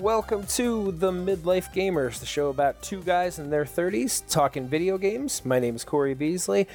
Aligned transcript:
Welcome 0.00 0.46
to 0.56 0.92
the 0.92 1.10
Midlife 1.10 1.74
Gamers, 1.74 2.20
the 2.20 2.26
show 2.26 2.48
about 2.48 2.80
two 2.82 3.02
guys 3.02 3.38
in 3.38 3.50
their 3.50 3.66
30s 3.66 4.22
talking 4.28 4.66
video 4.66 4.96
games. 4.96 5.44
My 5.44 5.58
name 5.58 5.76
is 5.76 5.84
Corey 5.84 6.14
Beasley, 6.14 6.66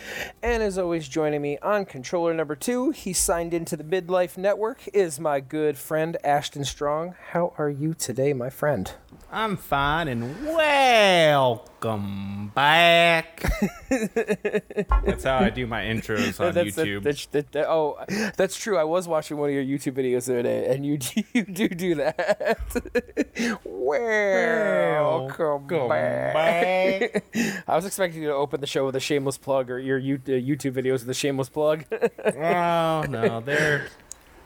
and 0.44 0.62
as 0.62 0.78
always, 0.78 1.08
joining 1.08 1.42
me 1.42 1.58
on 1.64 1.86
controller 1.86 2.34
number 2.36 2.56
two, 2.56 2.92
he 2.92 3.14
signed 3.14 3.54
into 3.54 3.76
the 3.76 3.84
Midlife 3.84 4.38
Network, 4.38 4.88
is 4.94 5.20
my 5.20 5.40
good 5.40 5.76
friend 5.78 6.18
Ashton 6.24 6.66
Strong. 6.66 7.16
How 7.32 7.54
are 7.58 7.70
you 7.70 7.96
today, 7.96 8.34
my 8.34 8.52
friend? 8.52 8.92
I'm 9.32 9.58
fine 9.58 10.08
and 10.08 10.46
welcome 10.46 12.52
back. 12.54 13.42
that's 13.90 15.24
how 15.24 15.38
I 15.40 15.50
do 15.50 15.66
my 15.68 15.84
intros 15.84 16.40
on 16.40 16.54
That's- 16.54 16.76
that- 16.76 16.86
YouTube. 16.86 17.04
that's- 17.04 17.26
that- 17.28 17.52
that- 17.54 17.68
oh, 17.68 17.98
that's 18.38 18.58
true. 18.58 18.78
I 18.78 18.84
was 18.84 19.08
watching 19.08 19.38
one 19.38 19.50
of 19.50 19.56
your 19.56 19.64
YouTube 19.64 19.94
videos 19.94 20.28
the 20.28 20.34
other 20.34 20.44
day, 20.44 20.68
and 20.74 20.86
you 20.86 21.00
you 21.34 21.44
do 21.44 21.68
do 21.68 21.96
that. 21.96 23.15
Welcome 23.64 25.68
Welcome 25.68 25.90
back. 25.90 27.24
I 27.68 27.76
was 27.76 27.86
expecting 27.86 28.22
you 28.22 28.30
to 28.30 28.36
open 28.36 28.62
the 28.62 28.68
show 28.68 28.86
with 28.86 28.96
a 28.96 29.00
shameless 29.00 29.38
plug, 29.38 29.70
or 29.72 29.80
your 29.80 29.98
uh, 30.00 30.02
YouTube 30.02 30.74
videos 30.74 31.00
with 31.00 31.10
a 31.10 31.14
shameless 31.14 31.50
plug. 31.50 31.86
oh 31.92 33.06
no, 33.10 33.42
they're 33.42 33.88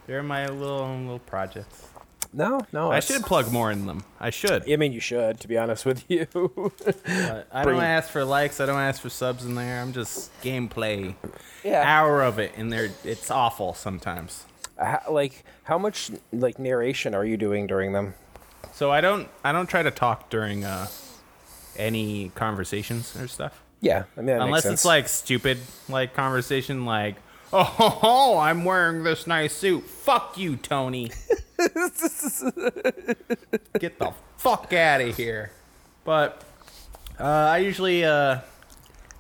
they're 0.08 0.24
my 0.24 0.48
little 0.48 0.88
little 0.98 1.20
projects. 1.20 1.88
no, 2.32 2.62
no. 2.72 2.92
I 2.92 3.00
should 3.00 3.24
plug 3.24 3.52
more 3.52 3.72
in 3.72 3.88
them. 3.88 4.04
I 4.20 4.30
should. 4.30 4.72
I 4.72 4.76
mean, 4.76 4.94
you 4.94 5.00
should, 5.00 5.40
to 5.40 5.48
be 5.48 5.58
honest 5.58 5.86
with 5.86 6.04
you. 6.10 6.28
But 6.86 7.48
I 7.52 7.66
don't 7.66 7.82
ask 7.82 8.10
for 8.10 8.24
likes. 8.24 8.60
I 8.60 8.66
don't 8.68 8.80
ask 8.80 9.02
for 9.02 9.10
subs 9.10 9.46
in 9.46 9.56
there. 9.56 9.82
I'm 9.82 9.94
just 9.94 10.32
gameplay. 10.44 11.16
yeah. 11.64 11.82
Hour 11.86 12.22
of 12.22 12.38
it, 12.38 12.54
and 12.56 12.72
they're 12.72 12.92
it's 13.04 13.32
awful 13.32 13.74
sometimes. 13.74 14.46
How- 14.78 15.02
like, 15.10 15.44
how 15.64 15.78
much 15.80 16.12
like 16.32 16.60
narration 16.60 17.16
are 17.16 17.26
you 17.26 17.36
doing 17.36 17.66
during 17.68 17.94
them? 17.94 18.14
So 18.74 18.92
I 18.92 19.02
don't 19.02 19.28
I 19.44 19.52
don't 19.52 19.68
try 19.68 19.84
to 19.84 19.92
talk 19.92 20.30
during 20.30 20.64
uh 20.64 20.88
any 21.78 22.32
conversations 22.36 23.16
or 23.16 23.28
stuff. 23.28 23.62
Yeah, 23.82 24.04
I 24.18 24.22
mean, 24.22 24.36
Unless 24.36 24.66
it's 24.66 24.84
like 24.84 25.08
stupid, 25.08 25.58
like 25.88 26.14
conversation, 26.14 26.86
like, 26.86 27.16
oh, 27.54 27.64
ho, 27.64 27.90
ho, 27.90 28.38
I'm 28.38 28.66
wearing 28.66 29.04
this 29.04 29.26
nice 29.26 29.56
suit. 29.56 29.86
Fuck 29.86 30.38
you, 30.38 30.58
Tony. 30.58 31.12
Get 33.80 33.98
the 34.00 34.14
fuck 34.38 34.74
out 34.74 35.00
of 35.00 35.16
here. 35.16 35.52
But 36.04 36.44
uh, 37.18 37.24
I 37.24 37.60
usually 37.60 38.04
uh, 38.04 38.40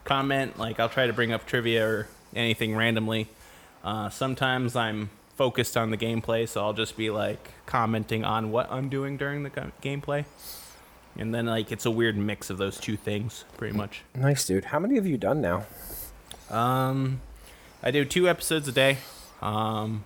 comment, 0.03 0.59
like, 0.59 0.77
I'll 0.79 0.89
try 0.89 1.07
to 1.07 1.13
bring 1.13 1.31
up 1.31 1.45
trivia 1.45 1.87
or 1.87 2.07
anything 2.35 2.75
randomly. 2.75 3.27
Uh, 3.81 4.09
sometimes 4.09 4.75
I'm 4.75 5.09
focused 5.39 5.77
on 5.77 5.89
the 5.89 5.95
gameplay, 5.95 6.45
so 6.45 6.61
I'll 6.61 6.73
just 6.73 6.97
be 6.97 7.09
like 7.09 7.51
commenting 7.65 8.25
on 8.25 8.51
what 8.51 8.69
I'm 8.69 8.89
doing 8.89 9.15
during 9.15 9.43
the 9.43 9.49
gameplay. 9.49 10.25
And 11.17 11.33
then, 11.33 11.45
like, 11.45 11.71
it's 11.71 11.85
a 11.85 11.91
weird 11.91 12.17
mix 12.17 12.49
of 12.49 12.57
those 12.57 12.77
two 12.77 12.97
things, 12.97 13.45
pretty 13.57 13.75
much. 13.75 14.03
nice, 14.13 14.45
dude. 14.45 14.65
How 14.65 14.79
many 14.79 14.95
have 14.95 15.05
you 15.05 15.17
done 15.17 15.39
now? 15.39 15.65
Um, 16.49 17.21
I 17.81 17.89
do 17.89 18.03
two 18.03 18.27
episodes 18.27 18.67
a 18.67 18.73
day. 18.73 18.97
Um, 19.41 20.03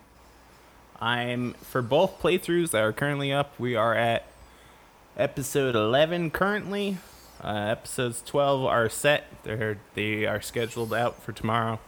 I'm 1.02 1.54
for 1.54 1.82
both 1.82 2.22
playthroughs 2.22 2.70
that 2.70 2.84
are 2.84 2.94
currently 2.94 3.34
up. 3.34 3.60
We 3.60 3.76
are 3.76 3.96
at 3.96 4.28
episode 5.18 5.76
11 5.76 6.30
currently. 6.30 6.98
Uh, 7.44 7.70
episodes 7.72 8.22
12 8.24 8.66
are 8.66 8.88
set. 8.88 9.26
They're 9.44 9.80
they 9.96 10.28
are 10.28 10.42
scheduled 10.42 10.94
out 10.94 11.24
for 11.24 11.32
tomorrow. 11.32 11.80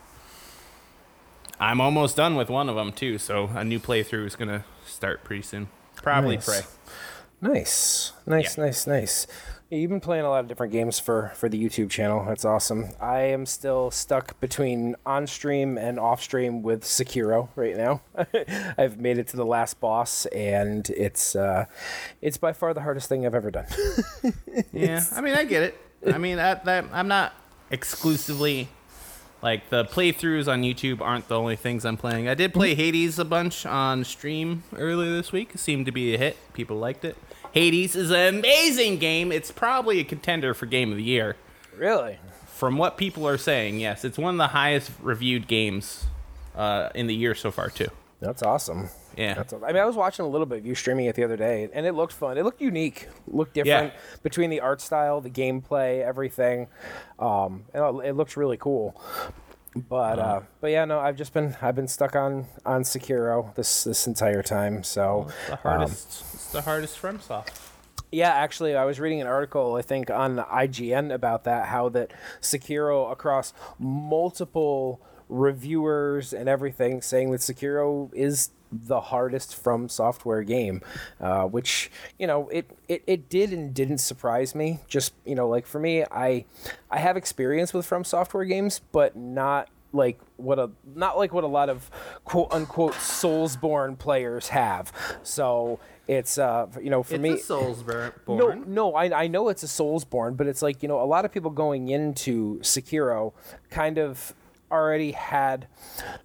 I'm 1.59 1.79
almost 1.81 2.15
done 2.17 2.35
with 2.35 2.49
one 2.49 2.69
of 2.69 2.75
them 2.75 2.91
too, 2.91 3.17
so 3.17 3.49
a 3.55 3.63
new 3.63 3.79
playthrough 3.79 4.25
is 4.25 4.35
gonna 4.35 4.65
start 4.85 5.23
pretty 5.23 5.41
soon. 5.41 5.69
Probably 5.95 6.35
Nice. 6.35 6.45
pray. 6.45 6.61
Nice, 7.41 8.13
nice, 8.25 8.57
Yeah. 8.57 8.63
nice, 8.65 8.87
nice. 8.87 9.27
You've 9.71 9.89
been 9.89 9.99
playing 9.99 10.25
a 10.25 10.29
lot 10.29 10.41
of 10.41 10.47
different 10.47 10.71
games 10.71 10.99
for 10.99 11.31
for 11.35 11.49
the 11.49 11.61
YouTube 11.61 11.89
channel. 11.89 12.23
That's 12.25 12.45
awesome. 12.45 12.89
I 13.01 13.21
am 13.21 13.45
still 13.47 13.89
stuck 13.89 14.39
between 14.39 14.95
on 15.05 15.25
stream 15.27 15.77
and 15.77 15.99
off 15.99 16.21
stream 16.21 16.61
with 16.61 16.83
Sekiro 16.83 17.49
right 17.55 17.75
now. 17.75 18.01
I've 18.77 18.99
made 18.99 19.17
it 19.17 19.27
to 19.29 19.37
the 19.37 19.45
last 19.45 19.79
boss, 19.79 20.27
and 20.27 20.87
it's 20.91 21.35
uh, 21.35 21.65
it's 22.21 22.37
by 22.37 22.53
far 22.53 22.73
the 22.75 22.81
hardest 22.81 23.09
thing 23.09 23.25
I've 23.25 23.35
ever 23.35 23.51
done. 23.51 23.65
Yeah, 24.71 25.03
I 25.13 25.21
mean, 25.21 25.33
I 25.33 25.43
get 25.43 25.63
it. 25.63 25.77
I 26.13 26.17
mean, 26.17 26.37
that, 26.37 26.63
that 26.65 26.85
I'm 26.93 27.07
not 27.09 27.33
exclusively 27.71 28.69
like 29.45 29.69
the 29.69 29.85
playthroughs 29.85 30.51
on 30.51 30.63
YouTube 30.63 31.01
aren't 31.01 31.27
the 31.27 31.39
only 31.39 31.55
things 31.55 31.85
I'm 31.85 31.97
playing. 31.97 32.27
I 32.27 32.33
did 32.33 32.51
play 32.51 32.73
Hades 32.73 33.19
a 33.19 33.23
bunch 33.23 33.63
on 33.63 34.03
stream 34.03 34.63
earlier 34.75 35.11
this 35.11 35.31
week. 35.31 35.51
It 35.53 35.59
seemed 35.59 35.85
to 35.85 35.91
be 35.91 36.15
a 36.15 36.17
hit. 36.17 36.35
People 36.53 36.77
liked 36.77 37.05
it. 37.05 37.15
Hades 37.51 37.95
is 37.95 38.09
an 38.09 38.39
amazing 38.39 38.97
game. 38.97 39.31
It's 39.31 39.51
probably 39.51 39.99
a 39.99 40.03
contender 40.03 40.55
for 40.55 40.65
game 40.65 40.89
of 40.89 40.97
the 40.97 41.03
year. 41.03 41.35
really? 41.77 42.17
From 42.47 42.79
what 42.79 42.97
people 42.97 43.27
are 43.27 43.37
saying, 43.37 43.79
yes, 43.79 44.03
it's 44.03 44.17
one 44.17 44.33
of 44.33 44.39
the 44.39 44.47
highest 44.47 44.89
reviewed 44.99 45.47
games 45.47 46.05
uh, 46.55 46.89
in 46.95 47.05
the 47.05 47.13
year 47.13 47.35
so 47.35 47.51
far 47.51 47.69
too. 47.69 47.89
That's 48.19 48.41
awesome. 48.41 48.89
Yeah. 49.17 49.33
That's, 49.35 49.53
I 49.53 49.67
mean, 49.67 49.77
I 49.77 49.85
was 49.85 49.95
watching 49.95 50.25
a 50.25 50.27
little 50.27 50.45
bit 50.45 50.59
of 50.59 50.65
you 50.65 50.75
streaming 50.75 51.05
it 51.05 51.15
the 51.15 51.23
other 51.23 51.37
day, 51.37 51.69
and 51.73 51.85
it 51.85 51.93
looked 51.93 52.13
fun. 52.13 52.37
It 52.37 52.43
looked 52.43 52.61
unique, 52.61 53.07
looked 53.27 53.53
different 53.53 53.93
between 54.23 54.49
the 54.49 54.59
art 54.61 54.81
style, 54.81 55.21
the 55.21 55.29
gameplay, 55.29 56.03
everything. 56.03 56.67
Um, 57.19 57.65
and 57.73 57.83
it, 58.01 58.09
it 58.09 58.13
looked 58.13 58.35
really 58.37 58.57
cool. 58.57 58.99
But 59.75 60.19
uh, 60.19 60.41
but 60.61 60.71
yeah, 60.71 60.85
no, 60.85 60.99
I've 60.99 61.17
just 61.17 61.33
been 61.33 61.57
I've 61.61 61.75
been 61.75 61.89
stuck 61.89 62.15
on 62.15 62.45
on 62.65 62.83
Sekiro 62.83 63.53
this 63.55 63.83
this 63.83 64.07
entire 64.07 64.41
time. 64.41 64.83
So 64.83 65.27
it's 65.27 65.49
The 65.49 65.55
hardest, 65.57 66.23
it's 66.33 66.51
the 66.53 66.61
hardest 66.61 67.01
FromSoft. 67.01 67.49
yeah, 68.09 68.29
actually, 68.29 68.77
I 68.77 68.85
was 68.85 69.01
reading 69.01 69.19
an 69.19 69.27
article 69.27 69.75
I 69.75 69.81
think 69.81 70.09
on 70.09 70.37
IGN 70.37 71.13
about 71.13 71.43
that 71.43 71.67
how 71.67 71.89
that 71.89 72.13
Sekiro 72.39 73.11
across 73.11 73.51
multiple 73.77 75.01
reviewers 75.27 76.31
and 76.31 76.47
everything 76.47 77.01
saying 77.01 77.31
that 77.31 77.41
Sekiro 77.41 78.13
is 78.13 78.51
the 78.85 79.01
hardest 79.01 79.55
from 79.55 79.87
software 79.89 80.43
game 80.43 80.81
uh, 81.21 81.43
which 81.45 81.89
you 82.19 82.27
know 82.27 82.47
it, 82.49 82.69
it 82.87 83.03
it 83.07 83.29
did 83.29 83.51
and 83.53 83.73
didn't 83.73 83.99
surprise 83.99 84.53
me 84.55 84.79
just 84.87 85.13
you 85.25 85.35
know 85.35 85.47
like 85.47 85.65
for 85.65 85.79
me 85.79 86.03
i 86.11 86.43
i 86.91 86.97
have 86.99 87.15
experience 87.17 87.73
with 87.73 87.85
from 87.85 88.03
software 88.03 88.45
games 88.45 88.81
but 88.91 89.15
not 89.15 89.69
like 89.93 90.19
what 90.37 90.59
a 90.59 90.69
not 90.93 91.17
like 91.17 91.31
what 91.33 91.43
a 91.43 91.47
lot 91.47 91.69
of 91.69 91.89
quote 92.25 92.51
unquote 92.51 92.93
soulsborne 92.93 93.97
players 93.97 94.49
have 94.49 94.91
so 95.23 95.79
it's 96.07 96.37
uh 96.37 96.67
you 96.81 96.89
know 96.89 97.01
for 97.01 97.15
It's 97.15 97.21
me 97.21 97.29
a 97.31 97.37
Soulsborne. 97.37 98.13
no, 98.27 98.51
no, 98.53 98.93
I, 98.93 99.23
I 99.23 99.27
know 99.27 99.49
it's 99.49 99.63
a 99.63 99.67
Soulsborne, 99.67 100.37
but 100.37 100.45
it's 100.45 100.61
like, 100.61 100.83
you 100.83 100.87
know, 100.87 101.01
a 101.01 101.05
lot 101.05 101.25
of 101.25 101.31
people 101.31 101.49
going 101.49 101.87
into 101.87 102.59
Sekiro 102.59 103.33
kind 103.71 103.97
of 103.97 104.35
already 104.71 105.11
had 105.11 105.67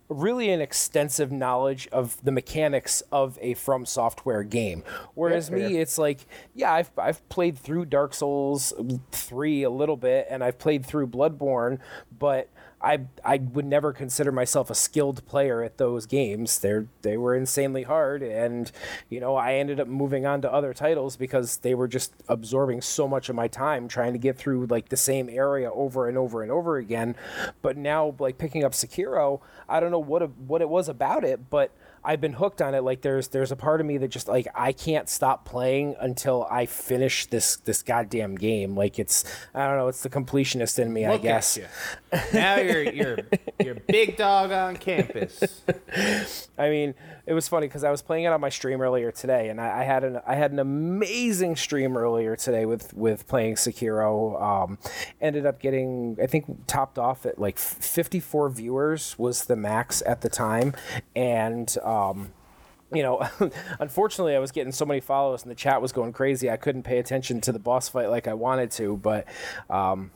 really 0.08 0.50
an 0.50 0.60
extensive 0.60 1.30
knowledge 1.30 1.88
of 1.92 2.22
the 2.24 2.32
mechanics 2.32 3.02
of 3.12 3.38
a 3.40 3.54
From 3.54 3.86
Software 3.86 4.42
game. 4.42 4.82
Whereas 5.14 5.50
me, 5.50 5.76
it's 5.78 5.98
like, 5.98 6.26
yeah, 6.54 6.72
I've, 6.72 6.90
I've 6.98 7.26
played 7.28 7.58
through 7.58 7.86
Dark 7.86 8.14
Souls 8.14 8.72
3 9.12 9.62
a 9.62 9.70
little 9.70 9.96
bit, 9.96 10.26
and 10.30 10.42
I've 10.42 10.58
played 10.58 10.84
through 10.84 11.08
Bloodborne, 11.08 11.78
but 12.18 12.48
I 12.82 13.00
I 13.24 13.38
would 13.38 13.66
never 13.66 13.92
consider 13.92 14.32
myself 14.32 14.70
a 14.70 14.74
skilled 14.74 15.26
player 15.26 15.62
at 15.62 15.76
those 15.76 16.06
games. 16.06 16.58
They're 16.58 16.86
they 17.02 17.16
were 17.16 17.34
insanely 17.34 17.82
hard, 17.82 18.22
and 18.22 18.70
you 19.08 19.20
know 19.20 19.36
I 19.36 19.54
ended 19.54 19.80
up 19.80 19.86
moving 19.88 20.24
on 20.24 20.40
to 20.42 20.52
other 20.52 20.72
titles 20.72 21.16
because 21.16 21.58
they 21.58 21.74
were 21.74 21.88
just 21.88 22.14
absorbing 22.28 22.80
so 22.80 23.06
much 23.06 23.28
of 23.28 23.36
my 23.36 23.48
time 23.48 23.86
trying 23.86 24.12
to 24.14 24.18
get 24.18 24.38
through 24.38 24.66
like 24.66 24.88
the 24.88 24.96
same 24.96 25.28
area 25.28 25.70
over 25.72 26.08
and 26.08 26.16
over 26.16 26.42
and 26.42 26.50
over 26.50 26.78
again. 26.78 27.16
But 27.60 27.76
now 27.76 28.14
like 28.18 28.38
picking 28.38 28.64
up 28.64 28.72
Sekiro, 28.72 29.40
I 29.68 29.80
don't 29.80 29.90
know 29.90 29.98
what 29.98 30.22
a, 30.22 30.26
what 30.26 30.62
it 30.62 30.68
was 30.68 30.88
about 30.88 31.22
it, 31.24 31.50
but 31.50 31.72
I've 32.02 32.20
been 32.20 32.32
hooked 32.32 32.62
on 32.62 32.74
it. 32.74 32.82
Like 32.82 33.02
there's 33.02 33.28
there's 33.28 33.52
a 33.52 33.56
part 33.56 33.80
of 33.80 33.86
me 33.86 33.98
that 33.98 34.08
just 34.08 34.28
like 34.28 34.46
I 34.54 34.72
can't 34.72 35.08
stop 35.08 35.44
playing 35.44 35.96
until 36.00 36.46
I 36.50 36.66
finish 36.66 37.26
this 37.26 37.56
this 37.56 37.82
goddamn 37.82 38.36
game. 38.36 38.76
Like 38.76 38.98
it's 38.98 39.24
I 39.54 39.66
don't 39.66 39.76
know, 39.76 39.88
it's 39.88 40.02
the 40.02 40.08
completionist 40.08 40.78
in 40.78 40.92
me, 40.92 41.04
I 41.04 41.18
guess. 41.18 41.56
you. 41.56 41.66
Now 42.32 42.56
you're 42.56 42.82
you're 42.82 43.18
you're 43.62 43.74
big 43.74 44.16
dog 44.16 44.50
on 44.50 44.76
campus. 44.76 45.62
I 46.58 46.70
mean, 46.70 46.94
it 47.26 47.34
was 47.34 47.48
funny 47.48 47.66
because 47.68 47.84
I 47.84 47.90
was 47.90 48.02
playing 48.02 48.24
it 48.24 48.28
on 48.28 48.40
my 48.40 48.48
stream 48.48 48.80
earlier 48.80 49.12
today, 49.12 49.48
and 49.48 49.60
I, 49.60 49.80
I 49.80 49.84
had 49.84 50.02
an 50.04 50.20
I 50.26 50.34
had 50.34 50.52
an 50.52 50.58
amazing 50.58 51.56
stream 51.56 51.96
earlier 51.96 52.34
today 52.34 52.64
with 52.64 52.94
with 52.94 53.28
playing 53.28 53.56
Sekiro. 53.56 54.40
Um, 54.40 54.78
ended 55.20 55.44
up 55.44 55.60
getting 55.60 56.16
I 56.22 56.26
think 56.26 56.66
topped 56.66 56.98
off 56.98 57.26
at 57.26 57.38
like 57.38 57.58
54 57.58 58.50
viewers 58.50 59.18
was 59.18 59.44
the 59.44 59.56
max 59.56 60.02
at 60.06 60.22
the 60.22 60.28
time, 60.28 60.74
and 61.14 61.76
um, 61.84 61.89
you 62.92 63.02
know, 63.02 63.26
unfortunately, 63.80 64.34
I 64.34 64.38
was 64.38 64.52
getting 64.52 64.72
so 64.72 64.84
many 64.84 65.00
follows 65.00 65.42
and 65.42 65.50
the 65.50 65.54
chat 65.54 65.80
was 65.80 65.92
going 65.92 66.12
crazy. 66.12 66.50
I 66.50 66.56
couldn't 66.56 66.82
pay 66.82 66.98
attention 66.98 67.40
to 67.42 67.52
the 67.52 67.58
boss 67.58 67.88
fight 67.88 68.10
like 68.10 68.26
I 68.28 68.34
wanted 68.34 68.70
to, 68.72 68.96
but. 68.96 69.26
Um, 69.68 70.10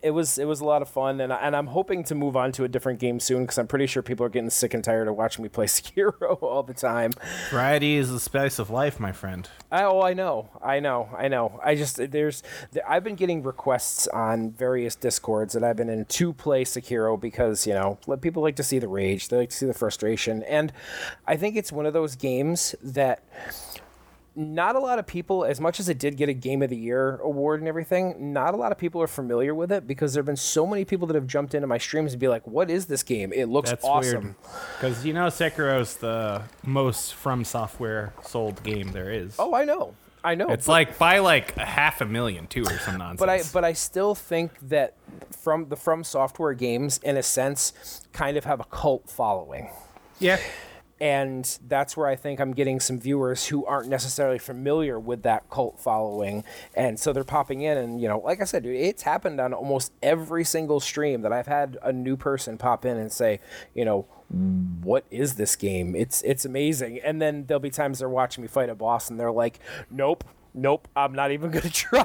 it 0.00 0.10
was 0.12 0.38
it 0.38 0.44
was 0.44 0.60
a 0.60 0.64
lot 0.64 0.82
of 0.82 0.88
fun, 0.88 1.20
and 1.20 1.32
I, 1.32 1.36
and 1.36 1.56
I'm 1.56 1.66
hoping 1.66 2.04
to 2.04 2.14
move 2.14 2.36
on 2.36 2.52
to 2.52 2.64
a 2.64 2.68
different 2.68 3.00
game 3.00 3.18
soon 3.18 3.42
because 3.42 3.58
I'm 3.58 3.66
pretty 3.66 3.86
sure 3.86 4.02
people 4.02 4.24
are 4.24 4.28
getting 4.28 4.50
sick 4.50 4.72
and 4.74 4.82
tired 4.82 5.08
of 5.08 5.16
watching 5.16 5.42
me 5.42 5.48
play 5.48 5.66
Sekiro 5.66 6.40
all 6.42 6.62
the 6.62 6.74
time. 6.74 7.12
Variety 7.50 7.96
is 7.96 8.10
the 8.10 8.20
spice 8.20 8.58
of 8.58 8.70
life, 8.70 9.00
my 9.00 9.12
friend. 9.12 9.48
I, 9.70 9.82
oh, 9.82 10.00
I 10.00 10.14
know, 10.14 10.50
I 10.62 10.80
know, 10.80 11.08
I 11.16 11.28
know. 11.28 11.60
I 11.64 11.74
just 11.74 12.10
there's 12.10 12.42
I've 12.86 13.02
been 13.02 13.16
getting 13.16 13.42
requests 13.42 14.06
on 14.08 14.52
various 14.52 14.94
discords 14.94 15.52
that 15.54 15.64
I've 15.64 15.76
been 15.76 15.90
in 15.90 16.04
to 16.04 16.32
play 16.32 16.64
Sekiro 16.64 17.20
because 17.20 17.66
you 17.66 17.74
know 17.74 17.98
people 18.20 18.42
like 18.42 18.56
to 18.56 18.62
see 18.62 18.78
the 18.78 18.88
rage, 18.88 19.28
they 19.28 19.36
like 19.36 19.50
to 19.50 19.56
see 19.56 19.66
the 19.66 19.74
frustration, 19.74 20.42
and 20.44 20.72
I 21.26 21.36
think 21.36 21.56
it's 21.56 21.72
one 21.72 21.86
of 21.86 21.92
those 21.92 22.14
games 22.14 22.74
that 22.82 23.24
not 24.38 24.76
a 24.76 24.78
lot 24.78 25.00
of 25.00 25.06
people, 25.06 25.44
as 25.44 25.60
much 25.60 25.80
as 25.80 25.88
it 25.88 25.98
did 25.98 26.16
get 26.16 26.28
a 26.28 26.32
Game 26.32 26.62
of 26.62 26.70
the 26.70 26.76
Year 26.76 27.16
award 27.16 27.60
and 27.60 27.68
everything, 27.68 28.32
not 28.32 28.54
a 28.54 28.56
lot 28.56 28.70
of 28.70 28.78
people 28.78 29.02
are 29.02 29.08
familiar 29.08 29.52
with 29.52 29.72
it 29.72 29.86
because 29.86 30.14
there 30.14 30.20
have 30.20 30.26
been 30.26 30.36
so 30.36 30.64
many 30.64 30.84
people 30.84 31.08
that 31.08 31.14
have 31.14 31.26
jumped 31.26 31.54
into 31.54 31.66
my 31.66 31.78
streams 31.78 32.12
and 32.12 32.20
be 32.20 32.28
like, 32.28 32.46
"What 32.46 32.70
is 32.70 32.86
this 32.86 33.02
game? 33.02 33.32
It 33.32 33.46
looks 33.46 33.70
That's 33.70 33.84
awesome." 33.84 34.36
Because 34.76 35.04
you 35.04 35.12
know 35.12 35.26
Sekiro's 35.26 35.96
the 35.96 36.42
most 36.64 37.14
From 37.14 37.44
Software 37.44 38.14
sold 38.22 38.62
game 38.62 38.92
there 38.92 39.10
is. 39.10 39.34
Oh, 39.40 39.54
I 39.54 39.64
know, 39.64 39.94
I 40.22 40.36
know. 40.36 40.50
It's 40.50 40.68
like 40.68 40.98
by 40.98 41.18
like 41.18 41.56
a 41.56 41.64
half 41.64 42.00
a 42.00 42.04
million 42.06 42.46
too, 42.46 42.62
or 42.62 42.78
some 42.78 42.98
nonsense. 42.98 43.18
but 43.18 43.28
I 43.28 43.42
but 43.52 43.64
I 43.64 43.72
still 43.72 44.14
think 44.14 44.52
that 44.68 44.94
from 45.36 45.68
the 45.68 45.76
From 45.76 46.04
Software 46.04 46.54
games, 46.54 46.98
in 47.02 47.16
a 47.16 47.24
sense, 47.24 48.02
kind 48.12 48.36
of 48.36 48.44
have 48.44 48.60
a 48.60 48.64
cult 48.64 49.10
following. 49.10 49.70
yeah, 50.20 50.38
and 51.00 51.58
that's 51.68 51.96
where 51.96 52.06
I 52.06 52.16
think 52.16 52.40
I'm 52.40 52.52
getting 52.52 52.80
some 52.80 52.98
viewers 52.98 53.46
who 53.46 53.64
aren't 53.64 53.88
necessarily 53.88 54.38
familiar 54.38 54.98
with 54.98 55.22
that 55.22 55.48
cult 55.50 55.78
following, 55.78 56.44
and 56.74 56.98
so 56.98 57.12
they're 57.12 57.24
popping 57.24 57.60
in, 57.62 57.78
and 57.78 58.00
you 58.00 58.08
know, 58.08 58.18
like 58.18 58.40
I 58.40 58.44
said, 58.44 58.64
dude, 58.64 58.76
it's 58.76 59.02
happened 59.02 59.40
on 59.40 59.52
almost 59.52 59.92
every 60.02 60.44
single 60.44 60.80
stream 60.80 61.22
that 61.22 61.32
I've 61.32 61.46
had 61.46 61.78
a 61.82 61.92
new 61.92 62.16
person 62.16 62.58
pop 62.58 62.84
in 62.84 62.96
and 62.96 63.12
say, 63.12 63.40
you 63.74 63.84
know, 63.84 64.06
what 64.82 65.04
is 65.10 65.36
this 65.36 65.56
game? 65.56 65.94
It's 65.94 66.22
it's 66.22 66.44
amazing, 66.44 67.00
and 67.00 67.22
then 67.22 67.46
there'll 67.46 67.60
be 67.60 67.70
times 67.70 68.00
they're 68.00 68.08
watching 68.08 68.42
me 68.42 68.48
fight 68.48 68.68
a 68.68 68.74
boss, 68.74 69.10
and 69.10 69.18
they're 69.18 69.32
like, 69.32 69.60
nope. 69.90 70.24
Nope, 70.54 70.88
I'm 70.96 71.12
not 71.12 71.30
even 71.30 71.50
gonna 71.52 71.68
try. 71.70 72.04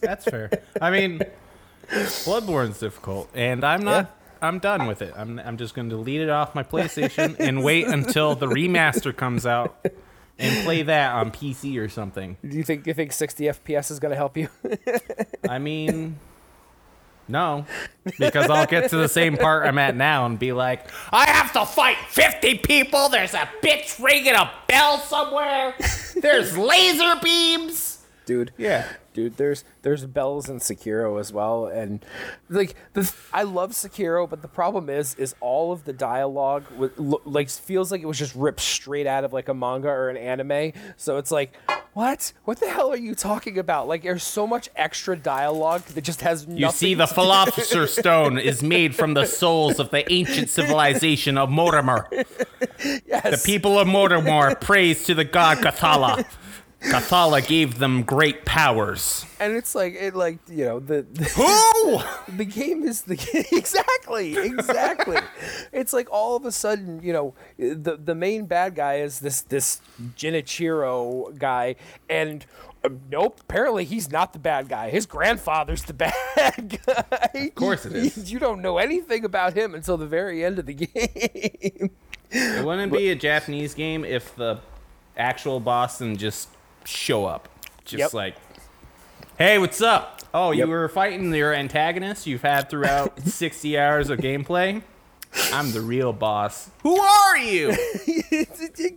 that's 0.00 0.24
fair. 0.24 0.48
I 0.80 0.90
mean, 0.90 1.20
Bloodborne's 1.90 2.78
difficult, 2.78 3.28
and 3.34 3.64
I'm 3.64 3.84
not. 3.84 4.04
Yeah. 4.06 4.23
I'm 4.42 4.58
done 4.58 4.86
with 4.86 5.02
it. 5.02 5.12
I'm, 5.16 5.38
I'm 5.38 5.56
just 5.56 5.74
going 5.74 5.88
to 5.90 5.96
delete 5.96 6.20
it 6.20 6.30
off 6.30 6.54
my 6.54 6.62
PlayStation 6.62 7.36
and 7.38 7.62
wait 7.62 7.86
until 7.86 8.34
the 8.34 8.46
remaster 8.46 9.16
comes 9.16 9.46
out 9.46 9.86
and 10.38 10.64
play 10.64 10.82
that 10.82 11.14
on 11.14 11.30
PC 11.30 11.78
or 11.78 11.88
something. 11.88 12.36
Do 12.46 12.56
you 12.56 12.64
think 12.64 12.86
you 12.86 12.94
think 12.94 13.12
60 13.12 13.44
FPS 13.44 13.90
is 13.90 14.00
gonna 14.00 14.16
help 14.16 14.36
you? 14.36 14.48
I 15.48 15.58
mean, 15.58 16.18
no, 17.28 17.64
because 18.18 18.50
I'll 18.50 18.66
get 18.66 18.90
to 18.90 18.96
the 18.96 19.08
same 19.08 19.36
part 19.36 19.66
I'm 19.66 19.78
at 19.78 19.96
now 19.96 20.26
and 20.26 20.38
be 20.38 20.52
like, 20.52 20.88
I 21.12 21.26
have 21.26 21.52
to 21.52 21.64
fight 21.64 21.96
50 22.08 22.58
people. 22.58 23.08
There's 23.08 23.34
a 23.34 23.48
bitch 23.62 24.02
ringing 24.02 24.34
a 24.34 24.50
bell 24.68 24.98
somewhere. 24.98 25.74
There's 26.16 26.56
laser 26.56 27.14
beams. 27.22 27.93
Dude. 28.26 28.52
Yeah. 28.56 28.86
dude. 29.12 29.36
There's 29.36 29.64
there's 29.82 30.04
bells 30.06 30.48
in 30.48 30.58
Sekiro 30.58 31.18
as 31.20 31.32
well, 31.32 31.66
and 31.66 32.04
like 32.48 32.74
the 32.92 33.12
I 33.32 33.42
love 33.42 33.72
Sekiro, 33.72 34.28
but 34.28 34.42
the 34.42 34.48
problem 34.48 34.88
is 34.88 35.14
is 35.16 35.34
all 35.40 35.72
of 35.72 35.84
the 35.84 35.92
dialogue 35.92 36.64
with 36.76 36.98
like 36.98 37.48
feels 37.50 37.90
like 37.92 38.02
it 38.02 38.06
was 38.06 38.18
just 38.18 38.34
ripped 38.34 38.60
straight 38.60 39.06
out 39.06 39.24
of 39.24 39.32
like 39.32 39.48
a 39.48 39.54
manga 39.54 39.88
or 39.88 40.08
an 40.08 40.16
anime. 40.16 40.72
So 40.96 41.18
it's 41.18 41.30
like. 41.30 41.52
What? 41.94 42.32
What 42.44 42.58
the 42.58 42.68
hell 42.68 42.90
are 42.90 42.96
you 42.96 43.14
talking 43.14 43.56
about? 43.56 43.86
Like, 43.86 44.02
there's 44.02 44.24
so 44.24 44.48
much 44.48 44.68
extra 44.74 45.16
dialogue 45.16 45.82
that 45.82 46.02
just 46.02 46.22
has 46.22 46.44
nothing. 46.44 46.60
You 46.60 46.70
see, 46.72 46.94
the 46.94 47.06
to- 47.06 47.14
philosopher's 47.14 47.92
stone 47.96 48.36
is 48.36 48.64
made 48.64 48.96
from 48.96 49.14
the 49.14 49.26
souls 49.26 49.78
of 49.78 49.90
the 49.90 50.12
ancient 50.12 50.50
civilization 50.50 51.38
of 51.38 51.50
Mortimer. 51.50 52.08
yes. 53.06 53.40
The 53.40 53.40
people 53.44 53.78
of 53.78 53.86
Mortimer 53.86 54.56
praise 54.56 55.04
to 55.06 55.14
the 55.14 55.22
god 55.24 55.58
Cathala. 55.58 56.24
Cathala 56.90 57.46
gave 57.46 57.78
them 57.78 58.02
great 58.02 58.44
powers. 58.44 59.24
and 59.40 59.54
it's 59.56 59.74
like 59.74 59.94
it, 59.94 60.14
like 60.14 60.38
you 60.48 60.64
know 60.64 60.80
the, 60.80 61.02
the 61.02 61.24
Who? 62.26 62.36
the 62.36 62.44
game 62.44 62.84
is 62.84 63.02
the 63.02 63.14
exactly 63.52 64.36
exactly 64.36 65.18
it's 65.72 65.92
like 65.92 66.08
all 66.10 66.36
of 66.36 66.44
a 66.44 66.52
sudden 66.52 67.00
you 67.02 67.12
know 67.12 67.34
the 67.58 67.96
the 67.96 68.14
main 68.14 68.46
bad 68.46 68.74
guy 68.74 68.96
is 68.96 69.20
this 69.20 69.40
this 69.42 69.80
Genichiro 70.16 71.36
guy 71.38 71.76
and 72.08 72.44
uh, 72.84 72.88
nope 73.10 73.40
apparently 73.40 73.84
he's 73.84 74.10
not 74.10 74.32
the 74.32 74.38
bad 74.38 74.68
guy 74.68 74.90
his 74.90 75.06
grandfather's 75.06 75.84
the 75.84 75.94
bad 75.94 76.78
guy 76.86 77.28
of 77.48 77.54
course 77.54 77.86
it 77.86 77.92
is. 77.94 78.30
you 78.32 78.38
don't 78.38 78.60
know 78.60 78.78
anything 78.78 79.24
about 79.24 79.54
him 79.54 79.74
until 79.74 79.96
the 79.96 80.06
very 80.06 80.44
end 80.44 80.58
of 80.58 80.66
the 80.66 80.74
game 80.74 81.90
It 82.30 82.64
wouldn't 82.64 82.92
be 82.92 83.10
a 83.10 83.14
Japanese 83.14 83.74
game 83.74 84.04
if 84.04 84.34
the 84.36 84.58
actual 85.16 85.60
boss 85.60 86.00
and 86.00 86.18
just 86.18 86.48
show 86.84 87.24
up. 87.26 87.48
Just 87.84 87.98
Yep. 88.00 88.12
like, 88.14 88.36
hey, 89.38 89.58
what's 89.58 89.80
up? 89.82 90.22
Oh, 90.32 90.50
Yep. 90.52 90.66
you 90.66 90.70
were 90.72 90.88
fighting 90.88 91.32
your 91.34 91.52
antagonist 91.54 92.26
you've 92.26 92.42
had 92.42 92.68
throughout 92.70 93.20
60 93.26 93.78
hours 93.78 94.10
of 94.10 94.18
gameplay? 94.20 94.82
I'm 95.52 95.72
the 95.72 95.80
real 95.80 96.12
boss. 96.12 96.70
Who 96.82 96.96
are 96.98 97.36
you? 97.38 97.76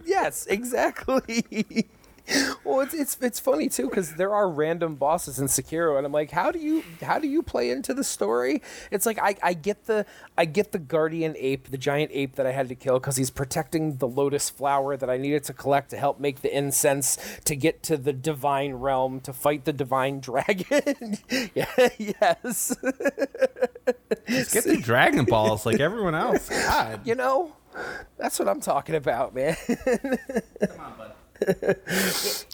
yes, 0.06 0.46
exactly. 0.48 1.88
well, 2.64 2.82
it's 2.82 2.94
it's 2.94 3.18
it's 3.22 3.40
funny 3.40 3.70
too 3.70 3.90
because 3.90 4.16
there 4.16 4.34
are 4.34 4.50
random 4.50 4.96
bosses 4.96 5.40
in 5.40 5.48
Sekiro, 5.48 5.98
and 5.98 6.06
I'm 6.06 6.12
like, 6.12 6.32
how 6.32 6.52
do 6.52 6.60
you 6.60 6.84
how 7.02 7.20
do 7.20 7.28
you 7.28 7.42
play 7.42 7.70
into 7.70 7.94
the 7.94 8.04
story? 8.04 8.62
It's 8.92 9.06
like 9.06 9.18
I, 9.20 9.36
I 9.42 9.54
get 9.54 9.86
the 9.86 10.06
I 10.38 10.46
get 10.46 10.72
the 10.72 10.80
guardian 10.80 11.36
ape, 11.38 11.70
the 11.70 11.78
giant 11.78 12.12
ape 12.14 12.36
that 12.36 12.46
I 12.46 12.52
had 12.52 12.68
to 12.70 12.76
kill 12.76 13.00
because 13.00 13.16
he's 13.16 13.30
protecting 13.30 13.98
the 13.98 14.08
lotus 14.08 14.50
flower 14.50 14.98
that 14.98 15.10
I 15.10 15.18
needed 15.18 15.44
to 15.46 15.54
collect 15.54 15.90
to 15.92 15.98
help 15.98 16.20
make 16.20 16.42
the 16.42 16.56
incense 16.56 17.18
to 17.46 17.56
get 17.56 17.82
to 17.84 17.98
the 17.98 18.14
divine 18.14 18.74
realm 18.74 19.22
to 19.22 19.32
fight 19.32 19.66
the 19.66 19.74
divine 19.74 20.20
dragon. 20.28 21.18
yeah, 21.56 21.66
yes. 21.98 22.76
Just 24.28 24.54
get 24.54 24.66
the 24.66 24.80
Dragon 24.82 25.26
Balls 25.26 25.66
like 25.66 25.80
everyone 25.80 26.16
else. 26.16 26.50
God. 26.50 27.02
you 27.06 27.16
know, 27.16 27.54
that's 28.18 28.38
what 28.40 28.50
I'm 28.50 28.60
talking 28.60 28.96
about, 28.96 29.34
man. 29.34 29.56
Come 29.66 30.80
on, 30.80 30.98
bud. 30.98 31.12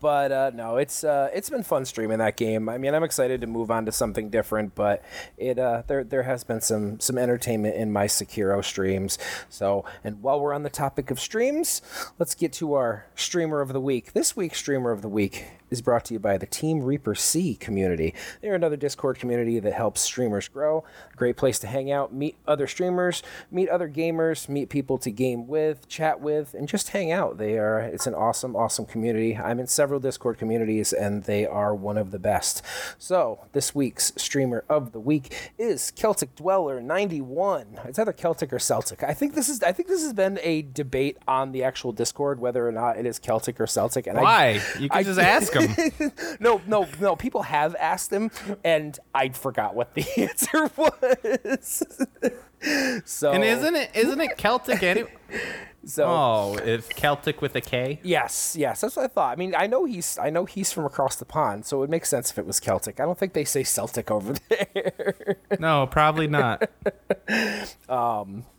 but 0.00 0.32
uh, 0.32 0.50
no, 0.54 0.76
it's 0.76 1.04
uh, 1.04 1.30
it's 1.32 1.48
been 1.48 1.62
fun 1.62 1.84
streaming 1.84 2.18
that 2.18 2.36
game. 2.36 2.68
I 2.68 2.78
mean, 2.78 2.94
I'm 2.94 3.04
excited 3.04 3.40
to 3.40 3.46
move 3.46 3.70
on 3.70 3.86
to 3.86 3.92
something 3.92 4.28
different, 4.28 4.74
but 4.74 5.02
it 5.36 5.58
uh, 5.58 5.82
there 5.86 6.04
there 6.04 6.24
has 6.24 6.44
been 6.44 6.60
some 6.60 7.00
some 7.00 7.16
entertainment 7.16 7.76
in 7.76 7.92
my 7.92 8.06
Sekiro 8.06 8.64
streams. 8.64 9.18
So, 9.48 9.84
and 10.04 10.22
while 10.22 10.40
we're 10.40 10.52
on 10.52 10.62
the 10.62 10.70
topic 10.70 11.10
of 11.10 11.20
streams, 11.20 11.80
let's 12.18 12.34
get 12.34 12.52
to 12.54 12.74
our 12.74 13.06
streamer 13.14 13.60
of 13.60 13.72
the 13.72 13.80
week. 13.80 14.12
This 14.12 14.36
week's 14.36 14.58
streamer 14.58 14.90
of 14.90 15.02
the 15.02 15.08
week 15.08 15.46
is 15.72 15.80
brought 15.82 16.04
to 16.04 16.14
you 16.14 16.20
by 16.20 16.36
the 16.36 16.46
Team 16.46 16.82
Reaper 16.82 17.14
C 17.14 17.54
community. 17.54 18.14
They're 18.40 18.54
another 18.54 18.76
Discord 18.76 19.18
community 19.18 19.58
that 19.58 19.72
helps 19.72 20.02
streamers 20.02 20.46
grow. 20.48 20.84
A 21.12 21.16
great 21.16 21.36
place 21.36 21.58
to 21.60 21.66
hang 21.66 21.90
out, 21.90 22.12
meet 22.12 22.36
other 22.46 22.66
streamers, 22.66 23.22
meet 23.50 23.68
other 23.68 23.88
gamers, 23.88 24.48
meet 24.48 24.68
people 24.68 24.98
to 24.98 25.10
game 25.10 25.46
with, 25.48 25.88
chat 25.88 26.20
with, 26.20 26.54
and 26.54 26.68
just 26.68 26.90
hang 26.90 27.10
out. 27.10 27.38
They 27.38 27.58
are 27.58 27.80
it's 27.80 28.06
an 28.06 28.14
awesome, 28.14 28.54
awesome 28.54 28.84
community. 28.84 29.36
I'm 29.36 29.58
in 29.58 29.66
several 29.66 29.98
Discord 29.98 30.38
communities 30.38 30.92
and 30.92 31.24
they 31.24 31.46
are 31.46 31.74
one 31.74 31.96
of 31.96 32.10
the 32.10 32.18
best. 32.18 32.62
So 32.98 33.40
this 33.52 33.74
week's 33.74 34.12
streamer 34.16 34.64
of 34.68 34.92
the 34.92 35.00
week 35.00 35.34
is 35.58 35.90
Celtic 35.92 36.34
Dweller 36.36 36.80
91. 36.82 37.80
It's 37.86 37.98
either 37.98 38.12
Celtic 38.12 38.52
or 38.52 38.58
Celtic. 38.58 39.02
I 39.02 39.14
think 39.14 39.34
this 39.34 39.48
is 39.48 39.62
I 39.62 39.72
think 39.72 39.88
this 39.88 40.02
has 40.02 40.12
been 40.12 40.38
a 40.42 40.62
debate 40.62 41.16
on 41.26 41.52
the 41.52 41.64
actual 41.64 41.92
Discord 41.92 42.40
whether 42.40 42.68
or 42.68 42.72
not 42.72 42.98
it 42.98 43.06
is 43.06 43.18
Celtic 43.18 43.58
or 43.60 43.66
Celtic. 43.66 44.06
And 44.06 44.18
I, 44.18 44.22
Why? 44.22 44.48
You 44.78 44.88
can 44.90 44.98
I- 44.98 45.02
just 45.02 45.18
ask 45.18 45.52
them. 45.52 45.61
no, 46.40 46.60
no, 46.66 46.86
no. 47.00 47.16
People 47.16 47.42
have 47.42 47.74
asked 47.78 48.12
him, 48.12 48.30
and 48.64 48.98
I 49.14 49.30
forgot 49.30 49.74
what 49.74 49.94
the 49.94 50.06
answer 50.16 50.70
was. 50.76 51.82
so 53.04 53.32
And 53.32 53.44
isn't 53.44 53.74
it 53.74 53.90
isn't 53.94 54.20
it 54.20 54.36
Celtic 54.36 54.82
anyway? 54.82 55.10
so? 55.84 56.04
Oh, 56.04 56.54
it's 56.62 56.88
Celtic 56.88 57.40
with 57.42 57.56
a 57.56 57.60
K. 57.60 58.00
Yes, 58.02 58.54
yes, 58.58 58.80
that's 58.80 58.96
what 58.96 59.04
I 59.04 59.08
thought. 59.08 59.32
I 59.32 59.36
mean, 59.36 59.54
I 59.56 59.66
know 59.66 59.84
he's 59.84 60.18
I 60.18 60.30
know 60.30 60.44
he's 60.44 60.72
from 60.72 60.84
across 60.84 61.16
the 61.16 61.24
pond, 61.24 61.64
so 61.64 61.78
it 61.78 61.80
would 61.80 61.90
make 61.90 62.06
sense 62.06 62.30
if 62.30 62.38
it 62.38 62.46
was 62.46 62.60
Celtic. 62.60 63.00
I 63.00 63.04
don't 63.04 63.18
think 63.18 63.32
they 63.32 63.44
say 63.44 63.64
Celtic 63.64 64.10
over 64.10 64.34
there. 64.48 65.36
No, 65.58 65.86
probably 65.86 66.26
not. 66.26 66.70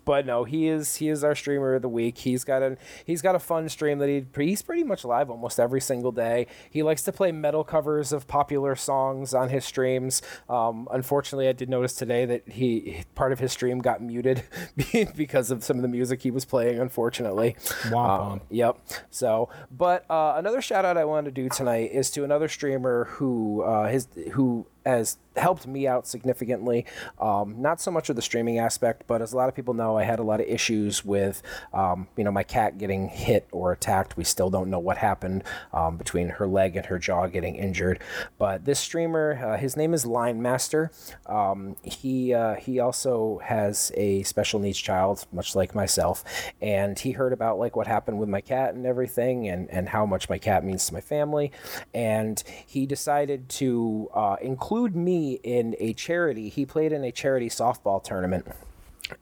but 0.06 0.26
no, 0.26 0.44
he 0.44 0.68
is 0.68 0.98
he 0.98 1.10
is 1.10 1.24
our 1.24 1.36
streamer 1.36 1.76
of 1.76 1.82
the 1.82 1.90
week. 1.90 2.18
He's 2.20 2.44
got 2.44 2.62
a 2.62 2.78
he's 3.06 3.22
got 3.22 3.36
a 3.36 3.40
fun 3.40 3.70
stream 3.70 4.00
that 4.00 4.10
he 4.10 4.26
he's 4.44 4.62
pretty 4.62 4.84
much 4.84 5.06
live 5.06 5.30
almost 5.30 5.60
every 5.60 5.82
single 5.82 6.12
day. 6.12 6.48
He 6.70 6.84
likes 6.84 7.04
to 7.04 7.12
play 7.12 7.32
metal 7.32 7.64
covers 7.64 8.12
of 8.12 8.28
popular 8.28 8.76
songs 8.76 9.34
on 9.34 9.50
his 9.50 9.66
streams. 9.66 10.22
Um, 10.50 10.88
unfortunately, 10.92 11.48
I 11.48 11.54
did 11.54 11.70
notice 11.70 11.94
today 11.94 12.26
that 12.26 12.50
he 12.50 13.04
part 13.16 13.32
of 13.32 13.40
his 13.40 13.52
stream 13.52 13.80
got 13.80 13.93
muted 14.02 14.44
because 15.16 15.52
of 15.52 15.64
some 15.64 15.78
of 15.78 15.82
the 15.82 15.88
music 15.88 16.22
he 16.22 16.32
was 16.32 16.46
playing. 16.46 16.80
Unfortunately, 16.80 17.56
Womp 17.90 18.32
Um. 18.34 18.42
Yep. 18.50 18.78
So, 19.10 19.50
but 19.72 20.10
uh, 20.10 20.34
another 20.38 20.62
shout 20.62 20.86
out 20.86 20.98
I 20.98 21.06
wanted 21.06 21.36
to 21.36 21.42
do 21.42 21.50
tonight 21.50 21.92
is 21.92 22.10
to 22.12 22.24
another 22.24 22.48
streamer 22.48 23.06
who 23.06 23.62
uh, 23.64 23.88
his 23.88 24.08
who 24.34 24.68
has 24.86 25.18
helped 25.36 25.66
me 25.66 25.88
out 25.88 26.08
significantly. 26.08 26.86
Um, 27.20 27.62
not 27.62 27.82
so 27.82 27.92
much 27.92 28.10
of 28.10 28.16
the 28.16 28.22
streaming 28.22 28.60
aspect, 28.60 29.04
but 29.08 29.22
as 29.22 29.34
a 29.34 29.38
lot 29.38 29.50
of 29.50 29.56
people 29.56 29.74
know, 29.74 29.98
I 29.98 30.04
had 30.04 30.20
a 30.20 30.24
lot 30.24 30.40
of 30.40 30.48
issues 30.48 31.04
with 31.04 31.42
um, 31.74 32.08
you 32.16 32.24
know 32.24 32.32
my 32.32 32.44
cat 32.44 32.78
getting 32.78 33.10
hit 33.10 33.48
or 33.52 33.72
attacked. 33.72 34.18
We 34.18 34.24
still 34.24 34.50
don't 34.50 34.70
know 34.70 34.80
what 34.80 34.98
happened 34.98 35.44
um, 35.74 35.98
between 35.98 36.30
her 36.30 36.48
leg 36.48 36.76
and 36.76 36.86
her 36.88 37.00
jaw 37.00 37.28
getting 37.28 37.56
injured. 37.56 38.00
But 38.38 38.66
this 38.66 38.80
streamer, 38.80 39.40
uh, 39.44 39.58
his 39.58 39.76
name 39.76 39.94
is 39.94 40.06
Line 40.06 40.42
Master. 40.42 40.92
Um, 41.26 41.76
he 41.82 42.34
uh, 42.34 42.56
he 42.56 42.80
also 42.80 43.40
has 43.44 43.92
a 43.96 44.24
special 44.24 44.60
needs 44.60 44.78
child, 44.78 45.26
much 45.32 45.56
like 45.56 45.74
myself, 45.74 46.24
and 46.62 46.98
he 46.98 47.12
heard 47.12 47.34
about 47.34 47.58
like 47.58 47.76
what 47.76 47.88
happened 47.88 48.20
with 48.20 48.30
my 48.30 48.42
cat 48.42 48.76
and 48.76 48.86
everything, 48.86 49.48
and 49.48 49.70
and 49.70 49.90
how 49.90 50.06
much 50.06 50.30
my 50.30 50.38
cat 50.38 50.64
means 50.64 50.86
to 50.88 50.94
my 50.94 51.02
family, 51.02 51.52
and 51.94 52.44
he 52.68 52.86
decided 52.86 53.50
to 53.50 54.10
uh, 54.14 54.36
include 54.42 54.73
me 54.96 55.40
in 55.44 55.76
a 55.80 55.94
charity. 55.94 56.50
He 56.50 56.66
played 56.66 56.92
in 56.92 57.04
a 57.04 57.12
charity 57.12 57.50
softball 57.50 58.04
tournament 58.04 58.48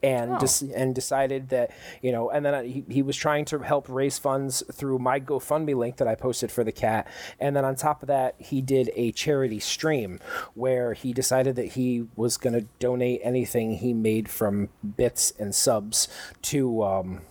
and 0.04 0.40
dis- 0.40 0.62
and 0.62 0.94
decided 0.94 1.50
that 1.50 1.72
you 2.02 2.12
know 2.12 2.30
and 2.30 2.46
then 2.46 2.54
I, 2.54 2.66
he, 2.66 2.86
he 2.88 3.02
was 3.02 3.18
trying 3.18 3.46
to 3.46 3.60
help 3.60 3.90
raise 3.90 4.18
funds 4.18 4.64
through 4.72 5.00
my 5.00 5.20
GoFundMe 5.20 5.76
link 5.76 5.98
that 5.98 6.08
I 6.08 6.16
posted 6.16 6.52
for 6.52 6.64
the 6.64 6.72
cat 6.72 7.08
and 7.40 7.56
then 7.56 7.66
on 7.66 7.76
top 7.76 8.04
of 8.04 8.08
that 8.08 8.36
he 8.38 8.62
did 8.62 8.92
a 8.96 9.12
charity 9.12 9.60
stream 9.60 10.20
where 10.54 10.94
he 10.94 11.14
decided 11.14 11.56
that 11.56 11.70
he 11.70 12.08
was 12.16 12.38
going 12.38 12.54
to 12.54 12.68
donate 12.80 13.22
anything 13.24 13.78
he 13.78 13.94
made 13.94 14.30
from 14.30 14.70
bits 14.98 15.34
and 15.40 15.54
subs 15.54 16.08
to 16.44 16.84
um 16.84 17.22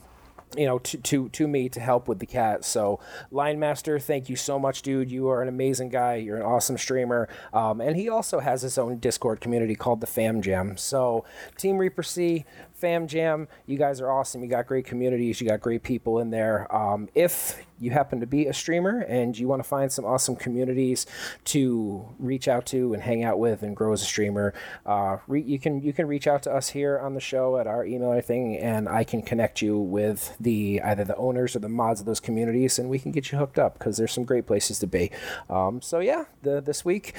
you 0.56 0.66
know, 0.66 0.78
to, 0.80 0.98
to 0.98 1.28
to 1.30 1.46
me 1.46 1.68
to 1.68 1.80
help 1.80 2.08
with 2.08 2.18
the 2.18 2.26
cat. 2.26 2.64
So, 2.64 3.00
Line 3.30 3.58
Master, 3.58 3.98
thank 3.98 4.28
you 4.28 4.36
so 4.36 4.58
much, 4.58 4.82
dude. 4.82 5.10
You 5.10 5.28
are 5.28 5.42
an 5.42 5.48
amazing 5.48 5.90
guy. 5.90 6.16
You're 6.16 6.36
an 6.36 6.42
awesome 6.42 6.76
streamer. 6.76 7.28
Um, 7.52 7.80
and 7.80 7.96
he 7.96 8.08
also 8.08 8.40
has 8.40 8.62
his 8.62 8.78
own 8.78 8.98
Discord 8.98 9.40
community 9.40 9.74
called 9.74 10.00
the 10.00 10.06
Fam 10.06 10.42
Jam. 10.42 10.76
So, 10.76 11.24
Team 11.56 11.78
Reaper 11.78 12.02
C, 12.02 12.44
Fam 12.80 13.06
Jam, 13.06 13.46
you 13.66 13.76
guys 13.76 14.00
are 14.00 14.10
awesome. 14.10 14.42
You 14.42 14.48
got 14.48 14.66
great 14.66 14.86
communities. 14.86 15.38
You 15.38 15.46
got 15.46 15.60
great 15.60 15.82
people 15.82 16.18
in 16.18 16.30
there. 16.30 16.74
Um, 16.74 17.10
if 17.14 17.62
you 17.78 17.90
happen 17.90 18.20
to 18.20 18.26
be 18.26 18.46
a 18.46 18.52
streamer 18.52 19.00
and 19.00 19.38
you 19.38 19.48
want 19.48 19.62
to 19.62 19.68
find 19.68 19.90
some 19.92 20.04
awesome 20.04 20.36
communities 20.36 21.06
to 21.44 22.06
reach 22.18 22.48
out 22.48 22.66
to 22.66 22.92
and 22.94 23.02
hang 23.02 23.22
out 23.22 23.38
with 23.38 23.62
and 23.62 23.76
grow 23.76 23.92
as 23.92 24.02
a 24.02 24.06
streamer, 24.06 24.54
uh, 24.86 25.18
re- 25.26 25.42
you 25.42 25.58
can 25.58 25.82
you 25.82 25.92
can 25.92 26.06
reach 26.06 26.26
out 26.26 26.42
to 26.42 26.52
us 26.52 26.70
here 26.70 26.98
on 26.98 27.14
the 27.14 27.20
show 27.20 27.58
at 27.58 27.66
our 27.66 27.84
email 27.84 28.12
or 28.12 28.22
thing, 28.22 28.56
and 28.56 28.88
I 28.88 29.04
can 29.04 29.22
connect 29.22 29.60
you 29.60 29.78
with 29.78 30.36
the 30.40 30.80
either 30.82 31.04
the 31.04 31.16
owners 31.16 31.54
or 31.54 31.58
the 31.58 31.68
mods 31.68 32.00
of 32.00 32.06
those 32.06 32.20
communities, 32.20 32.78
and 32.78 32.88
we 32.88 32.98
can 32.98 33.12
get 33.12 33.30
you 33.30 33.38
hooked 33.38 33.58
up 33.58 33.78
because 33.78 33.98
there's 33.98 34.12
some 34.12 34.24
great 34.24 34.46
places 34.46 34.78
to 34.78 34.86
be. 34.86 35.10
Um, 35.50 35.82
so 35.82 36.00
yeah, 36.00 36.24
the 36.42 36.60
this 36.60 36.84
week 36.84 37.14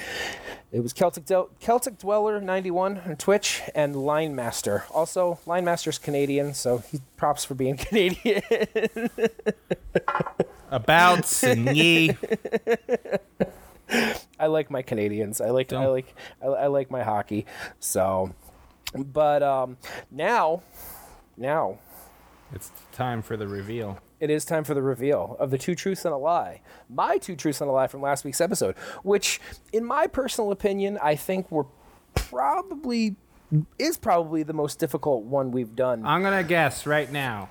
it 0.72 0.82
was 0.82 0.94
Celtic 0.94 1.26
Del- 1.26 1.50
Celtic 1.60 1.98
Dweller 1.98 2.40
91 2.40 3.02
on 3.06 3.16
Twitch 3.16 3.60
and 3.74 3.94
Line 3.94 4.34
Master. 4.34 4.84
Also, 4.90 5.38
Master's 5.60 5.98
Canadian, 5.98 6.54
so 6.54 6.78
he 6.78 7.00
props 7.16 7.44
for 7.44 7.54
being 7.54 7.76
Canadian. 7.88 8.42
Abouts 10.70 11.42
and 11.44 11.76
ye. 11.76 12.16
I 14.40 14.46
like 14.46 14.70
my 14.70 14.82
Canadians. 14.82 15.40
I 15.40 15.50
like 15.50 15.72
I 15.72 15.82
Don't- 15.82 15.92
like 15.92 16.14
I, 16.42 16.46
I 16.46 16.66
like 16.68 16.90
my 16.90 17.02
hockey. 17.02 17.44
So, 17.78 18.34
but 18.94 19.42
um, 19.42 19.76
now, 20.10 20.62
now 21.36 21.78
It's 22.54 22.70
time 22.92 23.20
for 23.22 23.36
the 23.36 23.46
reveal. 23.46 23.98
it 24.20 24.30
is 24.30 24.44
time 24.46 24.64
for 24.64 24.72
the 24.74 24.82
reveal 24.82 25.36
of 25.38 25.50
the 25.50 25.58
two 25.58 25.74
truths 25.74 26.04
and 26.06 26.14
a 26.14 26.16
lie. 26.16 26.62
My 26.88 27.18
two 27.18 27.36
truths 27.36 27.60
and 27.60 27.68
a 27.68 27.72
lie 27.72 27.86
from 27.86 28.00
last 28.00 28.24
week's 28.24 28.40
episode, 28.40 28.76
which, 29.02 29.40
in 29.72 29.84
my 29.84 30.06
personal 30.06 30.52
opinion, 30.52 30.98
I 31.02 31.16
think 31.16 31.50
were 31.50 31.66
probably 32.14 33.16
is 33.78 33.96
probably 33.98 34.42
the 34.42 34.52
most 34.52 34.78
difficult 34.78 35.24
one 35.24 35.50
we've 35.50 35.74
done. 35.74 36.04
I'm 36.04 36.22
gonna 36.22 36.44
guess 36.44 36.86
right 36.86 37.10
now. 37.10 37.50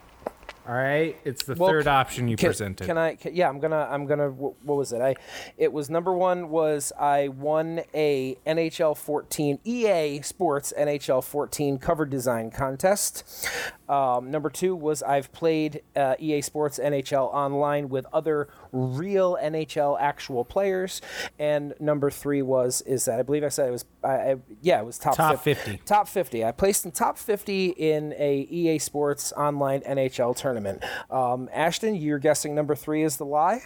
All 0.68 0.76
right, 0.76 1.18
it's 1.26 1.44
the 1.44 1.56
Well, 1.56 1.72
third 1.72 1.88
option 1.88 2.28
you 2.28 2.38
can, 2.38 2.50
presented. 2.50 2.86
Can 2.86 2.96
I? 2.96 3.16
Can, 3.16 3.36
yeah, 3.36 3.50
I'm 3.50 3.60
gonna. 3.60 3.88
I'm 3.90 4.06
gonna. 4.06 4.30
What 4.30 4.56
was 4.64 4.94
it? 4.94 5.02
I. 5.02 5.16
It 5.58 5.74
was 5.74 5.90
number 5.90 6.14
one. 6.14 6.50
Was 6.50 6.94
I 7.00 7.30
won 7.30 7.82
a 7.96 8.38
NHL 8.46 8.96
14 8.96 9.58
EA 9.66 10.22
Sports 10.22 10.72
NHL 10.78 11.24
14 11.24 11.80
cover 11.80 12.06
design 12.06 12.52
contest. 12.52 13.50
Um, 13.90 14.30
number 14.30 14.52
two 14.52 14.76
was 14.76 15.02
I've 15.02 15.32
played 15.32 15.82
uh, 15.96 16.14
EA 16.20 16.42
Sports 16.42 16.78
NHL 16.78 17.34
online 17.34 17.90
with 17.90 18.06
other 18.14 18.48
real 18.72 19.38
NHL 19.42 19.98
actual 20.00 20.46
players. 20.46 21.02
And 21.40 21.74
number 21.80 22.10
three 22.10 22.42
was 22.42 22.82
is 22.82 23.06
that 23.06 23.20
I 23.20 23.24
believe 23.24 23.44
I 23.44 23.50
said 23.50 23.68
it 23.68 23.72
was. 23.72 23.86
I, 24.04 24.08
I 24.10 24.36
yeah, 24.62 24.80
it 24.80 24.86
was 24.86 24.98
top 24.98 25.16
Top 25.16 25.42
fif- 25.44 25.58
50. 25.60 25.82
Top 25.86 26.08
50. 26.08 26.46
I 26.46 26.52
placed 26.52 26.86
in 26.86 26.92
top 26.92 27.18
50 27.18 27.70
in 27.70 28.14
a 28.18 28.48
EA 28.50 28.80
Sports 28.80 29.32
online 29.34 29.82
NHL 29.82 30.36
tournament. 30.36 30.84
Um, 31.10 31.50
Ashton, 31.54 31.96
you're 31.96 32.20
guessing 32.20 32.56
number 32.56 32.76
three 32.76 33.04
is 33.04 33.18
the 33.18 33.26
lie? 33.26 33.62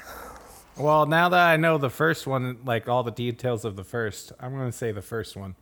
well, 0.77 1.05
now 1.05 1.29
that 1.29 1.47
I 1.47 1.57
know 1.57 1.77
the 1.77 1.89
first 1.89 2.27
one, 2.27 2.57
like 2.65 2.87
all 2.89 3.03
the 3.03 3.11
details 3.11 3.63
of 3.65 3.75
the 3.75 3.83
first, 3.83 4.31
I'm 4.39 4.51
gonna 4.57 4.71
say 4.71 4.91
the 4.91 5.01
first 5.01 5.35
one. 5.37 5.55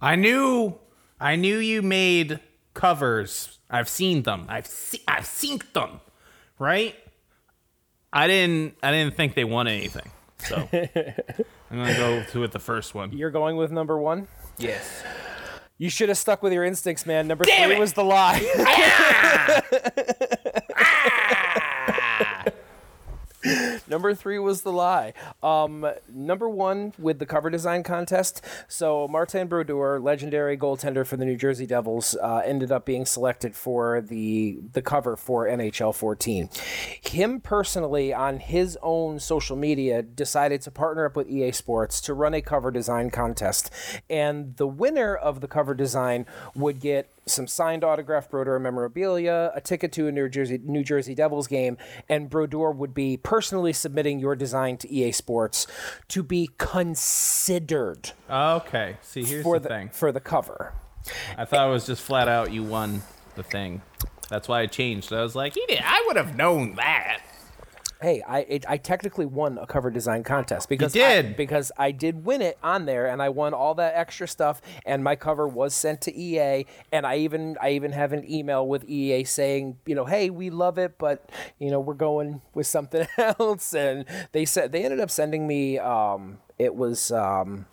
I 0.00 0.16
knew, 0.16 0.78
I 1.18 1.36
knew 1.36 1.56
you 1.56 1.80
made 1.80 2.40
covers. 2.74 3.58
I've 3.70 3.88
seen 3.88 4.22
them. 4.24 4.46
I've 4.48 4.66
seen, 4.66 5.00
I've 5.08 5.24
seen 5.26 5.60
them, 5.72 6.00
right? 6.58 6.94
I 8.16 8.26
didn't, 8.28 8.76
I 8.82 8.90
didn't 8.92 9.14
think 9.14 9.34
they 9.34 9.44
won 9.44 9.68
anything. 9.68 10.10
So 10.38 10.56
I'm 10.72 11.76
gonna 11.78 11.94
go 11.94 12.22
to 12.22 12.40
with 12.40 12.52
the 12.52 12.58
first 12.58 12.94
one. 12.94 13.12
You're 13.12 13.30
going 13.30 13.56
with 13.56 13.70
number 13.70 13.98
one? 13.98 14.26
Yes. 14.58 15.02
You 15.78 15.90
should 15.90 16.08
have 16.08 16.16
stuck 16.16 16.42
with 16.42 16.54
your 16.54 16.64
instincts, 16.64 17.04
man. 17.04 17.28
Number 17.28 17.44
Damn 17.44 17.68
three 17.68 17.76
it! 17.76 17.80
was 17.80 17.92
the 17.92 18.04
lie. 18.04 18.40
number 23.88 24.14
three 24.14 24.38
was 24.38 24.62
the 24.62 24.72
lie. 24.72 25.12
Um, 25.42 25.86
number 26.08 26.48
one 26.48 26.92
with 26.98 27.18
the 27.18 27.26
cover 27.26 27.50
design 27.50 27.82
contest. 27.82 28.42
So 28.68 29.08
Martin 29.08 29.48
Brodeur, 29.48 29.98
legendary 29.98 30.56
goaltender 30.56 31.06
for 31.06 31.16
the 31.16 31.24
New 31.24 31.36
Jersey 31.36 31.66
Devils, 31.66 32.16
uh, 32.22 32.42
ended 32.44 32.72
up 32.72 32.84
being 32.84 33.06
selected 33.06 33.54
for 33.54 34.00
the 34.00 34.58
the 34.72 34.82
cover 34.82 35.16
for 35.16 35.46
NHL 35.46 35.94
14. 35.94 36.48
Him 37.02 37.40
personally, 37.40 38.12
on 38.12 38.38
his 38.38 38.78
own 38.82 39.18
social 39.18 39.56
media, 39.56 40.02
decided 40.02 40.60
to 40.62 40.70
partner 40.70 41.06
up 41.06 41.16
with 41.16 41.28
EA 41.28 41.52
Sports 41.52 42.00
to 42.02 42.14
run 42.14 42.34
a 42.34 42.40
cover 42.40 42.70
design 42.70 43.10
contest, 43.10 43.70
and 44.08 44.56
the 44.56 44.66
winner 44.66 45.14
of 45.14 45.40
the 45.40 45.48
cover 45.48 45.74
design 45.74 46.26
would 46.54 46.80
get 46.80 47.10
some 47.26 47.46
signed 47.46 47.82
autographed 47.82 48.30
Brodeur 48.30 48.58
memorabilia, 48.58 49.50
a 49.54 49.60
ticket 49.60 49.92
to 49.92 50.06
a 50.06 50.12
New 50.12 50.28
Jersey 50.28 50.60
New 50.62 50.84
Jersey 50.84 51.14
Devils 51.14 51.46
game, 51.48 51.76
and 52.08 52.30
Brodeur 52.30 52.70
would 52.70 52.94
be 52.94 53.16
personally 53.16 53.72
submitting 53.72 54.18
your 54.20 54.36
design 54.36 54.76
to 54.78 54.92
EA 54.92 55.12
Sports 55.12 55.66
to 56.08 56.22
be 56.22 56.50
considered 56.58 58.12
ah, 58.28 58.54
Okay. 58.56 58.96
See, 59.02 59.24
here's 59.24 59.42
for 59.42 59.58
the 59.58 59.64
the 59.64 59.74
thing. 59.74 59.88
for 59.90 60.12
the 60.12 60.20
cover. 60.20 60.72
I 61.36 61.44
thought 61.44 61.68
it 61.68 61.72
was 61.72 61.86
just 61.86 62.02
flat 62.02 62.28
out 62.28 62.52
you 62.52 62.62
won 62.62 63.02
the 63.34 63.42
thing. 63.42 63.82
That's 64.28 64.48
why 64.48 64.60
I 64.62 64.66
changed. 64.66 65.12
I 65.12 65.22
was 65.22 65.36
like, 65.36 65.54
he 65.54 65.64
did. 65.66 65.80
I 65.84 66.02
would 66.06 66.16
have 66.16 66.36
known 66.36 66.74
that. 66.76 67.20
Hey, 68.02 68.20
I 68.28 68.40
it, 68.40 68.64
I 68.68 68.76
technically 68.76 69.24
won 69.24 69.56
a 69.56 69.66
cover 69.66 69.90
design 69.90 70.22
contest 70.22 70.68
because 70.68 70.94
You 70.94 71.02
I, 71.04 71.22
did. 71.22 71.36
because 71.36 71.72
I 71.78 71.92
did 71.92 72.26
win 72.26 72.42
it 72.42 72.58
on 72.62 72.84
there 72.84 73.06
and 73.06 73.22
I 73.22 73.30
won 73.30 73.54
all 73.54 73.74
that 73.76 73.94
extra 73.96 74.28
stuff 74.28 74.60
and 74.84 75.02
my 75.02 75.16
cover 75.16 75.48
was 75.48 75.74
sent 75.74 76.02
to 76.02 76.14
EA 76.14 76.66
and 76.92 77.06
I 77.06 77.16
even 77.18 77.56
I 77.60 77.70
even 77.70 77.92
have 77.92 78.12
an 78.12 78.30
email 78.30 78.66
with 78.68 78.84
EA 78.88 79.24
saying 79.24 79.78
you 79.86 79.94
know 79.94 80.04
hey 80.04 80.28
we 80.28 80.50
love 80.50 80.76
it 80.76 80.98
but 80.98 81.30
you 81.58 81.70
know 81.70 81.80
we're 81.80 81.94
going 81.94 82.42
with 82.52 82.66
something 82.66 83.06
else 83.18 83.74
and 83.74 84.04
they 84.32 84.44
said 84.44 84.72
they 84.72 84.84
ended 84.84 85.00
up 85.00 85.10
sending 85.10 85.46
me 85.46 85.78
um 85.78 86.38
it 86.58 86.74
was 86.74 87.10
um 87.12 87.64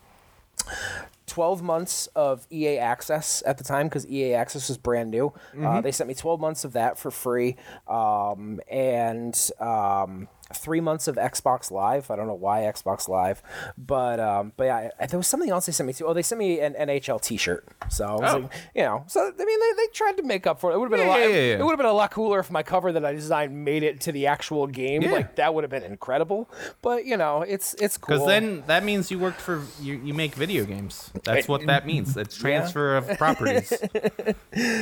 12 1.27 1.61
months 1.61 2.07
of 2.15 2.45
EA 2.51 2.77
Access 2.77 3.41
at 3.45 3.57
the 3.57 3.63
time 3.63 3.87
because 3.87 4.05
EA 4.07 4.33
Access 4.33 4.69
was 4.69 4.77
brand 4.77 5.09
new. 5.11 5.33
Uh, 5.61 5.81
they 5.81 5.91
sent 5.91 6.07
me 6.07 6.13
12 6.13 6.39
months 6.39 6.63
of 6.65 6.73
that 6.73 6.99
for 6.99 7.11
free, 7.11 7.55
um, 7.87 8.59
and 8.69 9.49
um, 9.59 10.27
three 10.55 10.81
months 10.81 11.07
of 11.07 11.15
Xbox 11.15 11.71
Live. 11.71 12.09
I 12.11 12.15
don't 12.15 12.27
know 12.27 12.33
why 12.33 12.61
Xbox 12.61 13.07
Live, 13.07 13.41
but 13.77 14.19
um, 14.19 14.53
but 14.57 14.63
yeah, 14.65 14.89
I, 14.99 15.05
there 15.07 15.19
was 15.19 15.27
something 15.27 15.49
else 15.49 15.65
they 15.65 15.71
sent 15.71 15.87
me 15.87 15.93
too. 15.93 16.05
Oh, 16.05 16.13
they 16.13 16.21
sent 16.21 16.39
me 16.39 16.59
an 16.59 16.73
NHL 16.73 17.21
T-shirt. 17.21 17.65
So 17.89 18.05
I 18.05 18.11
was 18.13 18.33
Oh. 18.33 18.37
like, 18.39 18.51
you 18.75 18.83
know, 18.83 19.03
so 19.07 19.21
I 19.21 19.45
mean, 19.45 19.59
they, 19.59 19.73
they 19.77 19.87
tried 19.93 20.17
to 20.17 20.23
make 20.23 20.45
up 20.47 20.59
for 20.59 20.71
it. 20.71 20.75
It 20.75 20.79
would 20.79 20.91
have 20.91 20.99
been 20.99 21.07
a 21.07 21.09
lot. 21.09 21.19
yeah, 21.19 21.27
yeah, 21.27 21.35
It 21.59 21.63
would 21.63 21.71
have 21.71 21.77
been 21.77 21.85
a 21.85 21.93
lot 21.93 22.11
cooler 22.11 22.39
if 22.39 22.49
my 22.51 22.63
cover 22.63 22.91
that 22.91 23.03
I 23.05 23.13
designed 23.13 23.63
made 23.65 23.83
it 23.83 24.01
to 24.01 24.11
the 24.11 24.27
actual 24.27 24.67
game. 24.67 25.01
Yeah. 25.01 25.11
Like 25.11 25.35
that 25.35 25.53
would 25.53 25.63
have 25.63 25.71
been 25.71 25.83
incredible. 25.83 26.49
But 26.81 27.05
you 27.05 27.17
know, 27.17 27.41
it's 27.41 27.73
it's 27.75 27.97
cool. 27.97 28.15
Because 28.15 28.27
then 28.27 28.63
that 28.67 28.83
means 28.83 29.11
you 29.11 29.19
worked 29.19 29.41
for 29.41 29.61
you, 29.81 29.95
you 30.03 30.13
make 30.13 30.35
video 30.35 30.65
games. 30.65 31.11
That's 31.23 31.47
what 31.47 31.65
that 31.67 31.85
means. 31.85 32.15
It's 32.17 32.35
transfer 32.43 32.97
of 32.97 33.07
properties. 33.17 33.73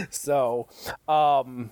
So, 0.09 0.67
um, 1.07 1.71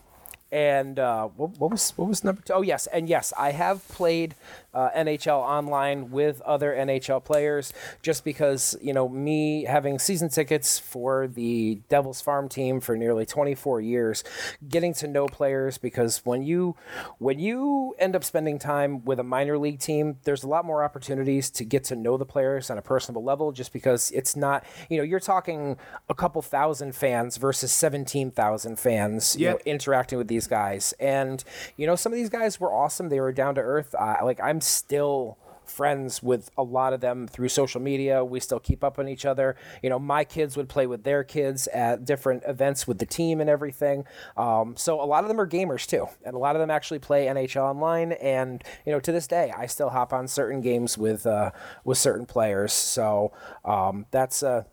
and 0.51 0.97
uh, 0.97 1.27
what, 1.27 1.57
what 1.59 1.71
was 1.71 1.91
what 1.91 2.07
was 2.07 2.23
number 2.23 2.41
two? 2.41 2.53
Oh 2.53 2.61
yes, 2.61 2.87
and 2.87 3.07
yes, 3.07 3.33
I 3.37 3.51
have 3.51 3.87
played 3.87 4.35
uh, 4.73 4.89
NHL 4.95 5.37
online 5.37 6.11
with 6.11 6.41
other 6.41 6.73
NHL 6.73 7.23
players. 7.23 7.71
Just 8.01 8.23
because 8.23 8.75
you 8.81 8.93
know 8.93 9.07
me 9.07 9.65
having 9.65 9.99
season 9.99 10.29
tickets 10.29 10.79
for 10.79 11.27
the 11.27 11.81
Devils 11.89 12.21
Farm 12.21 12.49
team 12.49 12.79
for 12.79 12.97
nearly 12.97 13.25
24 13.25 13.81
years, 13.81 14.23
getting 14.67 14.93
to 14.95 15.07
know 15.07 15.27
players 15.27 15.77
because 15.77 16.21
when 16.25 16.41
you 16.41 16.75
when 17.19 17.37
you 17.37 17.95
end 17.99 18.15
up 18.15 18.23
spending 18.23 18.57
time 18.57 19.05
with 19.05 19.19
a 19.19 19.23
minor 19.23 19.57
league 19.57 19.79
team, 19.79 20.17
there's 20.23 20.43
a 20.43 20.47
lot 20.47 20.65
more 20.65 20.83
opportunities 20.83 21.51
to 21.51 21.63
get 21.63 21.83
to 21.85 21.95
know 21.95 22.17
the 22.17 22.25
players 22.25 22.71
on 22.71 22.77
a 22.77 22.81
personal 22.81 23.23
level. 23.23 23.51
Just 23.51 23.71
because 23.71 24.09
it's 24.11 24.35
not 24.35 24.65
you 24.89 24.97
know 24.97 25.03
you're 25.03 25.19
talking 25.19 25.77
a 26.09 26.15
couple 26.15 26.41
thousand 26.41 26.95
fans 26.95 27.37
versus 27.37 27.71
17,000 27.71 28.79
fans 28.79 29.35
you 29.37 29.47
know, 29.47 29.59
interacting 29.65 30.17
with 30.17 30.27
these 30.27 30.38
guys. 30.47 30.93
And, 30.99 31.43
you 31.77 31.87
know, 31.87 31.95
some 31.95 32.11
of 32.11 32.17
these 32.17 32.29
guys 32.29 32.59
were 32.59 32.73
awesome. 32.73 33.09
They 33.09 33.19
were 33.19 33.31
down 33.31 33.55
to 33.55 33.61
earth. 33.61 33.95
Uh, 33.97 34.17
like, 34.23 34.39
I'm 34.41 34.61
still 34.61 35.37
friends 35.69 36.21
with 36.21 36.49
a 36.57 36.63
lot 36.63 36.93
of 36.93 36.99
them 36.99 37.27
through 37.27 37.49
social 37.49 37.79
media. 37.79 38.25
We 38.25 38.39
still 38.39 38.59
keep 38.59 38.83
up 38.83 38.99
on 38.99 39.07
each 39.07 39.25
other. 39.25 39.55
You 39.81 39.89
know, 39.89 39.99
my 39.99 40.23
kids 40.23 40.57
would 40.57 40.67
play 40.67 40.87
with 40.87 41.03
their 41.03 41.23
kids 41.23 41.67
at 41.67 42.05
different 42.05 42.43
events 42.47 42.87
with 42.87 42.97
the 42.97 43.05
team 43.05 43.39
and 43.39 43.49
everything. 43.49 44.05
Um, 44.35 44.75
so 44.75 45.01
a 45.01 45.05
lot 45.05 45.23
of 45.23 45.29
them 45.29 45.39
are 45.39 45.47
gamers 45.47 45.85
too. 45.85 46.07
And 46.25 46.35
a 46.35 46.39
lot 46.39 46.55
of 46.55 46.59
them 46.59 46.71
actually 46.71 46.99
play 46.99 47.27
NHL 47.27 47.63
online. 47.63 48.13
And, 48.13 48.63
you 48.85 48.91
know, 48.91 48.99
to 48.99 49.11
this 49.11 49.27
day, 49.27 49.53
I 49.55 49.67
still 49.67 49.89
hop 49.89 50.11
on 50.11 50.27
certain 50.27 50.61
games 50.61 50.97
with, 50.97 51.25
uh, 51.25 51.51
with 51.83 51.97
certain 51.97 52.25
players. 52.25 52.73
So 52.73 53.31
um, 53.63 54.05
that's, 54.11 54.43
uh, 54.43 54.63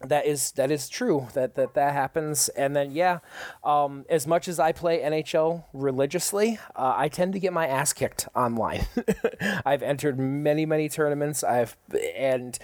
that 0.00 0.26
is 0.26 0.52
that 0.52 0.70
is 0.70 0.88
true 0.88 1.28
that 1.34 1.54
that 1.54 1.74
that 1.74 1.92
happens. 1.92 2.48
And 2.50 2.74
then 2.74 2.90
yeah 2.92 3.18
um, 3.64 4.04
as 4.08 4.26
much 4.26 4.48
as 4.48 4.58
i 4.58 4.72
play 4.72 5.00
nhl 5.00 5.64
religiously 5.72 6.58
uh, 6.76 6.94
i 6.96 7.08
tend 7.08 7.32
to 7.32 7.38
get 7.38 7.52
my 7.52 7.66
ass 7.66 7.92
kicked 7.92 8.28
online. 8.34 8.86
I've 9.64 9.82
entered 9.82 10.18
many 10.18 10.66
many 10.66 10.88
tournaments. 10.88 11.44
I've 11.44 11.76
and 12.16 12.58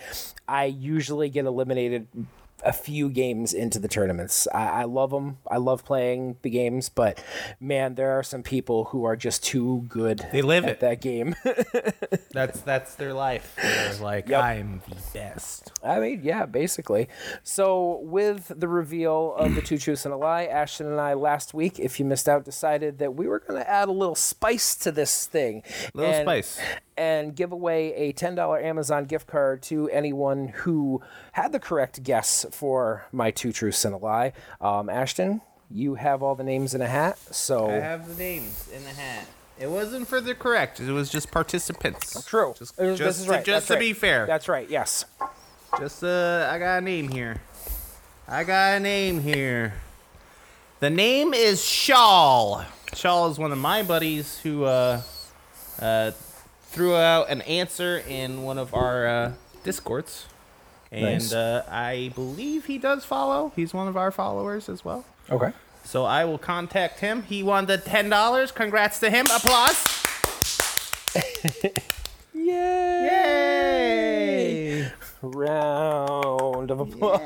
i 0.48 0.64
usually 0.64 1.28
get 1.28 1.44
eliminated 1.46 2.08
a 2.66 2.72
few 2.72 3.08
games 3.08 3.54
into 3.54 3.78
the 3.78 3.88
tournaments. 3.88 4.46
I, 4.52 4.82
I 4.82 4.84
love 4.84 5.10
them. 5.10 5.38
I 5.50 5.56
love 5.56 5.84
playing 5.84 6.36
the 6.42 6.50
games, 6.50 6.88
but 6.88 7.22
man, 7.60 7.94
there 7.94 8.18
are 8.18 8.22
some 8.22 8.42
people 8.42 8.86
who 8.86 9.04
are 9.04 9.16
just 9.16 9.44
too 9.44 9.84
good. 9.88 10.26
They 10.32 10.42
live 10.42 10.64
at 10.64 10.70
it. 10.70 10.80
that 10.80 11.00
game. 11.00 11.34
That's 12.32 12.60
that's 12.60 12.94
their 12.96 13.14
life. 13.14 13.56
They're 13.60 13.94
like, 13.94 14.28
Yep. 14.28 14.42
I'm 14.42 14.82
the 14.88 14.96
best. 15.14 15.72
I 15.82 16.00
mean, 16.00 16.20
yeah, 16.22 16.44
basically. 16.46 17.08
So, 17.42 18.00
with 18.02 18.52
the 18.54 18.68
reveal 18.68 19.34
of 19.36 19.54
the 19.54 19.62
two 19.62 19.78
truths 19.78 20.04
and 20.04 20.12
a 20.12 20.16
lie, 20.16 20.44
Ashton 20.44 20.86
and 20.86 21.00
I 21.00 21.14
last 21.14 21.54
week, 21.54 21.78
if 21.78 21.98
you 21.98 22.04
missed 22.04 22.28
out, 22.28 22.44
decided 22.44 22.98
that 22.98 23.14
we 23.14 23.26
were 23.26 23.38
going 23.38 23.60
to 23.60 23.68
add 23.70 23.88
a 23.88 23.92
little 23.92 24.14
spice 24.14 24.74
to 24.76 24.92
this 24.92 25.26
thing. 25.26 25.62
A 25.94 25.96
Little 25.96 26.12
and, 26.12 26.24
spice. 26.26 26.58
And 26.98 27.34
give 27.36 27.52
away 27.52 27.94
a 27.94 28.12
$10 28.12 28.62
Amazon 28.62 29.04
gift 29.04 29.26
card 29.26 29.62
to 29.64 29.88
anyone 29.90 30.48
who 30.48 31.02
had 31.32 31.52
the 31.52 31.60
correct 31.60 32.02
guess 32.02 32.44
for 32.56 33.04
my 33.12 33.30
two 33.30 33.52
truths 33.52 33.84
and 33.84 33.94
a 33.94 33.98
lie. 33.98 34.32
Um, 34.60 34.88
Ashton, 34.88 35.42
you 35.70 35.94
have 35.94 36.22
all 36.22 36.34
the 36.34 36.44
names 36.44 36.74
in 36.74 36.80
a 36.80 36.86
hat. 36.86 37.18
So, 37.30 37.68
I 37.68 37.74
have 37.74 38.08
the 38.08 38.14
names 38.14 38.68
in 38.74 38.82
the 38.84 38.90
hat. 38.90 39.26
It 39.58 39.70
wasn't 39.70 40.08
for 40.08 40.20
the 40.20 40.34
correct. 40.34 40.80
It 40.80 40.92
was 40.92 41.10
just 41.10 41.30
participants. 41.30 42.24
true. 42.26 42.54
Just, 42.58 42.76
just, 42.76 42.98
this 42.98 43.20
is 43.20 43.24
to, 43.26 43.30
right. 43.30 43.44
just 43.44 43.68
to 43.68 43.74
right. 43.74 43.80
be 43.80 43.92
fair. 43.92 44.26
That's 44.26 44.48
right. 44.48 44.68
Yes. 44.68 45.04
Just 45.78 46.04
uh, 46.04 46.48
I 46.50 46.58
got 46.58 46.78
a 46.78 46.80
name 46.80 47.08
here. 47.08 47.40
I 48.28 48.44
got 48.44 48.76
a 48.76 48.80
name 48.80 49.20
here. 49.20 49.74
The 50.80 50.90
name 50.90 51.32
is 51.32 51.64
Shawl. 51.64 52.64
Shawl 52.94 53.30
is 53.30 53.38
one 53.38 53.50
of 53.50 53.58
my 53.58 53.82
buddies 53.82 54.38
who 54.40 54.64
uh, 54.64 55.00
uh, 55.80 56.10
threw 56.64 56.94
out 56.94 57.30
an 57.30 57.40
answer 57.42 58.02
in 58.06 58.42
one 58.42 58.58
of 58.58 58.74
our 58.74 59.06
uh, 59.06 59.32
discords, 59.64 60.26
and 60.92 61.02
Nice. 61.04 61.32
uh, 61.32 61.64
I 61.70 62.10
believe 62.14 62.66
he 62.66 62.78
does 62.78 63.04
follow. 63.04 63.52
He's 63.56 63.72
one 63.74 63.88
of 63.88 63.96
our 63.96 64.10
followers 64.10 64.68
as 64.68 64.84
well. 64.84 65.04
Okay. 65.30 65.52
So 65.84 66.04
I 66.04 66.24
will 66.24 66.38
contact 66.38 67.00
him. 67.00 67.22
He 67.24 67.42
won 67.42 67.66
the 67.66 67.78
ten 67.78 68.08
dollars. 68.08 68.50
Congrats 68.52 68.98
to 69.00 69.10
him. 69.10 69.26
Applause. 69.26 69.84
Yay! 72.34 73.06
Yay! 74.82 74.92
Round 75.22 76.70
of 76.70 76.80
applause. 76.80 77.24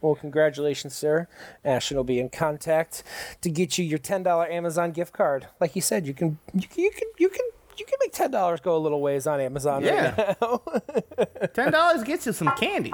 Well, 0.00 0.14
congratulations, 0.16 0.94
sir. 0.94 1.28
Ashton 1.64 1.96
will 1.96 2.04
be 2.04 2.18
in 2.20 2.28
contact 2.28 3.02
to 3.42 3.48
get 3.50 3.78
you 3.78 3.84
your 3.84 3.98
ten 3.98 4.22
dollar 4.22 4.46
Amazon 4.50 4.92
gift 4.92 5.12
card. 5.12 5.46
Like 5.60 5.74
you 5.76 5.82
said, 5.82 6.06
you 6.06 6.14
can 6.14 6.38
you 6.54 6.68
can 6.68 6.82
you 6.84 6.90
can 6.90 7.08
you 7.18 7.28
can, 7.28 7.44
you 7.78 7.84
can 7.86 7.98
make 8.00 8.12
ten 8.12 8.30
dollars 8.30 8.60
go 8.60 8.76
a 8.76 8.78
little 8.78 9.00
ways 9.00 9.26
on 9.26 9.40
Amazon. 9.40 9.82
Yeah. 9.84 10.14
Right 10.16 10.36
now. 10.40 10.62
Ten 11.54 11.72
dollars 11.72 12.02
gets 12.04 12.26
you 12.26 12.32
some 12.32 12.48
candy. 12.56 12.92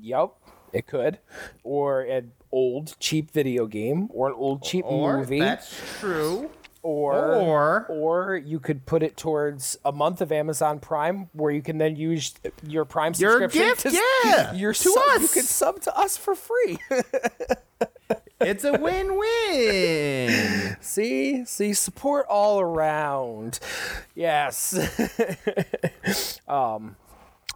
yup. 0.00 0.38
It 0.72 0.86
could, 0.86 1.20
or 1.62 2.02
an 2.02 2.32
old 2.52 2.96
cheap 2.98 3.30
video 3.30 3.66
game, 3.66 4.08
or 4.12 4.28
an 4.28 4.34
old 4.36 4.62
cheap 4.62 4.84
Or 4.86 5.18
movie, 5.18 5.38
that's 5.40 5.74
true. 6.00 6.50
or 6.82 7.14
Or 7.14 7.86
or 7.88 8.36
you 8.36 8.60
could 8.60 8.84
put 8.84 9.02
it 9.02 9.16
towards 9.16 9.78
a 9.84 9.92
month 9.92 10.20
of 10.20 10.32
Amazon 10.32 10.78
Prime, 10.80 11.30
where 11.32 11.50
you 11.52 11.62
can 11.62 11.78
then 11.78 11.96
use 11.96 12.34
your 12.66 12.84
Prime 12.84 13.14
Your 13.16 13.40
subscription. 13.40 13.62
gift, 13.62 13.80
to, 13.82 13.92
yeah, 14.28 14.52
your 14.54 14.72
to 14.74 14.78
sub, 14.78 15.02
You 15.18 15.24
us. 15.24 15.32
could 15.34 15.44
sub 15.44 15.80
to 15.82 15.96
us 15.96 16.16
for 16.18 16.34
free. 16.34 16.78
it's 18.40 18.64
a 18.64 18.78
win-win. 18.78 20.76
see, 20.80 21.44
see, 21.44 21.72
support 21.72 22.26
all 22.28 22.60
around. 22.60 23.58
Yes. 24.14 24.74
um. 26.48 26.96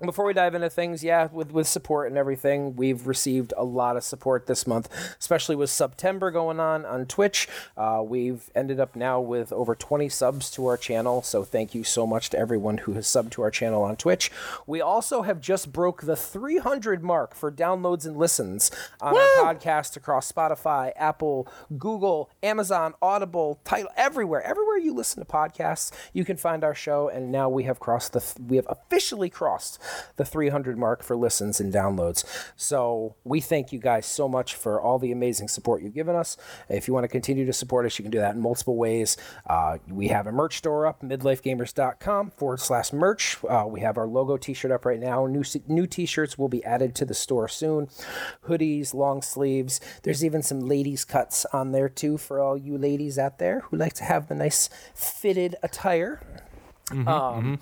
Before 0.03 0.25
we 0.25 0.33
dive 0.33 0.55
into 0.55 0.71
things, 0.71 1.05
yeah, 1.05 1.29
with 1.31 1.53
with 1.53 1.69
support 1.69 2.09
and 2.09 2.17
everything, 2.17 2.75
we've 2.75 3.07
received 3.07 3.53
a 3.57 3.65
lot 3.65 3.99
of 3.99 4.03
support 4.03 4.47
this 4.47 4.67
month, 4.67 4.89
especially 5.19 5.57
with 5.57 5.69
September 5.69 6.31
going 6.31 6.59
on 6.59 6.87
on 6.87 7.05
Twitch. 7.05 7.49
Uh, 7.77 8.03
we've 8.03 8.51
ended 8.55 8.81
up 8.81 8.97
now 8.97 9.21
with 9.21 9.53
over 9.53 9.75
20 9.75 10.09
subs 10.09 10.51
to 10.53 10.67
our 10.67 10.79
channel, 10.79 11.21
so 11.21 11.45
thank 11.45 11.75
you 11.75 11.85
so 11.85 12.07
much 12.07 12.31
to 12.31 12.39
everyone 12.39 12.79
who 12.79 12.93
has 12.95 13.07
subbed 13.07 13.31
to 13.33 13.43
our 13.43 13.51
channel 13.51 13.83
on 13.83 13.95
Twitch. 13.97 14.31
We 14.67 14.81
also 14.81 15.21
have 15.21 15.39
just 15.39 15.71
broke 15.71 16.03
the 16.03 16.17
300 16.17 17.05
mark 17.05 17.35
for 17.35 17.53
downloads 17.53 18.07
and 18.07 18.17
listens 18.17 18.71
on 19.03 19.15
our 19.15 19.55
podcast 19.55 19.97
across 19.99 20.33
Spotify, 20.33 20.93
Apple, 20.97 21.47
Google, 21.77 22.31
Amazon, 22.43 22.95
Audible, 23.03 23.61
Title, 23.65 23.91
everywhere. 23.97 24.43
Everywhere 24.43 24.79
you 24.79 24.95
listen 24.95 25.23
to 25.23 25.31
podcasts, 25.31 25.93
you 26.15 26.25
can 26.25 26.39
find 26.39 26.65
our 26.65 26.75
show. 26.75 27.09
And 27.11 27.31
now 27.31 27.51
we 27.51 27.65
have 27.65 27.81
crossed 27.81 28.15
the, 28.15 28.21
th- 28.21 28.49
we 28.49 28.57
have 28.57 28.67
officially 28.69 29.29
crossed 29.29 29.79
the 30.16 30.24
300 30.24 30.79
mark 30.79 31.03
for 31.03 31.16
listens 31.16 31.61
and 31.61 31.72
downloads. 31.72 32.24
So 32.57 33.16
we 33.24 33.40
thank 33.40 33.72
you 33.72 33.79
guys 33.79 34.07
so 34.07 34.29
much 34.29 34.55
for 34.55 34.81
all 34.81 34.98
the 34.98 35.12
amazing 35.12 35.48
support 35.48 35.83
you've 35.83 35.94
given 35.94 36.16
us. 36.16 36.37
If 36.68 36.88
you 36.88 36.94
want 36.94 37.05
to 37.05 37.09
continue 37.09 37.46
to 37.46 37.53
support 37.53 37.87
us, 37.87 37.98
you 37.98 38.03
can 38.03 38.12
do 38.12 38.18
that 38.18 38.35
in 38.35 38.40
multiple 38.40 38.76
ways. 38.76 39.16
Uh, 39.46 39.79
we 39.88 40.09
have 40.09 40.26
a 40.26 40.33
merch 40.33 40.59
store 40.59 40.87
up, 40.87 41.03
midlifegamers.com 41.03 42.31
forward 42.31 42.61
slash 42.61 42.92
merch. 42.92 43.38
Uh, 43.48 43.64
we 43.66 43.81
have 43.81 43.98
our 43.98 44.07
logo 44.07 44.37
t-shirt 44.37 44.70
up 44.70 44.85
right 44.85 45.00
now. 45.00 45.26
New, 45.26 45.44
new 45.68 45.87
t-shirts 45.87 46.38
will 46.38 46.48
be 46.48 46.64
added 46.64 46.94
to 46.96 47.05
the 47.05 47.14
store 47.14 47.48
soon. 47.48 47.88
Hoodies, 48.48 48.94
long 48.94 49.22
sleeves. 49.22 49.81
There's 50.03 50.24
even 50.24 50.42
some 50.42 50.61
ladies 50.61 51.05
cuts 51.05 51.44
on 51.53 51.72
there 51.72 51.88
too 51.88 52.18
for 52.18 52.40
all 52.40 52.57
you 52.57 52.79
ladies 52.79 53.18
out 53.18 53.38
there 53.38 53.61
who 53.61 53.76
like 53.76 53.94
to 53.94 54.05
have 54.05 54.29
the 54.29 54.35
nice 54.35 54.68
fitted 54.94 55.57
attire. 55.62 56.20
Um, 57.07 57.59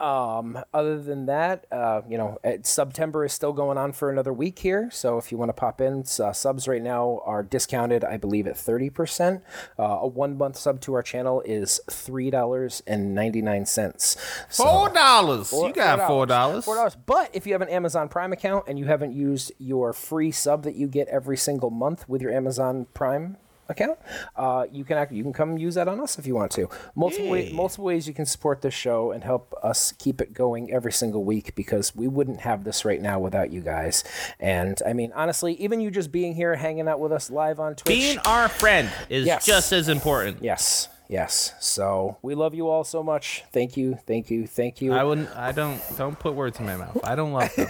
um, 0.00 0.58
other 0.72 1.00
than 1.00 1.26
that, 1.26 1.66
uh, 1.72 2.02
you 2.08 2.16
know, 2.18 2.38
uh, 2.44 2.52
September 2.62 3.24
is 3.24 3.32
still 3.32 3.52
going 3.52 3.78
on 3.78 3.92
for 3.92 4.10
another 4.10 4.32
week 4.32 4.58
here. 4.58 4.88
So 4.92 5.18
if 5.18 5.32
you 5.32 5.38
want 5.38 5.48
to 5.48 5.52
pop 5.54 5.80
in, 5.80 6.04
uh, 6.20 6.32
subs 6.32 6.68
right 6.68 6.82
now 6.82 7.20
are 7.24 7.42
discounted, 7.42 8.04
I 8.04 8.16
believe, 8.16 8.46
at 8.46 8.54
30%. 8.56 9.42
Uh, 9.78 9.82
a 9.82 10.06
one 10.06 10.36
month 10.38 10.56
sub 10.56 10.80
to 10.82 10.94
our 10.94 11.02
channel 11.02 11.40
is 11.42 11.80
$3.99. 11.90 14.16
So, 14.48 14.64
Four 14.64 14.88
dollars. 14.90 15.52
You 15.52 15.72
got 15.72 16.00
$4. 16.00 16.06
Four 16.06 16.26
dollars. 16.26 16.64
dollars. 16.64 16.96
But 17.06 17.30
if 17.32 17.46
you 17.46 17.52
have 17.52 17.62
an 17.62 17.68
Amazon 17.68 18.08
Prime 18.08 18.32
account 18.32 18.64
and 18.68 18.78
you 18.78 18.84
haven't 18.86 19.12
used 19.12 19.52
your 19.58 19.92
free 19.92 20.30
sub 20.30 20.62
that 20.64 20.76
you 20.76 20.86
get 20.86 21.08
every 21.08 21.36
single 21.36 21.70
month 21.70 22.08
with 22.08 22.22
your 22.22 22.32
Amazon 22.32 22.86
Prime 22.94 23.36
account, 23.70 23.98
uh, 24.36 24.66
you 24.70 24.84
can 24.84 24.98
act, 24.98 25.12
you 25.12 25.22
can 25.22 25.32
come 25.32 25.56
use 25.56 25.76
that 25.76 25.88
on 25.88 26.00
us 26.00 26.18
if 26.18 26.26
you 26.26 26.34
want 26.34 26.50
to. 26.52 26.68
Multiple 26.94 27.28
way, 27.30 27.50
multiple 27.52 27.84
ways 27.86 28.06
you 28.06 28.12
can 28.12 28.26
support 28.26 28.60
this 28.60 28.74
show 28.74 29.12
and 29.12 29.24
help 29.24 29.54
us 29.62 29.92
keep 29.92 30.20
it 30.20 30.34
going 30.34 30.70
every 30.72 30.92
single 30.92 31.24
week 31.24 31.54
because 31.54 31.94
we 31.96 32.08
wouldn't 32.08 32.40
have 32.40 32.64
this 32.64 32.84
right 32.84 33.00
now 33.00 33.18
without 33.18 33.50
you 33.50 33.60
guys. 33.62 34.04
And 34.38 34.82
I 34.86 34.92
mean, 34.92 35.12
honestly, 35.14 35.54
even 35.54 35.80
you 35.80 35.90
just 35.90 36.12
being 36.12 36.34
here, 36.34 36.56
hanging 36.56 36.88
out 36.88 37.00
with 37.00 37.12
us 37.12 37.30
live 37.30 37.58
on 37.60 37.74
Twitch. 37.76 37.86
Being 37.98 38.18
our 38.26 38.48
friend 38.48 38.90
is 39.08 39.24
Yes. 39.26 39.46
just 39.46 39.72
as 39.72 39.88
important. 39.88 40.38
yes. 40.42 40.88
Yes. 41.08 41.54
So 41.58 42.18
we 42.22 42.36
love 42.36 42.54
you 42.54 42.68
all 42.68 42.84
so 42.84 43.02
much. 43.02 43.42
Thank 43.52 43.76
you. 43.76 43.98
Thank 44.06 44.30
you. 44.30 44.46
Thank 44.46 44.80
you. 44.80 44.92
I 44.92 45.02
wouldn't. 45.02 45.28
I 45.36 45.50
don't. 45.50 45.80
Don't 45.98 46.16
put 46.16 46.34
words 46.34 46.60
in 46.60 46.66
my 46.66 46.76
mouth. 46.76 46.96
I 47.02 47.16
don't 47.16 47.32
love 47.32 47.52
them. 47.56 47.66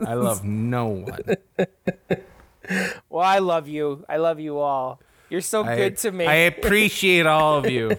I 0.04 0.14
love 0.14 0.42
no 0.44 0.86
one. 0.88 1.36
well, 3.08 3.24
I 3.24 3.38
love 3.38 3.68
you. 3.68 4.04
I 4.08 4.16
love 4.16 4.40
you 4.40 4.58
all. 4.58 5.00
You're 5.30 5.40
so 5.40 5.64
I, 5.64 5.76
good 5.76 5.96
to 5.98 6.12
me. 6.12 6.26
I 6.26 6.34
appreciate 6.52 7.26
all 7.26 7.58
of 7.58 7.70
you. 7.70 7.96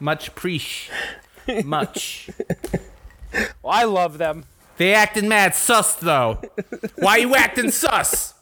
Much 0.00 0.34
preach. 0.34 0.90
Much. 1.64 2.28
well, 3.62 3.72
I 3.72 3.84
love 3.84 4.18
them. 4.18 4.44
They 4.76 4.94
acting 4.94 5.28
mad 5.28 5.54
sus 5.54 5.94
though. 5.94 6.40
Why 6.96 7.16
you 7.18 7.34
acting 7.34 7.70
sus? 7.70 8.34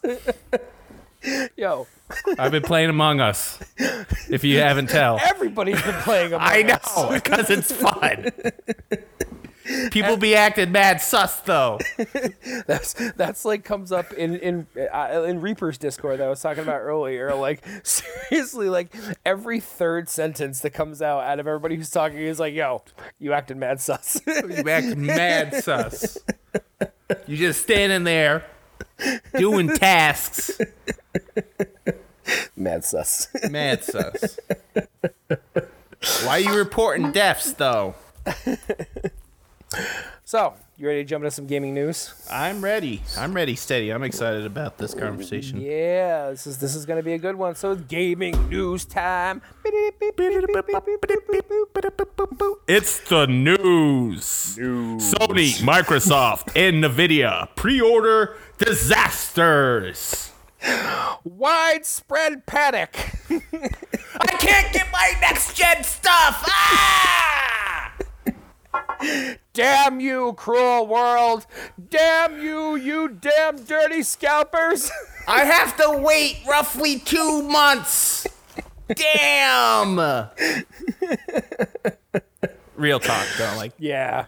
Yo, 1.57 1.87
I've 2.39 2.51
been 2.53 2.63
playing 2.63 2.91
Among 2.91 3.21
Us. 3.21 3.59
If 4.29 4.45
you 4.45 4.59
haven't 4.59 4.91
tell. 4.91 5.19
everybody's 5.23 5.81
been 5.81 5.95
playing 6.03 6.33
Among 6.33 6.43
us. 6.47 6.53
I 6.53 6.63
know 6.63 6.75
Us. 6.75 7.23
because 7.23 7.51
it's 7.51 7.73
fun. 7.73 8.31
People 9.91 10.17
be 10.17 10.35
acting 10.35 10.73
mad 10.73 11.01
sus 11.01 11.41
though. 11.41 11.79
That's 12.67 12.93
that's 13.17 13.45
like 13.45 13.65
comes 13.65 13.93
up 13.93 14.13
in 14.13 14.37
in 14.37 14.67
uh, 14.93 15.25
in 15.27 15.41
Reaper's 15.41 15.79
Discord 15.79 16.21
that 16.21 16.27
I 16.27 16.29
was 16.29 16.41
talking 16.41 16.63
about 16.63 16.81
earlier. 16.81 17.35
Like 17.35 17.65
seriously, 17.83 18.69
like 18.69 18.95
every 19.25 19.61
third 19.61 20.09
sentence 20.09 20.61
that 20.61 20.71
comes 20.71 21.01
out 21.01 21.25
out 21.25 21.41
of 21.41 21.47
everybody 21.47 21.77
who's 21.77 21.91
talking 21.91 22.19
is 22.19 22.39
like, 22.39 22.53
"Yo, 22.53 22.83
you 23.19 23.33
acted 23.33 23.57
mad 23.57 23.81
sus." 23.81 24.21
You 24.55 24.69
act 24.69 24.97
mad 24.97 25.55
sus. 25.65 26.19
You 27.27 27.37
just 27.37 27.63
standing 27.63 28.05
there 28.05 28.45
doing 29.37 29.69
tasks. 29.69 30.61
mad 32.57 32.85
sus. 32.85 33.29
Mad 33.51 33.83
sus. 33.83 34.39
Why 36.25 36.37
are 36.37 36.41
you 36.41 36.55
reporting 36.55 37.13
deaths 37.13 37.53
though? 37.53 37.95
So, 40.35 40.53
you 40.77 40.89
ready 40.89 41.05
to 41.05 41.09
jump 41.09 41.23
into 41.23 41.31
some 41.31 41.47
gaming 41.47 41.75
news? 41.75 42.13
I'm 42.29 42.61
ready. 42.61 43.03
I'm 43.17 43.35
ready, 43.35 43.55
steady. 43.55 43.91
I'm 43.91 44.03
excited 44.03 44.45
about 44.45 44.79
this 44.79 44.93
conversation. 44.93 45.61
Yeah, 45.61 46.31
this 46.31 46.45
is 46.49 46.59
this 46.59 46.75
is 46.75 46.85
gonna 46.85 47.05
be 47.05 47.13
a 47.13 47.19
good 47.19 47.37
one. 47.37 47.55
So 47.55 47.71
it's 47.71 47.83
gaming 47.83 48.49
news 48.49 48.85
time. 48.85 49.43
It's 52.67 52.99
the 53.09 53.27
news. 53.29 54.59
Sony, 54.59 55.55
Microsoft, 55.61 56.51
and 56.57 56.83
Nvidia 56.83 57.55
pre-order 57.55 58.37
disasters. 58.59 60.33
Widespread 61.23 62.45
panic. 62.45 62.97
I 63.31 64.27
can't 64.41 64.73
get 64.73 64.91
my 64.93 65.13
next 65.21 65.57
gen 65.57 65.85
stuff. 65.85 66.43
Ah! 66.49 67.95
Damn 69.55 70.01
you, 70.01 70.33
cruel 70.37 70.85
world! 70.85 71.47
Damn 71.89 72.43
you, 72.43 72.75
you 72.75 73.09
damn 73.09 73.65
dirty 73.65 74.03
scalpers! 74.03 74.91
I 75.29 75.45
have 75.45 75.77
to 75.77 75.97
wait 75.99 76.39
roughly 76.47 76.99
two 76.99 77.41
months. 77.45 78.27
Damn. 78.89 79.97
Real 82.75 82.99
talk, 82.99 83.27
though. 83.39 83.55
Like, 83.57 83.75
yeah. 83.79 84.27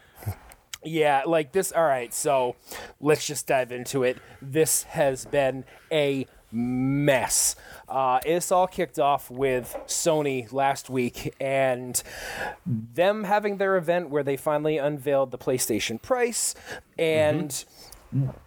Yeah, 0.84 1.24
like 1.26 1.50
this. 1.50 1.72
All 1.72 1.82
right, 1.82 2.14
so 2.14 2.54
let's 3.00 3.26
just 3.26 3.48
dive 3.48 3.72
into 3.72 4.04
it. 4.04 4.18
This 4.40 4.84
has 4.84 5.24
been 5.24 5.64
a 5.90 6.28
mess. 6.56 7.54
Uh, 7.88 8.18
it's 8.24 8.50
all 8.50 8.66
kicked 8.66 8.98
off 8.98 9.30
with 9.30 9.76
Sony 9.86 10.50
last 10.52 10.88
week 10.88 11.34
and 11.38 12.02
them 12.64 13.24
having 13.24 13.58
their 13.58 13.76
event 13.76 14.08
where 14.08 14.22
they 14.22 14.36
finally 14.36 14.78
unveiled 14.78 15.30
the 15.30 15.38
PlayStation 15.38 16.00
price 16.00 16.54
and 16.98 17.64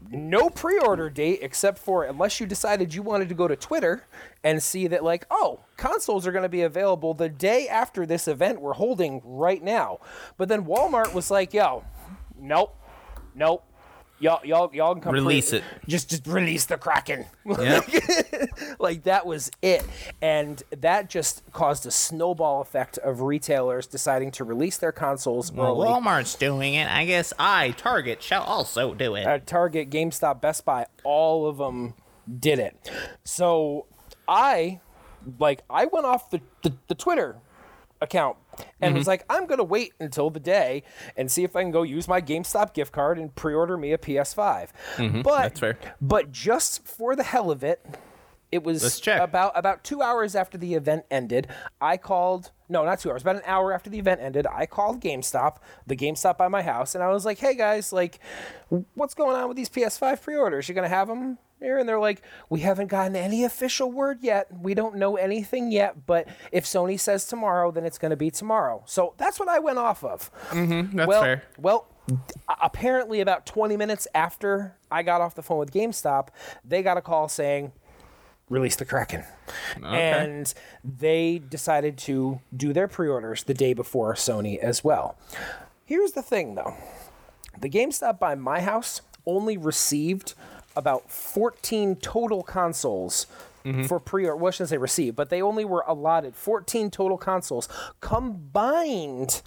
no 0.10 0.50
pre-order 0.50 1.10
date 1.10 1.40
except 1.42 1.78
for 1.78 2.04
unless 2.04 2.40
you 2.40 2.46
decided 2.46 2.94
you 2.94 3.04
wanted 3.04 3.30
to 3.30 3.36
go 3.36 3.48
to 3.48 3.56
Twitter 3.56 4.06
and 4.44 4.64
see 4.64 4.88
that 4.88 5.04
like 5.04 5.26
oh 5.30 5.60
consoles 5.78 6.26
are 6.26 6.32
going 6.32 6.44
to 6.44 6.50
be 6.50 6.62
available 6.62 7.14
the 7.14 7.30
day 7.30 7.68
after 7.68 8.06
this 8.06 8.28
event 8.28 8.62
we're 8.62 8.74
holding 8.74 9.22
right 9.24 9.62
now 9.62 10.00
but 10.38 10.48
then 10.48 10.66
Walmart 10.66 11.14
was 11.14 11.30
like 11.30 11.54
yo 11.54 11.84
nope 12.40 12.76
nope 13.36 13.69
y'all 14.20 14.40
y'all 14.46 14.70
y'all 14.74 14.96
can 14.96 15.12
Release 15.12 15.54
it. 15.54 15.64
just 15.88 16.10
just 16.10 16.28
release 16.28 16.66
the 16.66 16.78
kraken 16.78 17.26
yeah. 17.46 17.82
like 18.80 19.04
that 19.04 19.26
was 19.26 19.50
it 19.62 19.84
and 20.22 20.62
that 20.78 21.10
just 21.10 21.44
caused 21.54 21.86
a 21.86 21.92
snowball 21.92 22.62
effect 22.62 22.98
of 23.00 23.22
retailers 23.22 23.88
deciding 23.88 24.32
to 24.32 24.44
release 24.44 24.78
their 24.78 24.92
consoles 24.92 25.52
Well, 25.52 25.68
early. 25.82 25.88
Walmart's 25.88 26.36
doing 26.36 26.74
it. 26.74 26.88
I 26.90 27.06
guess 27.06 27.34
I, 27.40 27.72
Target, 27.72 28.22
shall 28.22 28.44
also 28.44 28.94
do 28.94 29.16
it. 29.16 29.48
Target, 29.48 29.90
GameStop, 29.90 30.42
Best 30.42 30.66
Buy, 30.66 30.86
all 31.04 31.48
of 31.48 31.58
them 31.58 31.94
did 32.40 32.60
it. 32.60 32.92
So 33.24 33.86
I, 34.28 34.80
like, 35.40 35.64
I 35.70 35.86
went 35.86 36.06
off 36.06 36.30
the, 36.30 36.42
the, 36.64 36.74
the 36.88 36.96
Twitter 36.96 37.38
account 38.02 38.38
and 38.82 38.94
was 38.96 39.04
mm-hmm. 39.04 39.10
like, 39.10 39.26
I'm 39.30 39.46
gonna 39.46 39.64
wait 39.64 39.94
until 40.00 40.30
the 40.30 40.40
day 40.40 40.84
and 41.16 41.32
see 41.32 41.44
if 41.44 41.56
I 41.56 41.62
can 41.62 41.72
go 41.72 41.84
use 41.84 42.08
my 42.08 42.22
GameStop 42.22 42.74
gift 42.74 42.92
card 42.92 43.18
and 43.18 43.34
pre-order 43.34 43.78
me 43.78 43.94
a 43.94 43.98
PS5. 43.98 44.70
Mm-hmm. 44.96 45.22
but 45.22 45.42
that's 45.42 45.60
fair. 45.60 45.78
but 46.02 46.32
just 46.32 46.86
for 46.88 47.16
the 47.16 47.24
hell 47.24 47.52
of 47.52 47.64
it, 47.64 47.86
it 48.52 48.64
was 48.64 49.08
about 49.08 49.52
about 49.56 49.84
two 49.84 50.02
hours 50.02 50.36
after 50.36 50.58
the 50.58 50.74
event 50.74 51.06
ended. 51.12 51.48
I 51.80 51.98
called 51.98 52.52
no, 52.68 52.86
not 52.86 53.00
two 53.00 53.12
hours, 53.12 53.24
about 53.24 53.38
an 53.38 53.42
hour 53.46 53.74
after 53.74 53.90
the 53.90 53.98
event 53.98 54.22
ended. 54.22 54.46
I 54.48 54.66
called 54.66 55.02
GameStop, 55.02 55.58
the 55.88 55.96
GameStop 55.96 56.38
by 56.38 56.48
my 56.48 56.62
house, 56.62 56.96
and 56.96 57.04
I 57.04 57.08
was 57.10 57.26
like, 57.26 57.40
"Hey 57.40 57.56
guys, 57.56 57.94
like, 57.94 58.20
what's 58.96 59.14
going 59.14 59.36
on 59.36 59.48
with 59.48 59.58
these 59.58 59.70
PS5 59.70 60.22
pre-orders? 60.22 60.68
You're 60.68 60.76
gonna 60.76 60.88
have 60.88 61.08
them 61.08 61.38
here?" 61.60 61.78
And 61.78 61.88
they're 61.88 62.00
like, 62.00 62.22
"We 62.50 62.62
haven't 62.62 62.88
gotten 62.88 63.16
any 63.16 63.44
official 63.44 63.92
word 63.92 64.20
yet. 64.22 64.48
We 64.62 64.74
don't 64.74 64.96
know 64.96 65.16
anything 65.16 65.72
yet. 65.72 66.06
But 66.06 66.28
if 66.52 66.66
Sony 66.66 67.00
says 67.00 67.26
tomorrow, 67.26 67.72
then 67.72 67.86
it's 67.86 67.98
gonna 67.98 68.16
be 68.16 68.32
tomorrow." 68.32 68.84
So 68.86 69.14
that's 69.18 69.40
what 69.40 69.50
I 69.50 69.60
went 69.60 69.78
off 69.78 70.04
of. 70.04 70.32
Mm-hmm, 70.50 70.98
that's 70.98 71.08
well, 71.08 71.22
fair. 71.22 71.44
well, 71.58 71.88
apparently 72.62 73.22
about 73.22 73.46
20 73.46 73.78
minutes 73.78 74.08
after 74.16 74.76
I 74.90 75.04
got 75.04 75.22
off 75.22 75.36
the 75.36 75.44
phone 75.44 75.60
with 75.60 75.72
GameStop, 75.72 76.30
they 76.66 76.82
got 76.82 76.98
a 76.98 77.02
call 77.02 77.30
saying, 77.30 77.72
release 78.50 78.76
the 78.76 78.86
Kraken. 78.86 79.24
And 79.82 80.52
they 80.84 81.40
decided 81.40 81.98
to 82.00 82.42
do 82.56 82.74
their 82.74 82.88
pre-orders 82.88 83.44
the 83.44 83.54
day 83.54 83.74
before 83.74 84.16
Sony 84.16 84.58
as 84.58 84.84
well. 84.84 85.18
Here's 85.86 86.12
the 86.14 86.22
thing 86.22 86.56
though. 86.56 86.76
The 87.60 87.70
GameStop 87.70 88.20
by 88.20 88.36
my 88.36 88.62
house 88.62 89.02
only 89.26 89.58
received 89.58 90.34
about 90.80 91.12
14 91.12 91.98
total 91.98 92.42
consoles 92.42 93.28
mm-hmm. 93.66 93.84
for 93.84 94.00
pre-order. 94.00 94.36
Well, 94.36 94.48
I 94.48 94.52
shouldn't 94.52 94.70
say 94.70 94.78
received, 94.78 95.16
but 95.16 95.30
they 95.30 95.42
only 95.42 95.66
were 95.66 95.84
allotted 95.86 96.36
14 96.36 96.90
total 96.90 97.18
consoles 97.18 97.68
combined 98.02 99.42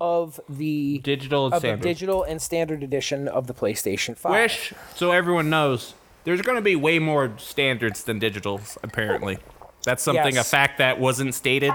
of 0.00 0.40
the 0.48 0.98
Digital 0.98 1.46
and 1.46 1.56
standard. 1.56 1.82
digital 1.82 2.22
and 2.22 2.40
standard 2.40 2.82
edition 2.82 3.28
of 3.28 3.46
the 3.46 3.54
PlayStation 3.54 4.16
5. 4.16 4.32
Wish, 4.32 4.72
so 4.94 5.12
everyone 5.12 5.50
knows, 5.50 5.94
there's 6.24 6.40
going 6.42 6.56
to 6.56 6.62
be 6.62 6.76
way 6.76 6.98
more 6.98 7.32
standards 7.36 8.04
than 8.04 8.18
digitals, 8.20 8.78
apparently. 8.82 9.38
That's 9.84 10.02
something, 10.02 10.34
Yes. 10.34 10.46
a 10.46 10.50
fact 10.50 10.78
that 10.78 10.98
wasn't 10.98 11.34
stated, 11.34 11.72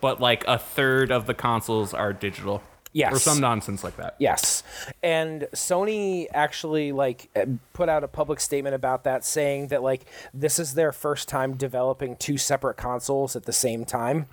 but 0.00 0.20
like 0.20 0.44
a 0.46 0.58
third 0.58 1.10
of 1.10 1.26
the 1.26 1.34
consoles 1.34 1.92
are 1.92 2.12
digital. 2.12 2.62
Yes. 2.96 3.12
Or 3.12 3.18
some 3.18 3.40
nonsense 3.40 3.84
like 3.84 3.98
that. 3.98 4.16
Yes. 4.18 4.62
And 5.02 5.42
Sony 5.54 6.28
actually 6.32 6.92
like 6.92 7.28
uh, 7.36 7.44
put 7.74 7.90
out 7.90 8.02
a 8.02 8.08
public 8.08 8.40
statement 8.40 8.74
about 8.74 9.04
that 9.04 9.22
saying 9.22 9.68
that 9.68 9.82
like 9.82 10.06
this 10.32 10.58
is 10.58 10.72
their 10.72 10.92
first 10.92 11.28
time 11.28 11.58
developing 11.58 12.16
two 12.16 12.38
separate 12.38 12.78
consoles 12.78 13.36
at 13.36 13.44
the 13.44 13.52
same 13.52 13.84
time. 13.84 14.28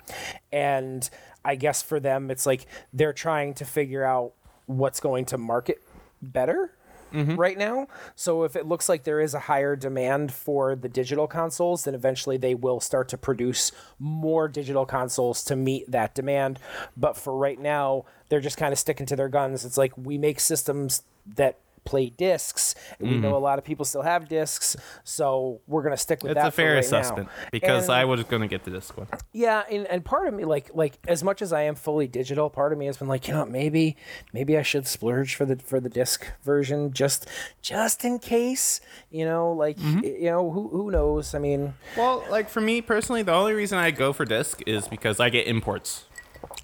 And 0.50 1.10
I 1.44 1.56
guess 1.56 1.82
for 1.82 2.00
them, 2.00 2.30
it's 2.30 2.46
like 2.46 2.64
they're 2.90 3.12
trying 3.12 3.52
to 3.52 3.66
figure 3.66 4.02
out 4.02 4.32
what's 4.64 4.98
going 4.98 5.26
to 5.26 5.36
market 5.36 5.82
better 6.22 6.72
Mm-hmm. 7.14 7.36
right 7.36 7.56
now. 7.56 7.86
So 8.16 8.42
if 8.42 8.56
it 8.56 8.66
looks 8.66 8.88
like 8.88 9.04
there 9.04 9.20
is 9.20 9.34
a 9.34 9.40
higher 9.40 9.76
demand 9.76 10.32
for 10.32 10.74
the 10.74 10.88
digital 10.88 11.28
consoles, 11.28 11.84
then 11.84 11.94
eventually 11.94 12.36
they 12.36 12.56
will 12.56 12.80
start 12.80 13.08
to 13.10 13.16
produce 13.16 13.70
more 14.00 14.48
digital 14.48 14.84
consoles 14.84 15.44
to 15.44 15.54
meet 15.54 15.88
that 15.92 16.14
demand. 16.14 16.58
But 16.96 17.16
for 17.16 17.36
right 17.36 17.60
now, 17.60 18.04
they're 18.28 18.40
just 18.40 18.56
kind 18.56 18.72
of 18.72 18.80
sticking 18.80 19.06
to 19.06 19.16
their 19.16 19.28
guns. 19.28 19.64
It's 19.64 19.78
like 19.78 19.92
we 19.96 20.18
make 20.18 20.40
systems 20.40 21.04
that 21.36 21.58
play 21.84 22.10
discs. 22.10 22.74
And 22.98 23.08
We 23.10 23.16
know 23.18 23.36
a 23.36 23.38
lot 23.38 23.58
of 23.58 23.64
people 23.64 23.84
still 23.84 24.02
have 24.02 24.28
discs, 24.28 24.76
so 25.04 25.60
we're 25.66 25.82
gonna 25.82 25.96
stick 25.96 26.22
with 26.22 26.32
Mm-hmm. 26.36 26.46
It's 26.46 26.54
a 26.54 26.56
fair 26.56 26.70
for 26.70 26.74
right 26.76 26.84
assessment 26.84 27.28
now. 27.28 27.48
because 27.52 27.84
And- 27.84 27.92
I 27.94 28.04
was 28.04 28.24
to 28.24 28.46
get 28.48 28.64
the 28.64 28.70
disc 28.70 28.96
one. 28.96 29.06
yeah, 29.32 29.62
and, 29.70 29.86
and 29.86 30.04
part 30.04 30.26
of 30.28 30.34
me, 30.34 30.44
like 30.44 30.70
like 30.74 30.98
as 31.06 31.22
much 31.22 31.40
as 31.42 31.52
I 31.52 31.62
am 31.62 31.74
fully 31.74 32.06
digital, 32.08 32.50
part 32.50 32.72
of 32.72 32.78
me 32.78 32.86
has 32.86 32.96
been 32.96 33.08
like, 33.08 33.28
you 33.28 33.34
know, 33.34 33.44
maybe 33.46 33.96
maybe 34.32 34.56
I 34.58 34.62
should 34.62 34.86
splurge 34.86 35.34
for 35.36 35.44
the 35.44 35.56
for 35.56 35.80
the 35.80 35.88
disc 35.88 36.26
version 36.42 36.92
just 36.92 37.28
just 37.62 38.04
in 38.04 38.18
case, 38.18 38.80
you 39.10 39.24
know, 39.24 39.52
like 39.52 39.76
Mm-hmm. 39.78 40.04
you 40.04 40.30
know, 40.30 40.50
who 40.50 40.68
who 40.68 40.90
knows? 40.90 41.34
I 41.34 41.38
mean, 41.38 41.74
Well, 41.96 42.24
like 42.30 42.48
for 42.48 42.60
me 42.60 42.80
personally, 42.80 43.22
the 43.22 43.32
only 43.32 43.52
reason 43.52 43.78
I 43.78 43.90
go 43.90 44.12
for 44.12 44.24
disc 44.24 44.60
is 44.66 44.88
because 44.88 45.20
I 45.20 45.28
get 45.30 45.46
imports, 45.46 46.06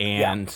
and 0.00 0.52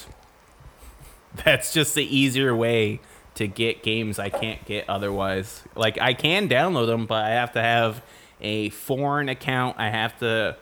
that's 1.44 1.72
just 1.72 1.94
the 1.94 2.04
easier 2.16 2.54
way 2.54 3.00
to 3.34 3.46
get 3.48 3.82
games 3.82 4.18
I 4.18 4.30
can't 4.30 4.64
get 4.64 4.88
otherwise. 4.88 5.62
Like 5.74 6.00
I 6.00 6.14
can 6.14 6.48
download 6.48 6.86
them, 6.86 7.06
but 7.06 7.24
I 7.24 7.30
have 7.30 7.52
to 7.52 7.62
have 7.62 8.02
a 8.40 8.68
foreign 8.70 9.28
account. 9.28 9.76
I 9.78 9.90
have 9.90 10.18
to 10.20 10.56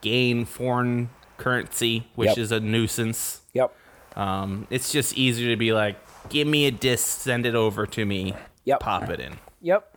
gain 0.00 0.44
foreign 0.44 1.10
currency, 1.36 2.06
which 2.14 2.28
Yep. 2.30 2.38
is 2.38 2.52
a 2.52 2.60
nuisance. 2.60 3.42
yep, 3.52 3.72
Um, 4.16 4.66
it's 4.70 4.90
just 4.92 5.16
easier 5.16 5.50
to 5.50 5.56
be 5.56 5.72
like, 5.72 5.96
give 6.28 6.46
me 6.48 6.66
a 6.66 6.70
disc, 6.70 7.20
send 7.20 7.46
it 7.46 7.54
over 7.54 7.86
to 7.86 8.04
me, 8.04 8.34
Yep. 8.64 8.80
pop 8.80 9.08
it 9.10 9.20
in. 9.20 9.38
yep. 9.60 9.94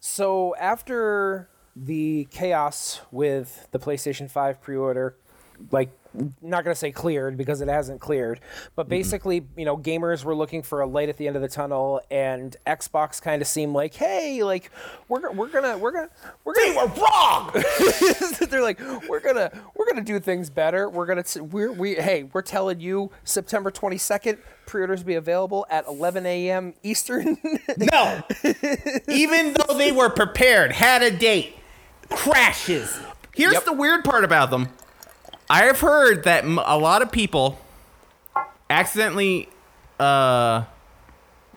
So 0.00 0.54
after 0.56 1.48
the 1.76 2.26
chaos 2.30 3.00
with 3.10 3.68
the 3.70 3.78
PlayStation 3.78 4.30
5 4.30 4.60
pre-order, 4.60 5.16
like 5.70 5.90
not 6.42 6.64
going 6.64 6.74
to 6.74 6.78
say 6.78 6.90
cleared 6.90 7.36
because 7.36 7.60
it 7.60 7.68
hasn't 7.68 8.00
cleared, 8.00 8.40
but 8.74 8.84
mm-hmm. 8.84 8.90
basically, 8.90 9.42
you 9.56 9.64
know, 9.64 9.76
gamers 9.76 10.24
were 10.24 10.34
looking 10.34 10.62
for 10.62 10.80
a 10.80 10.86
light 10.86 11.08
at 11.08 11.16
the 11.16 11.26
end 11.26 11.36
of 11.36 11.42
the 11.42 11.48
tunnel 11.48 12.00
and 12.10 12.56
Xbox 12.66 13.20
kind 13.22 13.40
of 13.42 13.48
seemed 13.48 13.72
like, 13.72 13.94
"Hey, 13.94 14.42
like 14.42 14.70
we're 15.08 15.30
we're 15.32 15.48
going 15.48 15.64
to 15.64 15.78
we're 15.78 15.92
going 15.92 16.08
to 16.08 16.14
we're 16.44 16.54
going 16.54 16.72
to 16.72 16.78
we're 16.78 17.02
wrong." 17.02 17.50
They're 18.50 18.62
like, 18.62 18.80
"We're 19.08 19.20
going 19.20 19.36
to 19.36 19.52
we're 19.74 19.86
going 19.86 19.96
to 19.96 20.02
do 20.02 20.18
things 20.18 20.50
better. 20.50 20.88
We're 20.88 21.06
going 21.06 21.22
to 21.22 21.44
we're 21.44 21.72
we 21.72 21.94
hey, 21.94 22.24
we're 22.32 22.42
telling 22.42 22.80
you 22.80 23.10
September 23.24 23.70
22nd 23.70 24.38
pre-orders 24.66 25.02
be 25.02 25.14
available 25.14 25.66
at 25.70 25.86
11 25.86 26.26
a.m. 26.26 26.74
Eastern." 26.82 27.38
No. 27.78 28.22
Even 29.08 29.54
though 29.54 29.74
they 29.76 29.90
were 29.92 30.10
prepared, 30.10 30.72
had 30.72 31.02
a 31.02 31.10
date, 31.10 31.56
crashes. 32.10 32.98
Here's 33.34 33.54
Yep. 33.54 33.64
the 33.64 33.72
weird 33.72 34.04
part 34.04 34.24
about 34.24 34.50
them. 34.50 34.68
I 35.50 35.64
have 35.64 35.80
heard 35.80 36.24
that 36.24 36.44
a 36.44 36.78
lot 36.78 37.02
of 37.02 37.12
people 37.12 37.58
accidentally 38.70 39.48
uh 39.98 40.64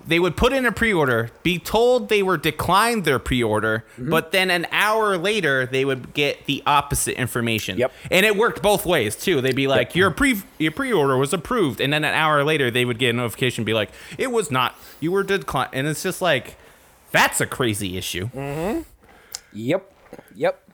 they 0.05 0.19
would 0.19 0.35
put 0.35 0.51
in 0.51 0.65
a 0.65 0.71
pre-order, 0.73 1.29
be 1.43 1.57
told 1.57 2.09
they 2.09 2.21
were 2.21 2.35
declined 2.35 3.05
their 3.05 3.19
pre-order, 3.19 3.85
Mm-hmm. 3.93 4.09
but 4.09 4.33
then 4.33 4.51
an 4.51 4.67
hour 4.69 5.15
later 5.17 5.65
they 5.65 5.85
would 5.85 6.13
get 6.13 6.45
the 6.45 6.61
opposite 6.67 7.17
information. 7.17 7.77
Yep. 7.77 7.93
And 8.11 8.25
it 8.25 8.35
worked 8.35 8.61
both 8.61 8.85
ways 8.85 9.15
too. 9.15 9.39
They'd 9.39 9.55
be 9.55 9.67
like, 9.67 9.95
"Your 9.95 10.11
pre 10.11 10.41
your 10.57 10.73
pre-order 10.73 11.15
was 11.15 11.31
approved," 11.31 11.79
and 11.79 11.93
then 11.93 12.03
an 12.03 12.13
hour 12.13 12.43
later 12.43 12.69
they 12.69 12.83
would 12.83 12.99
get 12.99 13.11
a 13.11 13.13
notification, 13.13 13.63
be 13.63 13.73
like, 13.73 13.91
"It 14.17 14.29
was 14.31 14.51
not. 14.51 14.75
You 14.99 15.13
were 15.13 15.23
declined." 15.23 15.69
And 15.71 15.87
it's 15.87 16.03
just 16.03 16.21
like, 16.21 16.57
that's 17.11 17.39
a 17.39 17.45
crazy 17.45 17.95
issue. 17.95 18.27
Yep. 19.53 19.93
Yep. 20.35 20.69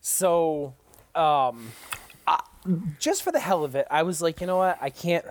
So, 0.00 0.72
um, 1.14 1.72
just 2.98 3.22
for 3.22 3.32
the 3.32 3.40
hell 3.40 3.64
of 3.64 3.74
it, 3.74 3.86
I 3.90 4.02
was 4.02 4.22
like, 4.22 4.40
you 4.40 4.46
know 4.46 4.58
what? 4.58 4.78
I 4.80 4.90
can't. 4.90 5.24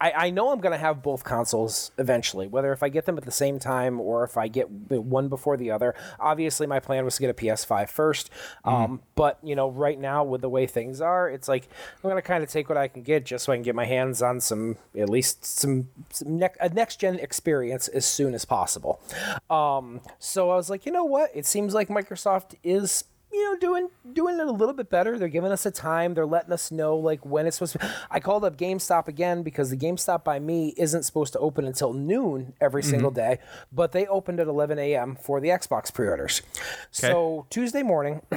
I, 0.00 0.12
I 0.16 0.30
know 0.30 0.50
I'm 0.50 0.60
gonna 0.60 0.76
have 0.76 1.02
both 1.02 1.24
consoles 1.24 1.92
eventually, 1.98 2.46
whether 2.46 2.72
if 2.72 2.82
I 2.82 2.88
get 2.88 3.06
them 3.06 3.16
at 3.16 3.24
the 3.24 3.30
same 3.30 3.58
time 3.58 4.00
or 4.00 4.24
if 4.24 4.36
I 4.36 4.48
get 4.48 4.68
one 4.68 5.28
before 5.28 5.56
the 5.56 5.70
other. 5.70 5.94
Obviously, 6.18 6.66
my 6.66 6.80
plan 6.80 7.04
was 7.04 7.14
to 7.16 7.20
get 7.20 7.30
a 7.30 7.34
PS5 7.34 7.88
first, 7.88 8.28
um, 8.64 9.00
but 9.14 9.38
you 9.42 9.54
know, 9.54 9.70
right 9.70 9.98
now 9.98 10.24
with 10.24 10.40
the 10.40 10.48
way 10.48 10.66
things 10.66 11.00
are, 11.00 11.30
it's 11.30 11.48
like 11.48 11.68
I'm 12.02 12.10
gonna 12.10 12.22
kind 12.22 12.42
of 12.42 12.50
take 12.50 12.68
what 12.68 12.76
I 12.76 12.88
can 12.88 13.02
get 13.02 13.24
just 13.24 13.44
so 13.44 13.52
I 13.52 13.56
can 13.56 13.62
get 13.62 13.74
my 13.74 13.86
hands 13.86 14.20
on 14.20 14.40
some, 14.40 14.76
at 14.98 15.08
least 15.08 15.44
some, 15.44 15.88
some 16.10 16.38
ne- 16.38 16.48
a 16.60 16.68
next 16.68 16.96
gen 16.96 17.18
experience 17.20 17.88
as 17.88 18.04
soon 18.04 18.34
as 18.34 18.44
possible. 18.44 19.00
Um, 19.48 20.00
so 20.18 20.50
I 20.50 20.56
was 20.56 20.68
like, 20.68 20.86
you 20.86 20.92
know 20.92 21.04
what? 21.04 21.30
It 21.34 21.46
seems 21.46 21.72
like 21.72 21.88
Microsoft 21.88 22.56
is 22.62 23.04
you 23.32 23.44
know 23.44 23.58
doing 23.58 23.88
doing 24.12 24.38
it 24.38 24.46
a 24.46 24.52
little 24.52 24.74
bit 24.74 24.90
better. 24.90 25.18
They're 25.18 25.28
giving 25.28 25.52
us 25.52 25.66
a 25.66 25.70
time. 25.70 26.14
They're 26.14 26.26
letting 26.26 26.52
us 26.52 26.70
know 26.70 26.96
like 26.96 27.24
when 27.24 27.46
it's 27.46 27.56
supposed 27.56 27.78
to 27.78 27.94
i 28.10 28.20
called 28.20 28.44
up 28.44 28.56
gamestop 28.56 29.08
again 29.08 29.42
because 29.42 29.70
the 29.70 29.76
gamestop 29.76 30.24
by 30.24 30.38
me 30.38 30.74
isn't 30.76 31.02
supposed 31.02 31.32
to 31.32 31.38
open 31.38 31.64
until 31.64 31.92
noon 31.92 32.54
every 32.60 32.82
mm-hmm. 32.82 32.90
single 32.90 33.10
day 33.10 33.38
but 33.72 33.92
they 33.92 34.06
opened 34.06 34.40
at 34.40 34.46
11 34.46 34.78
a.m 34.78 35.16
for 35.16 35.40
the 35.40 35.48
xbox 35.48 35.92
pre-orders. 35.92 36.42
So 36.90 37.46
tuesday 37.50 37.82
morning 37.82 38.22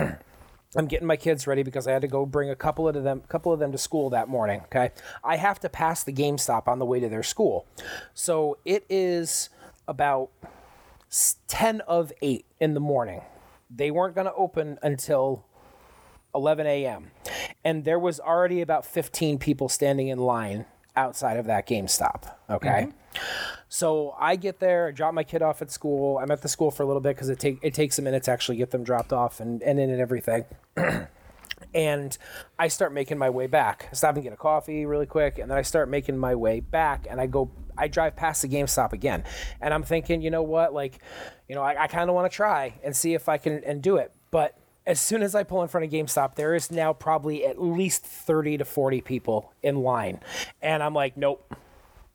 I'm 0.76 0.88
getting 0.88 1.08
my 1.08 1.18
kids 1.18 1.48
ready 1.48 1.64
because 1.64 1.86
I 1.86 1.92
had 1.92 2.02
to 2.02 2.08
go 2.08 2.26
bring 2.26 2.50
a 2.50 2.56
couple 2.56 2.88
of 2.88 3.04
them, 3.04 3.22
couple 3.28 3.52
of 3.52 3.60
them 3.60 3.74
to 3.74 3.78
school 3.78 4.10
that 4.12 4.30
morning. 4.30 4.62
Okay, 4.66 4.92
I 5.22 5.36
have 5.36 5.60
to 5.62 5.70
pass 5.70 6.04
the 6.04 6.14
GameStop 6.14 6.68
on 6.68 6.80
the 6.80 6.86
way 6.86 7.02
to 7.02 7.10
their 7.10 7.24
school, 7.24 7.66
so 8.14 8.58
it 8.64 8.86
is 8.90 9.50
about 9.86 10.30
ten 11.50 11.82
of 11.82 12.14
eight 12.22 12.46
in 12.62 12.74
the 12.74 12.80
morning. 12.80 13.22
They 13.74 13.92
weren't 13.92 14.16
going 14.16 14.28
to 14.28 14.34
open 14.34 14.78
until 14.82 15.46
11 16.36 16.68
a.m. 16.68 17.12
And 17.64 17.86
there 17.86 18.00
was 18.00 18.20
already 18.20 18.62
about 18.62 18.86
15 18.86 19.38
people 19.38 19.70
standing 19.70 20.08
in 20.08 20.20
line 20.20 20.66
outside 20.96 21.38
of 21.38 21.46
that 21.46 21.68
GameStop. 21.68 22.34
Okay. 22.50 22.88
Mm-hmm. 22.88 23.22
So 23.70 24.16
I 24.20 24.36
get 24.36 24.60
there, 24.60 24.88
I 24.88 24.92
drop 24.92 25.14
my 25.14 25.24
kid 25.24 25.42
off 25.42 25.62
at 25.62 25.72
school. 25.72 26.18
I'm 26.18 26.32
at 26.32 26.42
the 26.42 26.50
school 26.50 26.72
for 26.72 26.84
a 26.84 26.86
little 26.86 27.02
bit 27.02 27.16
because 27.16 27.30
it 27.30 27.40
take 27.40 27.60
it 27.62 27.74
takes 27.74 27.98
a 28.00 28.02
minute 28.02 28.24
to 28.24 28.32
actually 28.32 28.58
get 28.58 28.72
them 28.72 28.84
dropped 28.84 29.14
off 29.14 29.40
and, 29.40 29.62
and 29.64 29.80
in 29.80 29.90
and 29.90 30.02
everything. 30.02 30.46
and 31.74 32.18
I 32.60 32.68
start 32.68 32.94
making 32.94 33.18
my 33.18 33.30
way 33.30 33.48
back. 33.48 33.88
I 33.92 33.96
stop 33.96 34.16
and 34.16 34.24
get 34.24 34.34
a 34.34 34.38
coffee 34.38 34.86
really 34.86 35.06
quick, 35.06 35.40
and 35.40 35.50
then 35.50 35.58
I 35.58 35.62
start 35.62 35.90
making 35.90 36.18
my 36.18 36.36
way 36.36 36.60
back, 36.60 37.08
and 37.10 37.20
I 37.22 37.28
go, 37.28 37.50
I 37.78 37.88
drive 37.88 38.16
past 38.16 38.42
the 38.42 38.48
GameStop 38.50 38.94
again, 38.94 39.24
and 39.62 39.74
I'm 39.74 39.84
thinking, 39.84 40.22
you 40.22 40.30
know 40.32 40.44
what, 40.44 40.74
like, 40.74 41.00
you 41.48 41.56
know, 41.56 41.62
I, 41.62 41.84
I 41.84 41.88
kind 41.88 42.10
of 42.10 42.16
want 42.16 42.32
to 42.32 42.36
try 42.36 42.74
and 42.84 42.96
see 42.96 43.14
if 43.14 43.30
I 43.30 43.38
can 43.38 43.64
and 43.66 43.82
do 43.82 43.96
it, 43.98 44.12
but 44.32 44.58
as 44.86 45.00
soon 45.00 45.22
as 45.22 45.36
I 45.36 45.44
pull 45.44 45.62
in 45.62 45.68
front 45.68 45.86
of 45.86 45.92
GameStop, 45.92 46.36
there 46.36 46.56
is 46.56 46.72
now 46.72 46.92
probably 46.92 47.46
at 47.46 47.62
least 47.62 48.04
30 48.04 48.58
to 48.58 48.66
40 48.66 49.02
people 49.02 49.54
in 49.64 49.78
line, 49.78 50.20
and 50.62 50.82
I'm 50.84 50.94
like, 50.94 51.16
nope, 51.18 51.54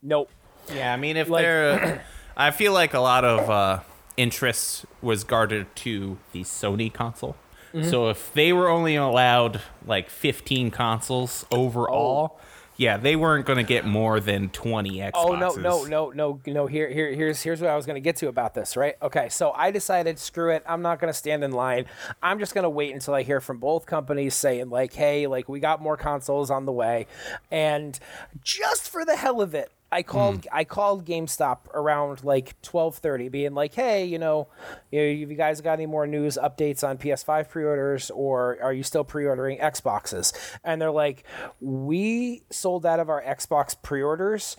nope. 0.02 0.30
Yeah, 0.74 0.92
I 0.92 0.96
mean, 0.96 1.16
if 1.16 1.28
Like- 1.28 1.42
they're, 1.44 2.04
I 2.36 2.50
feel 2.50 2.72
like 2.72 2.92
a 2.92 3.00
lot 3.00 3.24
of 3.24 3.48
uh, 3.48 3.80
interest 4.16 4.84
was 5.00 5.24
guarded 5.24 5.74
to 5.76 6.18
the 6.32 6.42
Sony 6.42 6.92
console. 6.92 7.36
Mm-hmm. 7.76 7.90
So 7.90 8.08
if 8.08 8.32
they 8.32 8.54
were 8.54 8.68
only 8.68 8.96
allowed 8.96 9.60
like 9.84 10.08
15 10.08 10.70
consoles 10.70 11.44
overall, 11.50 12.40
yeah, 12.78 12.96
they 12.96 13.16
weren't 13.16 13.44
going 13.44 13.58
to 13.58 13.64
get 13.64 13.84
more 13.84 14.18
than 14.18 14.48
20 14.48 14.96
Xboxes. 14.96 15.10
Oh 15.14 15.34
no, 15.34 15.52
no, 15.54 15.84
no, 15.84 16.10
no, 16.10 16.40
no. 16.46 16.66
Here, 16.66 16.88
here, 16.88 17.12
here's 17.12 17.42
here's 17.42 17.60
what 17.60 17.70
I 17.70 17.76
was 17.76 17.86
gonna 17.86 18.00
get 18.00 18.16
to 18.16 18.28
about 18.28 18.54
this, 18.54 18.76
right? 18.76 18.96
Okay, 19.00 19.28
so 19.28 19.52
I 19.52 19.70
decided, 19.70 20.18
screw 20.18 20.50
it, 20.50 20.62
I'm 20.66 20.82
not 20.82 21.00
gonna 21.00 21.12
stand 21.12 21.44
in 21.44 21.52
line. 21.52 21.86
I'm 22.22 22.38
just 22.38 22.54
gonna 22.54 22.70
wait 22.70 22.92
until 22.92 23.14
I 23.14 23.22
hear 23.22 23.40
from 23.40 23.58
both 23.58 23.86
companies 23.86 24.34
saying 24.34 24.70
like, 24.70 24.92
hey, 24.92 25.26
like 25.26 25.48
we 25.48 25.60
got 25.60 25.80
more 25.80 25.96
consoles 25.96 26.50
on 26.50 26.66
the 26.66 26.72
way, 26.72 27.06
and 27.50 27.98
just 28.42 28.88
for 28.88 29.04
the 29.04 29.16
hell 29.16 29.40
of 29.40 29.54
it. 29.54 29.70
I 29.92 30.02
called 30.02 30.44
hmm. 30.44 30.48
I 30.52 30.64
called 30.64 31.06
GameStop 31.06 31.68
around 31.72 32.24
like 32.24 32.60
12:30 32.62 33.30
being 33.30 33.54
like, 33.54 33.74
"Hey, 33.74 34.04
you 34.04 34.18
know, 34.18 34.48
you 34.90 35.00
know, 35.00 35.06
you 35.06 35.26
guys 35.34 35.60
got 35.60 35.74
any 35.74 35.86
more 35.86 36.06
news 36.06 36.36
updates 36.42 36.86
on 36.86 36.98
PS5 36.98 37.48
pre-orders 37.48 38.10
or 38.10 38.58
are 38.62 38.72
you 38.72 38.82
still 38.82 39.04
pre-ordering 39.04 39.58
Xboxes?" 39.58 40.32
And 40.64 40.82
they're 40.82 40.90
like, 40.90 41.24
"We 41.60 42.42
sold 42.50 42.84
out 42.84 42.98
of 42.98 43.08
our 43.08 43.22
Xbox 43.22 43.76
pre-orders 43.80 44.56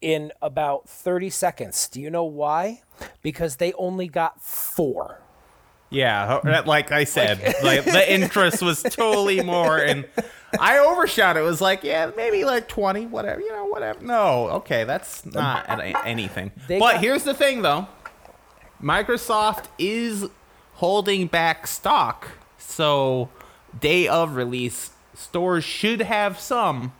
in 0.00 0.32
about 0.40 0.88
30 0.88 1.30
seconds. 1.30 1.88
Do 1.88 2.00
you 2.00 2.10
know 2.10 2.24
why? 2.24 2.82
Because 3.20 3.56
they 3.56 3.72
only 3.74 4.08
got 4.08 4.42
4." 4.42 5.20
Yeah, 5.90 6.40
hmm. 6.40 6.66
like 6.66 6.90
I 6.92 7.04
said, 7.04 7.56
like 7.62 7.84
the 7.84 8.12
interest 8.12 8.62
was 8.62 8.82
totally 8.82 9.42
more, 9.42 9.76
and 9.76 10.06
I 10.60 10.78
overshot. 10.78 11.36
It 11.36 11.42
was 11.42 11.60
like, 11.60 11.82
yeah, 11.84 12.10
maybe 12.16 12.44
like 12.44 12.68
twenty, 12.68 13.06
whatever, 13.06 13.40
you 13.40 13.50
know, 13.50 13.66
whatever. 13.66 14.04
No, 14.04 14.48
okay, 14.50 14.84
that's 14.84 15.24
not 15.26 15.66
anything. 16.04 16.52
They 16.68 16.78
but 16.78 16.92
got- 16.92 17.00
here's 17.00 17.24
the 17.24 17.34
thing, 17.34 17.62
though, 17.62 17.86
Microsoft 18.82 19.66
is 19.78 20.26
holding 20.74 21.26
back 21.26 21.66
stock, 21.66 22.28
so 22.58 23.28
day 23.78 24.08
of 24.08 24.34
release, 24.36 24.90
stores 25.14 25.64
should 25.64 26.02
have 26.02 26.38
some 26.38 26.92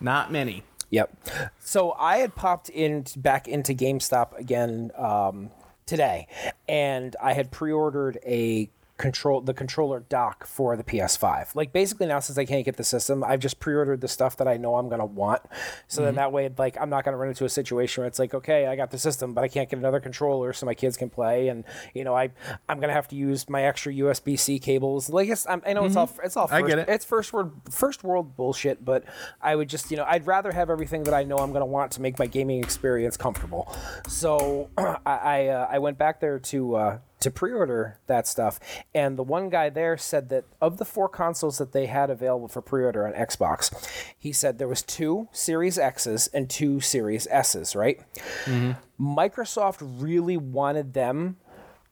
Not 0.00 0.32
many. 0.32 0.64
Yep. 0.90 1.28
So 1.60 1.92
I 1.92 2.18
had 2.18 2.34
popped 2.34 2.68
in 2.68 3.04
back 3.16 3.46
into 3.46 3.74
GameStop 3.74 4.36
again 4.36 4.90
um, 4.98 5.50
today, 5.86 6.26
and 6.68 7.14
I 7.22 7.32
had 7.34 7.52
pre-ordered 7.52 8.18
a 8.26 8.68
control 9.00 9.40
the 9.40 9.54
controller 9.54 10.00
dock 10.00 10.46
for 10.46 10.76
the 10.76 10.84
PS5. 10.84 11.54
Like 11.54 11.72
basically 11.72 12.06
now 12.06 12.20
since 12.20 12.36
I 12.36 12.44
can't 12.44 12.64
get 12.64 12.76
the 12.76 12.84
system, 12.84 13.24
I've 13.24 13.40
just 13.40 13.58
pre-ordered 13.58 14.02
the 14.02 14.08
stuff 14.08 14.36
that 14.36 14.46
I 14.46 14.58
know 14.58 14.76
I'm 14.76 14.90
gonna 14.90 15.06
want. 15.06 15.40
So 15.88 16.04
then 16.04 16.16
that 16.16 16.32
way, 16.32 16.50
like 16.56 16.76
I'm 16.78 16.90
not 16.90 17.04
gonna 17.04 17.16
run 17.16 17.30
into 17.30 17.46
a 17.46 17.48
situation 17.48 18.02
where 18.02 18.08
it's 18.08 18.18
like, 18.18 18.34
okay, 18.34 18.66
I 18.66 18.76
got 18.76 18.90
the 18.90 18.98
system, 18.98 19.32
but 19.32 19.42
I 19.42 19.48
can't 19.48 19.70
get 19.70 19.78
another 19.78 20.00
controller 20.00 20.52
so 20.52 20.66
my 20.66 20.74
kids 20.74 20.98
can 20.98 21.08
play, 21.08 21.48
and 21.48 21.64
you 21.94 22.04
know 22.04 22.14
I 22.14 22.30
I'm 22.68 22.78
gonna 22.78 22.92
have 22.92 23.08
to 23.08 23.16
use 23.16 23.48
my 23.48 23.62
extra 23.62 23.92
USB 23.92 24.38
C 24.38 24.58
cables. 24.58 25.08
Like 25.08 25.30
it's, 25.30 25.46
I'm, 25.48 25.62
I 25.66 25.72
know 25.72 25.86
it's 25.86 25.96
all 25.96 26.10
it's 26.22 26.36
all 26.36 26.48
I 26.50 26.60
get 26.62 26.78
it. 26.78 26.88
it's 26.88 27.04
first 27.04 27.32
world 27.32 27.52
first 27.70 28.04
world 28.04 28.36
bullshit, 28.36 28.84
but 28.84 29.04
I 29.40 29.56
would 29.56 29.68
just 29.68 29.90
you 29.90 29.96
know 29.96 30.04
I'd 30.06 30.26
rather 30.26 30.52
have 30.52 30.68
everything 30.68 31.04
that 31.04 31.14
I 31.14 31.24
know 31.24 31.38
I'm 31.38 31.52
gonna 31.52 31.64
want 31.64 31.92
to 31.92 32.02
make 32.02 32.18
my 32.18 32.26
gaming 32.26 32.62
experience 32.62 33.16
comfortable. 33.16 33.74
So 34.08 34.68
I 34.78 34.98
I, 35.06 35.46
uh, 35.46 35.68
I 35.70 35.78
went 35.78 35.96
back 35.96 36.20
there 36.20 36.38
to. 36.38 36.74
Uh, 36.76 36.98
to 37.20 37.30
pre-order 37.30 37.98
that 38.06 38.26
stuff. 38.26 38.58
And 38.94 39.16
the 39.16 39.22
one 39.22 39.50
guy 39.50 39.70
there 39.70 39.96
said 39.96 40.28
that 40.30 40.44
of 40.60 40.78
the 40.78 40.84
four 40.84 41.08
consoles 41.08 41.58
that 41.58 41.72
they 41.72 41.86
had 41.86 42.10
available 42.10 42.48
for 42.48 42.62
pre-order 42.62 43.06
on 43.06 43.12
xbox 43.12 43.70
he 44.18 44.32
said 44.32 44.58
there 44.58 44.68
was 44.68 44.82
two 44.82 45.28
series 45.32 45.78
x's 45.78 46.28
and 46.28 46.48
two 46.48 46.80
series 46.80 47.26
s's 47.30 47.76
right? 47.76 48.00
Mm-hmm. 48.44 48.72
Microsoft 49.18 49.78
really 49.80 50.36
wanted 50.36 50.94
them 50.94 51.36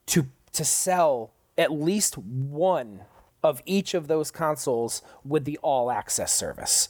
to 0.06 0.26
to 0.52 0.64
sell 0.64 1.32
at 1.56 1.72
least 1.72 2.16
one 2.16 3.00
of 3.42 3.62
each 3.66 3.94
of 3.94 4.08
those 4.08 4.30
consoles 4.30 5.02
with 5.24 5.44
the 5.44 5.58
all 5.58 5.90
access 5.90 6.32
service 6.32 6.88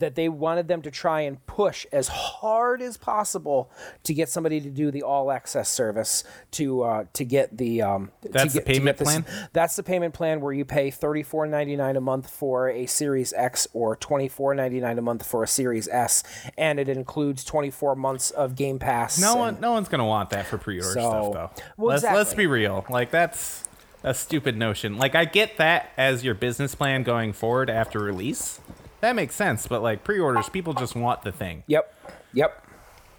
that 0.00 0.16
they 0.16 0.28
wanted 0.28 0.68
them 0.68 0.82
to 0.82 0.90
try 0.90 1.20
and 1.22 1.44
push 1.46 1.86
as 1.92 2.08
hard 2.08 2.82
as 2.82 2.96
possible 2.96 3.70
to 4.02 4.12
get 4.12 4.28
somebody 4.28 4.60
to 4.60 4.68
do 4.70 4.90
the 4.90 5.02
all 5.02 5.30
access 5.30 5.68
service 5.68 6.24
to 6.50 6.82
uh, 6.82 7.04
to 7.12 7.24
get 7.24 7.56
the 7.56 7.80
um, 7.82 8.10
to 8.22 8.28
That's 8.28 8.52
the 8.54 8.60
get- 8.60 8.66
to 8.66 8.72
payment 8.74 8.98
this- 8.98 9.06
plan? 9.08 9.24
That's 9.52 9.76
the 9.76 9.82
payment 9.82 10.14
plan 10.14 10.40
where 10.40 10.52
you 10.52 10.64
pay 10.64 10.90
thirty 10.90 11.22
four 11.22 11.46
ninety 11.46 11.76
nine 11.76 11.96
a 11.96 12.00
month 12.00 12.28
for 12.28 12.68
a 12.68 12.86
Series 12.86 13.32
X 13.32 13.68
or 13.72 13.96
twenty 13.96 14.28
four 14.28 14.54
ninety 14.54 14.80
nine 14.80 14.98
a 14.98 15.02
month 15.02 15.26
for 15.26 15.42
a 15.44 15.48
Series 15.48 15.86
S, 15.88 16.22
and 16.58 16.78
it 16.80 16.88
includes 16.88 17.44
twenty 17.44 17.70
four 17.70 17.94
months 17.94 18.30
of 18.30 18.56
Game 18.56 18.78
Pass. 18.78 19.20
No 19.20 19.36
one, 19.36 19.60
no 19.60 19.72
one's 19.72 19.88
gonna 19.88 20.04
want 20.06 20.30
that 20.30 20.46
for 20.46 20.58
pre-order 20.58 20.88
So- 20.92 21.00
stuff, 21.00 21.32
though. 21.32 21.64
Well, 21.76 21.88
let's 21.90 22.02
let's 22.04 22.34
be 22.34 22.46
real. 22.46 22.84
Like 22.88 23.10
that's 23.10 23.64
a 24.02 24.14
stupid 24.14 24.56
notion. 24.56 24.96
Like 24.96 25.14
I 25.14 25.26
get 25.26 25.58
that 25.58 25.90
as 25.98 26.24
your 26.24 26.34
business 26.34 26.74
plan 26.74 27.02
going 27.02 27.32
forward 27.34 27.68
after 27.68 27.98
release. 28.00 28.58
That 29.00 29.16
makes 29.16 29.34
sense. 29.34 29.66
But 29.66 29.82
like 29.82 30.04
pre-orders, 30.04 30.48
people 30.48 30.72
just 30.74 30.94
want 30.94 31.22
the 31.22 31.32
thing. 31.32 31.62
Yep. 31.66 31.94
Yep. 32.34 32.66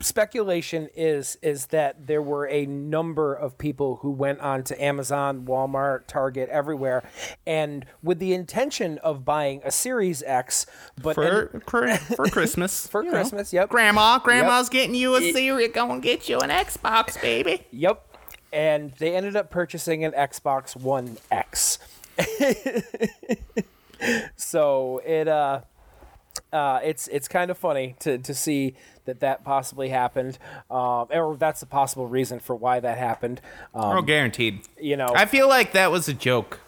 speculation 0.00 0.88
is 0.94 1.36
is 1.42 1.66
that 1.66 2.06
there 2.06 2.22
were 2.22 2.46
a 2.48 2.66
number 2.66 3.34
of 3.34 3.58
people 3.58 3.96
who 3.96 4.10
went 4.10 4.40
on 4.40 4.62
to 4.64 4.82
Amazon, 4.82 5.44
Walmart, 5.46 6.06
Target, 6.06 6.48
everywhere, 6.50 7.02
and 7.46 7.84
with 8.02 8.18
the 8.18 8.32
intention 8.32 8.98
of 8.98 9.24
buying 9.24 9.60
a 9.64 9.70
Series 9.70 10.22
X, 10.22 10.66
but 11.02 11.14
For 11.14 11.60
for, 11.66 11.96
for 11.96 12.26
Christmas. 12.30 12.86
for 12.86 13.02
you 13.02 13.10
know. 13.10 13.16
Christmas, 13.18 13.52
yep, 13.52 13.68
Grandma, 13.68 14.18
grandma's 14.18 14.68
getting 14.68 14.94
you 14.94 15.16
a 15.16 15.32
Series. 15.32 15.72
Go 15.72 15.90
and 15.90 16.02
get 16.02 16.28
you 16.28 16.38
an 16.40 16.50
Xbox, 16.50 17.20
baby. 17.20 17.66
yep, 17.70 18.04
and 18.52 18.92
they 18.98 19.14
ended 19.16 19.36
up 19.36 19.50
purchasing 19.50 20.04
an 20.04 20.12
Xbox 20.12 20.76
One 20.76 21.18
X. 21.30 21.78
so 24.36 25.00
it 25.04 25.28
uh 25.28 25.60
uh, 26.52 26.80
it's 26.82 27.08
it's 27.08 27.28
kind 27.28 27.50
of 27.50 27.58
funny 27.58 27.94
to, 28.00 28.18
to 28.18 28.34
see 28.34 28.74
that 29.08 29.20
that 29.20 29.44
possibly 29.44 29.88
happened, 29.88 30.38
um, 30.70 31.08
or 31.10 31.36
that's 31.38 31.60
a 31.62 31.66
possible 31.66 32.06
reason 32.06 32.38
for 32.40 32.54
why 32.54 32.78
that 32.80 32.96
happened. 32.96 33.40
Um, 33.74 33.98
Oh, 33.98 34.02
guaranteed. 34.02 34.60
you 34.80 34.96
know, 34.96 35.08
I 35.14 35.26
feel 35.26 35.48
like 35.48 35.72
that 35.72 35.90
was 35.90 36.08
a 36.08 36.14
joke, 36.14 36.60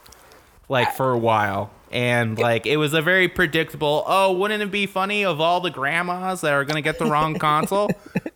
like 0.69 0.93
for 0.95 1.13
a 1.13 1.19
while, 1.19 1.71
and 1.93 2.39
like 2.39 2.67
it 2.67 2.77
was 2.77 2.93
a 2.95 3.03
very 3.03 3.29
predictable. 3.29 4.03
Oh, 4.07 4.33
wouldn't 4.33 4.63
it 4.63 4.71
be 4.71 4.87
funny 4.87 5.25
of 5.25 5.41
all 5.41 5.61
the 5.61 5.71
grandmas 5.71 6.41
that 6.41 6.53
are 6.53 6.65
gonna 6.65 6.83
get 6.83 6.99
the 6.99 7.07
wrong 7.07 7.39
console? 7.39 7.91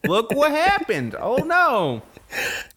Look 0.05 0.33
what 0.33 0.51
happened. 0.53 1.17
Oh 1.19 1.37
no. 1.37 2.03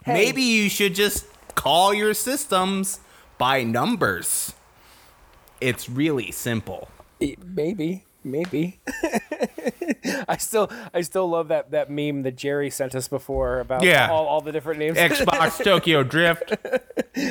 Maybe 0.05 0.41
you 0.43 0.69
should 0.69 0.93
just 0.95 1.25
call 1.55 1.93
your 1.93 2.13
systems 2.13 2.99
by 3.39 3.63
numbers. 3.63 4.53
It's 5.59 5.89
really 5.89 6.31
simple. 6.31 6.89
maybe, 7.19 8.03
maybe. 8.31 8.79
I 10.27 10.37
still 10.37 10.69
I 10.93 11.01
still 11.01 11.27
love 11.29 11.47
that 11.49 11.71
that 11.71 11.89
meme 11.89 12.23
that 12.23 12.35
Jerry 12.35 12.69
sent 12.69 12.93
us 12.95 13.07
before 13.07 13.59
about 13.59 13.83
Yeah. 13.83 14.09
all, 14.09 14.25
all 14.25 14.41
the 14.41 14.51
different 14.51 14.79
names. 14.79 14.97
Xbox 14.97 15.63
Tokyo 15.63 16.03
Drift, 16.03 16.53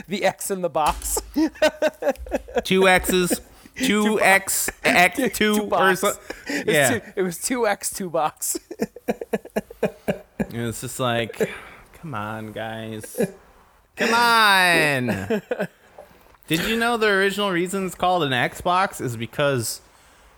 the 0.08 0.24
X 0.24 0.50
in 0.50 0.62
the 0.62 0.68
box. 0.70 1.20
two 2.64 2.88
X's, 2.88 3.40
two 3.76 4.20
X, 4.20 4.70
X, 4.84 5.18
two, 5.38 5.62
or 5.62 5.66
box. 5.68 6.00
so, 6.00 6.12
It 6.48 6.66
was 6.66 6.74
yeah. 6.74 6.90
two, 6.98 7.00
it 7.16 7.22
was 7.22 7.38
two 7.38 7.66
X 7.66 7.92
two 7.92 8.10
box. 8.10 8.58
It's 10.50 10.80
just 10.80 10.98
like, 11.00 11.50
come 11.94 12.14
on, 12.14 12.52
guys. 12.52 13.18
Come 13.96 14.14
on. 14.14 15.42
Did 16.46 16.60
you 16.64 16.76
know 16.76 16.96
the 16.96 17.08
original 17.08 17.50
reason 17.50 17.86
it's 17.86 17.94
called 17.94 18.22
an 18.22 18.30
Xbox 18.30 19.00
is 19.00 19.16
because 19.16 19.80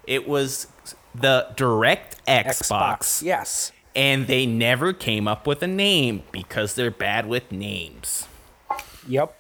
it 0.08 0.26
was 0.28 0.66
the 1.14 1.48
DirectX 1.56 2.68
box, 2.68 3.22
Yes. 3.22 3.72
and 3.94 4.26
they 4.26 4.46
never 4.46 4.92
came 4.92 5.28
up 5.28 5.46
with 5.46 5.62
a 5.62 5.66
name 5.66 6.22
because 6.32 6.74
they're 6.74 6.90
bad 6.90 7.26
with 7.26 7.50
names. 7.52 8.26
Yep. 9.06 9.34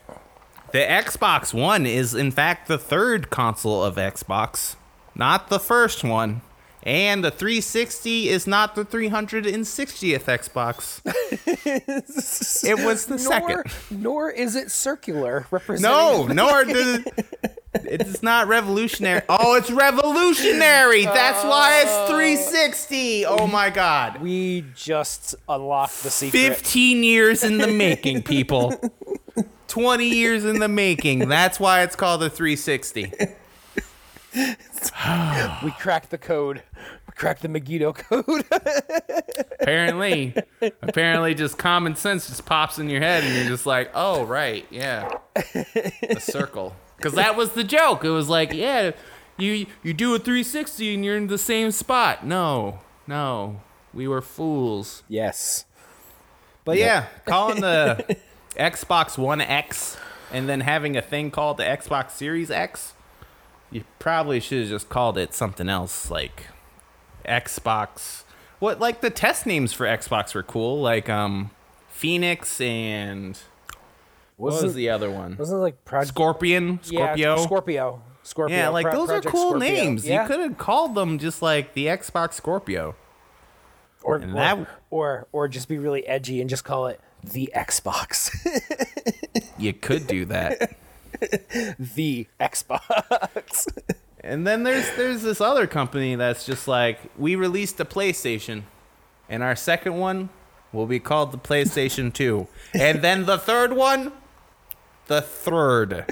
The 0.72 0.78
Xbox 0.80 1.54
One 1.54 1.86
is, 1.86 2.14
in 2.14 2.30
fact, 2.30 2.68
the 2.68 2.78
third 2.78 3.30
console 3.30 3.82
of 3.82 3.96
Xbox, 3.96 4.76
not 5.14 5.48
the 5.48 5.58
first 5.58 6.04
one. 6.04 6.42
And 6.84 7.24
the 7.24 7.30
360 7.30 8.28
is 8.28 8.46
not 8.46 8.74
the 8.74 8.84
360th 8.84 10.24
Xbox. 10.24 11.00
it 12.64 12.84
was 12.84 13.06
the 13.06 13.16
Nor, 13.16 13.24
second. 13.24 13.64
nor 13.90 14.30
is 14.30 14.54
it 14.54 14.70
circular, 14.70 15.46
representing. 15.50 15.90
No, 15.90 16.26
nor 16.28 16.64
did 16.72 17.04
it's 17.90 18.22
not 18.22 18.48
revolutionary. 18.48 19.22
Oh, 19.28 19.54
it's 19.54 19.70
revolutionary. 19.70 21.04
That's 21.04 21.44
why 21.44 21.82
it's 21.82 22.10
360. 22.10 23.26
Oh 23.26 23.46
my 23.46 23.70
god. 23.70 24.20
We 24.20 24.64
just 24.74 25.34
unlocked 25.48 26.02
the 26.02 26.10
secret. 26.10 26.38
15 26.38 27.02
years 27.04 27.44
in 27.44 27.58
the 27.58 27.66
making, 27.68 28.22
people. 28.22 28.74
20 29.68 30.08
years 30.08 30.44
in 30.44 30.58
the 30.58 30.68
making. 30.68 31.28
That's 31.28 31.60
why 31.60 31.82
it's 31.82 31.96
called 31.96 32.20
the 32.22 32.30
360. 32.30 33.12
We 35.64 35.70
cracked 35.72 36.10
the 36.10 36.18
code. 36.18 36.62
We 37.06 37.12
cracked 37.16 37.42
the 37.42 37.48
Megiddo 37.48 37.92
code. 37.94 38.44
Apparently, 39.60 40.34
apparently 40.82 41.34
just 41.34 41.58
common 41.58 41.96
sense 41.96 42.28
just 42.28 42.44
pops 42.46 42.78
in 42.78 42.88
your 42.88 43.00
head 43.00 43.24
and 43.24 43.34
you're 43.34 43.46
just 43.46 43.66
like, 43.66 43.90
"Oh, 43.94 44.24
right. 44.24 44.66
Yeah. 44.70 45.10
A 46.08 46.20
circle." 46.20 46.76
Cuz 47.00 47.12
that 47.14 47.36
was 47.36 47.52
the 47.52 47.64
joke. 47.64 48.04
It 48.04 48.10
was 48.10 48.28
like, 48.28 48.52
"Yeah, 48.52 48.92
you 49.36 49.66
you 49.82 49.92
do 49.92 50.14
a 50.14 50.18
360 50.18 50.94
and 50.94 51.04
you're 51.04 51.16
in 51.16 51.28
the 51.28 51.38
same 51.38 51.70
spot." 51.70 52.24
No. 52.26 52.80
No. 53.06 53.60
We 53.94 54.06
were 54.06 54.22
fools. 54.22 55.02
yes. 55.08 55.64
But 56.64 56.76
yeah, 56.76 57.06
calling 57.24 57.62
the 57.62 58.18
Xbox 58.56 59.16
One 59.16 59.40
X 59.40 59.96
and 60.30 60.48
then 60.48 60.60
having 60.60 60.96
a 60.96 61.02
thing 61.02 61.30
called 61.30 61.56
the 61.56 61.64
Xbox 61.64 62.10
Series 62.10 62.50
X 62.50 62.92
you 63.70 63.84
probably 63.98 64.40
should 64.40 64.60
have 64.60 64.68
just 64.68 64.88
called 64.88 65.18
it 65.18 65.34
something 65.34 65.68
else, 65.68 66.10
like 66.10 66.46
Xbox. 67.26 68.24
What 68.58 68.80
like 68.80 69.00
the 69.00 69.10
test 69.10 69.46
names 69.46 69.72
for 69.72 69.86
Xbox 69.86 70.34
were 70.34 70.42
cool, 70.42 70.80
like 70.80 71.08
um, 71.08 71.50
Phoenix 71.88 72.60
and 72.60 73.38
what 74.38 74.62
was 74.62 74.74
the 74.74 74.88
other 74.88 75.10
one? 75.10 75.36
Wasn't 75.36 75.58
it 75.58 75.60
like 75.60 75.84
Project 75.84 76.08
Scorpion, 76.08 76.78
Scorpio. 76.82 77.36
Yeah, 77.36 77.42
Scorpio. 77.44 78.02
Scorpio. 78.22 78.56
Yeah, 78.56 78.68
like 78.70 78.84
Pro- 78.84 78.92
those 78.94 79.08
Project 79.08 79.26
are 79.26 79.30
cool 79.30 79.50
Scorpio. 79.50 79.68
names. 79.74 80.06
Yeah. 80.06 80.22
You 80.22 80.28
could 80.28 80.40
have 80.40 80.56
called 80.58 80.94
them 80.94 81.18
just 81.18 81.42
like 81.42 81.74
the 81.74 81.86
Xbox 81.86 82.32
Scorpio. 82.34 82.94
or, 84.02 84.16
or, 84.16 84.18
that- 84.20 84.66
or 84.90 85.26
or 85.32 85.48
just 85.48 85.68
be 85.68 85.76
really 85.78 86.06
edgy 86.06 86.40
and 86.40 86.48
just 86.48 86.64
call 86.64 86.86
it 86.86 87.00
the 87.22 87.50
Xbox. 87.54 88.30
You 89.58 89.72
could 89.72 90.06
do 90.06 90.24
that. 90.26 90.76
the 91.80 92.28
Xbox. 92.38 93.66
and 94.20 94.46
then 94.46 94.62
there's 94.62 94.88
there's 94.96 95.22
this 95.22 95.40
other 95.40 95.66
company 95.66 96.14
that's 96.14 96.46
just 96.46 96.68
like 96.68 97.00
we 97.18 97.34
released 97.34 97.80
a 97.80 97.84
PlayStation, 97.84 98.62
and 99.28 99.42
our 99.42 99.56
second 99.56 99.96
one 99.98 100.28
will 100.72 100.86
be 100.86 101.00
called 101.00 101.32
the 101.32 101.38
PlayStation 101.38 102.12
2, 102.12 102.46
and 102.74 103.02
then 103.02 103.26
the 103.26 103.36
third 103.38 103.72
one, 103.72 104.12
the 105.08 105.20
third, 105.22 106.04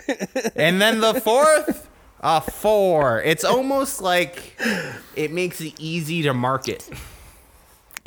and 0.56 0.80
then 0.82 1.00
the 1.00 1.14
fourth, 1.20 1.88
a 2.20 2.40
four. 2.40 3.22
It's 3.22 3.44
almost 3.44 4.00
like 4.02 4.58
it 5.14 5.32
makes 5.32 5.60
it 5.60 5.74
easy 5.78 6.22
to 6.22 6.34
market. 6.34 6.88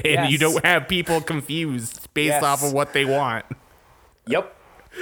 And 0.04 0.32
you 0.32 0.38
don't 0.38 0.64
have 0.66 0.88
people 0.88 1.20
confused 1.22 2.08
based 2.14 2.28
Yes. 2.30 2.44
off 2.44 2.64
of 2.64 2.72
what 2.74 2.94
they 2.94 3.06
want. 3.06 3.46
yep. 4.28 4.56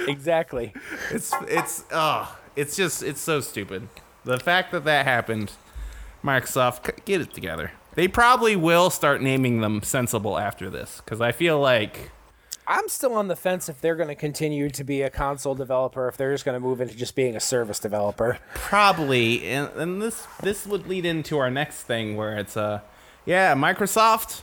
Exactly. 0.06 0.72
It's 1.10 1.32
it's 1.48 1.84
uh 1.90 2.26
it's 2.56 2.76
just 2.76 3.02
it's 3.02 3.20
so 3.20 3.40
stupid. 3.40 3.88
The 4.24 4.38
fact 4.38 4.70
that 4.72 4.84
that 4.84 5.06
happened, 5.06 5.52
Microsoft 6.22 7.04
get 7.04 7.20
it 7.20 7.32
together. 7.32 7.72
They 7.94 8.06
probably 8.06 8.54
will 8.54 8.90
start 8.90 9.22
naming 9.22 9.60
them 9.60 9.82
sensible 9.82 10.38
after 10.38 10.68
this 10.68 11.00
because 11.04 11.20
I 11.20 11.32
feel 11.32 11.58
like 11.58 12.10
I'm 12.68 12.88
still 12.88 13.14
on 13.14 13.28
the 13.28 13.36
fence 13.36 13.68
if 13.68 13.80
they're 13.80 13.96
going 13.96 14.08
to 14.08 14.14
continue 14.14 14.68
to 14.70 14.84
be 14.84 15.02
a 15.02 15.10
console 15.10 15.54
developer, 15.54 16.06
if 16.06 16.16
they're 16.16 16.32
just 16.32 16.44
going 16.44 16.54
to 16.54 16.60
move 16.60 16.80
into 16.80 16.94
just 16.94 17.16
being 17.16 17.34
a 17.34 17.40
service 17.40 17.78
developer. 17.78 18.38
probably 18.54 19.48
and, 19.48 19.70
and 19.74 20.02
this 20.02 20.26
this 20.42 20.66
would 20.66 20.86
lead 20.86 21.06
into 21.06 21.38
our 21.38 21.50
next 21.50 21.82
thing 21.82 22.16
where 22.16 22.36
it's 22.36 22.56
uh 22.56 22.80
yeah 23.24 23.54
Microsoft 23.54 24.42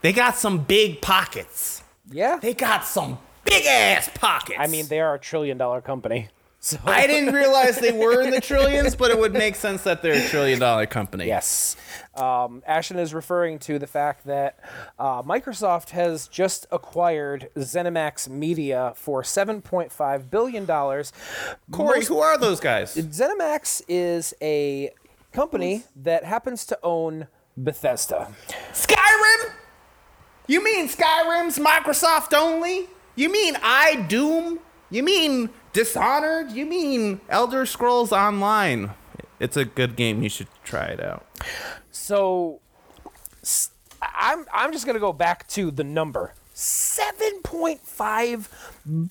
they 0.00 0.12
got 0.12 0.36
some 0.36 0.58
big 0.58 1.00
pockets. 1.00 1.82
Yeah. 2.10 2.38
They 2.40 2.54
got 2.54 2.84
some 2.84 3.18
big 3.44 3.66
ass 3.66 4.08
pockets. 4.14 4.58
I 4.60 4.66
mean, 4.66 4.86
they 4.86 5.00
are 5.00 5.14
a 5.14 5.18
trillion 5.18 5.58
dollar 5.58 5.80
company. 5.80 6.28
So 6.68 6.78
I 6.84 7.06
didn't 7.06 7.32
realize 7.32 7.78
they 7.78 7.92
were 7.92 8.20
in 8.20 8.30
the 8.30 8.42
trillions, 8.42 8.94
but 8.94 9.10
it 9.10 9.18
would 9.18 9.32
make 9.32 9.54
sense 9.54 9.84
that 9.84 10.02
they're 10.02 10.22
a 10.22 10.28
trillion 10.28 10.58
dollar 10.58 10.84
company. 10.84 11.26
Yes. 11.26 11.76
Um, 12.14 12.62
Ashton 12.66 12.98
is 12.98 13.14
referring 13.14 13.58
to 13.60 13.78
the 13.78 13.86
fact 13.86 14.26
that 14.26 14.58
uh, 14.98 15.22
Microsoft 15.22 15.90
has 15.90 16.28
just 16.28 16.66
acquired 16.70 17.48
ZeniMax 17.56 18.28
Media 18.28 18.92
for 18.96 19.22
$7.5 19.22 20.30
billion. 20.30 20.66
Corey, 20.66 21.06
Most- 21.70 22.08
who 22.08 22.18
are 22.18 22.36
those 22.36 22.60
guys? 22.60 22.94
ZeniMax 22.96 23.80
is 23.88 24.34
a 24.42 24.90
company 25.32 25.84
that 25.96 26.24
happens 26.24 26.66
to 26.66 26.78
own 26.82 27.28
Bethesda. 27.56 28.34
Skyrim? 28.72 29.52
You 30.46 30.62
mean 30.62 30.88
Skyrim's 30.88 31.58
Microsoft 31.58 32.36
only? 32.36 32.88
You 33.16 33.32
mean 33.32 33.56
I 33.62 34.06
Doom? 34.08 34.60
You 34.90 35.02
mean 35.02 35.50
Dishonored? 35.72 36.50
You 36.50 36.66
mean 36.66 37.20
Elder 37.28 37.66
Scrolls 37.66 38.12
Online? 38.12 38.90
It's 39.40 39.56
a 39.56 39.64
good 39.64 39.96
game. 39.96 40.22
You 40.22 40.28
should 40.28 40.48
try 40.64 40.86
it 40.86 41.00
out. 41.00 41.26
So 41.90 42.60
I'm 44.02 44.46
I'm 44.52 44.72
just 44.72 44.86
gonna 44.86 44.98
go 44.98 45.12
back 45.12 45.46
to 45.48 45.70
the 45.70 45.84
number. 45.84 46.34
Seven 46.54 47.40
point 47.44 47.82
five 47.86 48.48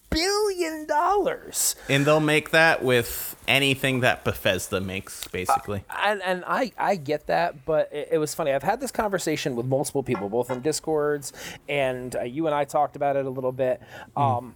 billion 0.09 0.85
dollars. 0.85 1.77
And 1.87 2.05
they'll 2.05 2.19
make 2.19 2.49
that 2.49 2.83
with 2.83 3.37
anything 3.47 4.01
that 4.01 4.25
Bethesda 4.25 4.81
makes, 4.81 5.25
basically. 5.29 5.85
and 6.03 6.21
and 6.23 6.43
I 6.45 6.73
I 6.77 6.97
get 6.97 7.27
that, 7.27 7.63
but 7.65 7.87
it, 7.93 8.09
it 8.13 8.17
was 8.17 8.35
funny. 8.35 8.51
I've 8.51 8.63
had 8.63 8.81
this 8.81 8.91
conversation 8.91 9.55
with 9.55 9.65
multiple 9.65 10.03
people, 10.03 10.27
both 10.27 10.51
in 10.51 10.59
discords, 10.61 11.31
and 11.69 12.13
uh, 12.17 12.23
you 12.23 12.47
and 12.47 12.55
I 12.55 12.65
talked 12.65 12.97
about 12.97 13.15
it 13.15 13.25
a 13.25 13.29
little 13.29 13.53
bit. 13.53 13.81
Um, 14.17 14.55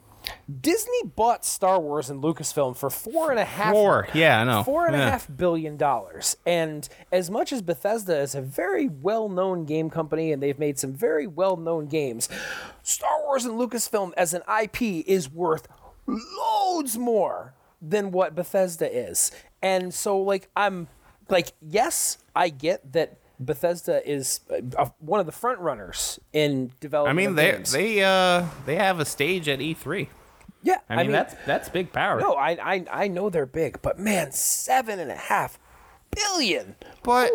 Disney 0.61 1.03
bought 1.15 1.45
Star 1.45 1.79
Wars 1.79 2.09
and 2.09 2.21
Lucasfilm 2.21 2.75
for 2.75 2.89
four 2.89 3.31
and 3.31 3.39
a 3.39 3.45
half. 3.45 3.73
Four, 3.73 4.07
yeah, 4.13 4.41
I 4.41 4.43
know. 4.43 4.63
Four 4.63 4.87
and 4.87 4.95
a 4.95 4.99
half 4.99 5.27
billion 5.35 5.77
dollars. 5.77 6.37
And 6.45 6.87
as 7.11 7.29
much 7.29 7.51
as 7.53 7.61
Bethesda 7.61 8.19
is 8.19 8.35
a 8.35 8.41
very 8.41 8.87
well 8.87 9.29
known 9.29 9.65
game 9.65 9.89
company 9.89 10.31
and 10.31 10.41
they've 10.41 10.59
made 10.59 10.77
some 10.79 10.93
very 10.93 11.27
well 11.27 11.57
known 11.57 11.87
games, 11.87 12.29
Star 12.83 13.21
Wars 13.23 13.45
and 13.45 13.59
Lucasfilm 13.59 14.13
as 14.17 14.33
an 14.33 14.41
IP 14.61 14.81
is 14.81 15.31
worth 15.31 15.67
loads 16.07 16.97
more 16.97 17.53
than 17.81 18.11
what 18.11 18.35
Bethesda 18.35 18.91
is. 18.91 19.31
And 19.61 19.93
so, 19.93 20.19
like, 20.19 20.49
I'm 20.55 20.87
like, 21.29 21.53
yes, 21.61 22.17
I 22.35 22.49
get 22.49 22.93
that. 22.93 23.17
Bethesda 23.41 24.07
is 24.09 24.41
uh, 24.51 24.61
uh, 24.77 24.89
one 24.99 25.19
of 25.19 25.25
the 25.25 25.31
front 25.31 25.59
runners 25.59 26.19
in 26.31 26.71
development. 26.79 27.19
I 27.19 27.25
mean, 27.25 27.35
they 27.35 27.51
games. 27.51 27.71
they 27.71 28.03
uh 28.03 28.45
they 28.65 28.75
have 28.75 28.99
a 28.99 29.05
stage 29.05 29.49
at 29.49 29.59
E3. 29.59 30.07
yeah. 30.63 30.77
I 30.89 31.03
mean, 31.03 31.11
that's 31.11 31.35
that's 31.45 31.69
big 31.69 31.91
power. 31.91 32.19
no, 32.19 32.33
I, 32.33 32.51
I 32.75 32.85
I 32.91 33.07
know 33.07 33.29
they're 33.29 33.45
big, 33.45 33.81
but 33.81 33.99
man, 33.99 34.31
seven 34.31 34.99
and 34.99 35.11
a 35.11 35.15
half 35.15 35.59
billion. 36.11 36.75
But 37.03 37.31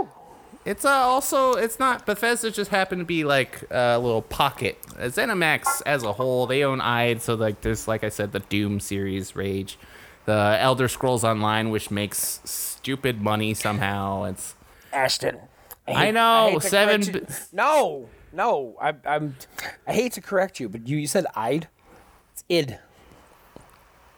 it's 0.64 0.84
uh, 0.84 0.90
also 0.90 1.52
it's 1.54 1.78
not 1.78 2.07
Bethesda 2.07 2.50
just 2.50 2.70
happened 2.70 3.00
to 3.00 3.04
be 3.04 3.24
like 3.24 3.62
a 3.70 3.98
little 3.98 4.22
pocket. 4.22 4.78
Uh, 4.98 5.04
ZeniMax 5.04 5.82
as 5.86 6.02
a 6.02 6.12
whole, 6.12 6.46
they 6.46 6.62
own 6.64 6.80
IDE, 6.80 7.22
so 7.22 7.34
like 7.34 7.61
there's 7.62 7.88
like 7.88 8.04
I 8.04 8.09
said 8.09 8.32
the 8.32 8.40
Doom 8.40 8.80
series, 8.80 9.34
Rage, 9.36 9.78
the 10.24 10.57
Elder 10.61 10.88
Scrolls 10.88 11.24
Online, 11.24 11.70
which 11.70 11.90
makes 11.90 12.40
stupid 12.44 13.22
money 13.22 13.54
somehow. 13.54 14.24
It's 14.24 14.54
Ashton. 14.92 15.38
I 15.89 16.11
know, 16.11 16.51
hate 16.53 16.61
to 16.62 16.68
seven 16.68 17.03
correct 17.03 17.14
you- 17.14 17.20
bi- 17.20 17.34
No, 17.53 18.09
no, 18.32 18.76
I, 18.80 18.95
I'm. 19.07 19.37
I 19.87 19.93
hate 19.93 20.12
to 20.14 20.20
correct 20.20 20.59
you, 20.61 20.68
but 20.68 20.87
you, 20.89 20.97
you 20.97 21.07
said 21.07 21.26
I'd. 21.34 21.68
It's 22.32 22.45
id. 22.49 22.78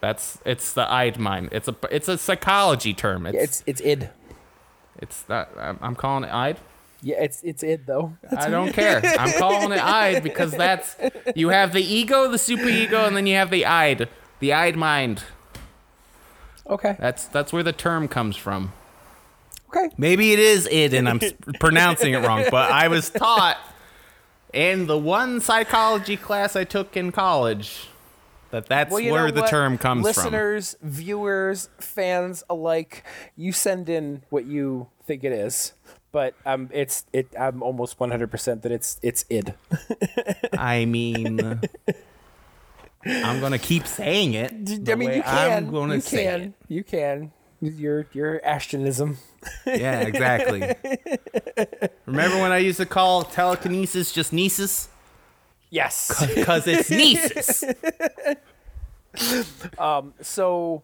that's 0.01 0.39
it's 0.45 0.73
the 0.73 0.91
IDE 0.91 1.19
mind. 1.19 1.49
It's 1.53 1.69
a 1.69 1.77
it's 1.91 2.09
a 2.09 2.17
psychology 2.19 2.95
term. 2.95 3.27
It's 3.27 3.37
It's 3.37 3.63
it's 3.67 3.81
id. 3.83 4.11
it's 4.99 5.25
not. 5.29 5.51
I'm, 5.59 5.79
I'm 5.83 5.95
calling 5.95 6.25
it 6.25 6.33
IDE. 6.33 6.57
Yeah, 7.03 7.23
it's 7.23 7.43
it's 7.43 7.63
id 7.63 7.87
though. 7.87 8.17
I 8.37 8.49
don't 8.57 8.73
care. 8.73 9.01
I'm 9.05 9.33
calling 9.39 9.71
it 9.73 9.83
IDE 9.85 10.23
because 10.23 10.53
that's 10.53 10.97
you 11.37 11.51
have 11.51 11.73
the 11.73 11.83
ego, 11.83 12.29
the 12.31 12.39
super 12.39 12.69
ego, 12.69 13.05
and 13.05 13.17
then 13.17 13.27
you 13.27 13.37
have 13.37 13.51
the 13.51 13.67
IDE, 13.67 14.09
the 14.41 14.53
IDE 14.53 14.77
mind. 14.77 15.23
Okay. 16.69 16.97
That's 16.99 17.25
that's 17.27 17.53
where 17.53 17.63
the 17.63 17.73
term 17.73 18.09
comes 18.09 18.37
from. 18.37 18.73
Okay. 19.69 19.91
Maybe 19.99 20.33
it 20.33 20.39
is 20.39 20.67
it, 20.71 20.95
and 20.95 21.09
I'm 21.09 21.21
pronouncing 21.61 22.15
it 22.15 22.19
wrong. 22.27 22.45
But 22.51 22.71
I 22.71 22.89
was 22.89 23.11
taught 23.25 23.59
in 24.53 24.87
the 24.87 24.97
one 24.99 25.41
psychology 25.41 26.17
class 26.17 26.57
I 26.57 26.65
took 26.65 26.97
in 26.97 27.13
college 27.13 27.89
that 28.51 28.67
that's 28.67 28.91
Well, 28.91 29.05
where 29.13 29.31
the 29.31 29.43
what? 29.43 29.51
term 29.51 29.77
comes 29.77 30.01
from. 30.01 30.25
Listeners, 30.25 30.77
viewers, 30.83 31.69
fans 31.79 32.43
alike, 32.49 33.05
you 33.37 33.53
send 33.53 33.89
in 33.89 34.23
what 34.31 34.47
you 34.47 34.89
think 35.07 35.23
it 35.23 35.33
is, 35.33 35.75
but 36.13 36.35
um, 36.47 36.71
it's 36.73 37.05
it. 37.13 37.29
I'm 37.39 37.63
almost 37.63 38.01
100 38.01 38.31
percent 38.31 38.63
that 38.63 38.73
it's 38.73 38.99
it's 39.03 39.27
id. 39.29 39.53
I 40.59 40.87
mean, 40.87 41.61
I'm 43.05 43.41
gonna 43.41 43.59
keep 43.59 43.87
saying 43.87 44.33
it. 44.33 44.53
I 44.89 44.95
mean, 44.95 45.13
you 45.13 45.23
can. 45.23 45.65
I'm 45.67 45.71
gonna 45.71 45.97
you 45.97 46.01
say 46.01 46.25
can. 46.25 46.41
it. 46.41 46.53
You 46.69 46.85
can. 46.85 47.33
Your 47.61 48.07
your 48.13 48.41
Ashtonism. 48.41 49.17
Yeah, 49.67 50.01
exactly. 50.01 50.75
Remember 52.07 52.41
when 52.41 52.53
I 52.53 52.59
used 52.59 52.79
to 52.79 52.87
call 52.87 53.23
telekinesis 53.23 54.13
just 54.13 54.33
nieces? 54.33 54.89
Yes. 55.71 56.25
Because 56.35 56.67
it's 56.67 56.91
nieces. 56.91 57.65
so 60.21 60.83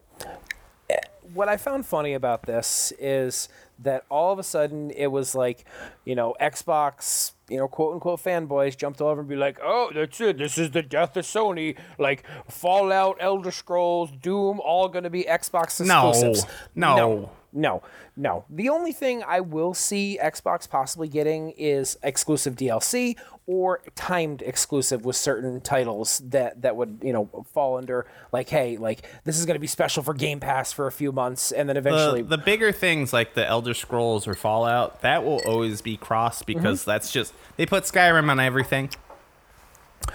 eh, 0.91 0.97
what 1.33 1.49
I 1.49 1.57
found 1.57 1.87
funny 1.87 2.14
about 2.14 2.43
this 2.43 2.93
is 2.99 3.49
that 3.79 4.05
all 4.11 4.33
of 4.33 4.39
a 4.39 4.43
sudden 4.43 4.91
it 4.91 5.09
was 5.09 5.35
like, 5.35 5.64
you 6.05 6.14
know, 6.14 6.35
Xbox, 6.41 7.33
you 7.49 7.59
know, 7.59 7.68
quote 7.68 7.95
unquote 7.95 8.22
fanboys 8.22 8.76
jumped 8.76 9.01
all 9.01 9.09
over 9.09 9.20
and 9.20 9.28
be 9.28 9.36
like, 9.36 9.59
oh, 9.62 9.90
that's 9.95 10.20
it. 10.20 10.38
This 10.38 10.57
is 10.59 10.70
the 10.70 10.82
death 10.82 11.16
of 11.16 11.24
Sony. 11.24 11.76
Like 11.99 12.24
Fallout, 12.49 13.16
Elder 13.20 13.51
Scrolls, 13.51 14.11
Doom, 14.11 14.61
all 14.61 14.88
going 14.88 15.05
to 15.05 15.11
be 15.11 15.24
Xbox 15.24 15.80
exclusives. 15.80 16.47
no. 16.74 16.97
no, 16.97 16.97
no, 16.97 17.30
no. 17.55 17.82
No. 18.16 18.44
The 18.50 18.68
only 18.68 18.92
thing 18.92 19.22
I 19.26 19.40
will 19.40 19.72
see 19.74 20.18
Xbox 20.22 20.68
possibly 20.68 21.09
getting 21.09 21.50
is 21.52 21.96
exclusive 22.02 22.57
DLC 22.57 23.16
or 23.46 23.80
timed 23.94 24.40
exclusive 24.42 25.05
with 25.05 25.16
certain 25.16 25.61
titles 25.61 26.20
that 26.30 26.62
that 26.62 26.76
would 26.76 26.98
you 27.02 27.12
know 27.12 27.44
fall 27.52 27.76
under 27.76 28.07
like, 28.32 28.48
hey, 28.48 28.76
like 28.76 29.02
this 29.24 29.38
is 29.38 29.46
going 29.46 29.55
to 29.55 29.61
be 29.61 29.66
special 29.66 30.02
for 30.02 30.14
Game 30.14 30.40
Pass 30.40 30.72
for 30.72 30.86
a 30.86 30.92
few 30.92 31.12
months, 31.12 31.52
and 31.52 31.68
then 31.68 31.76
eventually. 31.76 32.22
The, 32.22 32.36
the 32.36 32.42
bigger 32.42 32.72
things 32.72 33.12
like 33.12 33.34
the 33.34 33.46
Elder 33.46 33.74
Scrolls 33.74 34.26
or 34.26 34.34
Fallout, 34.34 35.00
that 35.02 35.24
will 35.24 35.40
always 35.46 35.80
be 35.80 35.96
cross 35.96 36.42
because 36.42 36.80
Mm-hmm. 36.82 36.90
that's 36.90 37.12
just 37.12 37.34
they 37.57 37.66
put 37.66 37.84
Skyrim 37.84 38.30
on 38.30 38.40
everything. 38.40 38.90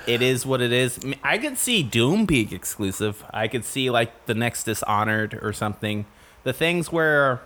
It 0.08 0.22
is 0.22 0.46
what 0.46 0.62
it 0.62 0.72
is. 0.72 1.00
I, 1.24 1.34
I 1.34 1.38
could 1.38 1.58
see 1.58 1.84
Doom 1.84 2.26
being 2.26 2.54
exclusive. 2.54 3.24
I 3.32 3.48
could 3.48 3.66
see 3.66 3.90
like 3.90 4.26
the 4.26 4.34
next 4.36 4.64
Dishonored 4.64 5.38
or 5.42 5.52
something. 5.54 6.06
The 6.44 6.54
things 6.54 6.92
where 6.92 7.42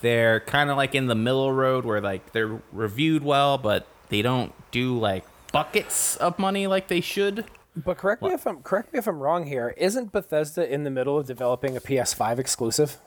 they're 0.00 0.40
kind 0.40 0.70
of 0.70 0.76
like 0.76 0.94
in 0.94 1.06
the 1.06 1.14
middle 1.14 1.52
road 1.52 1.84
where 1.84 2.00
like 2.00 2.32
they're 2.32 2.60
reviewed 2.72 3.22
well, 3.22 3.58
but 3.58 3.86
they 4.08 4.22
don't 4.22 4.52
do 4.70 4.98
like 4.98 5.24
buckets 5.52 6.16
of 6.16 6.38
money 6.38 6.66
like 6.66 6.88
they 6.88 7.00
should. 7.00 7.44
but 7.76 7.96
correct 7.98 8.22
me 8.22 8.32
if 8.32 8.46
I'm 8.46 8.62
correct 8.62 8.92
me 8.92 8.98
if 8.98 9.06
I'm 9.06 9.18
wrong 9.20 9.46
here. 9.46 9.74
Isn't 9.76 10.12
Bethesda 10.12 10.70
in 10.70 10.84
the 10.84 10.90
middle 10.90 11.18
of 11.18 11.26
developing 11.26 11.76
a 11.76 11.80
PS5 11.80 12.38
exclusive? 12.38 12.98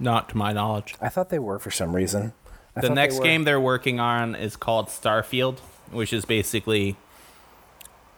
Not 0.00 0.28
to 0.30 0.36
my 0.36 0.52
knowledge. 0.52 0.94
I 1.00 1.08
thought 1.08 1.28
they 1.30 1.38
were 1.38 1.58
for 1.58 1.70
some 1.70 1.94
reason. 1.94 2.32
I 2.76 2.80
the 2.80 2.88
thought 2.88 2.94
they 2.94 3.02
next 3.02 3.20
game 3.20 3.44
they're 3.44 3.60
working 3.60 4.00
on 4.00 4.34
is 4.34 4.56
called 4.56 4.88
Starfield, 4.88 5.60
which 5.92 6.12
is 6.12 6.24
basically 6.24 6.96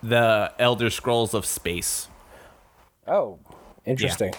the 0.02 0.52
Elder 0.58 0.88
Scrolls 0.88 1.34
of 1.34 1.44
space. 1.44 2.08
Oh, 3.06 3.38
interesting. 3.84 4.32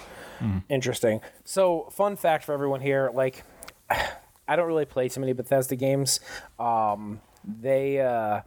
Interesting. 0.70 1.22
So, 1.46 1.90
fun 1.92 2.16
fact 2.16 2.44
for 2.44 2.54
everyone 2.54 2.82
here: 2.82 3.12
like, 3.14 3.44
I 4.48 4.56
don't 4.56 4.68
really 4.68 4.86
play 4.86 5.10
too 5.10 5.20
many 5.20 5.34
Bethesda 5.34 5.76
games. 5.76 6.20
Um, 6.60 7.22
they, 7.44 8.00
uh, 8.00 8.42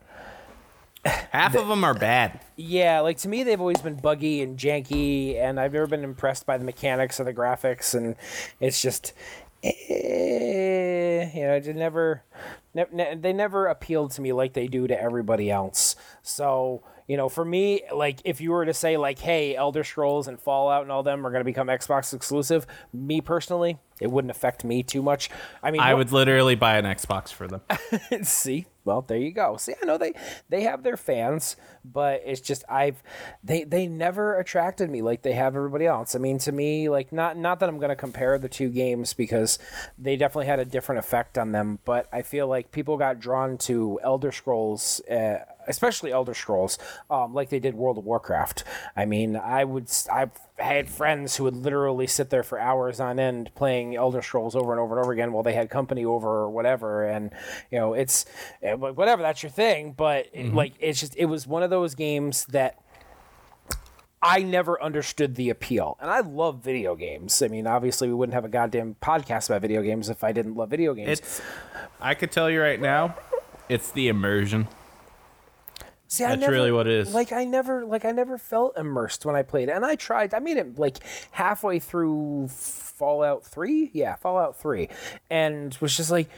Half 1.05 1.55
of 1.57 1.69
them 1.69 1.83
are 1.85 1.95
bad. 1.95 2.41
yeah, 2.57 3.01
like 3.01 3.19
to 3.19 3.29
me, 3.29 3.43
they've 3.43 3.61
always 3.61 3.81
been 3.81 3.97
buggy 3.97 4.43
and 4.43 4.59
janky, 4.59 5.37
and 5.37 5.59
I've 5.59 5.73
never 5.73 5.87
been 5.87 6.05
impressed 6.05 6.45
by 6.47 6.59
the 6.59 6.65
mechanics 6.65 7.19
or 7.21 7.25
the 7.25 7.33
graphics, 7.35 7.95
and 7.95 8.17
it's 8.61 8.81
just, 8.83 9.13
eh, 9.63 11.31
you 11.35 11.43
know, 11.43 11.55
it 11.55 11.77
never, 11.77 12.23
ne- 12.75 12.85
ne- 12.93 13.15
they 13.15 13.33
never 13.33 13.67
appealed 13.67 14.11
to 14.13 14.21
me 14.21 14.33
like 14.33 14.53
they 14.53 14.67
do 14.67 14.87
to 14.87 15.01
everybody 15.01 15.51
else. 15.51 15.97
So, 16.23 16.83
you 17.11 17.17
know, 17.17 17.29
for 17.29 17.45
me, 17.45 17.83
like 17.93 18.21
if 18.25 18.41
you 18.41 18.53
were 18.53 18.65
to 18.65 18.73
say 18.73 18.97
like, 18.97 19.19
hey, 19.19 19.57
Elder 19.57 19.83
Scrolls 19.83 20.29
and 20.29 20.41
Fallout 20.41 20.83
and 20.83 20.93
all 20.93 21.03
them 21.03 21.27
are 21.27 21.31
going 21.33 21.41
to 21.41 21.45
become 21.45 21.67
Xbox 21.67 22.15
exclusive, 22.15 22.69
me 22.93 23.21
personally, 23.21 23.79
it 24.01 24.13
wouldn't 24.13 24.31
affect 24.31 24.63
me 24.63 24.85
too 24.85 25.03
much. 25.03 25.29
I 25.61 25.73
mean, 25.73 25.81
I 25.81 25.93
what- 25.95 25.99
would 25.99 26.13
literally 26.13 26.55
buy 26.55 26.79
an 26.79 26.85
Xbox 26.85 27.33
for 27.33 27.49
them. 27.49 27.63
see 28.23 28.67
well 28.85 29.03
there 29.03 29.19
you 29.19 29.31
go 29.31 29.57
see 29.59 29.75
i 29.83 29.85
know 29.85 29.99
they 29.99 30.13
they 30.49 30.63
have 30.63 30.83
their 30.83 30.97
fans 30.97 31.55
but 31.85 32.23
it's 32.25 32.41
just 32.41 32.65
i've 32.69 33.03
they 33.45 33.63
they 33.63 33.87
never 33.87 34.39
attracted 34.39 34.89
me 34.89 35.03
like 35.03 35.21
they 35.23 35.35
have 35.35 35.55
everybody 35.55 35.87
else 35.87 36.15
i 36.15 36.19
mean 36.19 36.39
to 36.39 36.51
me 36.51 36.89
like 36.89 37.13
not 37.13 37.37
not 37.37 37.61
that 37.61 37.69
i'm 37.69 37.77
going 37.79 37.91
to 37.91 37.97
compare 37.97 38.39
the 38.39 38.49
two 38.49 38.71
games 38.71 39.13
because 39.13 39.59
they 39.99 40.17
definitely 40.17 40.47
had 40.47 40.59
a 40.59 40.65
different 40.65 40.99
effect 40.99 41.37
on 41.37 41.53
them 41.53 41.79
but 41.85 42.09
i 42.13 42.23
feel 42.23 42.47
like 42.49 42.73
people 42.73 42.97
got 42.97 43.21
drawn 43.21 43.59
to 43.59 44.01
elder 44.03 44.33
scrolls 44.33 45.01
uh, 45.11 45.39
especially 45.69 46.13
elder 46.13 46.35
scrolls 46.35 46.79
um, 47.11 47.33
like 47.35 47.49
they 47.51 47.59
did 47.61 47.75
world 47.75 47.99
of 47.99 48.05
warcraft 48.05 48.65
i 48.97 49.05
mean 49.05 49.37
i 49.37 49.65
would 49.65 49.89
I've 50.13 50.31
had 50.59 50.91
friends 50.91 51.37
who 51.37 51.45
would 51.45 51.57
literally 51.57 52.07
sit 52.07 52.29
there 52.31 52.43
for 52.43 52.59
hours 52.59 53.01
on 53.01 53.19
end 53.19 53.51
playing 53.55 53.97
elder 53.97 54.21
scrolls 54.23 54.55
over 54.55 54.73
and 54.73 54.81
over 54.81 54.97
and 54.97 55.03
over 55.05 55.13
again 55.13 55.33
while 55.33 55.43
they 55.43 55.55
had 55.55 55.71
company 55.71 56.05
over 56.05 56.29
or 56.29 56.51
whatever 56.51 57.05
and 57.05 57.31
you 57.71 57.79
know 57.79 57.95
it's 57.95 58.27
eh, 58.63 58.75
whatever 58.75 59.23
that's 59.23 59.43
your 59.43 59.51
thing 59.51 59.93
but 59.97 60.27
it- 60.33 60.53
like 60.55 60.75
it's 60.81 61.01
just 61.01 61.17
it 61.17 61.27
was 61.27 61.47
one 61.47 61.63
of 61.63 61.71
those 61.71 61.95
games 61.95 62.45
that 62.47 62.79
I 64.23 64.43
never 64.43 64.81
understood 64.83 65.37
the 65.37 65.49
appeal. 65.49 65.97
And 65.99 66.11
I 66.11 66.21
love 66.21 66.63
video 66.63 66.95
games. 66.95 67.41
I 67.41 67.49
mean, 67.49 67.67
obviously, 67.67 68.07
we 68.07 68.13
wouldn't 68.13 68.35
have 68.35 68.45
a 68.45 68.51
goddamn 68.51 68.97
podcast 69.01 69.49
about 69.49 69.63
video 69.63 69.81
games 69.81 70.11
if 70.11 70.23
I 70.23 70.33
didn't 70.33 70.57
love 70.57 70.69
video 70.69 70.93
games. 70.93 71.21
It's 71.21 71.41
I 72.03 72.13
could 72.15 72.31
tell 72.31 72.51
you 72.51 72.61
right 72.61 72.79
now, 72.79 73.15
it's 73.71 73.91
the 73.93 74.09
immersion. 74.09 74.69
See, 76.11 76.25
That's 76.25 76.41
never, 76.41 76.53
really 76.53 76.73
what 76.73 76.89
it 76.89 76.93
is. 76.93 77.15
Like 77.15 77.31
I 77.31 77.45
never, 77.45 77.85
like 77.85 78.05
I 78.05 78.11
never 78.11 78.37
felt 78.37 78.77
immersed 78.77 79.25
when 79.25 79.37
I 79.37 79.43
played 79.43 79.69
and 79.69 79.87
I 79.87 79.95
tried. 79.95 80.35
I 80.35 80.41
made 80.41 80.57
it 80.57 80.77
like 80.77 80.99
halfway 81.31 81.79
through 81.79 82.49
Fallout 82.49 83.47
Three, 83.47 83.93
yeah, 83.95 84.17
Fallout 84.17 84.59
Three, 84.59 84.89
and 85.31 85.73
was 85.81 85.97
just 85.97 86.11
like, 86.11 86.29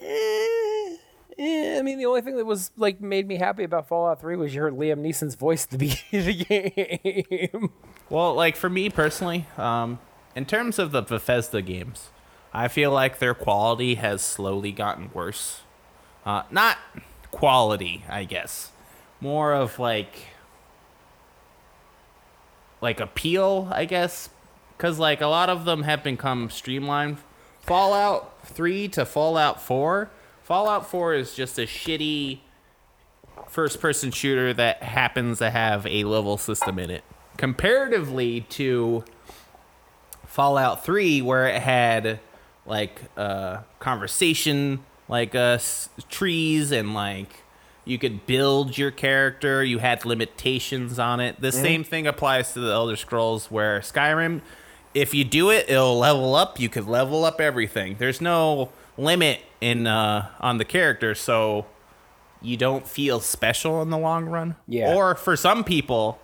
eh, 0.00 0.96
eh. 1.38 1.78
I 1.78 1.82
mean, 1.82 1.98
the 1.98 2.06
only 2.06 2.22
thing 2.22 2.38
that 2.38 2.44
was 2.44 2.72
like 2.76 3.00
made 3.00 3.28
me 3.28 3.36
happy 3.36 3.62
about 3.62 3.86
Fallout 3.86 4.20
Three 4.20 4.34
was 4.34 4.52
you 4.52 4.62
heard 4.62 4.74
Liam 4.74 4.98
Neeson's 4.98 5.36
voice 5.36 5.62
at 5.62 5.70
the 5.70 5.78
beginning 6.10 6.10
of 6.12 6.26
the 6.26 7.48
game. 7.52 7.70
Well, 8.08 8.34
like 8.34 8.56
for 8.56 8.68
me 8.68 8.90
personally, 8.90 9.46
um, 9.56 10.00
in 10.34 10.44
terms 10.44 10.76
of 10.80 10.90
the 10.90 11.02
Bethesda 11.02 11.62
games, 11.62 12.08
I 12.52 12.66
feel 12.66 12.90
like 12.90 13.20
their 13.20 13.34
quality 13.34 13.94
has 13.94 14.22
slowly 14.22 14.72
gotten 14.72 15.08
worse. 15.14 15.60
Uh, 16.26 16.42
not 16.50 16.78
quality, 17.30 18.04
I 18.08 18.24
guess. 18.24 18.72
More 19.20 19.52
of 19.52 19.78
like 19.78 20.26
like 22.80 23.00
appeal, 23.00 23.68
I 23.70 23.84
guess, 23.84 24.30
because 24.76 24.98
like 24.98 25.20
a 25.20 25.26
lot 25.26 25.50
of 25.50 25.64
them 25.64 25.82
have 25.82 26.02
become 26.02 26.50
streamlined. 26.50 27.18
Fallout 27.60 28.46
Three 28.46 28.88
to 28.88 29.04
Fallout 29.04 29.60
Four. 29.60 30.10
Fallout 30.42 30.90
Four 30.90 31.14
is 31.14 31.34
just 31.34 31.58
a 31.58 31.62
shitty 31.62 32.40
first-person 33.48 34.10
shooter 34.10 34.52
that 34.54 34.82
happens 34.82 35.38
to 35.38 35.50
have 35.50 35.86
a 35.86 36.04
level 36.04 36.36
system 36.36 36.78
in 36.78 36.90
it, 36.90 37.04
comparatively 37.36 38.42
to 38.42 39.04
Fallout 40.26 40.84
3, 40.84 41.22
where 41.22 41.46
it 41.48 41.60
had 41.60 42.20
like 42.66 43.02
uh, 43.16 43.58
conversation, 43.78 44.80
like 45.08 45.34
uh, 45.34 45.58
trees, 46.08 46.70
and 46.70 46.94
like 46.94 47.42
you 47.84 47.98
could 47.98 48.26
build 48.26 48.76
your 48.76 48.90
character. 48.90 49.64
You 49.64 49.78
had 49.78 50.04
limitations 50.04 50.98
on 50.98 51.20
it. 51.20 51.40
The 51.40 51.52
same 51.52 51.82
thing 51.84 52.06
applies 52.06 52.52
to 52.52 52.60
the 52.60 52.72
Elder 52.72 52.96
Scrolls, 52.96 53.50
where 53.50 53.80
Skyrim, 53.80 54.42
if 54.94 55.14
you 55.14 55.24
do 55.24 55.50
it, 55.50 55.68
it'll 55.68 55.98
level 55.98 56.34
up. 56.34 56.60
You 56.60 56.68
could 56.68 56.86
level 56.86 57.24
up 57.24 57.40
everything. 57.40 57.96
There's 57.98 58.20
no 58.20 58.70
limit 58.98 59.40
in 59.60 59.86
uh, 59.86 60.28
on 60.40 60.58
the 60.58 60.64
character, 60.64 61.14
so 61.14 61.66
you 62.42 62.56
don't 62.56 62.86
feel 62.86 63.20
special 63.20 63.82
in 63.82 63.90
the 63.90 63.98
long 63.98 64.26
run. 64.26 64.56
Yeah. 64.66 64.94
Or 64.94 65.14
for 65.14 65.36
some 65.36 65.64
people, 65.64 66.20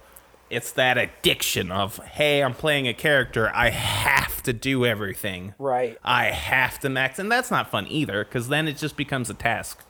it's 0.48 0.70
that 0.72 0.96
addiction 0.96 1.72
of, 1.72 1.98
hey, 1.98 2.42
I'm 2.42 2.54
playing 2.54 2.86
a 2.86 2.94
character. 2.94 3.50
I 3.54 3.70
have 3.70 4.42
to 4.44 4.52
do 4.52 4.86
everything. 4.86 5.54
Right. 5.58 5.98
I 6.04 6.26
have 6.26 6.78
to 6.80 6.88
max. 6.88 7.18
And 7.18 7.30
that's 7.30 7.50
not 7.50 7.70
fun 7.70 7.86
either, 7.88 8.24
because 8.24 8.48
then 8.48 8.68
it 8.68 8.76
just 8.76 8.96
becomes 8.96 9.28
a 9.28 9.34
task. 9.34 9.82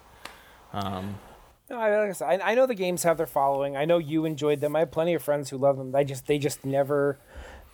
No, 1.68 1.78
I, 1.78 1.98
like 1.98 2.10
I, 2.10 2.12
said, 2.12 2.40
I, 2.40 2.52
I 2.52 2.54
know 2.54 2.66
the 2.66 2.74
games 2.74 3.02
have 3.02 3.16
their 3.16 3.26
following. 3.26 3.76
I 3.76 3.84
know 3.84 3.98
you 3.98 4.24
enjoyed 4.24 4.60
them. 4.60 4.76
I 4.76 4.80
have 4.80 4.90
plenty 4.92 5.14
of 5.14 5.22
friends 5.22 5.50
who 5.50 5.58
love 5.58 5.78
them. 5.78 5.94
I 5.94 6.04
just 6.04 6.26
they 6.26 6.38
just 6.38 6.64
never 6.64 7.18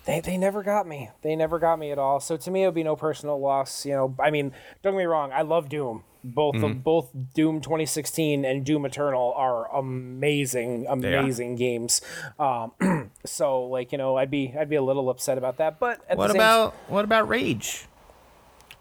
they, 0.05 0.21
they 0.21 0.37
never 0.37 0.63
got 0.63 0.87
me. 0.87 1.11
They 1.23 1.37
never 1.37 1.59
got 1.59 1.79
me 1.79 1.93
at 1.93 1.99
all. 1.99 2.19
So 2.19 2.37
to 2.37 2.51
me, 2.51 2.63
it 2.63 2.67
would 2.67 2.75
be 2.75 2.83
no 2.83 2.97
personal 2.97 3.39
loss. 3.39 3.87
You 3.87 3.93
know, 3.93 4.17
I 4.19 4.31
mean, 4.31 4.53
don't 4.83 4.95
get 4.95 4.99
me 4.99 5.05
wrong. 5.05 5.31
I 5.33 5.43
love 5.43 5.69
Doom. 5.69 6.05
Both 6.25 6.63
of 6.63 6.85
both 6.85 7.11
Doom 7.35 7.61
2016 7.61 8.45
and 8.45 8.65
Doom 8.65 8.85
Eternal 8.85 9.35
are 9.37 9.75
amazing, 9.77 10.87
amazing 10.89 11.57
games. 11.57 12.01
Um, 12.39 12.73
so 13.27 13.65
like 13.65 13.91
you 13.91 13.99
know, 13.99 14.17
I'd 14.17 14.31
be 14.31 14.55
I'd 14.57 14.69
be 14.69 14.77
a 14.77 14.83
little 14.83 15.11
upset 15.11 15.37
about 15.37 15.57
that. 15.59 15.81
But 15.81 16.01
at 16.09 16.17
What 16.17 16.29
the 16.29 16.35
same 16.35 16.41
about 16.41 16.75
what 16.87 17.05
about 17.05 17.29
Rage? 17.29 17.87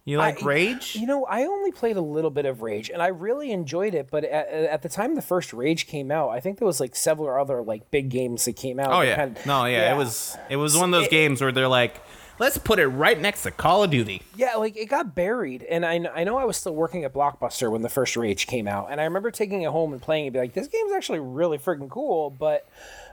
You 0.03 0.17
like 0.17 0.41
I- 0.41 0.45
Rage? 0.45 0.95
You 0.95 1.05
know, 1.05 1.25
I 1.25 1.43
only 1.43 1.71
played 1.71 1.95
a 1.95 2.01
little 2.01 2.31
bit 2.31 2.45
of 2.45 2.61
Rage, 2.61 2.89
and 2.89 3.01
I 3.01 3.07
really 3.07 3.51
enjoyed 3.51 3.93
it. 3.93 4.09
But 4.09 4.23
at, 4.23 4.47
at 4.47 4.81
the 4.81 4.89
time 4.89 5.15
the 5.15 5.21
first 5.21 5.53
Rage 5.53 5.85
came 5.85 6.09
out, 6.11 6.29
I 6.29 6.39
think 6.39 6.57
there 6.57 6.65
was 6.65 6.79
like 6.79 6.95
several 6.95 7.29
other 7.29 7.61
like 7.61 7.91
big 7.91 8.09
games 8.09 8.45
that 8.45 8.55
came 8.55 8.79
out. 8.79 8.91
Oh 8.91 9.01
yeah. 9.01 9.29
no, 9.45 9.65
yeah, 9.65 9.93
it 9.93 9.97
was 9.97 10.37
it 10.49 10.55
was 10.55 10.75
one 10.75 10.85
of 10.93 10.99
those 10.99 11.05
it- 11.07 11.11
games 11.11 11.39
where 11.41 11.51
they're 11.51 11.67
like, 11.67 12.01
let's 12.39 12.57
put 12.57 12.79
it 12.79 12.87
right 12.87 13.19
next 13.21 13.43
to 13.43 13.51
Call 13.51 13.83
of 13.83 13.91
Duty. 13.91 14.23
Yeah, 14.35 14.55
like 14.55 14.75
it 14.75 14.87
got 14.87 15.13
buried, 15.13 15.61
and 15.63 15.85
I, 15.85 15.93
I 16.15 16.23
know 16.23 16.37
I 16.39 16.45
was 16.45 16.57
still 16.57 16.73
working 16.73 17.03
at 17.03 17.13
Blockbuster 17.13 17.71
when 17.71 17.83
the 17.83 17.89
first 17.89 18.17
Rage 18.17 18.47
came 18.47 18.67
out, 18.67 18.87
and 18.89 18.99
I 18.99 19.03
remember 19.03 19.29
taking 19.29 19.61
it 19.61 19.69
home 19.69 19.93
and 19.93 20.01
playing 20.01 20.23
it, 20.23 20.27
and 20.29 20.33
be 20.33 20.39
like, 20.39 20.53
this 20.53 20.67
game's 20.67 20.93
actually 20.93 21.19
really 21.19 21.59
freaking 21.59 21.89
cool, 21.89 22.31
but. 22.31 22.67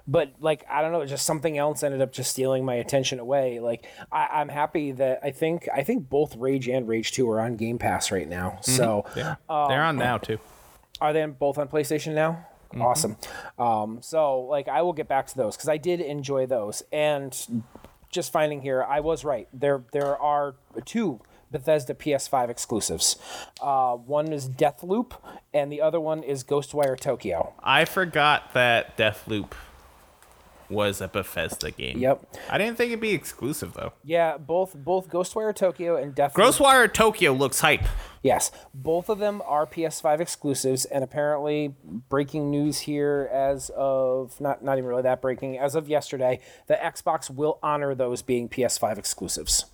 But 0.08 0.32
like 0.40 0.64
I 0.70 0.80
don't 0.80 0.90
know, 0.90 1.04
just 1.04 1.26
something 1.26 1.58
else 1.58 1.82
ended 1.82 2.00
up 2.00 2.12
just 2.12 2.30
stealing 2.30 2.64
my 2.64 2.74
attention 2.74 3.20
away. 3.20 3.60
Like 3.60 3.86
I, 4.10 4.26
I'm 4.32 4.48
happy 4.48 4.92
that 4.92 5.20
I 5.22 5.30
think 5.30 5.68
I 5.72 5.84
think 5.84 6.08
both 6.08 6.34
Rage 6.36 6.66
and 6.66 6.88
Rage 6.88 7.12
Two 7.12 7.28
are 7.30 7.40
on 7.40 7.56
Game 7.56 7.78
Pass 7.78 8.10
right 8.10 8.28
now. 8.28 8.58
So 8.62 9.04
Yeah. 9.14 9.36
Um, 9.48 9.68
they're 9.68 9.84
on 9.84 9.96
now 9.96 10.16
too. 10.18 10.38
Are 11.00 11.12
they 11.12 11.24
both 11.26 11.58
on 11.58 11.68
PlayStation 11.68 12.14
now? 12.14 12.46
Awesome. 12.78 13.16
Um, 13.58 13.98
so 14.02 14.40
like 14.40 14.68
I 14.68 14.82
will 14.82 14.92
get 14.92 15.08
back 15.08 15.26
to 15.28 15.36
those 15.36 15.56
because 15.56 15.68
I 15.68 15.76
did 15.76 16.00
enjoy 16.00 16.46
those, 16.46 16.82
and 16.90 17.64
just 18.10 18.32
finding 18.32 18.62
here, 18.62 18.82
I 18.82 19.00
was 19.00 19.24
right. 19.24 19.48
There 19.52 19.84
there 19.92 20.16
are 20.16 20.56
two 20.84 21.20
Bethesda 21.50 21.94
PS5 21.94 22.50
exclusives. 22.50 23.16
Uh, 23.60 23.94
one 23.94 24.32
is 24.32 24.48
Deathloop, 24.48 25.12
and 25.54 25.72
the 25.72 25.80
other 25.80 26.00
one 26.00 26.22
is 26.22 26.44
Ghostwire 26.44 26.98
Tokyo. 26.98 27.54
I 27.62 27.84
forgot 27.84 28.52
that 28.54 28.96
Deathloop 28.96 29.52
was 30.70 31.00
a 31.00 31.08
Bethesda 31.08 31.70
game. 31.70 31.98
Yep. 31.98 32.36
I 32.50 32.58
didn't 32.58 32.76
think 32.76 32.90
it'd 32.90 33.00
be 33.00 33.12
exclusive 33.12 33.74
though. 33.74 33.92
Yeah, 34.04 34.36
both 34.38 34.74
both 34.74 35.08
Ghostwire 35.08 35.54
Tokyo 35.54 35.96
and 35.96 36.14
Deathloop. 36.14 36.32
Ghostwire 36.32 36.92
Tokyo 36.92 37.32
looks 37.32 37.60
hype. 37.60 37.84
Yes, 38.22 38.50
both 38.74 39.08
of 39.08 39.18
them 39.18 39.40
are 39.46 39.64
PS5 39.66 40.20
exclusives, 40.20 40.84
and 40.84 41.02
apparently, 41.04 41.74
breaking 42.08 42.50
news 42.50 42.80
here 42.80 43.30
as 43.32 43.70
of 43.76 44.40
not 44.40 44.62
not 44.62 44.78
even 44.78 44.88
really 44.88 45.02
that 45.02 45.22
breaking 45.22 45.58
as 45.58 45.74
of 45.74 45.88
yesterday, 45.88 46.40
the 46.66 46.74
Xbox 46.74 47.30
will 47.30 47.58
honor 47.62 47.94
those 47.94 48.22
being 48.22 48.48
PS5 48.48 48.98
exclusives. 48.98 49.66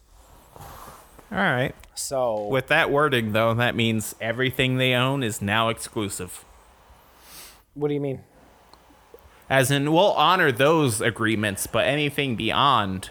All 1.32 1.38
right. 1.38 1.74
So 1.94 2.46
With 2.48 2.68
that 2.68 2.90
wording 2.90 3.32
though, 3.32 3.54
that 3.54 3.74
means 3.74 4.14
everything 4.20 4.76
they 4.76 4.94
own 4.94 5.22
is 5.22 5.40
now 5.42 5.68
exclusive. 5.68 6.44
what 7.72 7.88
do 7.88 7.94
you 7.94 8.00
mean? 8.00 8.20
As 9.54 9.70
in, 9.70 9.92
we'll 9.92 10.12
honor 10.12 10.50
those 10.52 11.00
agreements, 11.00 11.66
but 11.66 11.86
anything 11.86 12.36
beyond, 12.36 13.10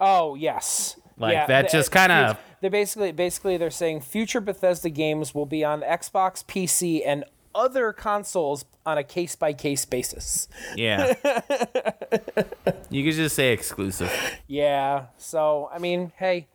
Oh 0.00 0.34
yes, 0.34 0.96
Like, 1.18 1.46
that 1.46 1.70
just 1.70 1.92
kinda- 1.92 2.38
They're 2.60 2.70
basically 2.70 3.12
basically 3.12 3.56
they're 3.56 3.70
saying 3.70 4.00
future 4.00 4.40
Bethesda 4.40 4.90
games 4.90 5.34
will 5.34 5.46
be 5.46 5.64
on 5.64 5.80
Xbox, 5.82 6.44
PC, 6.44 7.02
and 7.06 7.24
other 7.54 7.92
consoles 7.92 8.64
on 8.86 8.96
a 8.98 9.02
case 9.04 9.34
by 9.36 9.52
case 9.52 9.84
basis. 9.84 10.46
yeah. 10.76 11.14
you 12.90 13.04
could 13.04 13.14
just 13.14 13.34
say 13.34 13.52
exclusive. 13.52 14.10
Yeah. 14.46 15.06
So 15.16 15.68
I 15.72 15.78
mean, 15.78 16.12
hey, 16.18 16.48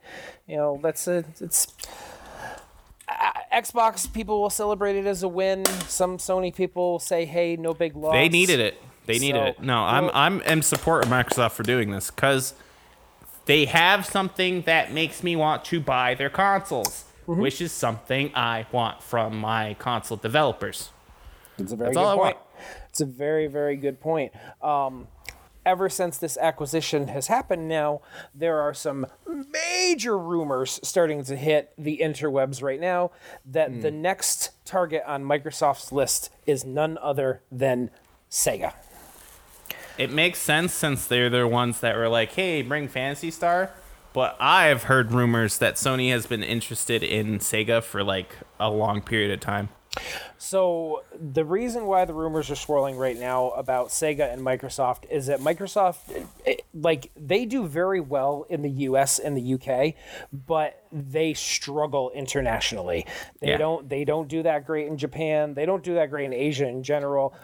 you 0.46 0.56
know, 0.56 0.78
that's 0.82 1.06
a 1.08 1.24
it's. 1.40 1.68
Uh, 3.08 3.30
Xbox 3.52 4.12
people 4.12 4.40
will 4.42 4.50
celebrate 4.50 4.96
it 4.96 5.06
as 5.06 5.22
a 5.22 5.28
win. 5.28 5.64
Some 5.86 6.18
Sony 6.18 6.54
people 6.54 6.92
will 6.92 6.98
say, 6.98 7.24
"Hey, 7.24 7.56
no 7.56 7.72
big 7.72 7.94
loss." 7.96 8.12
They 8.14 8.28
needed 8.28 8.58
it. 8.60 8.80
They 9.06 9.18
need 9.18 9.34
So, 9.34 9.44
it. 9.44 9.60
No, 9.62 9.78
I'm 9.82 10.10
I'm 10.12 10.40
in 10.42 10.62
support 10.62 11.04
of 11.04 11.10
Microsoft 11.10 11.52
for 11.52 11.62
doing 11.62 11.90
this 11.90 12.10
because 12.10 12.54
they 13.46 13.64
have 13.66 14.04
something 14.06 14.62
that 14.62 14.92
makes 14.92 15.22
me 15.22 15.36
want 15.36 15.64
to 15.66 15.80
buy 15.80 16.14
their 16.14 16.30
consoles, 16.30 17.04
Mm-hmm. 17.26 17.40
which 17.40 17.60
is 17.60 17.72
something 17.72 18.30
I 18.36 18.66
want 18.70 19.02
from 19.02 19.38
my 19.38 19.74
console 19.80 20.16
developers. 20.16 20.90
It's 21.58 21.72
a 21.72 21.76
very 21.76 21.92
That's 21.92 22.06
good 22.06 22.16
point. 22.16 22.36
It's 22.88 23.00
a 23.00 23.04
very, 23.06 23.48
very 23.48 23.74
good 23.76 24.00
point. 24.00 24.32
Um, 24.62 25.08
ever 25.64 25.88
since 25.88 26.18
this 26.18 26.36
acquisition 26.36 27.08
has 27.08 27.26
happened 27.26 27.66
now, 27.68 28.00
there 28.32 28.60
are 28.60 28.72
some 28.72 29.06
major 29.50 30.16
rumors 30.16 30.78
starting 30.84 31.24
to 31.24 31.34
hit 31.36 31.72
the 31.76 31.98
interwebs 32.00 32.62
right 32.62 32.78
now 32.80 33.10
that 33.44 33.70
Hmm. 33.70 33.80
the 33.80 33.90
next 33.90 34.50
target 34.64 35.02
on 35.04 35.24
Microsoft's 35.24 35.90
list 35.90 36.30
is 36.46 36.64
none 36.64 36.96
other 37.02 37.42
than 37.50 37.90
Sega. 38.30 38.72
It 39.98 40.10
makes 40.10 40.38
sense 40.38 40.72
since 40.72 41.06
they're 41.06 41.30
the 41.30 41.46
ones 41.46 41.80
that 41.80 41.96
were 41.96 42.08
like, 42.08 42.32
"Hey, 42.32 42.62
bring 42.62 42.88
Phantasy 42.88 43.30
Star." 43.30 43.70
But 44.12 44.36
I've 44.40 44.84
heard 44.84 45.12
rumors 45.12 45.58
that 45.58 45.74
Sony 45.74 46.10
has 46.10 46.26
been 46.26 46.42
interested 46.42 47.02
in 47.02 47.38
Sega 47.38 47.82
for 47.82 48.02
like 48.02 48.36
a 48.58 48.70
long 48.70 49.02
period 49.02 49.30
of 49.30 49.40
time. 49.40 49.68
So 50.38 51.02
the 51.18 51.44
reason 51.44 51.86
why 51.86 52.04
the 52.04 52.14
rumors 52.14 52.50
are 52.50 52.56
swirling 52.56 52.96
right 52.96 53.18
now 53.18 53.50
about 53.50 53.88
Sega 53.88 54.32
and 54.32 54.42
Microsoft 54.42 55.10
is 55.10 55.26
that 55.26 55.40
Microsoft, 55.40 56.26
eh, 56.46 56.56
like, 56.74 57.10
they 57.16 57.46
do 57.46 57.66
very 57.66 58.00
well 58.00 58.46
in 58.50 58.62
the 58.62 58.70
U.S. 58.70 59.18
and 59.18 59.36
the 59.36 59.40
U.K., 59.42 59.96
but 60.32 60.82
they 60.92 61.34
struggle 61.34 62.10
internationally. 62.14 63.06
They 63.40 63.48
Yeah. 63.48 63.56
don't. 63.58 63.88
They 63.88 64.04
don't 64.04 64.28
do 64.28 64.42
that 64.44 64.66
great 64.66 64.86
in 64.86 64.96
Japan. 64.98 65.54
They 65.54 65.66
don't 65.66 65.82
do 65.82 65.94
that 65.94 66.10
great 66.10 66.26
in 66.26 66.32
Asia 66.32 66.66
in 66.68 66.82
general. 66.82 67.34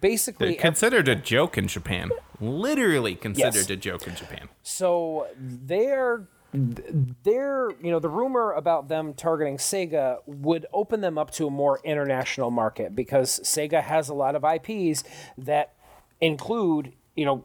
Basically, 0.00 0.48
They're 0.48 0.56
considered 0.56 1.08
a 1.08 1.14
joke 1.16 1.56
in 1.58 1.68
Japan. 1.68 2.10
Literally 2.40 3.14
considered 3.14 3.54
Yes. 3.54 3.70
a 3.70 3.76
joke 3.76 4.06
in 4.06 4.14
Japan. 4.14 4.48
So 4.62 5.26
they're 5.38 6.26
they're 6.54 7.70
you 7.80 7.90
know 7.90 7.98
the 7.98 8.08
rumor 8.08 8.52
about 8.52 8.88
them 8.88 9.14
targeting 9.14 9.56
Sega 9.56 10.18
would 10.26 10.66
open 10.72 11.00
them 11.00 11.16
up 11.16 11.30
to 11.32 11.46
a 11.46 11.50
more 11.50 11.80
international 11.82 12.50
market 12.50 12.94
because 12.94 13.40
Sega 13.40 13.82
has 13.82 14.08
a 14.08 14.14
lot 14.14 14.34
of 14.34 14.44
IPs 14.44 15.02
that 15.38 15.72
include 16.20 16.92
you 17.16 17.24
know 17.24 17.44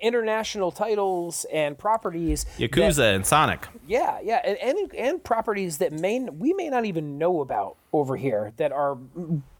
international 0.00 0.72
titles 0.72 1.46
and 1.52 1.78
properties 1.78 2.44
that- 2.58 2.70
Yakuza 2.72 3.14
and 3.14 3.24
Sonic. 3.24 3.68
yeah, 3.86 4.18
yeah, 4.22 4.40
and, 4.44 4.58
and 4.58 4.94
and 4.94 5.24
properties 5.24 5.78
that 5.78 5.92
may 5.92 6.18
we 6.20 6.52
may 6.54 6.68
not 6.68 6.84
even 6.84 7.18
know 7.18 7.40
about 7.40 7.76
over 7.92 8.16
here 8.16 8.52
that 8.56 8.72
are 8.72 8.98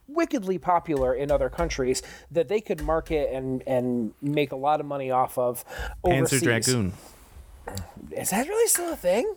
wickedly 0.08 0.58
popular 0.58 1.14
in 1.14 1.30
other 1.30 1.48
countries 1.48 2.02
that 2.30 2.48
they 2.48 2.60
could 2.60 2.82
market 2.82 3.32
and 3.32 3.62
and 3.68 4.12
make 4.20 4.50
a 4.50 4.56
lot 4.56 4.80
of 4.80 4.86
money 4.86 5.12
off 5.12 5.38
of 5.38 5.64
Panzer 6.04 6.18
overseas. 6.22 6.42
Dragoon. 6.42 6.92
Is 8.10 8.30
that 8.30 8.46
really 8.48 8.68
still 8.68 8.92
a 8.92 8.96
thing? 8.96 9.34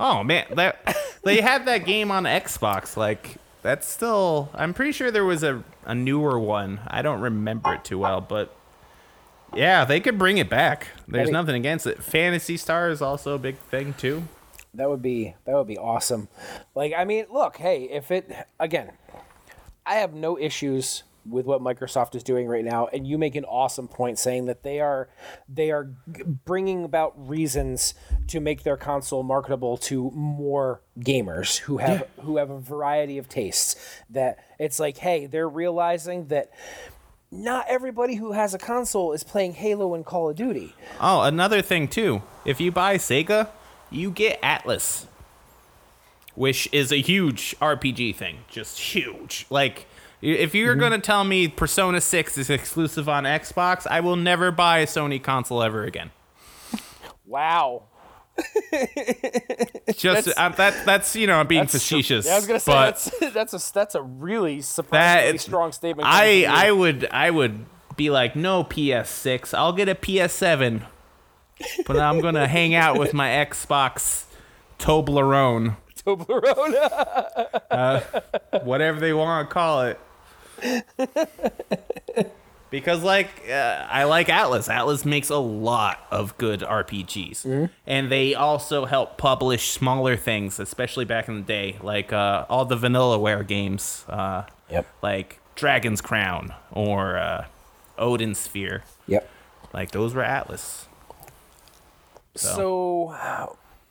Oh 0.00 0.22
man, 0.22 0.46
that 0.54 0.96
they 1.24 1.40
had 1.40 1.66
that 1.66 1.84
game 1.84 2.10
on 2.10 2.24
Xbox. 2.24 2.96
Like 2.96 3.36
that's 3.62 3.88
still. 3.88 4.50
I'm 4.54 4.74
pretty 4.74 4.92
sure 4.92 5.10
there 5.10 5.24
was 5.24 5.42
a 5.42 5.62
a 5.84 5.94
newer 5.94 6.38
one. 6.38 6.80
I 6.86 7.02
don't 7.02 7.20
remember 7.20 7.74
it 7.74 7.84
too 7.84 7.98
well, 7.98 8.20
but 8.20 8.54
yeah, 9.54 9.84
they 9.84 10.00
could 10.00 10.18
bring 10.18 10.38
it 10.38 10.48
back. 10.48 10.88
There's 11.06 11.24
That'd- 11.26 11.32
nothing 11.32 11.54
against 11.56 11.86
it. 11.86 12.02
Phantasy 12.02 12.56
Star 12.56 12.88
is 12.90 13.02
also 13.02 13.34
a 13.34 13.38
big 13.38 13.56
thing 13.58 13.94
too. 13.94 14.24
That 14.74 14.88
would 14.88 15.02
be 15.02 15.34
that 15.44 15.54
would 15.54 15.66
be 15.66 15.76
awesome. 15.78 16.28
Like 16.74 16.94
I 16.96 17.04
mean, 17.04 17.26
look, 17.30 17.58
hey, 17.58 17.84
if 17.84 18.10
it 18.10 18.34
again, 18.58 18.92
I 19.84 19.96
have 19.96 20.14
no 20.14 20.38
issues 20.38 21.02
with 21.24 21.46
what 21.46 21.60
Microsoft 21.60 22.14
is 22.14 22.22
doing 22.22 22.48
right 22.48 22.64
now, 22.64 22.88
and 22.92 23.06
you 23.06 23.18
make 23.18 23.34
an 23.34 23.44
awesome 23.44 23.88
point 23.88 24.18
saying 24.18 24.46
that 24.46 24.62
they 24.62 24.80
are 24.80 25.08
they 25.48 25.70
are 25.70 25.84
bringing 26.44 26.84
about 26.84 27.28
reasons 27.28 27.94
to 28.28 28.40
make 28.40 28.62
their 28.62 28.76
console 28.76 29.22
marketable 29.22 29.76
to 29.76 30.10
more 30.12 30.82
gamers 30.98 31.58
who 31.58 31.78
have 31.78 32.06
who 32.20 32.36
have 32.36 32.50
a 32.50 32.58
variety 32.58 33.18
of 33.18 33.28
tastes. 33.28 33.76
That 34.10 34.38
it's 34.58 34.80
like, 34.80 34.98
hey, 34.98 35.26
they're 35.26 35.48
realizing 35.48 36.26
that 36.28 36.50
not 37.30 37.64
everybody 37.68 38.16
who 38.16 38.32
has 38.32 38.52
a 38.52 38.58
console 38.58 39.12
is 39.12 39.24
playing 39.24 39.54
Halo 39.54 39.94
and 39.94 40.04
Call 40.04 40.28
of 40.28 40.36
Duty. 40.36 40.74
Oh, 41.00 41.22
another 41.22 41.62
thing 41.62 41.88
too. 41.88 42.22
If 42.44 42.60
you 42.60 42.70
buy 42.70 42.98
Sega, 42.98 43.48
you 43.90 44.10
get 44.10 44.40
Atlus, 44.42 45.06
which 46.34 46.68
is 46.72 46.92
a 46.92 47.00
huge 47.00 47.56
RPG 47.60 48.16
thing. 48.16 48.40
Just 48.48 48.78
huge. 48.78 49.46
Like, 49.48 49.86
if 50.22 50.54
you're 50.54 50.76
gonna 50.76 50.98
tell 51.00 51.24
me 51.24 51.48
Persona 51.48 52.00
6 52.00 52.38
is 52.38 52.48
exclusive 52.48 53.08
on 53.08 53.24
Xbox, 53.24 53.86
I 53.86 54.00
will 54.00 54.16
never 54.16 54.50
buy 54.50 54.78
a 54.78 54.86
Sony 54.86 55.22
console 55.22 55.62
ever 55.62 55.84
again. 55.84 56.10
Wow. 57.26 57.84
Just 59.94 60.26
That's- 60.26 60.34
uh, 60.38 60.48
that 60.56 60.86
that's 60.86 61.14
you 61.14 61.26
know 61.26 61.38
I'm 61.38 61.46
being 61.46 61.62
That's- 61.62 61.72
facetious. 61.82 62.26
Yeah, 62.26 62.32
I 62.32 62.36
was 62.36 62.46
gonna 62.46 62.60
say 62.60 62.72
that's 62.72 63.10
that's 63.34 63.52
a 63.70 63.72
that's 63.74 63.94
a 63.94 64.02
really 64.02 64.62
surprisingly 64.62 65.32
that 65.32 65.40
strong 65.40 65.72
statement. 65.72 66.08
I 66.10 66.44
I 66.48 66.70
would 66.72 67.06
I 67.10 67.30
would 67.30 67.66
be 67.96 68.08
like 68.10 68.34
no 68.34 68.64
PS6. 68.64 69.52
I'll 69.54 69.74
get 69.74 69.88
a 69.90 69.94
PS7, 69.94 70.82
but 71.86 71.98
I'm 71.98 72.20
gonna 72.20 72.48
hang 72.48 72.74
out 72.74 72.98
with 72.98 73.12
my 73.12 73.28
Xbox 73.46 74.24
Toblerone. 74.78 75.76
Toblerone. 76.04 76.72
whatever 78.64 78.98
they 78.98 79.12
want 79.12 79.48
to 79.48 79.52
call 79.52 79.82
it. 79.82 80.00
Because 82.70 83.02
like 83.02 83.28
uh, 83.50 83.86
I 83.90 84.04
like 84.04 84.28
Atlus. 84.28 84.66
Atlus 84.72 85.04
makes 85.04 85.28
a 85.28 85.36
lot 85.36 86.06
of 86.10 86.38
good 86.38 86.60
RPGs, 86.60 87.68
and 87.86 88.10
they 88.10 88.34
also 88.34 88.86
help 88.86 89.18
publish 89.18 89.70
smaller 89.72 90.16
things, 90.16 90.58
especially 90.58 91.04
back 91.04 91.28
in 91.28 91.34
the 91.34 91.42
day, 91.42 91.76
like 91.82 92.14
uh, 92.14 92.46
all 92.48 92.64
the 92.64 92.76
Vanillaware 92.76 93.46
games, 93.46 94.06
uh, 94.08 94.44
Yep. 94.70 94.86
like 95.02 95.38
Dragon's 95.54 96.00
Crown 96.00 96.54
or 96.70 97.18
uh, 97.18 97.44
Odin 97.98 98.34
Sphere. 98.34 98.84
Yep. 99.06 99.28
Like 99.74 99.90
those 99.90 100.14
were 100.14 100.22
Atlus. 100.22 100.86
So, 102.34 103.14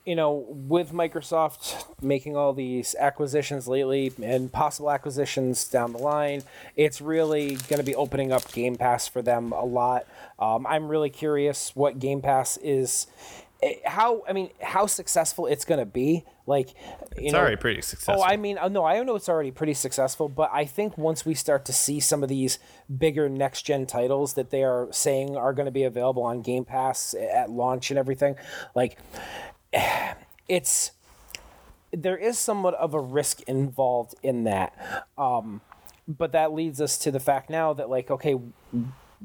you 0.04 0.16
know, 0.16 0.44
with 0.48 0.90
Microsoft 0.92 1.84
making 2.02 2.36
all 2.36 2.52
these 2.52 2.94
acquisitions 2.98 3.68
lately 3.68 4.12
and 4.22 4.52
possible 4.52 4.90
acquisitions 4.90 5.68
down 5.68 5.92
the 5.92 5.98
line, 5.98 6.42
it's 6.76 7.00
really 7.00 7.54
going 7.68 7.78
to 7.78 7.84
be 7.84 7.94
opening 7.94 8.32
up 8.32 8.50
Game 8.52 8.76
Pass 8.76 9.06
for 9.06 9.22
them 9.22 9.52
a 9.52 9.64
lot. 9.64 10.06
Um, 10.38 10.66
I'm 10.66 10.88
really 10.88 11.10
curious 11.10 11.76
what 11.76 11.98
Game 12.00 12.20
Pass 12.20 12.56
is. 12.56 13.06
eh, 13.62 13.74
How 13.84 14.24
I 14.28 14.32
mean, 14.32 14.50
how 14.60 14.86
successful 14.86 15.46
it's 15.46 15.64
going 15.64 15.78
to 15.80 15.86
be? 15.86 16.24
Like, 16.44 16.70
you 17.16 17.26
It's 17.26 17.32
know, 17.32 17.38
already 17.38 17.54
pretty 17.54 17.82
successful. 17.82 18.24
Oh, 18.24 18.26
I 18.26 18.36
mean, 18.36 18.58
uh, 18.58 18.66
no, 18.66 18.84
I 18.84 19.00
know 19.04 19.14
it's 19.14 19.28
already 19.28 19.52
pretty 19.52 19.74
successful, 19.74 20.28
but 20.28 20.50
I 20.52 20.64
think 20.64 20.98
once 20.98 21.24
we 21.24 21.34
start 21.34 21.64
to 21.66 21.72
see 21.72 22.00
some 22.00 22.24
of 22.24 22.28
these 22.28 22.58
bigger 22.98 23.28
next 23.28 23.62
gen 23.62 23.86
titles 23.86 24.34
that 24.34 24.50
they 24.50 24.64
are 24.64 24.88
saying 24.90 25.36
are 25.36 25.52
going 25.52 25.66
to 25.66 25.72
be 25.72 25.84
available 25.84 26.24
on 26.24 26.42
Game 26.42 26.64
Pass 26.64 27.14
at 27.14 27.50
launch 27.50 27.92
and 27.92 27.98
everything, 27.98 28.34
like 28.74 28.98
it's 30.48 30.92
there 31.92 32.16
is 32.16 32.38
somewhat 32.38 32.74
of 32.74 32.94
a 32.94 33.00
risk 33.00 33.42
involved 33.42 34.14
in 34.22 34.44
that. 34.44 35.06
Um, 35.18 35.60
but 36.08 36.32
that 36.32 36.52
leads 36.52 36.80
us 36.80 36.98
to 36.98 37.10
the 37.10 37.20
fact 37.20 37.50
now 37.50 37.72
that 37.74 37.88
like 37.88 38.10
okay, 38.10 38.38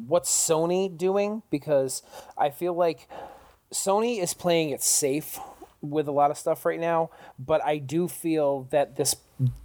what's 0.07 0.29
Sony 0.31 0.95
doing? 0.95 1.43
Because 1.49 2.03
I 2.37 2.49
feel 2.49 2.73
like 2.73 3.09
Sony 3.71 4.21
is 4.21 4.33
playing 4.33 4.69
it 4.69 4.81
safe 4.81 5.39
with 5.81 6.07
a 6.07 6.11
lot 6.11 6.31
of 6.31 6.37
stuff 6.37 6.65
right 6.65 6.79
now, 6.79 7.09
but 7.37 7.63
I 7.63 7.77
do 7.77 8.07
feel 8.07 8.67
that 8.71 8.95
this 8.95 9.15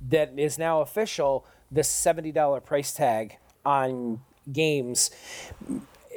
that 0.08 0.38
is 0.38 0.58
now 0.58 0.80
official. 0.80 1.46
This 1.70 1.88
seventy 1.88 2.32
dollar 2.32 2.60
price 2.60 2.92
tag 2.92 3.38
on 3.64 4.20
games 4.50 5.10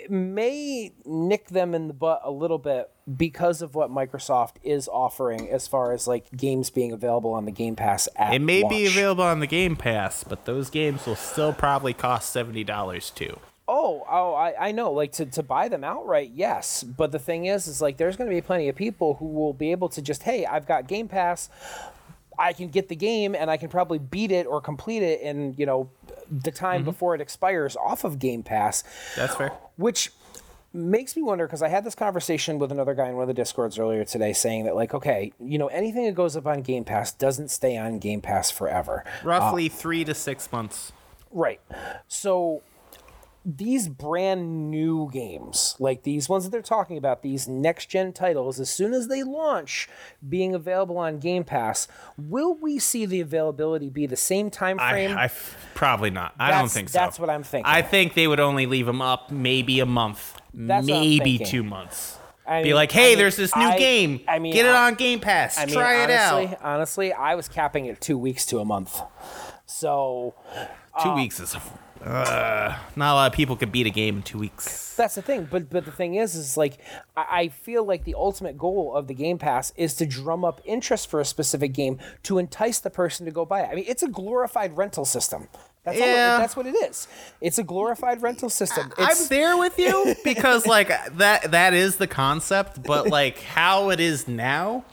may 0.09 0.93
nick 1.05 1.47
them 1.49 1.73
in 1.75 1.87
the 1.87 1.93
butt 1.93 2.21
a 2.23 2.31
little 2.31 2.57
bit 2.57 2.89
because 3.17 3.61
of 3.61 3.75
what 3.75 3.89
Microsoft 3.89 4.55
is 4.63 4.87
offering 4.87 5.49
as 5.49 5.67
far 5.67 5.91
as 5.91 6.07
like 6.07 6.31
games 6.35 6.69
being 6.69 6.91
available 6.91 7.33
on 7.33 7.45
the 7.45 7.51
Game 7.51 7.75
Pass 7.75 8.09
app. 8.15 8.33
It 8.33 8.39
may 8.39 8.67
be 8.67 8.85
available 8.85 9.23
on 9.23 9.39
the 9.39 9.47
Game 9.47 9.75
Pass, 9.75 10.23
but 10.23 10.45
those 10.45 10.69
games 10.69 11.05
will 11.05 11.15
still 11.15 11.53
probably 11.53 11.93
cost 11.93 12.31
seventy 12.31 12.63
dollars 12.63 13.09
too. 13.09 13.39
Oh, 13.67 14.05
oh, 14.09 14.33
I, 14.35 14.67
I 14.67 14.71
know. 14.71 14.91
Like 14.91 15.11
to, 15.13 15.25
to 15.25 15.41
buy 15.41 15.69
them 15.69 15.83
outright, 15.83 16.31
yes. 16.35 16.83
But 16.83 17.11
the 17.11 17.17
thing 17.19 17.45
is, 17.45 17.67
is 17.67 17.81
like 17.81 17.97
there's 17.97 18.15
going 18.15 18.29
to 18.29 18.35
be 18.35 18.41
plenty 18.41 18.69
of 18.69 18.75
people 18.75 19.15
who 19.15 19.25
will 19.25 19.53
be 19.53 19.71
able 19.71 19.89
to 19.89 20.03
just, 20.03 20.21
hey, 20.21 20.45
I've 20.45 20.67
got 20.67 20.87
Game 20.87 21.07
Pass. 21.07 21.49
I 22.37 22.53
can 22.53 22.67
get 22.67 22.89
the 22.89 22.95
game 22.95 23.35
and 23.35 23.49
I 23.49 23.57
can 23.57 23.69
probably 23.69 23.99
beat 23.99 24.31
it 24.31 24.45
or 24.45 24.61
complete 24.61 25.03
it 25.03 25.21
in 25.21 25.55
you 25.57 25.65
know 25.65 25.89
the 26.29 26.51
time 26.51 26.81
mm-hmm. 26.81 26.85
before 26.85 27.15
it 27.15 27.21
expires 27.21 27.75
off 27.75 28.03
of 28.03 28.19
Game 28.19 28.43
Pass. 28.43 28.83
That's 29.15 29.35
fair. 29.35 29.51
which 29.77 30.11
makes 30.75 31.15
me 31.15 31.21
wonder 31.21 31.47
because 31.47 31.61
I 31.61 31.69
had 31.69 31.85
this 31.85 31.95
conversation 31.95 32.59
with 32.59 32.71
another 32.71 32.93
guy 32.93 33.07
in 33.07 33.15
one 33.15 33.23
of 33.23 33.27
the 33.29 33.33
discords 33.33 33.79
earlier 33.79 34.03
today 34.03 34.33
saying 34.33 34.65
that 34.65 34.75
like 34.75 34.93
okay 34.93 35.31
you 35.39 35.57
know 35.57 35.67
anything 35.67 36.05
that 36.05 36.15
goes 36.15 36.35
up 36.35 36.45
on 36.45 36.61
Game 36.61 36.83
Pass 36.83 37.13
doesn't 37.13 37.49
stay 37.49 37.77
on 37.77 37.97
Game 37.97 38.19
Pass 38.19 38.51
forever 38.51 39.05
Roughly 39.23 39.67
uh, 39.67 39.73
three 39.73 40.03
to 40.03 40.13
six 40.13 40.51
months. 40.51 40.91
right 41.31 41.61
so 42.09 42.61
these 43.47 43.87
brand 43.87 44.71
new 44.71 45.07
games 45.11 45.75
like 45.79 46.01
these 46.01 46.27
ones 46.27 46.43
that 46.43 46.49
they're 46.49 46.63
talking 46.63 46.97
about 46.97 47.21
these 47.21 47.47
next 47.47 47.85
gen 47.87 48.11
titles 48.11 48.59
as 48.59 48.71
soon 48.71 48.91
as 48.91 49.07
they 49.07 49.21
launch 49.21 49.87
being 50.27 50.55
available 50.55 50.97
on 50.97 51.19
Game 51.19 51.43
Pass 51.43 51.87
will 52.17 52.55
we 52.55 52.79
see 52.79 53.05
the 53.05 53.21
availability 53.21 53.89
be 53.91 54.07
the 54.07 54.15
same 54.15 54.49
time 54.49 54.79
I, 54.79 54.89
frame 54.89 55.15
I 55.17 55.29
probably 55.75 56.09
not. 56.09 56.33
I 56.39 56.49
don't 56.49 56.71
think 56.71 56.89
so. 56.89 56.97
that's 56.97 57.19
what 57.19 57.29
I'm 57.29 57.43
thinking. 57.43 57.71
I 57.71 57.83
think 57.83 58.15
they 58.15 58.27
would 58.27 58.39
only 58.39 58.65
leave 58.65 58.87
them 58.87 59.01
up 59.01 59.29
maybe 59.29 59.79
a 59.79 59.85
month, 59.85 60.41
That's 60.53 60.87
maybe 60.87 61.37
two 61.37 61.63
months. 61.63 62.17
I 62.47 62.61
Be 62.61 62.69
mean- 62.69 62.75
like, 62.75 62.91
I 62.95 62.99
hey, 62.99 63.09
mean, 63.09 63.17
there's 63.19 63.35
this 63.35 63.55
new 63.55 63.63
I- 63.65 63.77
game. 63.77 64.21
I 64.27 64.39
mean, 64.39 64.53
get 64.53 64.65
it 64.65 64.69
I- 64.69 64.87
on 64.87 64.95
Game 64.95 65.19
Pass. 65.19 65.57
I 65.59 65.65
mean, 65.65 65.75
Try 65.75 66.03
it 66.03 66.09
honestly, 66.11 66.55
out. 66.55 66.63
honestly, 66.63 67.13
I 67.13 67.35
was 67.35 67.47
capping 67.47 67.85
it 67.85 68.01
two 68.01 68.17
weeks 68.17 68.45
to 68.47 68.59
a 68.59 68.65
month. 68.65 69.01
So 69.65 70.33
Two 71.03 71.09
uh, 71.09 71.15
weeks 71.15 71.39
is 71.39 71.55
uh, 72.05 72.77
not 72.95 73.11
a 73.11 73.15
lot 73.15 73.31
of 73.31 73.33
people 73.35 73.55
could 73.55 73.71
beat 73.71 73.87
a 73.87 73.89
game 73.89 74.17
in 74.17 74.21
two 74.23 74.37
weeks. 74.37 74.95
that's 74.95 75.15
the 75.15 75.21
thing. 75.21 75.47
But 75.49 75.69
but 75.69 75.85
the 75.85 75.91
thing 75.91 76.15
is, 76.15 76.35
is 76.35 76.55
like 76.55 76.77
I, 77.17 77.25
I 77.31 77.47
feel 77.49 77.83
like 77.83 78.03
the 78.03 78.13
ultimate 78.15 78.57
goal 78.57 78.95
of 78.95 79.07
the 79.07 79.13
Game 79.13 79.37
Pass 79.39 79.73
is 79.75 79.95
to 79.95 80.05
drum 80.05 80.45
up 80.45 80.61
interest 80.65 81.09
for 81.09 81.19
a 81.19 81.25
specific 81.25 81.73
game 81.73 81.99
to 82.23 82.37
entice 82.37 82.79
the 82.79 82.89
person 82.91 83.25
to 83.25 83.31
go 83.31 83.43
buy 83.45 83.61
it. 83.61 83.69
I 83.71 83.75
mean, 83.75 83.85
it's 83.87 84.03
a 84.03 84.07
glorified 84.07 84.77
rental 84.77 85.03
system. 85.05 85.47
That's 85.83 85.99
all, 85.99 86.07
Yeah. 86.07 86.37
that's 86.37 86.55
what 86.55 86.65
it 86.65 86.75
is. 86.75 87.07
It's 87.41 87.57
a 87.59 87.63
glorified 87.63 88.21
rental 88.21 88.49
system. 88.49 88.91
I'm 88.97 89.17
there 89.29 89.57
with 89.57 89.77
you 89.79 90.15
because 90.23 90.65
like 90.67 90.89
that 91.17 91.51
that 91.51 91.73
is 91.73 91.97
the 91.97 92.07
concept, 92.07 92.83
but 92.83 93.07
like 93.07 93.39
how 93.41 93.89
it 93.89 93.99
is 93.99 94.27
now 94.27 94.83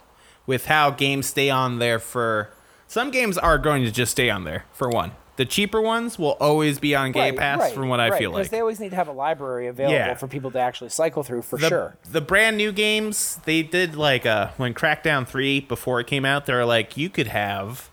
with 0.46 0.66
how 0.66 0.90
games 0.90 1.26
stay 1.26 1.50
on 1.50 1.78
there 1.78 1.98
for 1.98 2.50
some 2.88 3.10
games 3.10 3.38
are 3.38 3.56
going 3.58 3.84
to 3.84 3.90
just 3.90 4.12
stay 4.12 4.28
on 4.28 4.44
there 4.44 4.64
for 4.72 4.88
one. 4.88 5.12
The 5.42 5.46
cheaper 5.48 5.80
ones 5.80 6.20
will 6.20 6.36
always 6.38 6.78
be 6.78 6.94
on 6.94 7.10
Game 7.10 7.20
right, 7.34 7.36
Pass 7.36 7.58
right, 7.58 7.74
from 7.74 7.88
what 7.88 7.98
I 7.98 8.10
right, 8.10 8.18
feel 8.20 8.30
because 8.30 8.44
like. 8.46 8.50
they 8.52 8.60
always 8.60 8.78
need 8.78 8.90
to 8.90 8.94
have 8.96 9.08
a 9.08 9.12
library 9.12 9.66
available 9.66 9.92
Yeah. 9.96 10.14
for 10.14 10.28
people 10.28 10.52
to 10.52 10.60
actually 10.60 10.90
cycle 10.90 11.24
through 11.24 11.42
for 11.42 11.58
the, 11.58 11.68
sure. 11.68 11.96
the 12.08 12.20
brand 12.20 12.56
new 12.56 12.70
games 12.70 13.40
they 13.44 13.64
did 13.64 13.96
like 13.96 14.24
uh 14.24 14.50
when 14.56 14.72
Crackdown 14.72 15.26
3 15.26 15.58
before 15.62 15.98
it 15.98 16.06
came 16.06 16.24
out, 16.24 16.46
they 16.46 16.52
were 16.52 16.64
like 16.64 16.96
you 16.96 17.10
could 17.10 17.26
have 17.26 17.90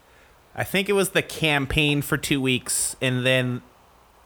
I 0.55 0.63
think 0.63 0.89
it 0.89 0.93
was 0.93 1.09
the 1.09 1.23
campaign 1.23 2.03
for 2.03 2.17
2 2.17 2.39
weeks 2.39 2.95
and 3.01 3.25
then 3.25 3.63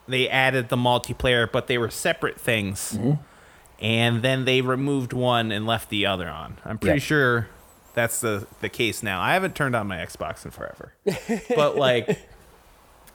they 0.06 0.28
added 0.28 0.68
the 0.68 0.76
multiplayer 0.76 1.50
but 1.50 1.68
they 1.68 1.78
were 1.78 1.90
separate 1.90 2.38
things. 2.42 2.98
Mm-hmm. 2.98 3.22
And 3.80 4.22
then 4.22 4.44
they 4.44 4.60
removed 4.60 5.14
one 5.14 5.50
and 5.54 5.66
left 5.66 5.90
the 5.90 6.06
other 6.06 6.28
on. 6.28 6.58
I'm 6.66 6.78
pretty 6.78 7.00
Yeah. 7.00 7.06
sure 7.06 7.48
that's 7.94 8.20
the 8.20 8.48
the 8.60 8.68
case 8.68 9.02
now. 9.02 9.22
I 9.22 9.34
haven't 9.34 9.56
turned 9.56 9.78
on 9.78 9.88
my 9.88 9.98
Xbox 10.00 10.44
in 10.44 10.52
forever. 10.52 10.94
but 11.56 11.78
like 11.78 12.20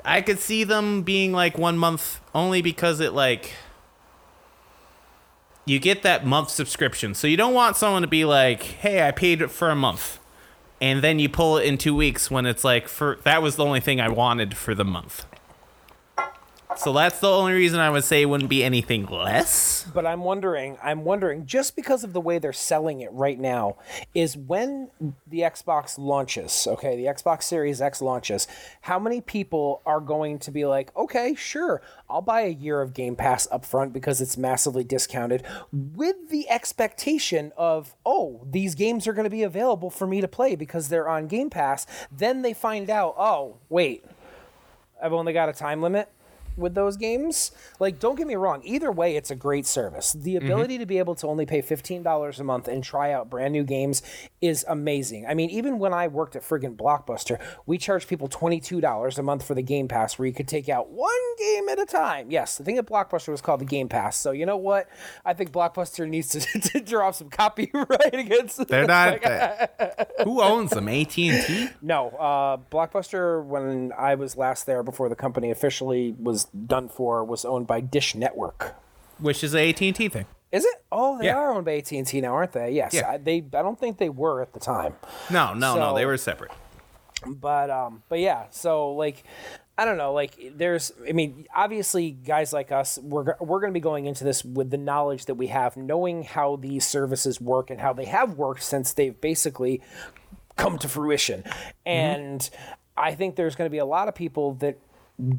I 0.05 0.21
could 0.23 0.39
see 0.39 0.65
them 0.65 1.03
being 1.03 1.33
like 1.33 1.59
one 1.59 1.77
month 1.77 2.21
only 2.35 2.63
because 2.63 3.01
it 3.01 3.13
like 3.13 3.55
you 5.65 5.79
get 5.79 6.03
that 6.03 6.25
month 6.25 6.51
subscription. 6.51 7.15
So 7.15 7.27
you 7.27 7.37
don't 7.37 7.55
want 7.55 7.77
someone 7.77 8.03
to 8.03 8.09
be 8.09 8.25
like, 8.25 8.63
"Hey, 8.63 9.07
I 9.07 9.11
paid 9.11 9.51
for 9.51 9.71
a 9.71 9.77
month." 9.77 10.19
And 10.81 11.03
then 11.03 11.19
you 11.19 11.29
pull 11.29 11.59
it 11.59 11.67
in 11.67 11.77
2 11.77 11.95
weeks 11.95 12.31
when 12.31 12.47
it's 12.47 12.65
like 12.65 12.89
for 12.89 13.19
that 13.25 13.43
was 13.43 13.57
the 13.57 13.65
only 13.65 13.81
thing 13.81 14.01
I 14.01 14.09
wanted 14.09 14.57
for 14.57 14.75
the 14.75 14.85
month. 14.85 15.27
So 16.79 16.93
that's 16.93 17.19
the 17.19 17.29
only 17.29 17.55
reason 17.55 17.81
I 17.81 17.91
would 17.91 18.05
say 18.05 18.23
it 18.23 18.27
wouldn't 18.27 18.49
be 18.49 18.63
anything 18.63 19.07
less. 19.07 19.85
But 19.93 20.07
I'm 20.07 20.23
wondering, 20.23 20.79
I'm 20.81 21.05
wondering, 21.05 21.45
just 21.45 21.75
because 21.75 22.05
of 22.05 22.13
the 22.13 22.21
way 22.21 22.39
they're 22.39 22.53
selling 22.53 23.01
it 23.01 23.13
right 23.13 23.39
now, 23.39 23.79
is 24.15 24.37
when 24.37 24.91
the 25.27 25.41
Xbox 25.41 25.99
launches, 25.99 26.69
okay, 26.69 26.97
the 26.97 27.07
Xbox 27.07 27.43
Series 27.43 27.81
X 27.81 28.01
launches, 28.01 28.47
how 28.83 29.01
many 29.01 29.21
people 29.21 29.83
are 29.87 29.99
going 29.99 30.39
to 30.39 30.53
be 30.53 30.67
like, 30.67 30.97
okay, 30.97 31.35
sure, 31.35 31.83
I'll 32.09 32.23
buy 32.23 32.43
a 32.43 32.49
year 32.49 32.81
of 32.81 32.95
Game 32.95 33.17
Pass 33.17 33.49
up 33.51 33.65
front 33.65 33.93
because 33.93 34.21
it's 34.21 34.37
massively 34.37 34.85
discounted, 34.85 35.45
with 35.73 36.29
the 36.31 36.49
expectation 36.49 37.51
of, 37.57 37.97
oh, 38.07 38.47
these 38.49 38.77
games 38.77 39.09
are 39.09 39.13
going 39.13 39.25
to 39.25 39.31
be 39.31 39.43
available 39.43 39.91
for 39.91 40.07
me 40.07 40.21
to 40.21 40.29
play 40.29 40.55
because 40.55 40.91
they're 40.91 41.09
on 41.09 41.27
Game 41.27 41.51
Pass. 41.51 41.87
Then 42.13 42.43
they 42.43 42.55
find 42.55 42.89
out, 42.89 43.17
oh, 43.19 43.57
wait, 43.69 44.05
I've 45.03 45.13
only 45.13 45.33
got 45.33 45.49
a 45.49 45.53
time 45.53 45.83
limit 45.83 46.09
with 46.59 46.75
those 46.75 46.97
games. 46.97 47.53
Like, 47.79 47.99
don't 47.99 48.17
get 48.17 48.27
me 48.27 48.35
wrong. 48.35 48.61
Either 48.65 48.91
way, 48.93 49.17
it's 49.17 49.31
a 49.31 49.37
great 49.37 49.67
service. 49.67 50.13
The 50.13 50.37
ability 50.37 50.79
to 50.79 50.87
be 50.87 50.99
able 50.99 51.15
to 51.17 51.27
only 51.27 51.47
pay 51.47 51.63
fifteen 51.63 52.03
dollars 52.03 52.41
a 52.41 52.45
month 52.45 52.69
and 52.69 52.83
try 52.83 53.13
out 53.13 53.31
brand 53.31 53.53
new 53.53 53.65
games 53.65 54.03
is 54.41 54.65
amazing. 54.69 55.27
I 55.27 55.35
mean, 55.35 55.51
even 55.51 55.79
when 55.79 55.93
I 55.95 56.09
worked 56.09 56.37
at 56.37 56.43
friggin' 56.43 56.77
Blockbuster, 56.77 57.41
we 57.67 57.79
charged 57.79 58.09
people 58.09 58.29
twenty 58.29 58.61
two 58.61 58.81
dollars 58.81 59.19
a 59.19 59.23
month 59.23 59.45
for 59.47 59.55
the 59.55 59.63
Game 59.63 59.89
Pass, 59.89 60.19
where 60.19 60.27
you 60.27 60.35
could 60.35 60.49
take 60.49 60.69
out 60.69 60.91
one 60.91 61.11
game 61.39 61.69
at 61.69 61.79
a 61.79 61.87
time. 61.87 62.31
Yes, 62.31 62.59
the 62.59 62.65
thing 62.65 62.79
at 62.79 62.87
Blockbuster 62.87 63.29
was 63.29 63.41
called 63.41 63.61
the 63.61 63.65
Game 63.65 63.89
Pass. 63.89 64.17
So 64.17 64.33
you 64.33 64.47
know 64.47 64.57
what? 64.57 64.89
I 65.25 65.35
think 65.35 65.53
Blockbuster 65.53 66.09
needs 66.09 66.29
to, 66.29 66.41
to 66.61 66.81
drop 66.81 67.15
some 67.15 67.31
copyright 67.31 68.15
against. 68.15 68.67
They're 68.69 68.87
not 68.87 69.23
Who 70.25 70.43
owns 70.43 70.71
them? 70.71 70.89
AT&T? 70.89 71.69
No, 71.81 72.09
uh, 72.11 72.57
Blockbuster, 72.71 73.45
when 73.45 73.93
I 73.97 74.15
was 74.17 74.37
last 74.37 74.67
there 74.67 74.83
before 74.83 75.09
the 75.09 75.15
company 75.15 75.51
officially 75.51 76.15
was 76.19 76.48
done 76.67 76.89
for, 76.89 77.25
was 77.25 77.45
owned 77.45 77.67
by 77.67 77.81
Dish 77.81 78.15
Network. 78.15 78.75
Which 79.19 79.43
is 79.43 79.55
a 79.55 79.71
AT&T 79.71 79.93
thing. 80.09 80.27
Is 80.53 80.65
it? 80.65 80.75
Oh, 80.91 81.19
they 81.19 81.27
Yeah. 81.27 81.37
are 81.37 81.53
owned 81.53 81.65
by 81.67 81.73
AT 81.77 81.93
and 81.93 82.07
T 82.07 82.21
now, 82.21 82.33
aren't 82.35 82.53
they? 82.53 82.71
Yes. 82.71 82.95
Yeah. 82.95 83.11
I, 83.11 83.17
they. 83.19 83.37
I 83.39 83.63
don't 83.63 83.79
think 83.79 83.99
they 83.99 84.09
were 84.09 84.41
at 84.41 84.53
the 84.55 84.61
time, 84.61 84.95
No, 85.31 85.53
no, 85.55 85.77
no, 85.77 85.95
they 85.95 86.07
were 86.07 86.17
separate. 86.17 86.53
but 87.27 87.69
um, 87.69 88.03
but 88.09 88.21
yeah. 88.21 88.45
So 88.51 88.93
like, 88.93 89.25
I 89.77 89.85
don't 89.85 89.99
know. 89.99 90.13
Like, 90.15 90.33
there's. 90.57 90.91
I 91.07 91.13
mean, 91.13 91.47
obviously, 91.55 92.13
guys 92.13 92.53
like 92.55 92.73
us, 92.73 92.99
we're 93.03 93.35
we're 93.41 93.61
going 93.61 93.73
to 93.73 93.77
be 93.77 93.81
going 93.83 94.07
into 94.07 94.25
this 94.25 94.43
with 94.43 94.71
the 94.71 94.79
knowledge 94.79 95.27
that 95.27 95.35
we 95.35 95.49
have, 95.49 95.77
knowing 95.77 96.23
how 96.23 96.57
these 96.57 96.87
services 96.87 97.41
work 97.43 97.69
and 97.71 97.81
how 97.81 97.93
they 97.93 98.07
have 98.07 98.35
worked 98.39 98.63
since 98.63 98.95
they've 98.95 99.21
basically 99.21 99.83
come 100.57 100.79
to 100.79 100.89
fruition. 100.89 101.45
And 101.85 102.49
I 102.97 103.15
think 103.15 103.37
there's 103.37 103.55
going 103.55 103.67
to 103.69 103.73
be 103.73 103.79
a 103.79 103.85
lot 103.85 104.09
of 104.09 104.15
people 104.15 104.55
that 104.55 104.79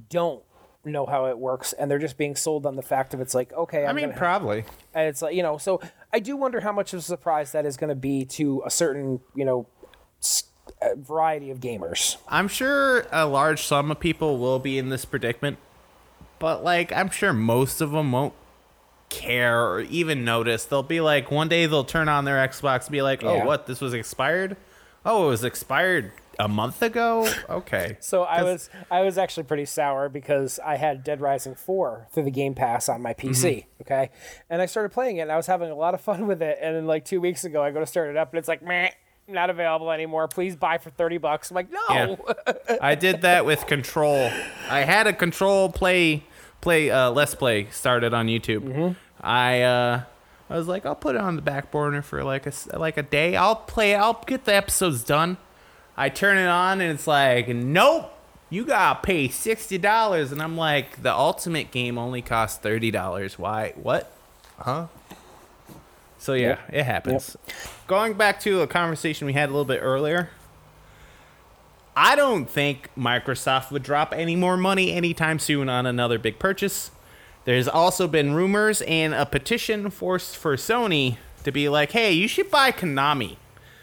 don't 0.09 0.43
know 0.85 1.05
how 1.05 1.25
it 1.25 1.37
works 1.37 1.73
and 1.73 1.91
they're 1.91 1.99
just 1.99 2.17
being 2.17 2.35
sold 2.35 2.65
on 2.65 2.75
the 2.75 2.81
fact 2.81 3.13
of 3.13 3.19
it's 3.21 3.35
like 3.35 3.51
okay 3.53 3.83
I'm 3.83 3.89
I 3.89 3.93
mean, 3.93 4.05
gonna, 4.07 4.17
probably. 4.17 4.63
and 4.93 5.07
it's 5.07 5.21
like 5.21 5.35
you 5.35 5.43
know 5.43 5.57
so 5.57 5.81
i 6.13 6.19
do 6.19 6.37
wonder 6.37 6.61
how 6.61 6.71
much 6.71 6.93
of 6.93 6.99
a 6.99 7.01
surprise 7.01 7.51
that 7.51 7.65
is 7.65 7.75
going 7.77 7.89
to 7.89 7.95
be 7.95 8.23
to 8.25 8.63
a 8.65 8.69
certain 8.69 9.19
you 9.35 9.43
know 9.45 9.67
uh, 10.81 10.95
variety 10.95 11.49
of 11.51 11.59
gamers 11.59 12.15
I'm 12.27 12.47
sure 12.47 13.05
a 13.11 13.25
large 13.25 13.63
sum 13.65 13.91
of 13.91 13.99
people 13.99 14.37
will 14.37 14.59
be 14.59 14.77
in 14.77 14.89
this 14.89 15.03
predicament, 15.03 15.57
but 16.37 16.63
like 16.63 16.93
I'm 16.93 17.09
sure 17.09 17.33
most 17.33 17.81
of 17.81 17.91
them 17.91 18.11
won't 18.11 18.33
care 19.09 19.65
or 19.67 19.81
even 19.81 20.23
notice. 20.23 20.65
They'll 20.65 20.83
be 20.83 21.01
like 21.01 21.31
one 21.31 21.49
day 21.49 21.65
they'll 21.65 21.83
turn 21.83 22.07
on 22.07 22.23
their 22.25 22.47
Xbox 22.47 22.83
and 22.85 22.91
be 22.91 23.01
like, 23.01 23.23
"Oh, 23.23 23.37
Yeah. 23.37 23.45
what? 23.45 23.65
This 23.65 23.81
was 23.81 23.93
expired? 23.95 24.55
Oh, 25.05 25.25
it 25.25 25.29
was 25.29 25.43
expired 25.43 26.11
a 26.39 26.47
month 26.47 26.81
ago? 26.81 27.29
Okay." 27.49 27.97
so 27.99 28.23
I 28.23 28.43
was 28.43 28.69
i 28.89 29.01
was 29.01 29.17
actually 29.17 29.43
pretty 29.43 29.65
sour 29.65 30.09
because 30.09 30.59
i 30.65 30.77
had 30.77 31.03
dead 31.03 31.19
rising 31.21 31.53
4 31.55 32.07
through 32.11 32.23
the 32.23 32.31
game 32.31 32.53
pass 32.55 32.89
on 32.89 33.01
my 33.01 33.13
pc 33.13 33.43
Mm-hmm. 33.43 33.81
okay 33.81 34.09
and 34.49 34.61
i 34.61 34.65
started 34.65 34.89
playing 34.89 35.17
it 35.17 35.21
and 35.21 35.31
i 35.31 35.37
was 35.37 35.47
having 35.47 35.69
a 35.69 35.75
lot 35.75 35.93
of 35.93 36.01
fun 36.01 36.25
with 36.27 36.41
it 36.41 36.57
and 36.61 36.75
then 36.75 36.87
like 36.87 37.05
two 37.05 37.19
weeks 37.21 37.43
ago 37.43 37.61
i 37.61 37.71
go 37.71 37.79
to 37.79 37.85
start 37.85 38.09
it 38.09 38.17
up 38.17 38.31
and 38.31 38.39
it's 38.39 38.47
like 38.47 38.63
meh 38.63 38.89
not 39.27 39.51
available 39.51 39.91
anymore. 39.91 40.27
Please 40.27 40.55
buy 40.55 40.79
for 40.79 40.89
30 40.89 41.19
bucks. 41.19 41.51
I'm 41.51 41.55
like, 41.55 41.71
no. 41.71 41.79
Yeah. 41.91 42.77
I 42.81 42.95
did 42.95 43.21
that 43.21 43.45
with 43.45 43.67
Control. 43.67 44.31
I 44.67 44.79
had 44.79 45.05
a 45.05 45.13
Control 45.13 45.69
play 45.71 46.23
play 46.61 46.89
uh, 46.89 47.11
let's 47.11 47.35
play 47.35 47.67
started 47.69 48.11
on 48.11 48.25
YouTube. 48.25 48.61
Mm-hmm. 48.61 48.93
I 49.21 49.61
uh, 49.61 50.01
I 50.49 50.57
was 50.57 50.67
like, 50.67 50.87
I'll 50.87 50.95
put 50.95 51.13
it 51.13 51.21
on 51.21 51.35
the 51.35 51.43
back 51.43 51.69
burner 51.69 52.01
for 52.01 52.23
like 52.23 52.47
a 52.47 52.53
like 52.75 52.97
a 52.97 53.03
day. 53.03 53.35
I'll 53.35 53.55
play. 53.55 53.93
I'll 53.93 54.19
get 54.25 54.45
the 54.45 54.55
episodes 54.55 55.03
done. 55.03 55.37
I 55.99 56.09
turn 56.09 56.37
it 56.37 56.47
on 56.47 56.81
and 56.81 56.91
it's 56.91 57.05
like, 57.07 57.47
nope. 57.49 58.13
You 58.51 58.65
gotta 58.65 58.99
pay 59.01 59.27
sixty 59.27 59.77
dollars, 59.77 60.31
and 60.31 60.41
I'm 60.41 60.57
like, 60.57 61.03
the 61.03 61.13
ultimate 61.13 61.69
game 61.69 61.99
only 61.99 62.23
costs 62.23 62.57
thirty 62.57 62.89
dollars. 62.89 63.37
Why? 63.37 63.73
What? 63.75 64.11
Huh? 64.57 64.87
So 66.17 66.33
yeah, 66.33 66.47
Yep. 66.47 66.59
it 66.73 66.83
happens. 66.83 67.37
Going 67.85 68.13
back 68.13 68.39
to 68.41 68.61
a 68.61 68.67
conversation 68.67 69.27
we 69.27 69.33
had 69.33 69.49
a 69.49 69.51
little 69.51 69.65
bit 69.65 69.81
earlier, 69.83 70.31
I 71.95 72.15
don't 72.15 72.49
think 72.49 72.89
Microsoft 72.97 73.69
would 73.71 73.83
drop 73.83 74.13
any 74.15 74.35
more 74.35 74.57
money 74.57 74.93
anytime 74.93 75.37
soon 75.37 75.69
on 75.69 75.85
another 75.85 76.17
big 76.17 76.39
purchase. 76.39 76.89
There's 77.45 77.67
also 77.67 78.07
been 78.07 78.33
rumors 78.33 78.81
and 78.83 79.13
a 79.13 79.25
petition 79.25 79.89
forced 79.91 80.35
for 80.35 80.55
Sony 80.55 81.17
to 81.43 81.51
be 81.51 81.69
like, 81.69 81.91
"Hey, 81.91 82.13
you 82.13 82.27
should 82.27 82.49
buy 82.49 82.71
Konami." 82.71 83.35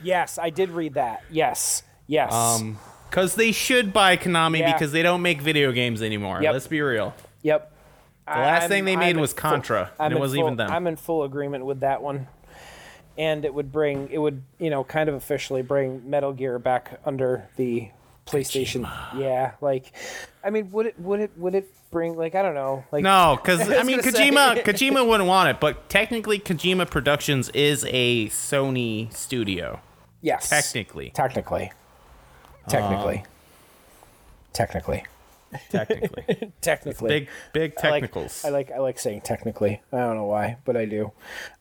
yes, 0.02 0.38
I 0.38 0.50
did 0.50 0.70
read 0.70 0.94
that. 0.94 1.22
Yes. 1.30 1.82
Yes. 2.06 2.32
Um, 2.32 2.78
cuz 3.10 3.34
they 3.34 3.52
should 3.52 3.92
buy 3.92 4.16
Konami 4.16 4.58
Yeah. 4.60 4.72
because 4.72 4.92
they 4.92 5.02
don't 5.02 5.22
make 5.22 5.40
video 5.40 5.72
games 5.72 6.02
anymore. 6.02 6.40
Yep. 6.42 6.52
Let's 6.52 6.66
be 6.66 6.80
real. 6.80 7.14
yep. 7.42 7.72
The 8.26 8.32
last 8.32 8.68
thing 8.68 8.84
they 8.84 8.96
made 8.96 9.16
was 9.16 9.32
full- 9.32 9.38
Contra, 9.40 9.90
and 10.00 10.12
it 10.12 10.18
wasn't 10.18 10.40
full- 10.40 10.46
even 10.48 10.56
them. 10.56 10.70
I'm 10.72 10.86
in 10.88 10.96
full 10.96 11.22
agreement 11.22 11.64
with 11.64 11.80
that 11.80 12.02
one. 12.02 12.26
And 13.18 13.44
it 13.44 13.54
would 13.54 13.70
bring, 13.72 14.08
it 14.10 14.18
would, 14.18 14.42
you 14.58 14.68
know, 14.68 14.82
kind 14.84 15.08
of 15.08 15.14
officially 15.14 15.62
bring 15.62 16.02
Metal 16.10 16.32
Gear 16.32 16.58
back 16.58 16.98
under 17.06 17.48
the 17.56 17.88
PlayStation. 18.26 18.90
Yeah, 19.16 19.52
like, 19.60 19.92
I 20.44 20.50
mean, 20.50 20.70
would 20.72 20.86
it, 20.86 20.98
would 20.98 21.20
it, 21.20 21.30
would 21.36 21.54
it 21.54 21.72
bring, 21.92 22.16
like, 22.16 22.34
I 22.34 22.42
don't 22.42 22.54
know, 22.54 22.84
like, 22.92 23.02
No, 23.04 23.38
because 23.40 23.60
I 23.70 23.78
I, 23.78 23.82
mean. 23.84 24.00
Kojima 24.00 24.62
Kojima 24.64 25.06
wouldn't 25.08 25.28
want 25.28 25.48
it, 25.48 25.60
but 25.60 25.88
technically 25.88 26.38
Kojima 26.40 26.90
Productions 26.90 27.48
is 27.50 27.86
a 27.88 28.26
Sony 28.30 29.10
studio. 29.14 29.78
yes, 30.20 30.50
Technically, 30.50 31.10
technically, 31.10 31.70
technically, 32.68 33.18
Um, 33.18 33.24
technically, 34.52 35.04
technically, 35.70 36.52
technically, 36.60 37.08
big 37.08 37.28
big 37.52 37.72
I 37.82 37.90
like- 37.90 38.02
technicals. 38.02 38.44
I 38.44 38.48
like 38.50 38.70
I 38.70 38.78
like 38.78 38.98
saying 38.98 39.22
technically. 39.22 39.80
I 39.92 39.98
don't 39.98 40.16
know 40.16 40.24
why, 40.24 40.56
but 40.64 40.76
I 40.76 40.84
do. 40.84 41.12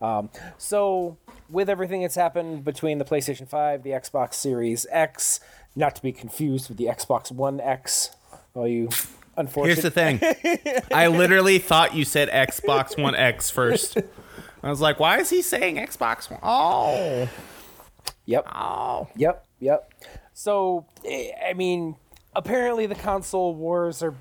Um, 0.02 0.30
so 0.58 1.18
with 1.50 1.70
everything 1.70 2.02
that's 2.02 2.16
happened 2.16 2.64
between 2.64 2.98
the 2.98 3.06
PlayStation 3.06 3.48
5, 3.48 3.84
the 3.84 3.92
Xbox 3.92 4.34
Series 4.36 4.86
X, 4.90 5.40
not 5.76 5.96
to 5.96 6.02
be 6.02 6.12
confused 6.12 6.70
with 6.70 6.78
the 6.78 6.86
Xbox 6.86 7.32
One 7.32 7.60
X, 7.60 8.10
all 8.56 8.68
you 8.68 8.90
unfortunate. 9.38 9.74
Here's 9.76 9.84
the 9.84 9.92
thing. 9.92 10.82
I 10.94 11.08
literally 11.08 11.60
thought 11.60 11.94
you 11.94 12.04
said 12.06 12.30
Xbox 12.30 13.00
One 13.02 13.14
X 13.16 13.50
first. 13.52 13.98
I 14.64 14.70
was 14.72 14.82
like, 14.82 15.00
why 15.00 15.20
is 15.20 15.30
he 15.30 15.44
saying 15.44 15.76
Xbox 15.76 16.32
One? 16.32 16.40
Oh, 16.42 17.30
Yep. 18.26 18.48
oh. 18.56 19.08
Yep. 19.16 19.46
Yep. 19.60 19.94
So 20.38 20.86
eh, 21.06 21.30
I 21.50 21.54
mean, 21.54 21.96
apparently 22.36 22.86
the 22.86 22.96
console 22.96 23.56
wars 23.56 24.04
are 24.04 24.14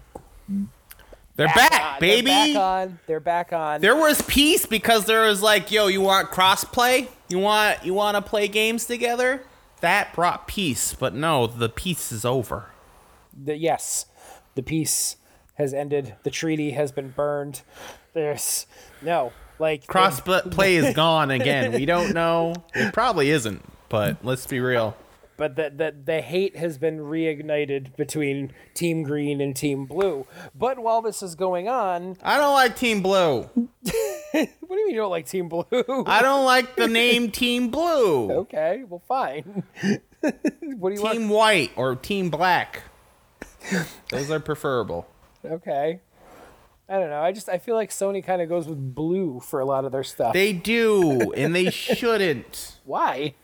They're 1.37 1.49
back, 1.49 1.95
on. 1.95 2.01
baby. 2.01 2.31
They're 2.31 2.55
back 2.55 2.57
on. 2.57 2.99
They're 3.07 3.21
back 3.21 3.53
on. 3.53 3.81
There 3.81 3.97
was 3.97 4.23
peace 4.23 4.65
because 4.65 5.05
there 5.07 5.23
was 5.23 5.43
like, 5.43 5.73
yo, 5.73 5.89
you 5.89 6.01
want 6.01 6.31
crossplay? 6.31 7.09
You 7.29 7.41
want 7.41 7.85
you 7.85 7.93
want 7.95 8.15
to 8.17 8.23
play 8.23 8.47
games 8.49 8.85
together? 8.87 9.43
That 9.81 10.15
brought 10.15 10.47
peace, 10.47 10.95
but 10.95 11.15
no, 11.15 11.47
the 11.49 11.69
peace 11.69 12.11
is 12.13 12.25
over. 12.25 12.71
the, 13.37 13.57
yes, 13.57 14.07
the 14.55 14.63
peace 14.63 15.17
has 15.55 15.75
ended. 15.75 16.15
The 16.23 16.31
treaty 16.31 16.71
has 16.71 16.93
been 16.93 17.11
burned. 17.11 17.63
There's 18.13 18.67
no 19.03 19.33
like 19.59 19.87
crossplay 19.89 20.71
is 20.83 20.95
gone 20.95 21.31
again. 21.41 21.73
We 21.73 21.85
don't 21.87 22.15
know. 22.15 22.55
It 22.73 22.93
probably 22.95 23.31
isn't, 23.31 23.63
but 23.89 24.25
let's 24.25 24.47
be 24.47 24.61
real. 24.61 24.97
But 25.37 25.57
the, 25.57 25.71
the 25.71 25.95
the 26.05 26.21
hate 26.21 26.57
has 26.57 26.79
been 26.79 26.99
reignited 26.99 27.97
between 27.97 28.53
Team 28.75 29.03
Green 29.03 29.41
and 29.41 29.55
Team 29.55 29.87
Blue. 29.87 30.27
But 30.55 30.79
while 30.79 31.03
this 31.03 31.23
is 31.23 31.35
going 31.35 31.69
on, 31.69 32.17
I 32.23 32.37
don't 32.37 32.55
like 32.55 32.77
Team 32.77 33.03
Blue. 33.03 33.43
what 33.53 33.99
do 34.33 34.41
you 34.41 34.87
mean 34.87 34.91
you 34.91 34.97
don't 34.97 35.11
like 35.11 35.27
Team 35.27 35.49
Blue? 35.49 35.65
I 36.07 36.23
don't 36.23 36.45
like 36.45 36.77
the 36.77 36.89
name 36.89 37.31
Team 37.31 37.71
Blue. 37.71 38.31
okay, 38.43 38.85
well, 38.89 39.03
fine. 39.07 39.65
what 40.79 40.95
do 40.95 41.03
you 41.03 41.13
Team 41.13 41.29
White 41.29 41.73
or 41.77 41.97
Team 41.97 42.31
Black. 42.31 42.83
Those 44.11 44.31
are 44.31 44.41
preferable. 44.41 45.07
Okay. 45.45 46.01
I 46.89 46.99
don't 46.99 47.09
know. 47.09 47.23
I 47.23 47.33
just 47.33 47.49
I 47.49 47.59
feel 47.59 47.77
like 47.77 47.91
Sony 47.91 48.23
kind 48.23 48.43
of 48.43 48.49
goes 48.49 48.67
with 48.67 48.95
blue 48.95 49.41
for 49.41 49.59
a 49.59 49.65
lot 49.65 49.87
of 49.87 49.93
their 49.93 50.05
stuff. 50.05 50.35
They 50.35 50.53
do, 50.53 51.33
and 51.33 51.55
they 51.55 51.71
shouldn't. 51.71 52.77
Why? 52.85 53.35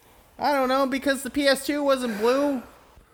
I 0.41 0.53
don't 0.53 0.69
know 0.69 0.87
because 0.87 1.23
the 1.23 1.31
PS2 1.31 1.85
wasn't 1.85 2.19
blue. 2.19 2.63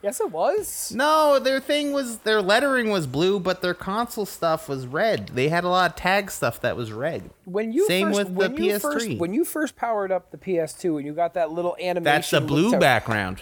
Yes, 0.02 0.20
it 0.20 0.30
was. 0.30 0.92
No, 0.94 1.38
their 1.38 1.58
thing 1.58 1.92
was 1.92 2.18
their 2.18 2.40
lettering 2.40 2.90
was 2.90 3.06
blue, 3.06 3.40
but 3.40 3.62
their 3.62 3.74
console 3.74 4.26
stuff 4.26 4.68
was 4.68 4.86
red. 4.86 5.30
They 5.30 5.48
had 5.48 5.64
a 5.64 5.68
lot 5.68 5.90
of 5.90 5.96
tag 5.96 6.30
stuff 6.30 6.60
that 6.60 6.76
was 6.76 6.92
red. 6.92 7.30
When 7.44 7.72
you 7.72 7.86
Same 7.86 8.08
first, 8.08 8.18
with 8.18 8.28
the 8.28 8.34
when 8.34 8.62
you 8.62 8.72
PS3. 8.72 8.80
First, 8.80 9.10
when 9.18 9.34
you 9.34 9.44
first 9.44 9.74
powered 9.74 10.12
up 10.12 10.30
the 10.30 10.36
PS2 10.36 10.98
and 10.98 11.06
you 11.06 11.12
got 11.12 11.34
that 11.34 11.50
little 11.50 11.76
animation, 11.80 12.04
That's 12.04 12.30
the 12.30 12.40
blue 12.40 12.78
background. 12.78 13.40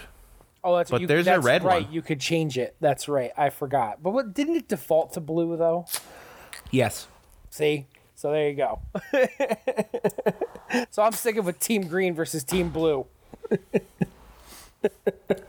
Oh, 0.62 0.76
that's 0.76 0.90
But 0.90 1.02
you, 1.02 1.06
there's 1.06 1.26
a 1.26 1.32
that's 1.32 1.44
red 1.44 1.64
right. 1.64 1.84
one. 1.84 1.92
You 1.92 2.00
could 2.00 2.20
change 2.20 2.56
it. 2.56 2.76
That's 2.80 3.08
right. 3.08 3.32
I 3.36 3.50
forgot. 3.50 4.02
But 4.02 4.12
what 4.12 4.32
didn't 4.32 4.56
it 4.56 4.68
default 4.68 5.12
to 5.14 5.20
blue 5.20 5.56
though? 5.58 5.84
Yes. 6.70 7.08
See, 7.50 7.86
so 8.14 8.30
there 8.30 8.48
you 8.48 8.56
go. 8.56 8.80
so 10.90 11.02
I'm 11.02 11.12
sticking 11.12 11.44
with 11.44 11.58
Team 11.58 11.88
Green 11.88 12.14
versus 12.14 12.42
Team 12.42 12.70
Blue. 12.70 13.06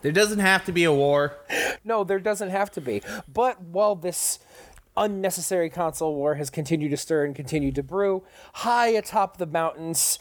There 0.02 0.12
doesn't 0.12 0.40
have 0.40 0.64
to 0.66 0.72
be 0.72 0.84
a 0.84 0.94
war. 0.94 1.36
No, 1.84 2.04
there 2.04 2.20
doesn't 2.20 2.50
have 2.50 2.72
to 2.72 2.82
be. 2.82 3.02
But 3.32 3.62
while 3.62 3.96
this 3.96 4.40
unnecessary 4.96 5.70
console 5.70 6.16
war 6.16 6.36
has 6.36 6.50
continued 6.50 6.90
to 6.90 6.98
stir 6.98 7.26
and 7.26 7.36
continued 7.36 7.76
to 7.76 7.84
brew, 7.84 8.24
high 8.54 8.90
atop 8.90 9.38
the 9.38 9.46
mountains, 9.46 10.20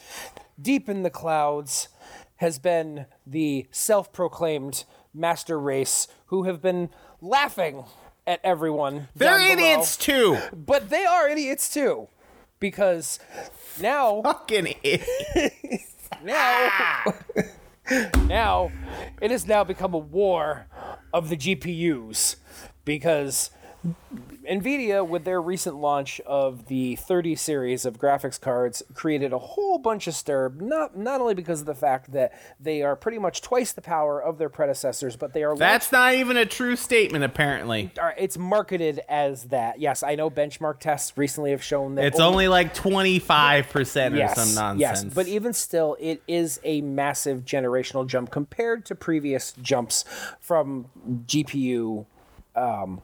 deep 0.60 0.88
in 0.88 1.02
the 1.02 1.10
clouds, 1.10 1.88
has 2.36 2.58
been 2.58 3.06
the 3.26 3.66
self 3.70 4.12
proclaimed 4.12 4.84
master 5.12 5.60
race 5.60 6.08
who 6.26 6.44
have 6.44 6.60
been 6.60 6.90
laughing 7.20 7.84
at 8.26 8.40
everyone. 8.42 9.08
They're 9.14 9.38
idiots 9.38 9.96
too. 9.96 10.38
But 10.52 10.90
they 10.90 11.04
are 11.04 11.28
idiots 11.28 11.72
too. 11.72 12.08
Because 12.58 13.18
now 13.80 14.22
Fucking 14.22 14.74
idiots. 14.82 16.08
now 16.24 16.40
ah! 16.40 17.14
Now 18.26 18.70
it 19.20 19.30
has 19.30 19.46
now 19.46 19.64
become 19.64 19.94
a 19.94 19.98
war 19.98 20.66
of 21.12 21.28
the 21.28 21.36
GPUs 21.36 22.36
because 22.84 23.50
Nvidia 24.50 25.06
with 25.06 25.24
their 25.24 25.40
recent 25.40 25.76
launch 25.76 26.20
of 26.20 26.66
the 26.66 26.96
30 26.96 27.34
series 27.34 27.86
of 27.86 27.98
graphics 27.98 28.40
cards 28.40 28.82
created 28.92 29.32
a 29.32 29.38
whole 29.38 29.78
bunch 29.78 30.06
of 30.06 30.14
stir 30.14 30.50
not 30.56 30.96
not 30.96 31.20
only 31.20 31.34
because 31.34 31.60
of 31.60 31.66
the 31.66 31.74
fact 31.74 32.12
that 32.12 32.32
they 32.60 32.82
are 32.82 32.94
pretty 32.94 33.18
much 33.18 33.40
twice 33.40 33.72
the 33.72 33.80
power 33.80 34.22
of 34.22 34.38
their 34.38 34.48
predecessors 34.48 35.16
but 35.16 35.32
they 35.32 35.42
are 35.42 35.56
That's 35.56 35.90
not 35.92 36.14
even 36.14 36.36
a 36.36 36.44
true 36.44 36.76
statement, 36.76 37.24
apparently. 37.24 37.90
it's 38.18 38.36
marketed 38.36 39.00
as 39.08 39.44
that. 39.44 39.80
Yes, 39.80 40.02
I 40.02 40.14
know 40.14 40.30
benchmark 40.30 40.80
tests 40.80 41.16
recently 41.16 41.50
have 41.50 41.62
shown 41.62 41.94
that 41.94 42.04
It's 42.04 42.20
only 42.20 42.48
like 42.48 42.74
25% 42.74 44.12
or 44.12 44.16
yes, 44.16 44.34
some 44.34 44.54
nonsense. 44.54 44.80
Yes, 44.80 45.04
but 45.04 45.26
even 45.26 45.52
still, 45.52 45.96
it 45.98 46.22
is 46.28 46.60
a 46.64 46.80
massive 46.82 47.44
generational 47.44 48.06
jump 48.06 48.30
compared 48.30 48.84
to 48.86 48.94
previous 48.94 49.52
jumps 49.52 50.04
from 50.40 50.86
GPU 51.26 52.06
um, 52.56 53.00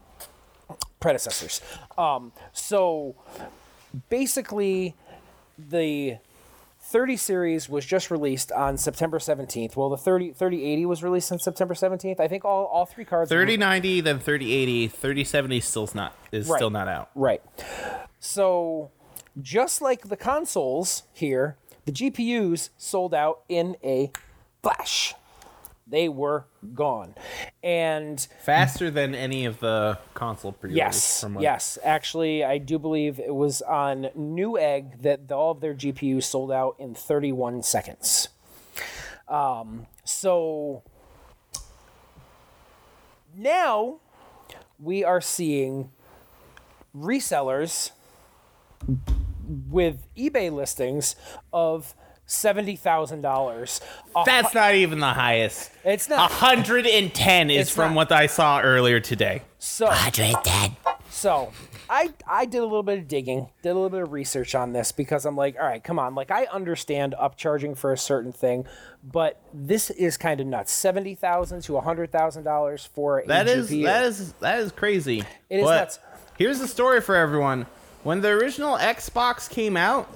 predecessors. 1.01 1.61
Um, 1.99 2.33
so 2.53 3.17
basically, 4.09 4.95
the 5.59 6.19
30 6.83 7.17
series 7.17 7.69
was 7.69 7.85
just 7.85 8.11
released 8.11 8.51
on 8.53 8.77
September 8.77 9.19
17th. 9.19 9.77
Well, 9.77 9.91
the 9.91 9.97
30 9.97 10.33
3080 10.33 10.87
was 10.87 11.03
released 11.03 11.31
on 11.33 11.39
September 11.39 11.75
17th. 11.75 12.21
I 12.21 12.29
think 12.29 12.45
all, 12.45 12.65
all 12.67 12.87
three 12.87 13.05
cards. 13.05 13.31
were- 13.31 13.37
3090, 13.37 14.01
then 14.01 14.19
3080, 14.19 14.89
3070 14.89 15.61
still's 15.61 15.95
not 15.95 16.15
is 16.33 16.49
Right. 16.49 16.57
still 16.59 16.71
not 16.71 16.89
out. 16.89 17.11
Right. 17.15 17.43
So, 18.19 18.91
just 19.41 19.81
like 19.81 20.09
the 20.09 20.17
consoles 20.17 21.05
here, 21.13 21.57
the 21.85 21.93
GPUs 21.93 22.71
sold 22.77 23.15
out 23.15 23.41
in 23.49 23.77
a 23.85 24.11
flash. 24.63 25.15
They 25.91 26.09
were 26.09 26.47
gone. 26.74 27.14
And 27.62 28.20
Faster 28.43 28.91
than 28.91 29.14
any 29.14 29.45
of 29.45 29.61
the 29.61 29.99
console 30.14 30.53
pre 30.53 30.72
yes, 30.72 31.24
yes, 31.41 31.78
actually, 31.84 32.45
I 32.45 32.59
do 32.59 32.78
believe 32.78 33.18
it 33.18 33.34
was 33.34 33.61
on 33.62 34.09
Newegg 34.16 35.03
that 35.03 35.30
all 35.32 35.51
of 35.51 35.61
their 35.61 35.74
GPUs 35.74 36.24
sold 36.24 36.53
out 36.53 36.76
in 36.78 36.95
31 36.95 37.62
seconds. 37.64 38.28
Um, 39.28 39.86
so 40.05 40.82
now 43.36 44.01
we 44.78 45.05
are 45.05 45.20
seeing 45.20 45.91
resellers 46.97 47.93
with 49.47 50.07
eBay 50.16 50.53
listings 50.53 51.16
of 51.53 51.95
seventy 52.31 52.76
thousand 52.76 53.22
dollars. 53.22 53.81
That's 54.24 54.55
not 54.55 54.74
even 54.74 55.01
the 55.01 55.12
highest. 55.12 55.70
It's 55.85 56.09
not. 56.09 56.31
110 56.31 57.51
is 57.51 57.70
from 57.70 57.91
not. 57.91 57.97
what 57.97 58.12
I 58.12 58.26
saw 58.26 58.61
earlier 58.61 59.01
today. 59.01 59.43
So 59.59 59.87
So 61.11 61.53
I 61.89 62.11
I 62.26 62.47
did 62.47 62.59
a 62.59 62.64
little 62.64 62.83
bit 62.83 62.99
of 62.99 63.09
digging, 63.09 63.49
did 63.62 63.70
a 63.70 63.74
little 63.74 63.91
bit 63.91 64.03
of 64.03 64.12
research 64.12 64.55
on 64.55 64.72
this 64.72 64.93
because 64.93 65.26
I'm 65.26 65.37
like, 65.37 65.57
all 65.59 65.66
right, 65.66 65.83
come 65.83 65.99
on, 65.99 66.14
like 66.14 66.31
I 66.31 66.45
understand 66.47 67.14
upcharging 67.20 67.76
for 67.76 67.93
a 67.93 67.99
certain 67.99 68.33
thing, 68.33 68.66
but 69.03 69.41
this 69.53 69.91
is 69.91 70.16
kind 70.16 70.41
of 70.41 70.47
nuts. 70.47 70.72
Seventy 70.72 71.14
thousand 71.14 71.62
to 71.62 71.78
hundred 71.81 72.12
thousand 72.12 72.45
dollars 72.45 72.89
for 72.95 73.18
a 73.20 73.26
That 73.26 73.49
is 73.49 73.68
that 73.68 74.05
is 74.05 74.33
that 74.35 74.61
is 74.61 74.72
crazy. 74.72 75.24
It 75.51 75.59
is 75.59 75.64
But 75.64 75.81
nuts. 75.81 75.99
Here's 76.39 76.59
the 76.61 76.68
story 76.68 77.01
for 77.01 77.16
everyone. 77.16 77.66
When 78.03 78.22
the 78.22 78.28
original 78.28 78.78
Xbox 78.78 79.51
came 79.51 79.76
out, 79.76 80.09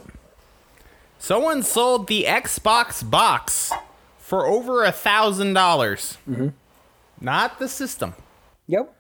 someone 1.24 1.62
sold 1.62 2.06
the 2.06 2.24
Xbox 2.24 3.08
box 3.08 3.72
for 4.18 4.46
over 4.46 4.84
a 4.84 4.92
thousand 4.92 5.54
dollars. 5.54 6.18
Mm-hmm. 6.28 6.48
Not 7.18 7.58
the 7.58 7.68
system. 7.68 8.12
Yep. 8.66 8.94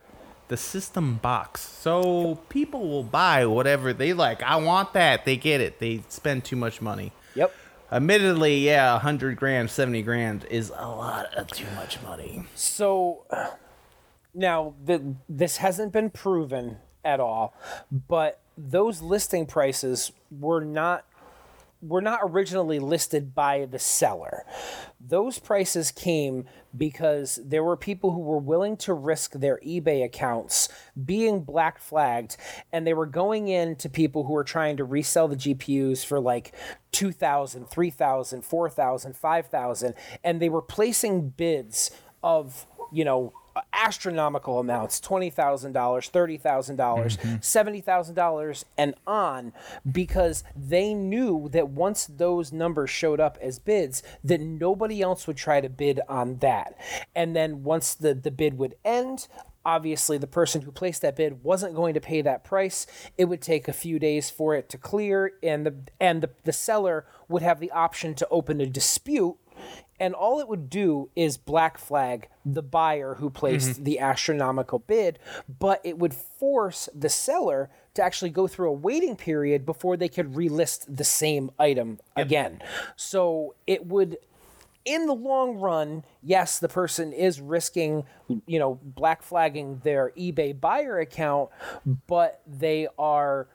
The 0.48 0.56
system 0.56 1.16
box. 1.16 1.60
So 1.60 2.36
people 2.48 2.88
will 2.88 3.02
buy 3.02 3.44
whatever 3.44 3.92
they 3.92 4.14
like. 4.14 4.42
I 4.42 4.56
want 4.56 4.94
that. 4.94 5.26
They 5.26 5.36
get 5.36 5.60
it. 5.60 5.80
They 5.80 6.02
spend 6.08 6.44
too 6.44 6.56
much 6.56 6.80
money. 6.80 7.12
Yep. 7.34 7.52
Admittedly, 7.92 8.58
yeah, 8.58 8.92
a 8.92 8.94
100 8.94 9.36
grand, 9.36 9.70
70 9.70 10.02
grand 10.02 10.46
is 10.50 10.70
a 10.74 10.88
lot 10.88 11.32
of 11.34 11.48
too 11.48 11.66
much 11.76 12.00
money. 12.02 12.44
So 12.54 13.26
now 14.34 14.74
the, 14.82 15.14
this 15.28 15.58
hasn't 15.58 15.92
been 15.92 16.08
proven 16.08 16.78
at 17.04 17.20
all, 17.20 17.54
but 17.90 18.40
those 18.56 19.02
listing 19.02 19.44
prices 19.46 20.12
were 20.30 20.64
not 20.64 21.04
were 21.86 22.00
not 22.00 22.20
originally 22.22 22.78
listed 22.78 23.34
by 23.34 23.66
the 23.66 23.78
seller. 23.78 24.44
Those 25.00 25.38
prices 25.38 25.90
came 25.90 26.46
because 26.76 27.38
there 27.44 27.62
were 27.62 27.76
people 27.76 28.12
who 28.12 28.20
were 28.20 28.38
willing 28.38 28.76
to 28.78 28.94
risk 28.94 29.32
their 29.32 29.60
eBay 29.64 30.02
accounts 30.02 30.68
being 31.04 31.42
black 31.42 31.78
flagged 31.78 32.36
and 32.72 32.86
they 32.86 32.94
were 32.94 33.06
going 33.06 33.48
in 33.48 33.76
to 33.76 33.88
people 33.88 34.24
who 34.24 34.32
were 34.32 34.44
trying 34.44 34.76
to 34.78 34.84
resell 34.84 35.28
the 35.28 35.36
GPUs 35.36 36.04
for 36.04 36.18
like 36.18 36.54
2000, 36.92 37.68
3000, 37.68 38.42
4000, 38.42 39.16
5000 39.16 39.94
and 40.24 40.40
they 40.40 40.48
were 40.48 40.62
placing 40.62 41.28
bids 41.28 41.90
of, 42.22 42.66
you 42.90 43.04
know, 43.04 43.32
astronomical 43.72 44.58
amounts 44.58 45.00
$20,000, 45.00 45.72
$30,000, 45.72 46.76
dollars 46.76 47.16
$70,000 47.16 47.84
mm-hmm. 47.84 48.62
and 48.78 48.94
on 49.06 49.52
because 49.90 50.44
they 50.56 50.94
knew 50.94 51.48
that 51.52 51.68
once 51.68 52.06
those 52.06 52.52
numbers 52.52 52.90
showed 52.90 53.20
up 53.20 53.38
as 53.40 53.58
bids 53.58 54.02
that 54.22 54.40
nobody 54.40 55.00
else 55.02 55.26
would 55.26 55.36
try 55.36 55.60
to 55.60 55.68
bid 55.68 56.00
on 56.08 56.36
that. 56.38 56.76
And 57.14 57.34
then 57.34 57.62
once 57.62 57.94
the 57.94 58.14
the 58.14 58.30
bid 58.30 58.58
would 58.58 58.74
end, 58.84 59.28
obviously 59.64 60.18
the 60.18 60.26
person 60.26 60.62
who 60.62 60.70
placed 60.70 61.02
that 61.02 61.16
bid 61.16 61.42
wasn't 61.42 61.74
going 61.74 61.94
to 61.94 62.00
pay 62.00 62.22
that 62.22 62.44
price. 62.44 62.86
It 63.16 63.26
would 63.26 63.40
take 63.40 63.68
a 63.68 63.72
few 63.72 63.98
days 63.98 64.30
for 64.30 64.54
it 64.54 64.68
to 64.70 64.78
clear 64.78 65.32
and 65.42 65.66
the 65.66 65.74
and 66.00 66.22
the, 66.22 66.30
the 66.44 66.52
seller 66.52 67.06
would 67.28 67.42
have 67.42 67.60
the 67.60 67.70
option 67.70 68.14
to 68.14 68.28
open 68.30 68.60
a 68.60 68.66
dispute 68.66 69.36
and 70.00 70.14
all 70.14 70.40
it 70.40 70.48
would 70.48 70.68
do 70.68 71.10
is 71.14 71.36
black 71.36 71.78
flag 71.78 72.28
the 72.44 72.62
buyer 72.62 73.14
who 73.14 73.30
placed 73.30 73.70
mm-hmm. 73.70 73.84
the 73.84 73.98
astronomical 73.98 74.78
bid, 74.80 75.18
but 75.58 75.80
it 75.84 75.98
would 75.98 76.14
force 76.14 76.88
the 76.94 77.08
seller 77.08 77.70
to 77.94 78.02
actually 78.02 78.30
go 78.30 78.46
through 78.46 78.68
a 78.68 78.72
waiting 78.72 79.16
period 79.16 79.64
before 79.64 79.96
they 79.96 80.08
could 80.08 80.34
relist 80.34 80.84
the 80.88 81.04
same 81.04 81.50
item 81.58 81.98
again. 82.16 82.60
So 82.96 83.54
it 83.66 83.86
would 83.86 84.18
in 84.84 85.06
the 85.06 85.14
long 85.14 85.56
run, 85.56 86.04
yes, 86.22 86.58
the 86.58 86.68
person 86.68 87.12
is 87.12 87.40
risking, 87.40 88.04
you 88.46 88.58
know, 88.58 88.78
black 88.82 89.22
flagging 89.22 89.80
their 89.82 90.12
eBay 90.16 90.58
buyer 90.58 90.98
account, 90.98 91.50
but 92.06 92.42
they 92.46 92.86
are, 92.98 93.48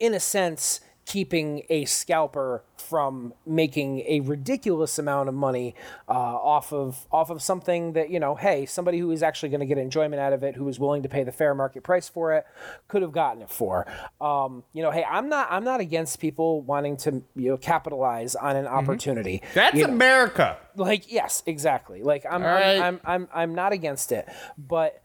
in 0.00 0.14
a 0.14 0.20
sense, 0.20 0.80
keeping 1.06 1.62
a 1.70 1.84
scalper 1.84 2.64
from 2.76 3.32
making 3.46 4.00
a 4.00 4.20
ridiculous 4.20 4.98
amount 4.98 5.28
of 5.28 5.34
money 5.34 5.74
uh, 6.08 6.12
off 6.12 6.72
of 6.72 7.06
off 7.12 7.30
of 7.30 7.40
something 7.40 7.92
that 7.92 8.10
you 8.10 8.20
know, 8.20 8.34
hey, 8.34 8.66
somebody 8.66 8.98
who 8.98 9.10
is 9.12 9.22
actually 9.22 9.48
going 9.48 9.60
to 9.60 9.66
get 9.66 9.78
enjoyment 9.78 10.20
out 10.20 10.32
of 10.32 10.42
it, 10.42 10.56
who 10.56 10.68
is 10.68 10.78
willing 10.78 11.02
to 11.04 11.08
pay 11.08 11.22
the 11.22 11.32
fair 11.32 11.54
market 11.54 11.82
price 11.84 12.08
for 12.08 12.34
it, 12.34 12.44
could 12.88 13.02
have 13.02 13.12
gotten 13.12 13.42
it 13.42 13.50
for. 13.50 13.86
Um, 14.20 14.64
you 14.72 14.82
know, 14.82 14.90
hey, 14.90 15.04
I'm 15.08 15.28
not 15.28 15.46
I'm 15.50 15.64
not 15.64 15.80
against 15.80 16.18
people 16.20 16.60
wanting 16.62 16.96
to 16.98 17.22
you 17.36 17.50
know 17.50 17.56
capitalize 17.56 18.34
on 18.34 18.56
an 18.56 18.66
opportunity 18.66 19.42
That's 19.54 19.80
America. 19.80 20.58
like 20.74 21.10
yes 21.10 21.42
exactly 21.46 22.02
like 22.02 22.24
i'm 22.30 22.42
right. 22.42 22.78
I'm, 22.78 22.82
I'm 22.82 23.00
i'm 23.04 23.28
i'm 23.32 23.54
not 23.54 23.72
against 23.72 24.12
it 24.12 24.28
but 24.58 25.02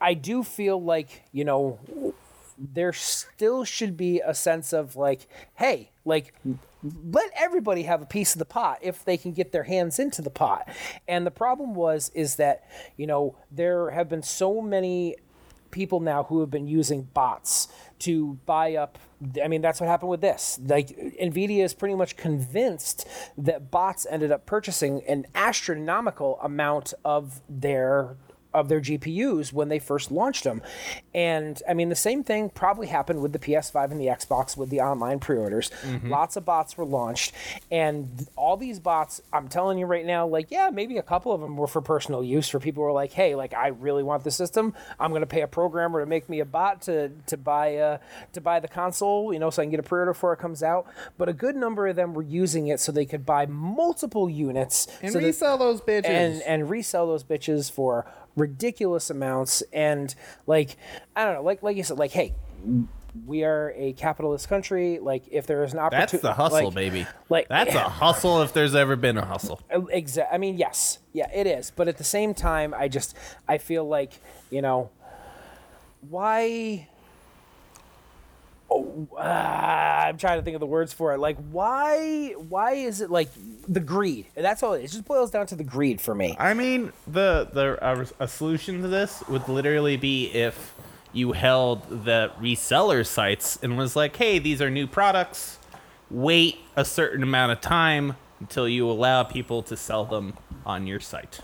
i 0.00 0.14
do 0.14 0.42
feel 0.42 0.82
like 0.82 1.22
you 1.32 1.44
know 1.44 1.78
there 2.58 2.92
still 2.92 3.64
should 3.64 3.96
be 3.96 4.20
a 4.20 4.34
sense 4.34 4.72
of 4.72 4.96
like 4.96 5.28
hey 5.54 5.90
like 6.04 6.34
let 7.10 7.30
everybody 7.36 7.84
have 7.84 8.02
a 8.02 8.06
piece 8.06 8.34
of 8.34 8.38
the 8.38 8.44
pot 8.44 8.78
if 8.82 9.04
they 9.04 9.16
can 9.16 9.32
get 9.32 9.52
their 9.52 9.64
hands 9.64 9.98
into 9.98 10.22
the 10.22 10.30
pot 10.30 10.68
and 11.08 11.26
the 11.26 11.30
problem 11.30 11.74
was 11.74 12.10
is 12.14 12.36
that 12.36 12.64
you 12.96 13.06
know 13.06 13.36
there 13.50 13.90
have 13.90 14.08
been 14.08 14.22
so 14.22 14.60
many 14.60 15.16
people 15.70 15.98
now 15.98 16.22
who 16.24 16.40
have 16.40 16.50
been 16.50 16.68
using 16.68 17.02
bots 17.02 17.68
to 17.98 18.38
buy 18.46 18.74
up 18.74 18.98
I 19.42 19.48
mean 19.48 19.60
that's 19.60 19.80
what 19.80 19.88
happened 19.88 20.10
with 20.10 20.20
this. 20.20 20.58
Like 20.64 20.88
Nvidia 21.20 21.64
is 21.64 21.74
pretty 21.74 21.94
much 21.94 22.16
convinced 22.16 23.06
that 23.38 23.70
bots 23.70 24.06
ended 24.08 24.32
up 24.32 24.46
purchasing 24.46 25.02
an 25.08 25.26
astronomical 25.34 26.38
amount 26.42 26.94
of 27.04 27.40
their 27.48 28.16
of 28.54 28.68
their 28.68 28.80
GPUs 28.80 29.52
when 29.52 29.68
they 29.68 29.78
first 29.78 30.10
launched 30.10 30.44
them. 30.44 30.62
And 31.14 31.60
I 31.68 31.74
mean, 31.74 31.88
the 31.88 31.94
same 31.96 32.24
thing 32.24 32.48
probably 32.50 32.86
happened 32.86 33.20
with 33.20 33.32
the 33.32 33.38
PS5 33.38 33.90
and 33.90 34.00
the 34.00 34.06
Xbox 34.06 34.56
with 34.56 34.70
the 34.70 34.80
online 34.80 35.18
pre 35.20 35.36
orders. 35.36 35.70
Lots 36.04 36.36
of 36.36 36.44
bots 36.44 36.78
were 36.78 36.84
launched. 36.84 37.32
And 37.70 38.26
all 38.36 38.56
these 38.56 38.78
bots, 38.78 39.20
I'm 39.32 39.48
telling 39.48 39.78
you 39.78 39.86
right 39.86 40.06
now, 40.06 40.26
like, 40.26 40.50
yeah, 40.50 40.70
maybe 40.70 40.96
a 40.98 41.02
couple 41.02 41.32
of 41.32 41.40
them 41.40 41.56
were 41.56 41.66
for 41.66 41.80
personal 41.82 42.22
use 42.24 42.48
for 42.48 42.58
people 42.60 42.82
who 42.82 42.88
are 42.88 42.92
like, 42.92 43.12
hey, 43.12 43.34
like, 43.34 43.52
I 43.54 43.68
really 43.68 44.02
want 44.02 44.24
the 44.24 44.30
system. 44.30 44.74
I'm 44.98 45.10
going 45.10 45.22
to 45.22 45.26
pay 45.26 45.42
a 45.42 45.46
programmer 45.48 46.00
to 46.00 46.06
make 46.06 46.28
me 46.28 46.40
a 46.40 46.44
bot 46.44 46.82
to, 46.82 47.10
to 47.26 47.36
buy 47.36 47.76
uh, 47.76 47.98
to 48.32 48.40
buy 48.40 48.60
the 48.60 48.68
console, 48.68 49.32
you 49.32 49.38
know, 49.38 49.50
so 49.50 49.60
I 49.62 49.64
can 49.64 49.70
get 49.70 49.80
a 49.80 49.84
pre 49.84 49.98
order 50.00 50.12
before 50.12 50.32
it 50.32 50.38
comes 50.38 50.62
out. 50.62 50.86
But 51.18 51.28
a 51.28 51.32
good 51.32 51.56
number 51.56 51.86
of 51.88 51.96
them 51.96 52.14
were 52.14 52.22
using 52.22 52.68
it 52.68 52.78
so 52.80 52.92
they 52.92 53.04
could 53.06 53.26
buy 53.26 53.46
multiple 53.46 54.30
units 54.30 54.86
And 55.02 55.12
so 55.12 55.18
that- 55.18 55.24
resell 55.26 55.58
those 55.58 55.80
bitches. 55.80 56.04
and 56.06 56.42
and 56.42 56.70
resell 56.70 57.06
those 57.06 57.24
bitches 57.24 57.70
for 57.70 58.06
ridiculous 58.36 59.10
amounts 59.10 59.62
and 59.72 60.14
like 60.46 60.76
I 61.14 61.24
don't 61.24 61.34
know 61.34 61.42
like 61.42 61.62
like 61.62 61.76
you 61.76 61.84
said 61.84 61.98
like 61.98 62.10
hey 62.10 62.34
we 63.26 63.44
are 63.44 63.72
a 63.76 63.92
capitalist 63.92 64.48
country 64.48 64.98
like 64.98 65.22
if 65.30 65.46
there 65.46 65.62
is 65.62 65.72
an 65.72 65.78
opportunity 65.78 66.12
That's 66.12 66.22
the 66.22 66.32
hustle, 66.32 66.64
like, 66.64 66.74
baby. 66.74 67.06
like 67.28 67.48
That's 67.48 67.74
a 67.74 67.80
hustle 67.88 68.42
if 68.42 68.52
there's 68.52 68.74
ever 68.74 68.96
been 68.96 69.16
a 69.16 69.24
hustle. 69.24 69.60
Exactly. 69.70 70.34
I 70.34 70.38
mean, 70.38 70.58
yes, 70.58 70.98
yeah, 71.12 71.30
it 71.32 71.46
is. 71.46 71.70
But 71.70 71.86
at 71.86 71.96
the 71.98 72.04
same 72.04 72.34
time, 72.34 72.74
I 72.76 72.88
just 72.88 73.16
I 73.46 73.58
feel 73.58 73.86
like 73.86 74.14
you 74.50 74.62
know 74.62 74.90
why. 76.08 76.88
Oh, 78.76 79.08
ah, 79.16 80.06
I'm 80.06 80.18
trying 80.18 80.38
to 80.38 80.42
think 80.42 80.54
of 80.54 80.60
the 80.60 80.66
words 80.66 80.92
for 80.92 81.14
it. 81.14 81.18
Like, 81.18 81.36
why? 81.52 82.34
Why 82.48 82.72
is 82.72 83.00
it 83.00 83.08
like 83.08 83.28
the 83.68 83.78
greed? 83.78 84.26
That's 84.34 84.64
all. 84.64 84.72
It, 84.72 84.88
just 84.88 85.04
boils 85.04 85.30
down 85.30 85.46
to 85.46 85.54
the 85.54 85.62
greed 85.62 86.00
for 86.00 86.14
me. 86.14 86.34
I 86.40 86.54
mean, 86.54 86.92
the 87.06 87.48
the 87.52 87.78
a, 87.80 88.24
a 88.24 88.28
solution 88.28 88.82
to 88.82 88.88
this 88.88 89.22
would 89.28 89.48
literally 89.48 89.96
be 89.96 90.26
if 90.26 90.74
you 91.12 91.32
held 91.32 91.88
the 92.04 92.32
reseller 92.40 93.06
sites 93.06 93.58
and 93.62 93.78
was 93.78 93.94
like, 93.94 94.16
"Hey, 94.16 94.40
these 94.40 94.60
are 94.60 94.70
new 94.70 94.88
products. 94.88 95.58
Wait 96.10 96.58
a 96.74 96.84
certain 96.84 97.22
amount 97.22 97.52
of 97.52 97.60
time 97.60 98.16
until 98.40 98.68
you 98.68 98.90
allow 98.90 99.22
people 99.22 99.62
to 99.62 99.76
sell 99.76 100.04
them 100.04 100.34
on 100.66 100.88
your 100.88 100.98
site." 100.98 101.40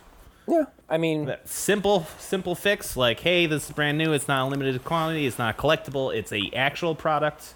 Yeah, 0.51 0.65
I 0.89 0.99
mean, 0.99 1.35
simple 1.45 2.07
simple 2.19 2.55
fix 2.57 2.97
like, 2.97 3.21
"Hey, 3.21 3.47
this 3.47 3.67
is 3.67 3.73
brand 3.73 3.99
new. 3.99 4.13
It's 4.13 4.27
not 4.27 4.47
a 4.47 4.51
limited 4.51 4.85
quantity. 4.85 5.27
It's 5.27 5.39
not 5.39 5.57
collectible. 5.57 6.15
It's 6.15 6.33
a 6.33 6.51
actual 6.55 6.95
product 6.97 7.55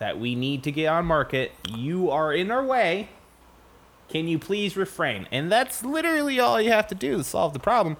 that 0.00 0.18
we 0.18 0.34
need 0.34 0.64
to 0.64 0.72
get 0.72 0.88
on 0.88 1.06
market. 1.06 1.52
You 1.68 2.10
are 2.10 2.32
in 2.32 2.50
our 2.50 2.64
way." 2.64 3.08
Can 4.08 4.28
you 4.28 4.38
please 4.38 4.76
refrain? 4.76 5.26
And 5.32 5.50
that's 5.50 5.82
literally 5.82 6.38
all 6.38 6.60
you 6.60 6.70
have 6.70 6.86
to 6.88 6.94
do 6.94 7.16
to 7.16 7.24
solve 7.24 7.54
the 7.54 7.58
problem. 7.58 7.96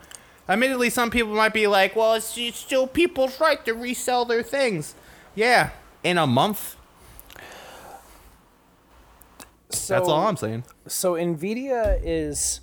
Admittedly, 0.46 0.90
some 0.90 1.10
people 1.10 1.34
might 1.34 1.54
be 1.54 1.66
like, 1.66 1.96
well, 1.96 2.12
it's, 2.12 2.36
it's 2.36 2.58
still 2.58 2.86
people's 2.86 3.40
right 3.40 3.64
to 3.64 3.72
resell 3.72 4.26
their 4.26 4.42
things. 4.42 4.94
Yeah, 5.34 5.70
in 6.04 6.18
a 6.18 6.26
month. 6.26 6.76
So, 9.70 9.94
That's 9.94 10.08
all 10.08 10.26
I'm 10.26 10.36
saying. 10.36 10.64
So 10.86 11.14
Nvidia 11.14 11.98
is 12.02 12.60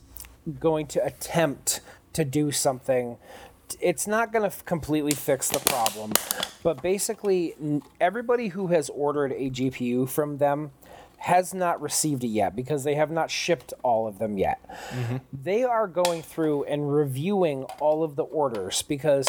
going 0.54 0.88
to 0.88 1.04
attempt 1.04 1.82
to 2.14 2.26
do 2.26 2.52
something. 2.52 3.18
It's 3.80 4.08
not 4.08 4.32
going 4.32 4.42
to 4.42 4.48
f- 4.48 4.66
completely 4.66 5.14
fix 5.14 5.50
the 5.50 5.60
problem, 5.60 6.14
but 6.64 6.82
basically, 6.82 7.54
n- 7.62 7.84
everybody 8.02 8.48
who 8.50 8.68
has 8.68 8.90
ordered 8.90 9.32
a 9.32 9.50
GPU 9.50 10.10
from 10.10 10.38
them 10.38 10.72
has 11.20 11.54
not 11.54 11.82
received 11.82 12.24
it 12.24 12.28
yet 12.30 12.56
because 12.56 12.84
they 12.84 12.96
have 12.96 13.12
not 13.12 13.30
shipped 13.30 13.74
all 13.84 14.08
of 14.08 14.20
them 14.20 14.38
yet. 14.38 14.60
Mm-hmm. 14.90 15.18
They 15.34 15.64
are 15.64 15.86
going 15.86 16.22
through 16.24 16.64
and 16.64 16.94
reviewing 16.94 17.66
all 17.80 18.04
of 18.04 18.16
the 18.16 18.24
orders 18.24 18.82
because, 18.84 19.28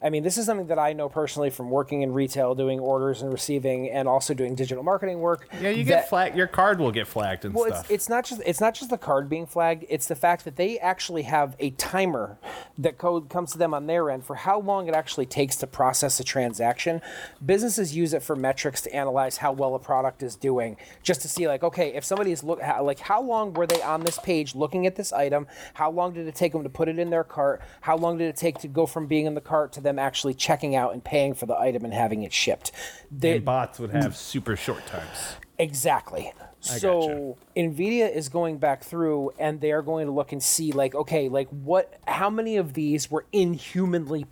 I 0.00 0.10
mean, 0.10 0.22
this 0.22 0.38
is 0.38 0.46
something 0.46 0.68
that 0.68 0.78
I 0.78 0.92
know 0.92 1.08
personally 1.08 1.50
from 1.50 1.70
working 1.70 2.02
in 2.02 2.12
retail, 2.12 2.54
doing 2.54 2.78
orders 2.78 3.20
and 3.20 3.32
receiving, 3.32 3.90
and 3.90 4.06
also 4.06 4.32
doing 4.32 4.54
digital 4.54 4.84
marketing 4.84 5.18
work. 5.18 5.48
Yeah, 5.60 5.70
you 5.70 5.82
get 5.82 6.08
flagged. 6.08 6.36
Your 6.36 6.46
card 6.46 6.78
will 6.78 6.92
get 6.92 7.08
flagged 7.08 7.44
and 7.44 7.52
well, 7.52 7.66
stuff. 7.66 7.84
it's, 7.86 7.90
it's 7.90 8.08
not 8.08 8.24
just 8.24 8.40
it's 8.46 8.60
not 8.60 8.74
just 8.74 8.90
the 8.90 8.98
card 8.98 9.28
being 9.28 9.46
flagged. 9.46 9.84
It's 9.88 10.06
the 10.06 10.14
fact 10.14 10.44
that 10.44 10.54
they 10.54 10.78
actually 10.78 11.22
have 11.22 11.56
a 11.58 11.70
timer 11.70 12.38
that 12.78 12.96
code 12.96 13.28
comes 13.28 13.50
to 13.52 13.58
them 13.58 13.74
on 13.74 13.88
their 13.88 14.08
end 14.08 14.24
for 14.24 14.36
how 14.36 14.60
long 14.60 14.86
it 14.86 14.94
actually 14.94 15.26
takes 15.26 15.56
to 15.56 15.66
process 15.66 16.20
a 16.20 16.24
transaction. 16.24 17.02
Businesses 17.44 17.96
use 17.96 18.14
it 18.14 18.22
for 18.22 18.36
metrics 18.36 18.80
to 18.82 18.94
analyze 18.94 19.38
how 19.38 19.50
well 19.50 19.74
a 19.74 19.80
product 19.80 20.22
is 20.22 20.36
doing, 20.36 20.76
just 21.02 21.22
to 21.22 21.28
see 21.28 21.48
like, 21.48 21.64
okay, 21.64 21.94
if 21.96 22.04
somebody 22.04 22.30
is 22.30 22.44
look 22.44 22.62
how, 22.62 22.84
like 22.84 23.00
how 23.00 23.20
long 23.20 23.52
were 23.52 23.66
they 23.66 23.82
on 23.82 24.02
this 24.02 24.18
page 24.20 24.54
looking 24.54 24.86
at 24.86 24.94
this 24.94 25.12
item? 25.12 25.48
How 25.74 25.90
long 25.90 26.14
did 26.14 26.28
it 26.28 26.36
take 26.36 26.52
them 26.52 26.62
to 26.62 26.68
put 26.68 26.88
it 26.88 27.00
in 27.00 27.10
their 27.10 27.24
cart? 27.24 27.60
How 27.80 27.96
long 27.96 28.16
did 28.16 28.28
it 28.28 28.36
take 28.36 28.58
to 28.60 28.68
go 28.68 28.86
from 28.86 29.08
being 29.08 29.26
in 29.26 29.34
the 29.34 29.40
cart 29.40 29.72
to 29.72 29.87
them 29.88 29.98
actually 29.98 30.34
checking 30.34 30.76
out 30.76 30.92
and 30.92 31.02
paying 31.02 31.34
for 31.34 31.46
the 31.46 31.58
item 31.58 31.84
and 31.84 31.94
having 31.94 32.22
it 32.22 32.32
shipped? 32.32 32.72
They, 33.10 33.36
and 33.36 33.44
bots 33.44 33.78
would 33.78 33.90
have 33.90 34.16
super 34.16 34.54
short 34.54 34.86
times. 34.86 35.36
Exactly. 35.58 36.32
So 36.60 37.38
Nvidia 37.56 38.14
is 38.14 38.28
going 38.28 38.58
back 38.58 38.82
through 38.82 39.32
and 39.38 39.60
they 39.60 39.72
are 39.72 39.82
going 39.82 40.06
to 40.06 40.12
look 40.12 40.32
and 40.32 40.42
see 40.42 40.72
like 40.72 40.94
okay, 40.94 41.28
like 41.28 41.48
what 41.48 42.00
how 42.06 42.30
many 42.30 42.56
of 42.56 42.74
these 42.74 43.10
were 43.10 43.24
inhumanly 43.32 44.26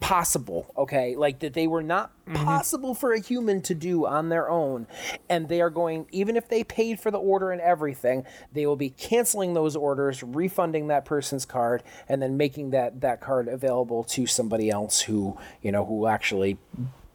possible, 0.00 0.72
okay? 0.76 1.14
Like 1.14 1.40
that 1.40 1.54
they 1.54 1.66
were 1.66 1.82
not 1.82 2.10
possible 2.32 2.94
for 2.94 3.12
a 3.12 3.20
human 3.20 3.60
to 3.62 3.74
do 3.74 4.06
on 4.06 4.28
their 4.28 4.48
own. 4.48 4.86
And 5.28 5.48
they 5.48 5.60
are 5.60 5.70
going 5.70 6.06
even 6.10 6.36
if 6.36 6.48
they 6.48 6.64
paid 6.64 6.98
for 6.98 7.10
the 7.10 7.18
order 7.18 7.52
and 7.52 7.60
everything, 7.60 8.24
they 8.52 8.66
will 8.66 8.76
be 8.76 8.90
canceling 8.90 9.54
those 9.54 9.76
orders, 9.76 10.22
refunding 10.22 10.88
that 10.88 11.04
person's 11.04 11.44
card 11.44 11.82
and 12.08 12.20
then 12.22 12.36
making 12.36 12.70
that 12.70 13.00
that 13.02 13.20
card 13.20 13.46
available 13.48 14.02
to 14.04 14.26
somebody 14.26 14.70
else 14.70 15.02
who, 15.02 15.38
you 15.62 15.70
know, 15.70 15.84
who 15.84 16.06
actually 16.06 16.58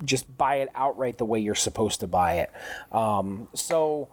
just 0.04 0.38
buy 0.38 0.56
it 0.56 0.70
outright 0.76 1.18
the 1.18 1.26
way 1.26 1.40
you're 1.40 1.56
supposed 1.56 2.02
to 2.02 2.08
buy 2.08 2.34
it. 2.40 2.52
Um, 2.92 3.48
so, 3.54 4.10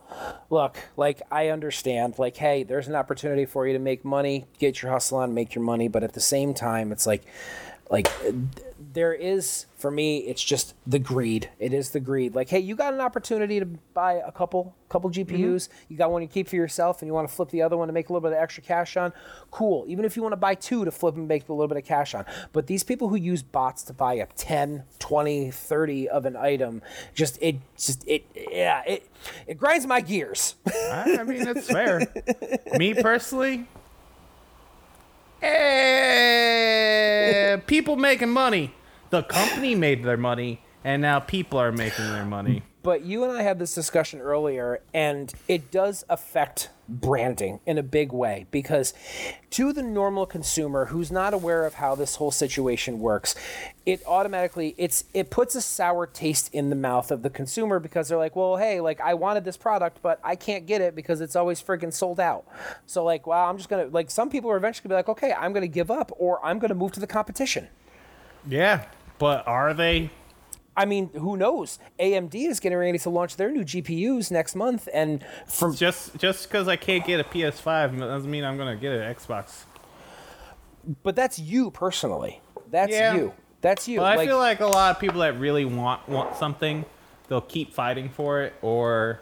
look, 0.48 0.78
like 0.96 1.20
I 1.30 1.48
understand, 1.48 2.18
like, 2.18 2.36
hey, 2.36 2.62
there's 2.62 2.88
an 2.88 2.94
opportunity 2.94 3.44
for 3.44 3.66
you 3.66 3.72
to 3.72 3.78
make 3.78 4.04
money, 4.04 4.46
get 4.58 4.80
your 4.80 4.92
hustle 4.92 5.18
on, 5.18 5.34
make 5.34 5.54
your 5.54 5.64
money, 5.64 5.88
but 5.88 6.04
at 6.04 6.12
the 6.12 6.20
same 6.20 6.54
time, 6.54 6.92
it's 6.92 7.06
like, 7.06 7.24
like 7.92 8.08
there 8.94 9.12
is 9.12 9.66
for 9.76 9.90
me 9.90 10.18
it's 10.18 10.42
just 10.42 10.74
the 10.86 10.98
greed. 10.98 11.50
It 11.58 11.72
is 11.74 11.90
the 11.90 12.00
greed. 12.00 12.34
Like 12.34 12.48
hey 12.48 12.58
you 12.58 12.74
got 12.74 12.94
an 12.94 13.00
opportunity 13.00 13.60
to 13.60 13.66
buy 13.66 14.14
a 14.14 14.32
couple 14.32 14.74
couple 14.88 15.10
mm-hmm. 15.10 15.34
gpus 15.34 15.68
you 15.88 15.96
got 15.96 16.10
one 16.10 16.20
you 16.20 16.28
keep 16.28 16.46
for 16.48 16.56
yourself 16.56 17.00
and 17.00 17.06
you 17.06 17.14
want 17.14 17.26
to 17.26 17.34
flip 17.34 17.48
the 17.50 17.62
other 17.62 17.78
one 17.78 17.88
to 17.88 17.94
make 17.94 18.08
a 18.08 18.12
little 18.12 18.28
bit 18.28 18.36
of 18.36 18.42
extra 18.42 18.62
cash 18.62 18.96
on. 18.96 19.12
Cool. 19.50 19.84
Even 19.86 20.04
if 20.04 20.16
you 20.16 20.22
want 20.22 20.32
to 20.32 20.38
buy 20.38 20.54
two 20.54 20.84
to 20.84 20.90
flip 20.90 21.16
and 21.16 21.28
make 21.28 21.48
a 21.48 21.52
little 21.52 21.68
bit 21.68 21.76
of 21.76 21.84
cash 21.84 22.14
on. 22.14 22.24
But 22.52 22.66
these 22.66 22.82
people 22.82 23.08
who 23.08 23.16
use 23.16 23.42
bots 23.42 23.82
to 23.84 23.92
buy 23.92 24.20
up 24.20 24.30
10 24.36 24.84
20 24.98 25.50
30 25.50 26.08
of 26.08 26.24
an 26.24 26.36
item 26.36 26.82
just 27.14 27.38
it 27.42 27.56
just 27.76 28.08
it 28.08 28.24
yeah 28.34 28.82
it 28.86 29.06
it 29.46 29.58
grinds 29.58 29.86
my 29.86 30.00
gears. 30.00 30.54
I, 30.66 31.18
I 31.20 31.24
mean, 31.24 31.44
that's 31.44 31.66
fair. 31.66 32.00
Me 32.78 32.94
personally, 32.94 33.66
eh, 35.42 37.56
people 37.66 37.96
making 37.96 38.30
money. 38.30 38.72
The 39.10 39.22
company 39.22 39.74
made 39.74 40.04
their 40.04 40.16
money, 40.16 40.62
and 40.84 41.02
now 41.02 41.20
people 41.20 41.58
are 41.58 41.72
making 41.72 42.06
their 42.06 42.24
money. 42.24 42.62
But 42.82 43.02
you 43.02 43.22
and 43.22 43.32
I 43.32 43.42
had 43.42 43.58
this 43.58 43.74
discussion 43.74 44.20
earlier, 44.20 44.80
and 44.92 45.32
it 45.46 45.70
does 45.70 46.04
affect 46.08 46.70
branding 46.88 47.60
in 47.64 47.78
a 47.78 47.82
big 47.82 48.12
way 48.12 48.46
because 48.50 48.92
to 49.50 49.72
the 49.72 49.82
normal 49.82 50.26
consumer 50.26 50.86
who's 50.86 51.10
not 51.10 51.32
aware 51.32 51.64
of 51.64 51.74
how 51.74 51.94
this 51.94 52.16
whole 52.16 52.30
situation 52.30 52.98
works, 52.98 53.34
it 53.86 54.02
automatically 54.06 54.74
it's 54.76 55.04
it 55.14 55.30
puts 55.30 55.54
a 55.54 55.60
sour 55.60 56.06
taste 56.06 56.52
in 56.52 56.70
the 56.70 56.76
mouth 56.76 57.10
of 57.10 57.22
the 57.22 57.30
consumer 57.30 57.78
because 57.78 58.08
they're 58.08 58.18
like, 58.18 58.36
well, 58.36 58.56
hey, 58.56 58.80
like 58.80 59.00
I 59.00 59.14
wanted 59.14 59.44
this 59.44 59.56
product, 59.56 59.98
but 60.02 60.20
I 60.24 60.36
can't 60.36 60.66
get 60.66 60.80
it 60.80 60.94
because 60.94 61.20
it's 61.20 61.36
always 61.36 61.62
freaking 61.62 61.92
sold 61.92 62.20
out. 62.20 62.44
So 62.86 63.04
like, 63.04 63.26
well, 63.26 63.48
I'm 63.48 63.56
just 63.56 63.68
gonna 63.68 63.86
like 63.86 64.10
some 64.10 64.28
people 64.28 64.50
are 64.50 64.56
eventually 64.56 64.88
gonna 64.88 65.02
be 65.02 65.08
like, 65.08 65.08
okay, 65.08 65.32
I'm 65.32 65.52
gonna 65.52 65.68
give 65.68 65.90
up 65.90 66.12
or 66.18 66.44
I'm 66.44 66.58
gonna 66.58 66.74
move 66.74 66.92
to 66.92 67.00
the 67.00 67.06
competition. 67.06 67.68
Yeah, 68.46 68.86
but 69.18 69.46
are 69.46 69.72
they? 69.72 70.10
I 70.76 70.84
mean, 70.86 71.10
who 71.10 71.36
knows? 71.36 71.78
AMD 72.00 72.34
is 72.34 72.58
getting 72.60 72.78
ready 72.78 72.98
to 72.98 73.10
launch 73.10 73.36
their 73.36 73.50
new 73.50 73.62
GPUs 73.64 74.30
next 74.30 74.54
month, 74.54 74.88
and 74.94 75.24
from 75.46 75.74
Just 75.74 76.16
just 76.16 76.48
because 76.48 76.66
I 76.68 76.76
can't 76.76 77.04
get 77.04 77.20
a 77.20 77.24
PS5 77.24 77.98
doesn't 77.98 78.30
mean 78.30 78.44
I'm 78.44 78.56
gonna 78.56 78.76
get 78.76 78.92
an 78.92 79.14
Xbox. 79.14 79.64
but 81.02 81.14
that's 81.14 81.38
you 81.38 81.70
personally. 81.70 82.40
That's 82.70 82.90
Yeah. 82.92 83.14
you. 83.14 83.32
That's 83.60 83.86
you. 83.86 84.00
Well, 84.00 84.08
I 84.18 84.26
feel 84.26 84.38
like 84.38 84.60
a 84.60 84.66
lot 84.66 84.90
of 84.96 84.98
people 85.00 85.20
that 85.20 85.38
really 85.38 85.64
want 85.64 86.08
want 86.08 86.36
something, 86.36 86.84
they'll 87.28 87.40
keep 87.40 87.72
fighting 87.72 88.08
for 88.08 88.42
it, 88.42 88.54
or 88.62 89.20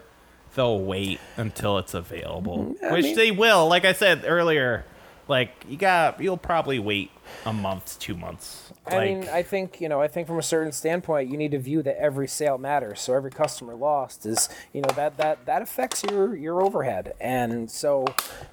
they'll 0.55 0.79
wait 0.79 1.19
until 1.37 1.77
it's 1.77 1.93
available, 1.93 2.57
mm, 2.81 2.83
I 2.83 2.93
which 2.93 3.03
mean- 3.05 3.15
they 3.15 3.31
will. 3.31 3.67
Like 3.67 3.85
I 3.85 3.93
said 3.93 4.23
earlier, 4.25 4.85
like 5.27 5.51
you 5.69 5.77
got, 5.77 6.19
you'll 6.21 6.37
probably 6.37 6.79
wait 6.79 7.11
a 7.45 7.53
month, 7.53 7.97
two 7.99 8.15
months. 8.15 8.71
I 8.85 8.95
like, 8.95 9.09
mean, 9.09 9.29
I 9.29 9.43
think 9.43 9.81
you 9.81 9.89
know. 9.89 10.01
I 10.01 10.07
think 10.07 10.27
from 10.27 10.37
a 10.37 10.43
certain 10.43 10.71
standpoint, 10.71 11.29
you 11.29 11.37
need 11.37 11.51
to 11.51 11.59
view 11.59 11.81
that 11.83 11.99
every 11.99 12.27
sale 12.27 12.57
matters. 12.57 13.01
So 13.01 13.13
every 13.13 13.31
customer 13.31 13.75
lost 13.75 14.25
is, 14.25 14.49
you 14.73 14.81
know, 14.81 14.89
that 14.95 15.17
that 15.17 15.45
that 15.45 15.61
affects 15.61 16.03
your 16.03 16.35
your 16.35 16.61
overhead, 16.61 17.13
and 17.19 17.69
so 17.69 18.05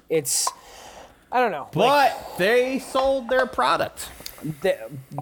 it's, 0.09 0.47
I 1.31 1.39
don't 1.39 1.51
know. 1.51 1.69
like, 1.75 2.13
but 2.13 2.37
they 2.37 2.79
sold 2.79 3.29
their 3.29 3.45
product. 3.45 4.09
they, 4.61 4.79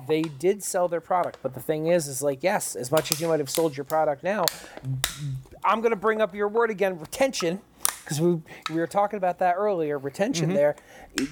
they 0.08 0.22
did 0.22 0.64
sell 0.64 0.88
their 0.88 1.02
product, 1.02 1.40
but 1.42 1.54
the 1.54 1.60
thing 1.60 1.88
is, 1.88 2.08
is 2.08 2.22
like 2.22 2.44
yes, 2.44 2.76
as 2.76 2.92
much 2.92 3.12
as 3.12 3.20
you 3.20 3.28
might 3.28 3.40
have 3.40 3.50
sold 3.50 3.76
your 3.76 3.84
product 3.84 4.24
now, 4.24 4.46
I'm 5.64 5.82
gonna 5.82 5.96
bring 5.96 6.22
up 6.22 6.36
your 6.36 6.48
word 6.48 6.70
again, 6.70 7.00
retention, 7.00 7.60
because 8.04 8.22
we 8.22 8.40
we 8.70 8.76
were 8.76 8.88
talking 8.88 9.18
about 9.18 9.40
that 9.40 9.56
earlier. 9.58 9.98
Retention 9.98 10.48
mm-hmm. 10.48 10.56
there, 10.56 10.76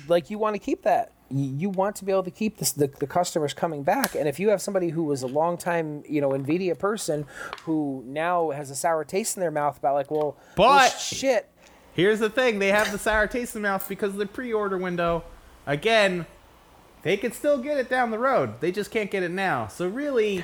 like 0.07 0.29
you 0.29 0.37
want 0.37 0.55
to 0.55 0.59
keep 0.59 0.81
that. 0.83 1.11
You 1.35 1.55
you 1.57 1.69
want 1.69 1.95
to 1.97 2.05
be 2.05 2.11
able 2.11 2.23
to 2.23 2.31
keep 2.31 2.57
this, 2.57 2.71
the, 2.71 2.87
the 2.87 3.07
customers 3.07 3.53
coming 3.53 3.83
back, 3.83 4.15
and 4.15 4.27
if 4.27 4.39
you 4.39 4.49
have 4.49 4.61
somebody 4.61 4.89
who 4.89 5.03
was 5.03 5.21
a 5.21 5.27
long 5.27 5.57
time, 5.57 6.03
you 6.07 6.21
know, 6.21 6.29
Nvidia 6.29 6.77
person 6.79 7.25
who 7.63 8.03
now 8.07 8.51
has 8.51 8.69
a 8.71 8.75
sour 8.75 9.03
taste 9.03 9.35
in 9.35 9.41
their 9.41 9.51
mouth 9.51 9.77
about 9.77 9.95
like, 9.95 10.09
well, 10.09 10.37
well, 10.57 10.77
But- 10.79 10.91
shit, 10.99 11.49
Here's 11.93 12.19
the 12.19 12.29
thing: 12.29 12.59
they 12.59 12.69
have 12.69 12.91
the 12.91 12.97
sour 12.99 13.25
taste 13.27 13.55
in 13.55 13.61
their 13.61 13.71
mouth 13.71 13.87
because 13.87 14.11
of 14.11 14.17
the 14.17 14.25
pre-order 14.25 14.77
window. 14.77 15.23
Again, 15.65 16.25
they 17.03 17.15
can 17.17 17.31
still 17.31 17.57
get 17.57 17.77
it 17.77 17.89
down 17.89 18.11
the 18.11 18.19
road. 18.19 18.59
They 18.59 18.71
just 18.71 18.91
can't 18.91 19.09
get 19.09 19.23
it 19.23 19.31
now. 19.31 19.67
So 19.67 19.87
really, 19.87 20.43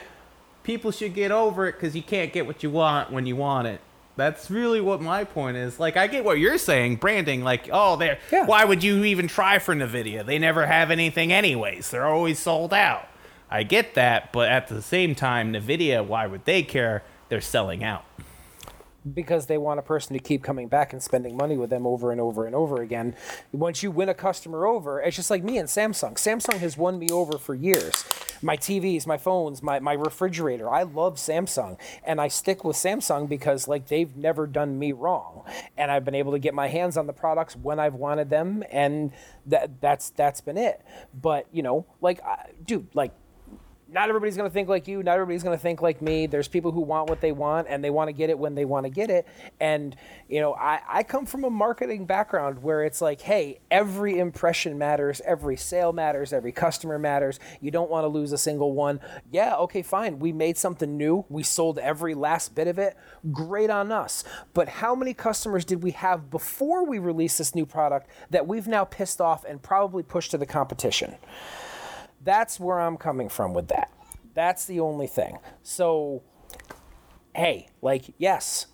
people 0.63 0.91
should 0.91 1.13
get 1.13 1.31
over 1.31 1.67
it 1.67 1.73
because 1.73 1.95
you 1.95 2.03
can't 2.03 2.31
get 2.31 2.47
what 2.47 2.63
you 2.63 2.69
want 2.69 3.11
when 3.11 3.25
you 3.25 3.35
want 3.35 3.67
it. 3.67 3.81
That's 4.17 4.51
really 4.51 4.81
what 4.81 5.01
my 5.01 5.23
point 5.23 5.57
is. 5.57 5.79
Like, 5.79 5.97
I 5.97 6.07
get 6.07 6.23
what 6.25 6.37
you're 6.37 6.57
saying, 6.57 6.97
branding. 6.97 7.43
Like, 7.43 7.69
oh, 7.71 7.95
they 7.95 8.17
Yeah. 8.31 8.45
why 8.45 8.65
would 8.65 8.83
you 8.83 9.03
even 9.05 9.27
try 9.27 9.57
for 9.59 9.73
Nvidia? 9.73 10.25
They 10.25 10.37
never 10.37 10.65
have 10.65 10.91
anything 10.91 11.31
anyways. 11.31 11.89
They're 11.91 12.05
always 12.07 12.37
sold 12.39 12.73
out. 12.73 13.07
I 13.49 13.63
get 13.63 13.95
that, 13.95 14.31
but 14.31 14.49
at 14.49 14.67
the 14.67 14.81
same 14.81 15.15
time, 15.15 15.53
Nvidia, 15.53 16.05
why 16.05 16.27
would 16.27 16.45
they 16.45 16.61
care? 16.63 17.03
They're 17.29 17.41
selling 17.41 17.83
out. 17.83 18.03
Because 19.13 19.47
they 19.47 19.57
want 19.57 19.79
a 19.79 19.83
person 19.83 20.13
to 20.13 20.19
keep 20.19 20.43
coming 20.43 20.67
back 20.67 20.93
and 20.93 21.01
spending 21.01 21.35
money 21.35 21.57
with 21.57 21.69
them 21.69 21.87
over 21.87 22.11
and 22.11 22.21
over 22.21 22.45
and 22.45 22.55
over 22.55 22.81
again. 22.81 23.15
Once 23.51 23.81
you 23.81 23.89
win 23.89 24.09
a 24.09 24.13
customer 24.13 24.65
over, 24.65 25.01
it's 25.01 25.15
just 25.15 25.31
like 25.31 25.43
me 25.43 25.57
and 25.57 25.67
Samsung. 25.67 26.13
Samsung 26.13 26.57
has 26.59 26.77
won 26.77 26.99
me 26.99 27.09
over 27.09 27.37
for 27.37 27.55
years. 27.55 28.05
My 28.41 28.57
TVs, 28.57 29.07
my 29.07 29.17
phones, 29.17 29.63
my, 29.63 29.79
my 29.79 29.93
refrigerator. 29.93 30.69
I 30.69 30.83
love 30.83 31.15
Samsung 31.15 31.77
and 32.03 32.21
I 32.21 32.27
stick 32.27 32.63
with 32.63 32.75
Samsung 32.75 33.27
because 33.27 33.67
like 33.67 33.87
they've 33.87 34.15
never 34.15 34.45
done 34.45 34.77
me 34.77 34.91
wrong. 34.91 35.43
And 35.77 35.91
I've 35.91 36.05
been 36.05 36.15
able 36.15 36.33
to 36.33 36.39
get 36.39 36.53
my 36.53 36.67
hands 36.67 36.97
on 36.97 37.07
the 37.07 37.13
products 37.13 37.55
when 37.55 37.79
I've 37.79 37.95
wanted 37.95 38.29
them 38.29 38.63
and 38.71 39.11
that 39.47 39.81
that's 39.81 40.11
that's 40.11 40.41
been 40.41 40.57
it. 40.57 40.81
But, 41.19 41.47
you 41.51 41.63
know, 41.63 41.85
like 42.01 42.21
dude, 42.65 42.87
like 42.93 43.13
not 43.91 44.07
everybody's 44.07 44.37
going 44.37 44.49
to 44.49 44.53
think 44.53 44.69
like 44.69 44.87
you. 44.87 45.03
Not 45.03 45.15
everybody's 45.15 45.43
going 45.43 45.57
to 45.57 45.61
think 45.61 45.81
like 45.81 46.01
me. 46.01 46.25
There's 46.25 46.47
people 46.47 46.71
who 46.71 46.79
want 46.81 47.09
what 47.09 47.19
they 47.19 47.33
want 47.33 47.67
and 47.69 47.83
they 47.83 47.89
want 47.89 48.07
to 48.07 48.13
get 48.13 48.29
it 48.29 48.39
when 48.39 48.55
they 48.55 48.63
want 48.63 48.85
to 48.85 48.89
get 48.89 49.09
it. 49.09 49.27
And, 49.59 49.95
you 50.29 50.39
know, 50.39 50.53
I, 50.53 50.79
I 50.87 51.03
come 51.03 51.25
from 51.25 51.43
a 51.43 51.49
marketing 51.49 52.05
background 52.05 52.63
where 52.63 52.83
it's 52.83 53.01
like, 53.01 53.21
hey, 53.21 53.59
every 53.69 54.17
impression 54.17 54.77
matters, 54.77 55.21
every 55.25 55.57
sale 55.57 55.91
matters, 55.91 56.31
every 56.31 56.53
customer 56.53 56.97
matters. 56.97 57.39
You 57.59 57.69
don't 57.69 57.91
want 57.91 58.05
to 58.05 58.07
lose 58.07 58.31
a 58.31 58.37
single 58.37 58.73
one. 58.73 59.01
Yeah, 59.29 59.55
okay, 59.55 59.81
fine. 59.81 60.19
We 60.19 60.31
made 60.31 60.57
something 60.57 60.95
new. 60.97 61.25
We 61.27 61.43
sold 61.43 61.77
every 61.77 62.13
last 62.13 62.55
bit 62.55 62.67
of 62.67 62.79
it. 62.79 62.95
Great 63.31 63.69
on 63.69 63.91
us. 63.91 64.23
But 64.53 64.69
how 64.69 64.95
many 64.95 65.13
customers 65.13 65.65
did 65.65 65.83
we 65.83 65.91
have 65.91 66.29
before 66.29 66.85
we 66.85 66.97
released 66.97 67.37
this 67.37 67.53
new 67.53 67.65
product 67.65 68.09
that 68.29 68.47
we've 68.47 68.67
now 68.67 68.85
pissed 68.85 69.19
off 69.19 69.43
and 69.43 69.61
probably 69.61 70.03
pushed 70.03 70.31
to 70.31 70.37
the 70.37 70.45
competition? 70.45 71.15
That's 72.23 72.59
where 72.59 72.79
I'm 72.79 72.97
coming 72.97 73.29
from 73.29 73.53
with 73.53 73.67
that. 73.69 73.91
That's 74.33 74.65
the 74.65 74.79
only 74.79 75.07
thing. 75.07 75.37
So, 75.63 76.21
hey, 77.35 77.67
like, 77.81 78.13
yes, 78.17 78.67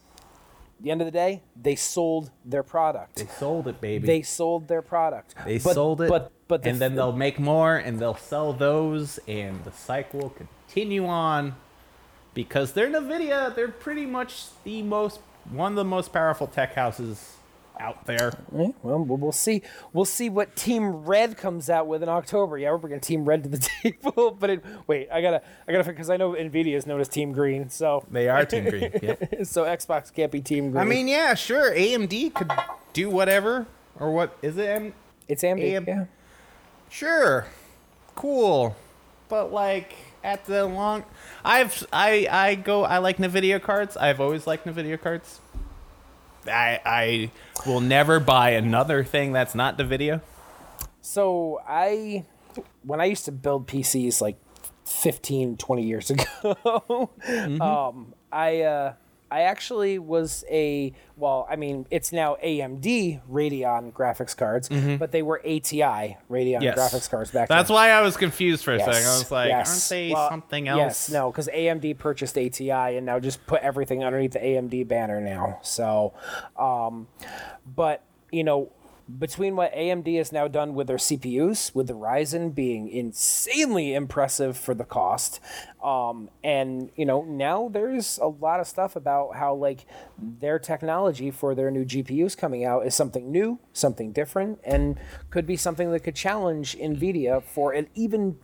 at 0.78 0.84
the 0.84 0.92
end 0.92 1.02
of 1.02 1.06
the 1.08 1.12
day, 1.12 1.42
they 1.60 1.76
sold 1.76 2.32
their 2.46 2.64
product. 2.64 3.16
They 3.16 3.26
sold 3.26 3.68
it, 3.68 3.82
baby. 3.82 4.06
They 4.06 4.22
sold 4.22 4.68
their 4.68 4.82
product. 4.82 5.34
They 5.46 5.58
But- 5.60 5.74
sold 5.74 6.02
it, 6.02 6.10
But 6.10 6.32
but 6.48 6.64
the 6.64 6.70
and 6.70 6.80
then 6.80 6.92
th- 6.92 6.98
they'll 6.98 7.12
make 7.12 7.40
more, 7.40 7.76
and 7.76 8.00
they'll 8.00 8.16
sell 8.16 8.54
those, 8.54 9.20
and 9.28 9.64
the 9.66 9.72
cycle 9.72 10.20
will 10.22 10.30
continue 10.30 11.06
on 11.06 11.56
because 12.34 12.74
they're 12.74 12.88
Nvidia. 12.90 13.54
They're 13.54 13.68
pretty 13.68 14.06
much 14.06 14.46
the 14.64 14.82
most 14.84 15.20
one 15.52 15.72
of 15.74 15.76
the 15.78 15.84
most 15.86 16.12
powerful 16.14 16.46
tech 16.48 16.76
houses 16.76 17.37
out 17.80 18.06
there. 18.06 18.32
Well, 18.52 18.74
we'll 18.84 19.06
we'll 19.18 19.32
see. 19.32 19.62
We'll 19.94 20.06
see 20.06 20.30
what 20.30 20.56
Team 20.56 20.86
Red 21.06 21.38
comes 21.38 21.70
out 21.70 21.88
with 21.88 22.04
in 22.04 22.10
October. 22.10 22.58
Yeah, 22.58 22.72
we're 22.72 22.78
bringing 22.78 23.00
Team 23.00 23.26
Red 23.26 23.44
to 23.44 23.50
the 23.50 23.58
table. 23.84 24.32
But 24.40 24.50
it, 24.50 24.64
wait, 24.88 25.10
I 25.12 25.22
gotta, 25.22 25.42
I 25.68 25.72
gotta, 25.72 25.84
because 25.84 26.10
I 26.10 26.18
know 26.18 26.32
Nvidia 26.34 26.76
is 26.76 26.86
known 26.86 27.00
as 27.02 27.08
Team 27.08 27.32
Green. 27.32 27.70
So, 27.70 28.04
They 28.12 28.30
are 28.30 28.46
Team 28.46 28.70
Green. 28.70 28.92
Yep. 29.02 29.46
so 29.46 29.64
Xbox 29.66 30.14
can't 30.14 30.32
be 30.32 30.42
Team 30.42 30.72
Green. 30.72 30.82
I 30.82 30.86
mean, 30.86 31.08
yeah, 31.08 31.34
sure. 31.34 31.72
AMD 31.74 32.34
could 32.34 32.52
do 32.94 33.10
whatever, 33.10 33.68
or 34.00 34.12
what 34.12 34.38
is 34.42 34.58
it? 34.58 34.68
M- 34.70 34.94
it's 35.28 35.44
AMD. 35.44 35.62
AM 35.62 35.86
yeah. 35.88 36.06
Sure, 36.90 37.46
cool, 38.16 38.76
but 39.30 39.52
like 39.52 39.94
at 40.24 40.46
the 40.46 40.66
long, 40.66 41.04
I've 41.44 41.86
I 41.92 42.28
I 42.32 42.56
go 42.56 42.84
I 42.84 43.00
like 43.00 43.18
Nvidia 43.18 43.62
cards. 43.62 43.98
I've 43.98 44.22
always 44.22 44.48
liked 44.48 44.66
Nvidia 44.66 45.00
cards. 45.02 45.42
I 46.48 46.80
I 46.86 47.32
will 47.66 47.82
never 47.82 48.20
buy 48.20 48.52
another 48.52 49.04
thing 49.04 49.34
that's 49.34 49.56
not 49.56 49.78
Nvidia. 49.78 50.22
So 51.02 51.62
I, 51.66 52.26
when 52.84 53.00
I 53.00 53.06
used 53.06 53.26
to 53.26 53.32
build 53.32 53.68
PCs 53.68 54.22
like 54.22 54.38
15, 54.86 55.58
20 55.58 55.84
years 55.84 56.10
ago, 56.10 57.10
um, 57.62 58.14
I, 58.32 58.62
uh, 58.62 58.94
I 59.30 59.42
actually 59.42 60.00
was 60.00 60.44
a 60.50 60.94
well, 61.18 61.48
I 61.50 61.56
mean, 61.56 61.86
it's 61.92 62.12
now 62.12 62.38
AMD 62.44 63.22
Radeon 63.30 63.92
graphics 63.92 64.36
cards, 64.38 64.70
but 64.70 65.12
they 65.12 65.22
were 65.22 65.40
ATI 65.40 66.18
Radeon 66.30 66.62
Yes. 66.62 66.78
graphics 66.78 67.10
cards 67.10 67.32
back 67.32 67.50
then. 67.50 67.58
That's 67.58 67.68
then. 67.70 67.76
why 67.76 67.90
I 67.92 68.02
was 68.02 68.16
confused 68.18 68.64
for 68.64 68.74
a 68.74 68.78
Yes, 68.78 68.86
second. 68.86 69.08
I 69.10 69.18
was 69.18 69.32
like, 69.32 69.50
yes. 69.50 69.70
aren't 69.92 70.00
they 70.00 70.14
Well, 70.14 70.30
something 70.30 70.68
else? 70.68 70.78
Yes, 70.80 71.10
no, 71.10 71.32
because 71.32 71.48
AMD 71.50 71.98
purchased 71.98 72.38
ATI 72.38 72.72
and 72.98 73.06
now 73.06 73.20
just 73.20 73.46
put 73.48 73.62
everything 73.62 74.04
underneath 74.04 74.32
the 74.34 74.40
AMD 74.40 74.88
banner 74.88 75.20
now. 75.20 75.60
So, 75.62 76.14
um, 76.58 77.08
but 77.66 78.04
you 78.32 78.44
know, 78.44 78.72
between 79.20 79.56
what 79.56 79.74
AMD 79.74 80.18
has 80.18 80.32
now 80.32 80.48
done 80.48 80.74
with 80.74 80.88
their 80.88 80.98
CPUs, 80.98 81.74
with 81.74 81.88
the 81.88 81.94
Ryzen 81.94 82.54
being 82.54 82.90
insanely 82.90 83.94
impressive 83.94 84.58
for 84.58 84.74
the 84.74 84.84
cost, 84.84 85.40
um, 85.84 86.30
and 86.44 86.90
you 86.96 87.06
know 87.06 87.24
now 87.24 87.70
there's 87.70 88.18
a 88.18 88.28
lot 88.28 88.60
of 88.60 88.68
stuff 88.68 88.96
about 88.96 89.36
how 89.36 89.54
like 89.54 89.86
their 90.18 90.60
technology 90.60 91.32
for 91.32 91.56
their 91.56 91.72
new 91.72 91.86
GPUs 91.86 92.38
coming 92.38 92.66
out 92.66 92.86
is 92.86 92.96
something 92.96 93.32
new, 93.32 93.60
something 93.74 94.12
different, 94.12 94.60
and 94.64 95.00
could 95.30 95.46
be 95.46 95.56
something 95.56 95.92
that 95.92 96.02
could 96.02 96.16
challenge 96.16 96.76
Nvidia 96.78 97.42
for 97.42 97.72
an 97.72 97.88
even 97.96 98.38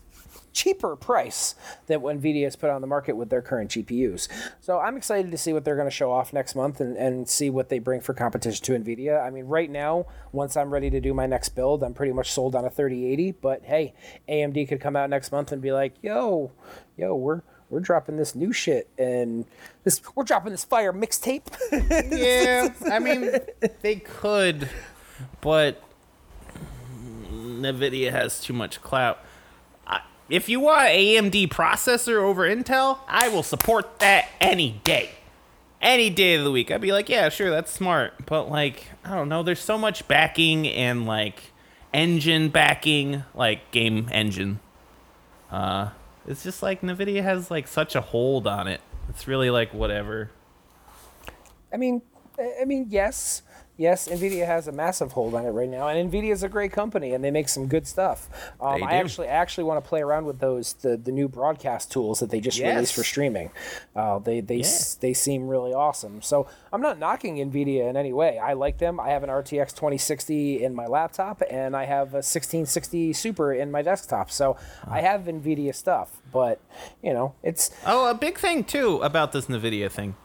cheaper 0.53 0.95
price 0.95 1.55
than 1.87 2.01
what 2.01 2.19
Nvidia 2.19 2.43
has 2.45 2.55
put 2.55 2.69
on 2.69 2.81
the 2.81 2.87
market 2.87 3.15
with 3.17 3.29
their 3.29 3.41
current 3.41 3.71
GPUs. 3.71 4.27
So 4.61 4.79
I'm 4.79 4.95
excited 4.95 5.31
to 5.31 5.37
see 5.37 5.51
what 5.51 5.65
they're 5.65 5.75
going 5.75 5.87
to 5.87 5.91
show 5.91 6.11
off 6.11 6.31
next 6.31 6.55
month 6.55 6.79
and, 6.79 6.95
and 6.95 7.27
see 7.27 7.49
what 7.49 7.69
they 7.69 7.79
bring 7.79 8.01
for 8.01 8.13
competition 8.13 8.63
to 8.65 8.71
Nvidia. 8.73 9.21
I 9.21 9.29
mean, 9.29 9.45
right 9.45 9.69
now, 9.69 10.05
once 10.31 10.55
I'm 10.55 10.71
ready 10.71 10.89
to 10.91 11.01
do 11.01 11.13
my 11.13 11.25
next 11.25 11.49
build, 11.49 11.83
I'm 11.83 11.93
pretty 11.93 12.13
much 12.13 12.31
sold 12.31 12.55
on 12.55 12.65
a 12.65 12.69
3080. 12.69 13.33
But 13.33 13.63
hey, 13.63 13.93
AMD 14.29 14.67
could 14.67 14.79
come 14.79 14.95
out 14.95 15.09
next 15.09 15.31
month 15.31 15.51
and 15.51 15.61
be 15.61 15.71
like, 15.71 15.95
yo, 16.01 16.51
yo, 16.97 17.15
we're 17.15 17.41
we're 17.69 17.79
dropping 17.79 18.17
this 18.17 18.35
new 18.35 18.53
shit 18.53 18.87
and 18.99 19.45
this 19.83 19.99
we're 20.15 20.23
dropping 20.23 20.51
this 20.51 20.63
fire 20.63 20.93
mixtape. 20.93 21.47
yeah, 22.11 22.71
I 22.91 22.99
mean, 22.99 23.31
they 23.81 23.95
could, 23.95 24.69
but 25.41 25.81
Nvidia 27.31 28.11
has 28.11 28.39
too 28.39 28.53
much 28.53 28.81
clout. 28.81 29.22
If 30.29 30.49
you 30.49 30.59
want 30.59 30.87
AMD 30.87 31.49
processor 31.49 32.21
over 32.21 32.43
Intel, 32.43 32.99
I 33.07 33.27
will 33.29 33.43
support 33.43 33.99
that 33.99 34.29
any 34.39 34.81
day. 34.83 35.11
Any 35.81 36.09
day 36.09 36.35
of 36.35 36.45
the 36.45 36.51
week. 36.51 36.71
I'd 36.71 36.79
be 36.81 36.93
like, 36.93 37.09
yeah, 37.09 37.27
sure, 37.29 37.49
that's 37.49 37.71
smart. 37.71 38.25
But, 38.25 38.49
like, 38.49 38.87
I 39.03 39.13
don't 39.13 39.27
know, 39.27 39.43
there's 39.43 39.59
so 39.59 39.77
much 39.77 40.07
backing 40.07 40.67
and, 40.67 41.05
like, 41.05 41.51
engine 41.93 42.49
backing, 42.49 43.23
like, 43.35 43.69
game 43.71 44.07
engine. 44.11 44.59
Uh, 45.51 45.89
it's 46.25 46.43
just 46.43 46.63
like 46.63 46.81
Nvidia 46.81 47.21
has, 47.21 47.51
like, 47.51 47.67
such 47.67 47.95
a 47.95 48.01
hold 48.01 48.47
on 48.47 48.67
it. 48.67 48.79
It's 49.09 49.27
really 49.27 49.49
like 49.49 49.73
whatever. 49.73 50.31
I 51.73 51.77
mean, 51.77 52.01
I 52.39 52.65
mean, 52.65 52.87
yes, 52.89 53.41
yes. 53.77 54.07
Nvidia 54.07 54.45
has 54.45 54.67
a 54.67 54.71
massive 54.71 55.11
hold 55.13 55.33
on 55.35 55.45
it 55.45 55.49
right 55.49 55.69
now, 55.69 55.87
and 55.87 56.11
Nvidia 56.11 56.31
is 56.31 56.43
a 56.43 56.49
great 56.49 56.71
company, 56.71 57.13
and 57.13 57.23
they 57.23 57.31
make 57.31 57.49
some 57.49 57.67
good 57.67 57.87
stuff. 57.87 58.29
Um, 58.61 58.83
I 58.83 58.93
actually, 58.95 59.27
I 59.27 59.31
actually 59.33 59.63
want 59.65 59.83
to 59.83 59.87
play 59.87 60.01
around 60.01 60.25
with 60.25 60.39
those 60.39 60.73
the, 60.73 60.97
the 60.97 61.11
new 61.11 61.27
broadcast 61.27 61.91
tools 61.91 62.19
that 62.19 62.29
they 62.29 62.39
just 62.39 62.57
Yes. 62.57 62.73
released 62.75 62.93
for 62.95 63.03
streaming. 63.03 63.49
Uh, 63.95 64.19
they 64.19 64.41
they 64.41 64.59
s 64.61 64.95
they 64.95 65.13
seem 65.13 65.47
really 65.47 65.73
awesome. 65.73 66.21
So 66.21 66.47
I'm 66.71 66.81
not 66.81 66.99
knocking 66.99 67.35
Nvidia 67.37 67.89
in 67.89 67.97
any 67.97 68.13
way. 68.13 68.37
I 68.39 68.53
like 68.53 68.77
them. 68.77 68.99
I 68.99 69.09
have 69.09 69.23
an 69.23 69.29
RTX 69.29 69.73
2060 69.75 70.63
in 70.63 70.73
my 70.75 70.85
laptop, 70.87 71.41
and 71.49 71.75
I 71.75 71.85
have 71.85 72.09
a 72.13 72.21
1660 72.23 73.13
Super 73.13 73.53
in 73.53 73.71
my 73.71 73.81
desktop. 73.81 74.31
So 74.31 74.57
I 74.87 75.01
have 75.01 75.21
Nvidia 75.21 75.73
stuff, 75.75 76.21
but 76.31 76.59
you 77.01 77.13
know, 77.13 77.33
it's 77.43 77.71
Oh, 77.85 78.09
a 78.09 78.13
big 78.13 78.37
thing 78.37 78.63
too 78.63 78.97
about 79.01 79.31
this 79.31 79.47
Nvidia 79.47 79.91
thing. 79.91 80.15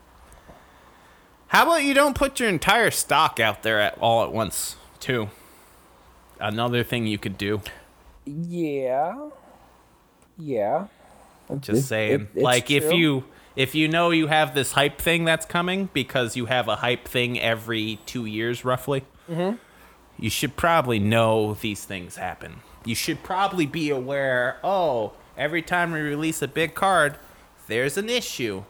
How 1.49 1.63
about 1.63 1.83
you 1.83 1.93
don't 1.93 2.15
put 2.15 2.39
your 2.39 2.49
entire 2.49 2.91
stock 2.91 3.39
out 3.39 3.63
there 3.63 3.79
at 3.79 3.97
all 3.99 4.23
at 4.23 4.31
once, 4.31 4.75
too? 4.99 5.29
Another 6.39 6.83
thing 6.83 7.05
you 7.07 7.17
could 7.17 7.37
do. 7.37 7.61
yeah, 8.25 9.29
yeah. 10.37 10.85
Just 11.59 11.81
It- 11.81 11.83
saying. 11.85 12.27
it- 12.35 12.41
like 12.43 12.69
if 12.69 12.89
true. 12.89 12.97
you 12.97 13.23
if 13.55 13.73
you 13.75 13.87
know 13.89 14.11
you 14.11 14.27
have 14.27 14.53
this 14.53 14.73
hype 14.73 14.99
thing 14.99 15.25
that's 15.25 15.45
coming 15.45 15.89
because 15.91 16.37
you 16.37 16.45
have 16.45 16.67
a 16.69 16.77
hype 16.77 17.07
thing 17.07 17.37
every 17.39 17.99
2 18.05 18.25
years 18.25 18.63
roughly. 18.63 19.03
Mm-hmm. 19.29 19.55
You 20.19 20.29
should 20.29 20.55
probably 20.55 20.99
know 20.99 21.55
these 21.55 21.83
things 21.83 22.15
happen. 22.17 22.61
You 22.85 22.93
should 22.95 23.21
probably 23.23 23.65
be 23.65 23.89
aware, 23.89 24.57
oh, 24.63 25.13
every 25.37 25.61
time 25.61 25.91
we 25.91 25.99
release 25.99 26.41
a 26.41 26.47
big 26.47 26.73
card, 26.75 27.17
there's 27.67 27.97
an 27.97 28.09
issue. 28.09 28.63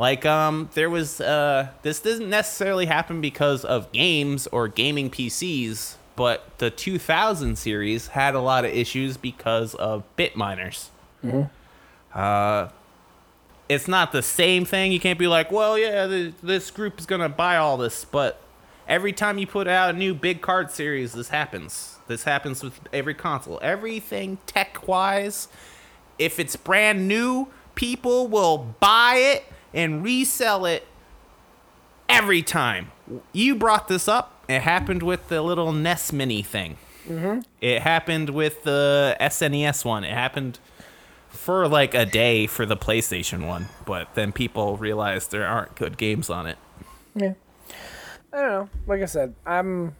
Like 0.00 0.24
um 0.24 0.70
there 0.72 0.88
was 0.88 1.20
uh 1.20 1.68
this 1.82 2.00
doesn't 2.00 2.30
necessarily 2.30 2.86
happen 2.86 3.20
because 3.20 3.66
of 3.66 3.92
games 3.92 4.46
or 4.46 4.66
gaming 4.66 5.10
PCs, 5.10 5.96
but 6.16 6.56
the 6.56 6.70
2000 6.70 7.56
series 7.56 8.08
had 8.08 8.34
a 8.34 8.40
lot 8.40 8.64
of 8.64 8.72
issues 8.72 9.18
because 9.18 9.74
of 9.74 10.04
bit 10.16 10.36
miners. 10.36 10.90
Uh 12.14 12.70
it's 13.68 13.86
not 13.86 14.10
the 14.12 14.22
same 14.22 14.64
thing. 14.64 14.90
You 14.90 14.98
can't 14.98 15.18
be 15.18 15.28
like, 15.28 15.52
"Well, 15.52 15.78
yeah, 15.78 16.06
th- 16.06 16.34
this 16.42 16.72
group 16.72 16.98
is 16.98 17.06
going 17.06 17.20
to 17.20 17.28
buy 17.28 17.56
all 17.56 17.76
this," 17.76 18.04
but 18.04 18.40
every 18.88 19.12
time 19.12 19.38
you 19.38 19.46
put 19.46 19.68
out 19.68 19.90
a 19.90 19.92
new 19.92 20.12
big 20.12 20.40
card 20.40 20.72
series, 20.72 21.12
this 21.12 21.28
happens. 21.28 21.98
This 22.08 22.24
happens 22.24 22.64
with 22.64 22.80
every 22.92 23.14
console. 23.14 23.60
Everything 23.62 24.38
tech-wise, 24.46 25.46
if 26.18 26.40
it's 26.40 26.56
brand 26.56 27.06
new, 27.06 27.46
people 27.76 28.26
will 28.26 28.74
buy 28.80 29.14
it 29.14 29.44
and 29.72 30.02
resell 30.02 30.64
it 30.66 30.86
every 32.08 32.42
time. 32.42 32.92
You 33.32 33.54
brought 33.54 33.88
this 33.88 34.08
up. 34.08 34.44
It 34.48 34.62
happened 34.62 35.02
with 35.02 35.28
the 35.28 35.42
little 35.42 35.72
NES 35.72 36.12
Mini 36.12 36.42
thing. 36.42 36.76
Mm-hmm. 37.06 37.40
It 37.60 37.82
happened 37.82 38.30
with 38.30 38.62
the 38.62 39.16
SNES 39.20 39.84
one. 39.84 40.04
It 40.04 40.12
happened 40.12 40.58
for 41.28 41.68
like 41.68 41.94
a 41.94 42.04
day 42.04 42.46
for 42.46 42.66
the 42.66 42.76
PlayStation 42.76 43.46
one, 43.46 43.68
but 43.86 44.14
then 44.14 44.32
people 44.32 44.76
realized 44.76 45.30
there 45.30 45.46
aren't 45.46 45.74
good 45.76 45.96
games 45.96 46.28
on 46.28 46.46
it. 46.46 46.58
Yeah. 47.14 47.34
I 48.32 48.36
don't 48.36 48.50
know. 48.50 48.68
Like 48.86 49.02
I 49.02 49.06
said, 49.06 49.34
I'm 49.46 49.96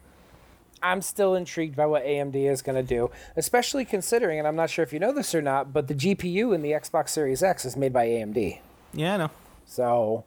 I'm 0.82 1.02
still 1.02 1.34
intrigued 1.34 1.76
by 1.76 1.86
what 1.86 2.04
AMD 2.04 2.34
is 2.34 2.62
going 2.62 2.76
to 2.76 2.82
do, 2.82 3.10
especially 3.36 3.84
considering, 3.84 4.38
and 4.38 4.48
I'm 4.48 4.56
not 4.56 4.70
sure 4.70 4.82
if 4.82 4.92
you 4.92 4.98
know 4.98 5.12
this 5.12 5.34
or 5.34 5.42
not, 5.42 5.72
but 5.72 5.88
the 5.88 5.94
GPU 5.94 6.54
in 6.54 6.62
the 6.62 6.70
Xbox 6.72 7.10
Series 7.10 7.42
X 7.42 7.64
is 7.64 7.76
made 7.76 7.92
by 7.92 8.06
AMD. 8.06 8.58
Yeah, 8.94 9.14
I 9.14 9.16
know. 9.18 9.30
So, 9.70 10.24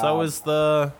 So 0.00 0.20
um, 0.20 0.24
is 0.24 0.40
the, 0.42 0.92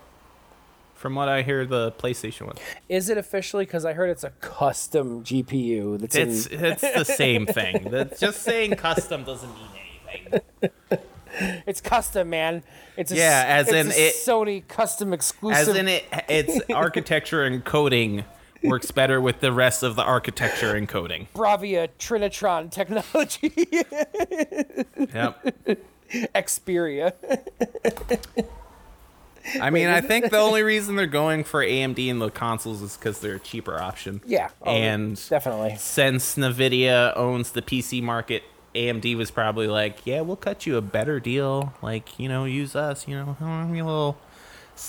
from 0.94 1.14
what 1.14 1.28
I 1.28 1.42
hear, 1.42 1.64
the 1.64 1.92
PlayStation 1.92 2.46
one. 2.46 2.56
is 2.88 3.08
it 3.08 3.16
officially? 3.16 3.64
Because 3.64 3.84
I 3.84 3.92
heard 3.92 4.10
it's 4.10 4.24
a 4.24 4.30
custom 4.40 5.22
GPU. 5.22 6.00
That's 6.00 6.16
It's 6.16 6.46
in, 6.46 6.64
it's 6.64 6.80
the 6.82 7.04
same 7.04 7.46
thing. 7.46 7.90
That 7.90 8.18
just 8.18 8.42
saying 8.42 8.74
custom 8.74 9.22
doesn't 9.22 9.48
mean 9.48 9.68
anything. 10.32 10.40
it's 11.68 11.80
custom, 11.80 12.30
man. 12.30 12.64
It's 12.96 13.12
a, 13.12 13.16
Yeah, 13.16 13.44
as 13.46 13.68
it's 13.68 13.74
in 13.76 13.86
it- 13.92 14.14
Sony 14.16 14.66
custom 14.66 15.12
exclusive. 15.12 15.68
As 15.68 15.76
in 15.76 15.86
it, 15.86 16.04
its 16.28 16.58
architecture 16.74 17.44
and 17.44 17.64
coding 17.64 18.24
works 18.64 18.90
better 18.90 19.20
with 19.20 19.38
the 19.38 19.52
rest 19.52 19.84
of 19.84 19.94
the 19.94 20.02
architecture 20.02 20.74
and 20.74 20.88
coding. 20.88 21.28
Bravia 21.32 21.90
Trinitron 22.00 22.72
technology, 22.72 23.52
Yep. 25.14 25.78
Xperia. 26.10 27.12
I 29.60 29.70
mean, 29.70 29.88
I 29.88 30.00
think 30.00 30.30
the 30.30 30.38
only 30.38 30.62
reason 30.62 30.96
they're 30.96 31.06
going 31.06 31.44
for 31.44 31.64
AMD 31.64 32.06
in 32.06 32.18
the 32.18 32.30
consoles 32.30 32.82
is 32.82 32.96
because 32.96 33.20
they're 33.20 33.36
a 33.36 33.40
cheaper 33.40 33.80
option. 33.80 34.20
Yeah, 34.26 34.50
oh, 34.62 34.70
and 34.70 35.28
definitely. 35.28 35.76
since 35.78 36.36
Nvidia 36.36 37.16
owns 37.16 37.52
the 37.52 37.62
PC 37.62 38.02
market, 38.02 38.42
AMD 38.74 39.16
was 39.16 39.30
probably 39.30 39.66
like, 39.66 40.04
"Yeah, 40.04 40.20
we'll 40.20 40.36
cut 40.36 40.66
you 40.66 40.76
a 40.76 40.82
better 40.82 41.20
deal. 41.20 41.72
Like, 41.82 42.18
you 42.18 42.28
know, 42.28 42.44
use 42.44 42.76
us. 42.76 43.08
You 43.08 43.16
know, 43.16 43.36
a 43.40 43.72
little, 43.72 44.18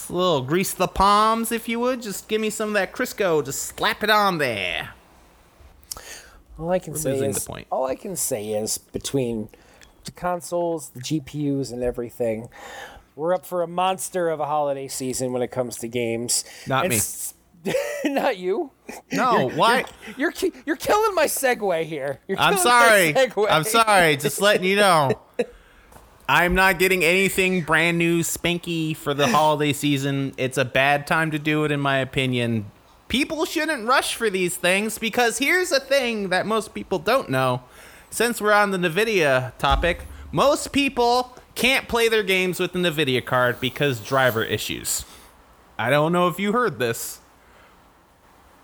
little 0.09 0.41
grease 0.41 0.73
the 0.73 0.87
palms, 0.87 1.51
if 1.51 1.69
you 1.69 1.79
would. 1.79 2.01
Just 2.01 2.27
give 2.27 2.41
me 2.41 2.49
some 2.49 2.69
of 2.69 2.73
that 2.73 2.91
Crisco. 2.91 3.43
Just 3.43 3.77
slap 3.77 4.03
it 4.03 4.09
on 4.09 4.37
there." 4.39 4.89
All 6.59 6.69
I 6.71 6.79
can 6.79 6.93
say 6.95 7.17
is 7.17 7.45
the 7.45 7.47
point. 7.47 7.67
all 7.71 7.85
I 7.85 7.95
can 7.95 8.17
say 8.17 8.49
is 8.51 8.77
between 8.77 9.47
consoles, 10.11 10.89
the 10.89 10.99
GPUs, 11.01 11.71
and 11.71 11.83
everything, 11.83 12.49
we're 13.15 13.33
up 13.33 13.45
for 13.45 13.61
a 13.61 13.67
monster 13.67 14.29
of 14.29 14.39
a 14.39 14.45
holiday 14.45 14.87
season 14.87 15.33
when 15.33 15.41
it 15.41 15.51
comes 15.51 15.77
to 15.77 15.87
games. 15.87 16.43
Not 16.67 16.85
And 16.85 16.91
me. 16.91 16.95
s- 16.97 17.33
not 18.05 18.37
you. 18.37 18.71
No, 19.11 19.49
why? 19.49 19.83
You're 20.17 20.31
ki- 20.31 20.53
you're 20.65 20.77
killing 20.77 21.13
my 21.15 21.25
segue 21.25 21.83
here. 21.83 22.19
You're 22.27 22.39
I'm 22.39 22.57
sorry. 22.57 23.13
I'm 23.49 23.63
sorry. 23.65 24.15
Just 24.17 24.39
letting 24.41 24.63
you 24.65 24.77
know. 24.77 25.19
I'm 26.27 26.53
not 26.53 26.77
getting 26.79 27.03
anything 27.03 27.63
brand 27.63 27.97
new 27.97 28.19
spanky 28.21 28.95
for 28.95 29.13
the 29.13 29.27
holiday 29.27 29.73
season. 29.73 30.33
It's 30.37 30.57
a 30.57 30.65
bad 30.65 31.07
time 31.07 31.31
to 31.31 31.39
do 31.39 31.65
it, 31.65 31.71
in 31.71 31.79
my 31.79 31.97
opinion. 31.97 32.71
People 33.07 33.45
shouldn't 33.45 33.87
rush 33.87 34.13
for 34.13 34.29
these 34.29 34.55
things 34.55 34.99
because 34.99 35.39
here's 35.39 35.71
a 35.71 35.79
thing 35.79 36.29
that 36.29 36.45
most 36.45 36.75
people 36.75 36.99
don't 36.99 37.29
know. 37.29 37.63
Since 38.09 38.41
we're 38.41 38.53
on 38.53 38.71
the 38.71 38.77
NVIDIA 38.77 39.55
topic, 39.57 40.05
most 40.31 40.71
people 40.71 41.35
can't 41.55 41.87
play 41.87 42.07
their 42.07 42.23
games 42.23 42.59
with 42.59 42.73
the 42.73 42.79
NVIDIA 42.79 43.23
card 43.23 43.59
because 43.59 43.99
driver 43.99 44.43
issues. 44.43 45.05
I 45.77 45.89
don't 45.89 46.11
know 46.11 46.27
if 46.27 46.39
you 46.39 46.51
heard 46.51 46.79
this, 46.79 47.19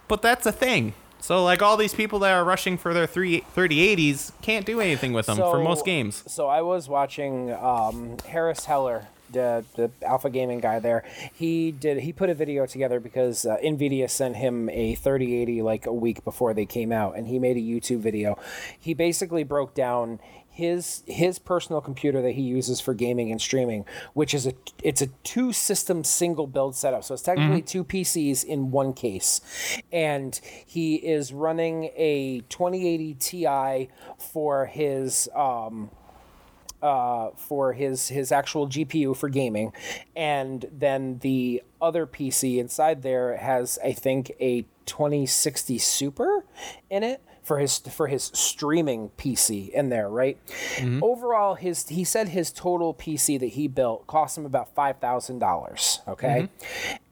but 0.08 0.22
that's 0.22 0.46
a 0.46 0.52
thing. 0.52 0.94
So, 1.20 1.44
like, 1.44 1.62
all 1.62 1.76
these 1.76 1.94
people 1.94 2.20
that 2.20 2.34
are 2.34 2.44
rushing 2.44 2.78
for 2.78 2.94
their 2.94 3.08
3 3.08 3.42
3080s 3.56 4.32
can't 4.42 4.66
do 4.66 4.80
anything 4.80 5.12
with 5.12 5.26
them 5.26 5.38
for 5.38 5.60
most 5.60 5.84
games. 5.86 6.24
So 6.28 6.48
I 6.48 6.62
was 6.62 6.88
watching 6.88 7.52
um, 7.52 8.18
Harris 8.28 8.66
Heller, 8.66 9.08
the 9.36 9.64
the 9.76 9.92
Alpha 10.02 10.30
Gaming 10.30 10.60
guy 10.60 10.80
there. 10.80 11.04
He 11.34 11.72
did 11.72 12.00
he 12.00 12.12
put 12.12 12.30
a 12.30 12.34
video 12.34 12.66
together 12.66 13.00
because 13.00 13.46
uh, 13.46 13.58
Nvidia 13.64 14.10
sent 14.10 14.38
him 14.38 14.70
a 14.70 14.96
3080 14.96 15.62
like 15.62 15.86
a 15.86 15.94
week 15.94 16.24
before 16.24 16.54
they 16.54 16.66
came 16.66 16.92
out, 16.92 17.16
and 17.16 17.28
he 17.28 17.38
made 17.38 17.58
a 17.58 17.62
YouTube 17.62 18.00
video. 18.00 18.40
He 18.80 18.94
basically 18.94 19.44
broke 19.44 19.76
down 19.76 20.20
his 20.56 21.04
his 21.06 21.38
personal 21.38 21.82
computer 21.82 22.22
that 22.22 22.32
he 22.32 22.42
uses 22.42 22.80
for 22.80 22.94
gaming 22.94 23.30
and 23.30 23.42
streaming, 23.42 23.86
which 24.14 24.34
is 24.34 24.48
a 24.48 24.54
it's 24.82 25.02
a 25.02 25.08
two 25.24 25.52
system 25.52 26.04
single 26.06 26.48
build 26.48 26.76
setup. 26.78 27.04
So 27.04 27.14
it's 27.14 27.24
technically 27.24 27.62
two 27.62 27.84
PCs 27.84 28.46
in 28.46 28.72
one 28.72 28.94
case, 28.94 29.42
and 29.92 30.40
he 30.66 30.96
is 30.96 31.34
running 31.34 31.92
a 31.98 32.42
2080 32.48 33.14
Ti 33.16 33.90
for 34.18 34.68
his 34.68 35.28
um, 35.36 35.92
uh, 36.82 37.30
for 37.38 37.74
his 37.74 38.10
his 38.10 38.32
actual 38.32 38.68
GPU 38.68 39.16
for 39.16 39.30
gaming, 39.30 39.74
and 40.16 40.66
then 40.72 41.20
the 41.20 41.64
other 41.82 42.06
PC 42.06 42.58
inside 42.58 43.02
there 43.02 43.38
has 43.38 43.78
I 43.84 43.94
think 43.94 44.32
a 44.40 44.66
2060 44.86 45.78
Super 45.78 46.46
in 46.90 47.04
it 47.04 47.22
for 47.44 47.60
his 47.60 47.78
for 47.80 48.08
his 48.08 48.32
streaming 48.34 49.10
PC 49.18 49.70
in 49.70 49.90
there, 49.90 50.10
right? 50.10 50.38
Overall, 51.04 51.56
his 51.56 51.88
he 51.88 52.04
said 52.04 52.30
his 52.30 52.52
total 52.52 52.94
PC 52.94 53.40
that 53.40 53.48
he 53.48 53.68
built 53.68 54.08
cost 54.08 54.38
him 54.38 54.46
about 54.46 54.74
five 54.74 54.98
thousand 55.00 55.40
dollars. 55.40 56.02
Okay, 56.08 56.50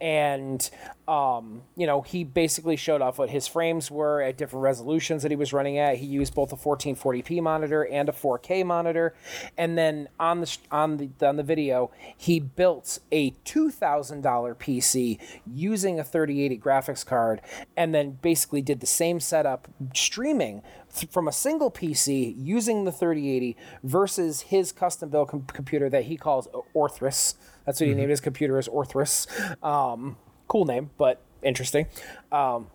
and 0.04 0.70
um, 1.08 1.62
you 1.78 1.88
know 1.88 2.02
he 2.02 2.26
basically 2.26 2.76
showed 2.76 3.02
off 3.02 3.18
what 3.18 3.30
his 3.30 3.48
frames 3.48 3.90
were 3.90 4.22
at 4.22 4.38
different 4.38 4.62
resolutions 4.62 5.24
that 5.24 5.32
he 5.32 5.38
was 5.38 5.54
running 5.54 5.78
at. 5.78 5.96
He 5.96 6.06
used 6.06 6.36
both 6.36 6.52
a 6.52 6.58
1440p 6.58 7.42
monitor 7.42 7.88
and 7.88 8.10
a 8.10 8.12
4K 8.12 8.66
monitor, 8.66 9.16
and 9.58 9.78
then 9.78 10.10
on 10.20 10.42
the 10.42 10.58
on 10.70 10.98
the 10.98 11.10
on 11.26 11.38
the 11.38 11.44
video 11.44 11.90
he 12.18 12.42
built 12.42 13.00
a 13.14 13.30
two 13.46 13.72
thousand 13.72 14.22
dollar 14.22 14.54
PC 14.54 15.20
using 15.48 16.00
a 16.02 16.04
3080 16.04 16.58
graphics 16.58 17.06
card, 17.06 17.42
and 17.78 17.96
then 17.96 18.20
basically 18.22 18.62
did 18.62 18.82
the 18.82 18.88
same 18.88 19.22
setup 19.22 19.70
streaming 19.96 20.62
th- 20.95 21.11
from 21.11 21.28
a 21.28 21.32
single 21.32 21.72
PC 21.72 22.36
using 22.38 22.84
the 22.84 22.91
3080 22.91 23.57
versus 23.84 24.41
his 24.41 24.72
custom 24.72 25.10
built 25.10 25.30
com- 25.30 25.45
computer 25.48 25.90
that 25.90 26.06
he 26.06 26.18
calls 26.18 26.48
Orthrus. 26.76 27.36
That's 27.65 27.80
what 27.80 27.88
he 27.88 27.94
named 27.94 28.10
his 28.10 28.22
computer 28.22 28.57
as 28.57 28.68
Orthrus. 28.68 29.28
Um, 29.64 30.18
cool 30.48 30.65
name, 30.65 30.91
but 30.98 31.22
interesting. 31.41 31.88
Um, 32.32 32.68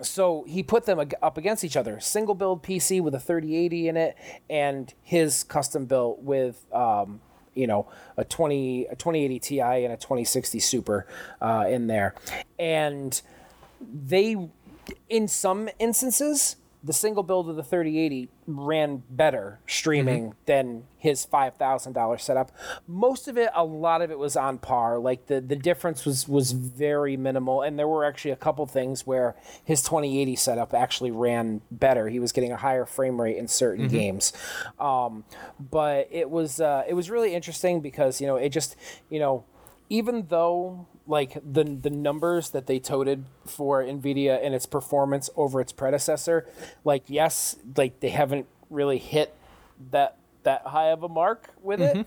so 0.00 0.44
he 0.48 0.62
put 0.62 0.86
them 0.86 0.98
up 1.22 1.36
against 1.36 1.64
each 1.64 1.76
other 1.76 2.00
single 2.00 2.34
build 2.34 2.62
pc 2.62 3.00
with 3.00 3.14
a 3.14 3.20
3080 3.20 3.88
in 3.88 3.96
it 3.96 4.16
and 4.48 4.94
his 5.02 5.44
custom 5.44 5.84
built 5.84 6.20
with 6.20 6.64
um, 6.72 7.20
you 7.54 7.66
know 7.66 7.86
a 8.16 8.24
20 8.24 8.86
a 8.86 8.96
2080 8.96 9.38
ti 9.38 9.60
and 9.60 9.92
a 9.92 9.96
2060 9.96 10.58
super 10.58 11.06
uh, 11.40 11.66
in 11.68 11.86
there 11.86 12.14
and 12.58 13.22
they 13.80 14.48
in 15.08 15.28
some 15.28 15.68
instances 15.78 16.56
the 16.84 16.92
single 16.92 17.22
build 17.22 17.48
of 17.48 17.56
the 17.56 17.62
3080 17.62 18.28
ran 18.46 19.02
better 19.08 19.60
streaming 19.66 20.34
than 20.46 20.84
his 20.98 21.24
$5000 21.24 22.20
setup. 22.20 22.50
Most 22.88 23.28
of 23.28 23.38
it 23.38 23.50
a 23.54 23.64
lot 23.64 24.02
of 24.02 24.10
it 24.10 24.18
was 24.18 24.36
on 24.36 24.58
par. 24.58 24.98
Like 24.98 25.26
the 25.26 25.40
the 25.40 25.54
difference 25.54 26.04
was 26.04 26.26
was 26.26 26.52
very 26.52 27.16
minimal. 27.16 27.62
And 27.62 27.78
there 27.78 27.86
were 27.86 28.04
actually 28.04 28.32
a 28.32 28.36
couple 28.36 28.66
things 28.66 29.06
where 29.06 29.36
his 29.64 29.82
2080 29.82 30.34
setup 30.36 30.74
actually 30.74 31.12
ran 31.12 31.60
better. 31.70 32.08
He 32.08 32.18
was 32.18 32.32
getting 32.32 32.52
a 32.52 32.56
higher 32.56 32.84
frame 32.84 33.20
rate 33.20 33.36
in 33.36 33.46
certain 33.48 33.88
games. 33.88 34.32
Um, 34.80 35.24
but 35.58 36.08
it 36.10 36.30
was 36.30 36.60
uh, 36.60 36.82
it 36.88 36.94
was 36.94 37.10
really 37.10 37.34
interesting 37.34 37.80
because 37.80 38.20
you 38.20 38.26
know 38.26 38.36
it 38.36 38.48
just 38.48 38.76
you 39.08 39.20
know 39.20 39.44
even 39.88 40.26
though 40.28 40.86
like 41.06 41.34
the 41.44 41.64
the 41.64 41.90
numbers 41.90 42.50
that 42.50 42.66
they 42.66 42.78
toted 42.78 43.24
for 43.46 43.82
Nvidia 43.82 44.38
and 44.44 44.54
its 44.54 44.66
performance 44.66 45.28
over 45.36 45.60
its 45.60 45.72
predecessor, 45.72 46.46
like 46.84 47.04
yes, 47.06 47.56
like 47.76 48.00
they 48.00 48.10
haven't 48.10 48.46
really 48.70 48.98
hit 48.98 49.34
that 49.90 50.16
that 50.44 50.62
high 50.66 50.88
of 50.90 51.02
a 51.02 51.08
mark 51.08 51.50
with 51.62 51.80
it. 51.80 52.06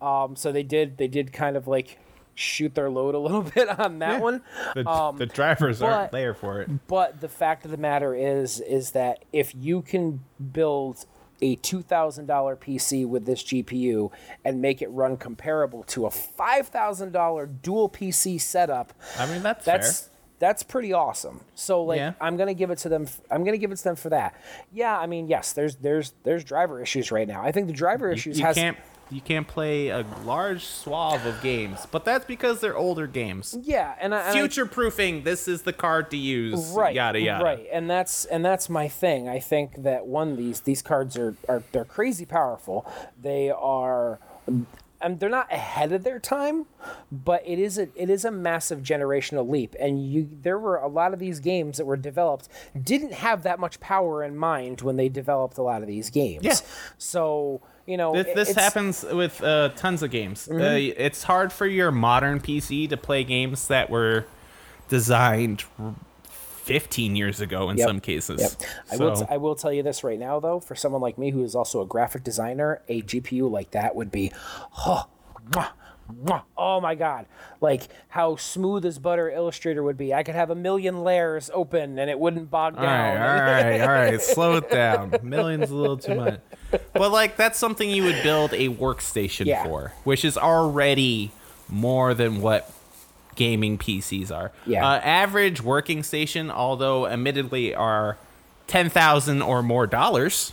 Um, 0.00 0.36
so 0.36 0.52
they 0.52 0.62
did 0.62 0.98
they 0.98 1.08
did 1.08 1.32
kind 1.32 1.56
of 1.56 1.66
like 1.66 1.98
shoot 2.34 2.74
their 2.74 2.88
load 2.90 3.14
a 3.14 3.18
little 3.18 3.42
bit 3.54 3.68
on 3.78 3.98
that 4.00 4.20
one. 4.22 4.40
The, 4.74 4.88
Um, 4.88 5.16
the 5.18 5.26
drivers 5.26 5.80
but- 5.80 5.86
aren't 5.92 6.12
there 6.12 6.34
for 6.34 6.60
it. 6.62 6.86
But 6.88 7.20
the 7.20 7.28
fact 7.28 7.64
of 7.64 7.70
the 7.70 7.76
matter 7.76 8.14
is, 8.14 8.58
is 8.60 8.92
that 8.92 9.24
if 9.32 9.54
you 9.54 9.82
can 9.82 10.24
build 10.52 11.04
a 11.42 11.56
two 11.56 11.82
thousand 11.82 12.26
dollar 12.26 12.56
PC 12.56 13.06
with 13.06 13.26
this 13.26 13.42
GPU 13.42 14.10
and 14.44 14.62
make 14.62 14.80
it 14.80 14.88
run 14.90 15.16
comparable 15.18 15.82
to 15.84 16.06
a 16.06 16.10
five 16.10 16.68
thousand 16.68 17.12
dollar 17.12 17.44
dual 17.46 17.90
PC 17.90 18.40
setup, 18.40 18.94
I 19.18 19.26
mean, 19.26 19.42
that's, 19.42 19.64
that's 19.64 20.08
that's 20.38 20.62
pretty 20.62 20.92
awesome. 20.92 21.40
So 21.54 21.84
like, 21.84 21.98
Yeah. 21.98 22.14
I'm 22.20 22.36
gonna 22.36 22.54
give 22.54 22.70
it 22.70 22.78
to 22.78 22.88
them. 22.88 23.06
I'm 23.30 23.44
gonna 23.44 23.58
give 23.58 23.70
it 23.72 23.76
to 23.76 23.84
them 23.84 23.96
for 23.96 24.08
that. 24.10 24.34
Yeah, 24.72 24.98
I 24.98 25.06
mean, 25.06 25.28
yes, 25.28 25.52
there's 25.52 25.76
there's 25.76 26.14
there's 26.22 26.44
driver 26.44 26.80
issues 26.80 27.12
right 27.12 27.28
now. 27.28 27.42
I 27.42 27.52
think 27.52 27.66
the 27.66 27.72
driver 27.72 28.06
fair. 28.06 28.12
issues 28.12 28.38
You 28.38 28.44
has 28.46 28.56
can't 28.56 28.76
you 29.12 29.20
can't 29.20 29.46
play 29.46 29.88
a 29.88 30.04
large 30.24 30.64
swath 30.64 31.24
of 31.26 31.40
games, 31.42 31.86
but 31.90 32.04
that's 32.04 32.24
because 32.24 32.60
they're 32.60 32.76
older 32.76 33.06
games. 33.06 33.56
yeah, 33.62 33.94
and 34.00 34.14
I, 34.14 34.32
Future 34.32 34.66
proofing. 34.66 35.22
This 35.24 35.46
is 35.46 35.62
the 35.62 35.72
card 35.72 36.10
to 36.12 36.16
use. 36.16 36.70
right 36.70 36.94
Yada 36.94 37.20
yada. 37.20 37.44
right 37.44 37.66
and 37.72 37.88
that's 37.88 38.24
and 38.26 38.44
that's 38.44 38.68
my 38.68 38.88
thing 38.88 39.28
i 39.28 39.38
think 39.38 39.82
that 39.82 40.06
one 40.06 40.36
these 40.36 40.60
these 40.60 40.82
cards 40.82 41.16
are 41.16 41.34
are 41.48 41.62
they're 41.72 41.84
crazy 41.84 42.24
powerful 42.24 42.90
they 43.20 43.50
are 43.50 44.18
and 45.02 45.18
they're 45.18 45.28
not 45.28 45.52
ahead 45.52 45.92
of 45.92 46.04
their 46.04 46.18
time, 46.20 46.66
but 47.10 47.42
it 47.44 47.58
is 47.58 47.76
a 47.76 47.88
it 47.96 48.08
is 48.08 48.24
a 48.24 48.30
massive 48.30 48.80
generational 48.82 49.48
leap. 49.48 49.74
And 49.80 50.06
you 50.10 50.28
there 50.42 50.58
were 50.58 50.76
a 50.76 50.86
lot 50.88 51.12
of 51.12 51.18
these 51.18 51.40
games 51.40 51.78
that 51.78 51.84
were 51.84 51.96
developed 51.96 52.48
didn't 52.80 53.12
have 53.12 53.42
that 53.42 53.58
much 53.58 53.80
power 53.80 54.22
in 54.22 54.36
mind 54.36 54.80
when 54.80 54.96
they 54.96 55.08
developed 55.08 55.58
a 55.58 55.62
lot 55.62 55.82
of 55.82 55.88
these 55.88 56.08
games. 56.08 56.44
Yeah. 56.44 56.54
So 56.98 57.60
you 57.86 57.96
know 57.96 58.12
This, 58.12 58.34
this 58.34 58.50
Mm-hmm. 58.50 58.60
happens 58.60 59.04
with 59.04 59.42
uh, 59.42 59.70
tons 59.76 60.02
of 60.02 60.10
games. 60.10 60.48
Uh, 60.48 60.78
it's 60.78 61.22
hard 61.24 61.52
for 61.52 61.66
your 61.66 61.90
modern 61.90 62.40
PC 62.40 62.88
to 62.88 62.96
play 62.96 63.24
games 63.24 63.68
that 63.68 63.90
were 63.90 64.24
designed 64.88 65.64
15 66.64 67.16
years 67.16 67.40
ago 67.40 67.70
in 67.70 67.76
Yep. 67.78 67.88
some 67.88 68.00
cases. 68.00 68.40
Yep. 68.40 68.70
I 68.92 68.96
will. 68.96 69.16
T- 69.16 69.24
I 69.30 69.36
will 69.36 69.54
tell 69.56 69.72
you 69.72 69.82
this 69.82 70.04
right 70.04 70.18
now, 70.18 70.38
though, 70.38 70.60
for 70.60 70.74
someone 70.74 71.00
like 71.02 71.18
me 71.18 71.30
who 71.30 71.42
is 71.42 71.54
also 71.54 71.80
a 71.82 71.86
graphic 71.86 72.22
designer, 72.22 72.80
a 72.88 73.02
GPU 73.02 73.50
like 73.50 73.72
that 73.72 73.96
would 73.96 74.10
be, 74.12 74.32
oh, 74.86 75.06
oh 76.56 76.80
my 76.80 76.94
god, 76.94 77.26
like 77.60 77.88
how 78.08 78.36
smooth 78.36 78.84
as 78.84 78.98
butter 78.98 79.30
Illustrator 79.30 79.82
would 79.82 79.96
be. 79.96 80.12
I 80.12 80.22
could 80.22 80.34
have 80.34 80.50
a 80.50 80.54
million 80.54 81.02
layers 81.04 81.50
open 81.54 81.98
and 81.98 82.10
it 82.10 82.18
wouldn't 82.18 82.50
bog 82.50 82.76
All 82.76 82.84
right, 82.84 83.14
down. 83.14 83.22
all 83.22 83.46
right, 83.52 83.80
all 83.80 83.88
right. 83.88 84.20
Slow 84.20 84.56
it 84.56 84.70
down. 84.70 85.14
Millions 85.22 85.70
a 85.70 85.74
little 85.74 85.96
too 85.96 86.14
much. 86.14 86.40
But 86.92 87.12
like 87.12 87.36
that's 87.36 87.58
something 87.58 87.88
you 87.88 88.04
would 88.04 88.22
build 88.22 88.52
a 88.52 88.68
workstation 88.68 89.46
Yeah. 89.46 89.64
for, 89.64 89.92
which 90.04 90.24
is 90.24 90.36
already 90.38 91.30
more 91.68 92.14
than 92.14 92.40
what 92.42 92.70
gaming 93.34 93.78
PCs 93.78 94.30
are. 94.30 94.52
Yeah. 94.66 94.86
Uh, 94.86 94.98
average 95.00 95.62
working 95.62 96.02
station, 96.02 96.50
although 96.50 97.06
admittedly 97.06 97.74
are 97.74 98.18
ten 98.66 98.90
thousand 98.90 99.40
or 99.42 99.62
more 99.62 99.86
dollars 99.86 100.52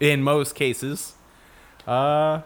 in 0.00 0.22
most 0.22 0.54
cases. 0.54 1.14
Uh 1.86 2.42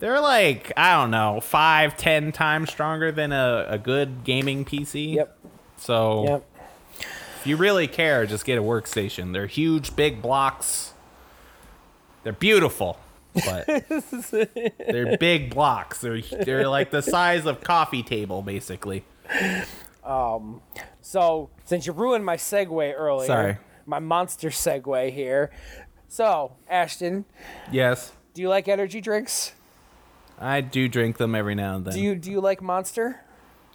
they're 0.00 0.20
like, 0.20 0.72
I 0.76 0.94
don't 1.00 1.10
know, 1.12 1.40
five, 1.40 1.96
ten 1.96 2.32
times 2.32 2.70
stronger 2.70 3.12
than 3.12 3.30
a, 3.32 3.66
a 3.68 3.78
good 3.78 4.24
gaming 4.24 4.64
PC. 4.64 5.14
Yep. 5.14 5.38
So 5.76 6.24
Yep. 6.24 6.44
if 7.40 7.46
you 7.46 7.56
really 7.56 7.86
care, 7.86 8.26
just 8.26 8.44
get 8.44 8.58
a 8.58 8.62
workstation. 8.62 9.32
They're 9.32 9.46
huge, 9.46 9.94
big 9.96 10.20
blocks. 10.20 10.92
They're 12.22 12.32
beautiful, 12.34 12.98
but 13.34 13.66
they're 14.30 15.16
big 15.16 15.54
blocks. 15.54 16.00
They're 16.02 16.20
they're 16.20 16.68
like 16.68 16.90
the 16.90 17.00
size 17.00 17.46
of 17.46 17.62
coffee 17.62 18.02
table, 18.02 18.42
basically. 18.42 19.04
Um. 20.04 20.60
So 21.02 21.48
since 21.64 21.86
you 21.86 21.92
ruined 21.94 22.24
my 22.26 22.36
segue 22.36 22.92
earlier, 22.96 23.26
Sorry. 23.26 23.58
my 23.86 23.98
monster 24.00 24.50
segue 24.50 25.12
here. 25.12 25.50
So 26.08 26.52
Ashton, 26.68 27.24
Yes, 27.72 28.12
do 28.34 28.42
you 28.42 28.48
like 28.48 28.68
energy 28.68 29.00
drinks? 29.00 29.52
I 30.40 30.62
do 30.62 30.88
drink 30.88 31.18
them 31.18 31.34
every 31.34 31.54
now 31.54 31.76
and 31.76 31.84
then. 31.84 31.94
Do 31.94 32.00
you 32.00 32.14
do 32.14 32.30
you 32.30 32.40
like 32.40 32.62
Monster? 32.62 33.20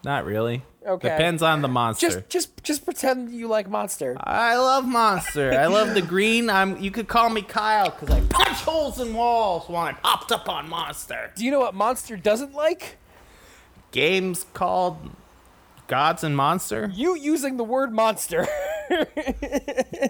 Not 0.03 0.25
really. 0.25 0.63
Okay. 0.85 1.09
Depends 1.09 1.41
on 1.41 1.63
the 1.63 1.67
monster. 1.67 2.07
Just 2.07 2.29
just 2.29 2.63
just 2.63 2.85
pretend 2.85 3.31
you 3.31 3.47
like 3.47 3.67
Monster. 3.67 4.15
I 4.19 4.55
love 4.55 4.85
Monster. 4.85 5.51
I 5.53 5.65
love 5.65 5.95
the 5.95 6.01
green. 6.01 6.47
I'm. 6.49 6.77
You 6.79 6.91
could 6.91 7.07
call 7.07 7.29
me 7.29 7.41
Kyle 7.41 7.89
because 7.89 8.11
I 8.11 8.21
punch 8.21 8.59
holes 8.61 8.99
in 8.99 9.13
walls 9.15 9.67
when 9.67 9.79
I 9.79 9.93
popped 9.93 10.31
up 10.31 10.47
on 10.47 10.69
Monster. 10.69 11.31
Do 11.35 11.43
you 11.43 11.49
know 11.49 11.59
what 11.59 11.73
Monster 11.73 12.17
doesn't 12.17 12.53
like? 12.53 12.97
Games 13.91 14.45
called 14.53 14.97
Gods 15.87 16.23
and 16.23 16.35
Monster. 16.37 16.91
You 16.93 17.15
using 17.15 17.57
the 17.57 17.63
word 17.63 17.93
monster. 17.93 18.47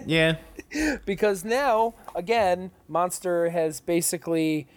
Yeah. 0.04 0.36
because 1.06 1.44
now, 1.44 1.94
again, 2.14 2.70
Monster 2.88 3.48
has 3.48 3.80
basically 3.80 4.68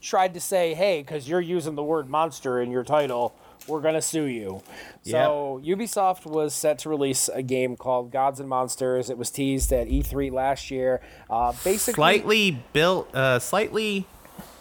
tried 0.00 0.34
to 0.34 0.40
say, 0.40 0.74
hey, 0.74 1.02
because 1.02 1.28
you're 1.28 1.40
using 1.40 1.74
the 1.74 1.82
word 1.84 2.08
monster 2.08 2.60
in 2.60 2.70
your 2.70 2.84
title, 2.84 3.34
we're 3.66 3.80
going 3.80 3.94
to 3.94 4.02
sue 4.02 4.24
you. 4.24 4.62
So 5.02 5.60
Ubisoft 5.64 6.26
was 6.26 6.54
set 6.54 6.78
to 6.80 6.88
release 6.88 7.28
a 7.28 7.42
game 7.42 7.76
called 7.76 8.10
Gods 8.10 8.40
and 8.40 8.48
Monsters. 8.48 9.10
It 9.10 9.18
was 9.18 9.30
teased 9.30 9.72
at 9.72 9.88
E3 9.88 10.32
last 10.32 10.70
year. 10.70 11.00
Uh, 11.28 11.52
basically, 11.64 11.94
slightly 11.94 12.62
built, 12.72 13.14
uh, 13.14 13.38
slightly 13.38 14.06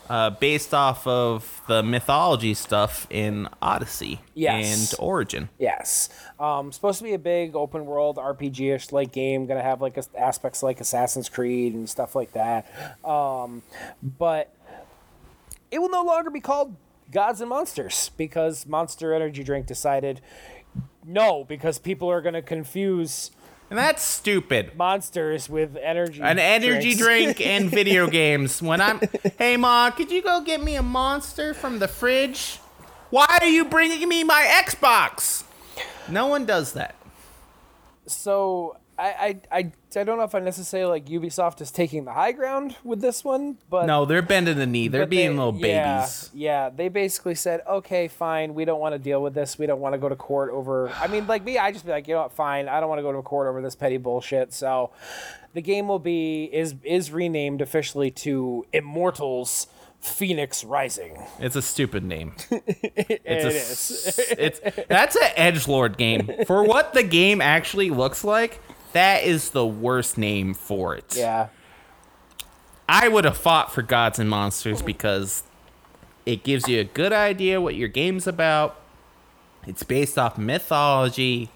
uh, 0.09 0.31
based 0.31 0.73
off 0.73 1.05
of 1.05 1.61
the 1.67 1.83
mythology 1.83 2.53
stuff 2.55 3.05
in 3.11 3.47
Odyssey 3.61 4.19
Yes. 4.33 4.91
and 4.91 4.99
Origin. 4.99 5.49
Yes. 5.59 6.09
Um, 6.39 6.71
supposed 6.71 6.97
to 6.97 7.03
be 7.03 7.13
a 7.13 7.19
big 7.19 7.55
open 7.55 7.85
world 7.85 8.17
RPG 8.17 8.73
ish 8.75 8.91
like 8.91 9.11
game, 9.11 9.45
gonna 9.45 9.61
have 9.61 9.81
like 9.81 9.97
as- 9.99 10.09
aspects 10.17 10.63
like 10.63 10.81
Assassin's 10.81 11.29
Creed 11.29 11.73
and 11.75 11.87
stuff 11.87 12.15
like 12.15 12.33
that. 12.33 12.65
Um, 13.05 13.61
but 14.01 14.51
it 15.71 15.79
will 15.79 15.89
no 15.89 16.03
longer 16.03 16.29
be 16.29 16.39
called 16.39 16.75
Gods 17.11 17.41
and 17.41 17.49
Monsters 17.49 18.11
because 18.17 18.65
Monster 18.65 19.13
Energy 19.13 19.43
Drink 19.43 19.65
decided 19.65 20.21
no, 21.05 21.43
because 21.43 21.79
people 21.79 22.09
are 22.11 22.21
gonna 22.21 22.41
confuse 22.41 23.31
And 23.69 23.77
that's 23.79 24.03
stupid. 24.03 24.75
monsters 24.75 25.49
with 25.49 25.75
energy. 25.77 26.21
An 26.21 26.37
energy 26.39 26.93
drinks. 26.95 27.37
drink 27.37 27.41
and 27.41 27.69
video 27.79 28.07
games. 28.07 28.61
When 28.61 28.79
I'm, 28.81 28.99
hey 29.37 29.57
ma, 29.57 29.89
could 29.91 30.11
you 30.11 30.21
go 30.21 30.41
get 30.41 30.61
me 30.61 30.75
a 30.75 30.83
monster 30.83 31.53
from 31.53 31.79
the 31.79 31.87
fridge? 31.87 32.57
Why 33.09 33.25
are 33.41 33.47
you 33.47 33.65
bringing 33.65 34.07
me 34.07 34.23
my 34.23 34.43
Xbox? 34.63 35.43
No 36.07 36.27
one 36.27 36.45
does 36.45 36.73
that. 36.73 36.95
so 38.05 38.77
I, 38.97 39.39
I 39.51 39.57
I 39.59 39.71
I 39.97 40.03
don't 40.03 40.17
know 40.17 40.23
if 40.23 40.35
I 40.35 40.39
necessarily 40.39 40.89
like 40.91 41.05
Ubisoft 41.07 41.61
is 41.61 41.71
taking 41.71 42.05
the 42.05 42.13
high 42.13 42.31
ground 42.31 42.75
with 42.83 43.01
this 43.01 43.23
one, 43.23 43.57
but 43.69 43.85
No, 43.85 44.05
they're 44.05 44.21
bending 44.21 44.57
the 44.57 44.67
knee. 44.67 44.87
They're 44.87 45.05
being 45.07 45.31
they- 45.31 45.37
little 45.37 45.55
yeah, 45.59 45.97
babies. 46.01 46.29
Yeah, 46.33 46.69
they 46.69 46.89
basically 46.89 47.35
said, 47.35 47.61
okay, 47.67 48.07
fine, 48.07 48.53
we 48.53 48.65
don't 48.65 48.79
want 48.79 48.93
to 48.93 48.99
deal 48.99 49.21
with 49.23 49.33
this. 49.33 49.57
We 49.57 49.65
don't 49.65 49.79
want 49.79 49.93
to 49.93 49.97
go 49.99 50.07
to 50.09 50.15
court 50.15 50.51
over. 50.51 50.89
I 50.89 51.07
mean, 51.07 51.25
like 51.27 51.43
me, 51.43 51.57
I 51.57 51.71
just 51.71 51.85
be 51.85 51.91
like, 51.91 52.07
you 52.07 52.13
know 52.15 52.21
what, 52.23 52.33
fine, 52.33 52.67
I 52.67 52.79
don't 52.79 52.89
want 52.89 52.99
to 52.99 53.03
go 53.03 53.11
to 53.13 53.21
court 53.21 53.47
over 53.47 53.61
this 53.61 53.75
petty 53.75 53.97
bullshit. 53.97 54.53
So, 54.53 54.91
the 55.53 55.61
game 55.61 55.87
will 55.87 55.97
be 55.99 56.43
is 56.53 56.75
is 56.83 57.11
renamed 57.11 57.61
officially 57.61 58.11
to 58.11 58.67
Immortals 58.71 59.65
Fenyx 60.03 60.63
Rising. 60.67 61.17
It's 61.39 61.55
a 61.55 61.61
stupid 61.61 62.03
name. 62.03 62.33
It 62.51 63.21
It's 63.25 63.45
a, 63.45 63.47
is. 63.47 64.35
it's 64.37 64.85
that's 64.87 65.15
an 65.15 65.31
edge 65.35 65.67
lord 65.67 65.97
game. 65.97 66.29
For 66.45 66.63
what 66.63 66.93
the 66.93 67.01
game 67.03 67.41
actually 67.41 67.89
looks 67.89 68.23
like, 68.23 68.61
that 68.93 69.23
is 69.23 69.51
the 69.51 69.65
worst 69.65 70.17
name 70.17 70.53
for 70.53 70.95
it. 70.95 71.15
yeah. 71.15 71.49
I 72.91 73.07
would 73.07 73.23
have 73.23 73.37
fought 73.37 73.71
for 73.71 73.83
Gods 73.83 74.17
and 74.17 74.27
Monsters 74.27 74.81
because 74.81 75.43
it 76.25 76.43
gives 76.43 76.67
you 76.67 76.79
a 76.79 76.83
good 76.83 77.13
idea 77.13 77.61
what 77.61 77.75
your 77.75 77.87
game's 77.87 78.25
about. 78.25 78.79
It's 79.67 79.83
based 79.83 80.17
off 80.17 80.39
mythology. 80.39 81.51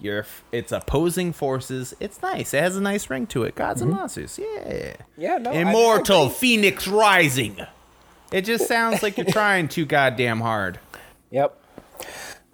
You're 0.00 0.24
it's 0.52 0.72
opposing 0.72 1.34
forces. 1.34 1.94
It's 2.00 2.22
nice. 2.22 2.54
It 2.54 2.62
has 2.62 2.76
a 2.76 2.80
nice 2.80 3.10
ring 3.10 3.26
to 3.26 3.42
it. 3.42 3.54
Gods 3.54 3.82
and 3.82 3.90
mm-hmm. 3.90 4.00
Monsters. 4.00 4.38
Yeah. 4.38 4.96
Yeah, 5.18 5.36
no. 5.36 5.50
I- 5.50 5.54
I 5.54 5.56
Immortal. 5.58 6.30
Fenyx 6.30 6.90
Rising. 6.90 7.58
It 8.32 8.42
just 8.46 8.66
sounds 8.66 9.02
like 9.02 9.18
you're 9.18 9.26
trying 9.30 9.68
too 9.68 9.84
goddamn 9.84 10.40
hard. 10.40 10.78
Yep. 11.30 11.62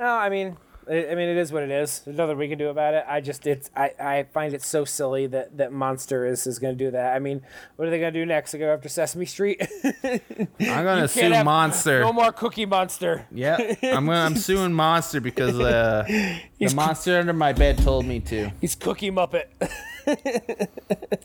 No, 0.01 0.07
I 0.07 0.29
mean, 0.29 0.57
I 0.89 1.15
mean, 1.17 1.29
it 1.29 1.37
is 1.37 1.53
what 1.53 1.65
it 1.65 1.71
is. 1.71 2.01
There's 2.01 2.17
nothing 2.17 2.39
we 2.39 2.49
can 2.49 2.59
do 2.59 2.69
about 2.69 2.95
it. 2.95 3.05
I 3.09 3.21
just, 3.21 3.45
it's, 3.47 3.71
I, 3.75 3.91
I 3.99 4.23
find 4.33 4.55
it 4.55 4.63
so 4.63 4.85
silly 4.85 5.27
that 5.27 5.57
that 5.59 5.73
Monster 5.73 6.25
is 6.25 6.47
is 6.47 6.61
going 6.61 6.79
to 6.79 6.85
do 6.85 6.93
that. 6.93 7.17
I 7.17 7.19
mean, 7.19 7.43
what 7.75 7.89
are 7.89 7.91
they 7.91 7.99
going 7.99 8.13
to 8.13 8.21
do 8.21 8.25
next? 8.25 8.53
They 8.53 8.59
go 8.59 8.73
after 8.73 8.89
Sesame 8.89 9.27
Street? 9.27 9.61
I'm 9.85 10.49
gonna 10.59 11.09
sue 11.09 11.21
Can't 11.21 11.35
have- 11.35 11.45
Monster. 11.45 12.01
No 12.01 12.13
more 12.13 12.31
Cookie 12.31 12.67
Monster. 12.67 13.27
Yeah, 13.33 13.57
I'm 13.83 14.07
gonna, 14.07 14.21
I'm 14.21 14.37
suing 14.37 14.73
Monster 14.73 15.21
because 15.21 15.59
uh, 15.59 16.05
the 16.59 16.75
monster 16.75 17.19
under 17.19 17.33
my 17.33 17.53
bed 17.53 17.79
told 17.79 18.07
me 18.07 18.21
to. 18.21 18.51
He's 18.61 18.75
Cookie 18.77 19.11
Muppet. 19.11 19.47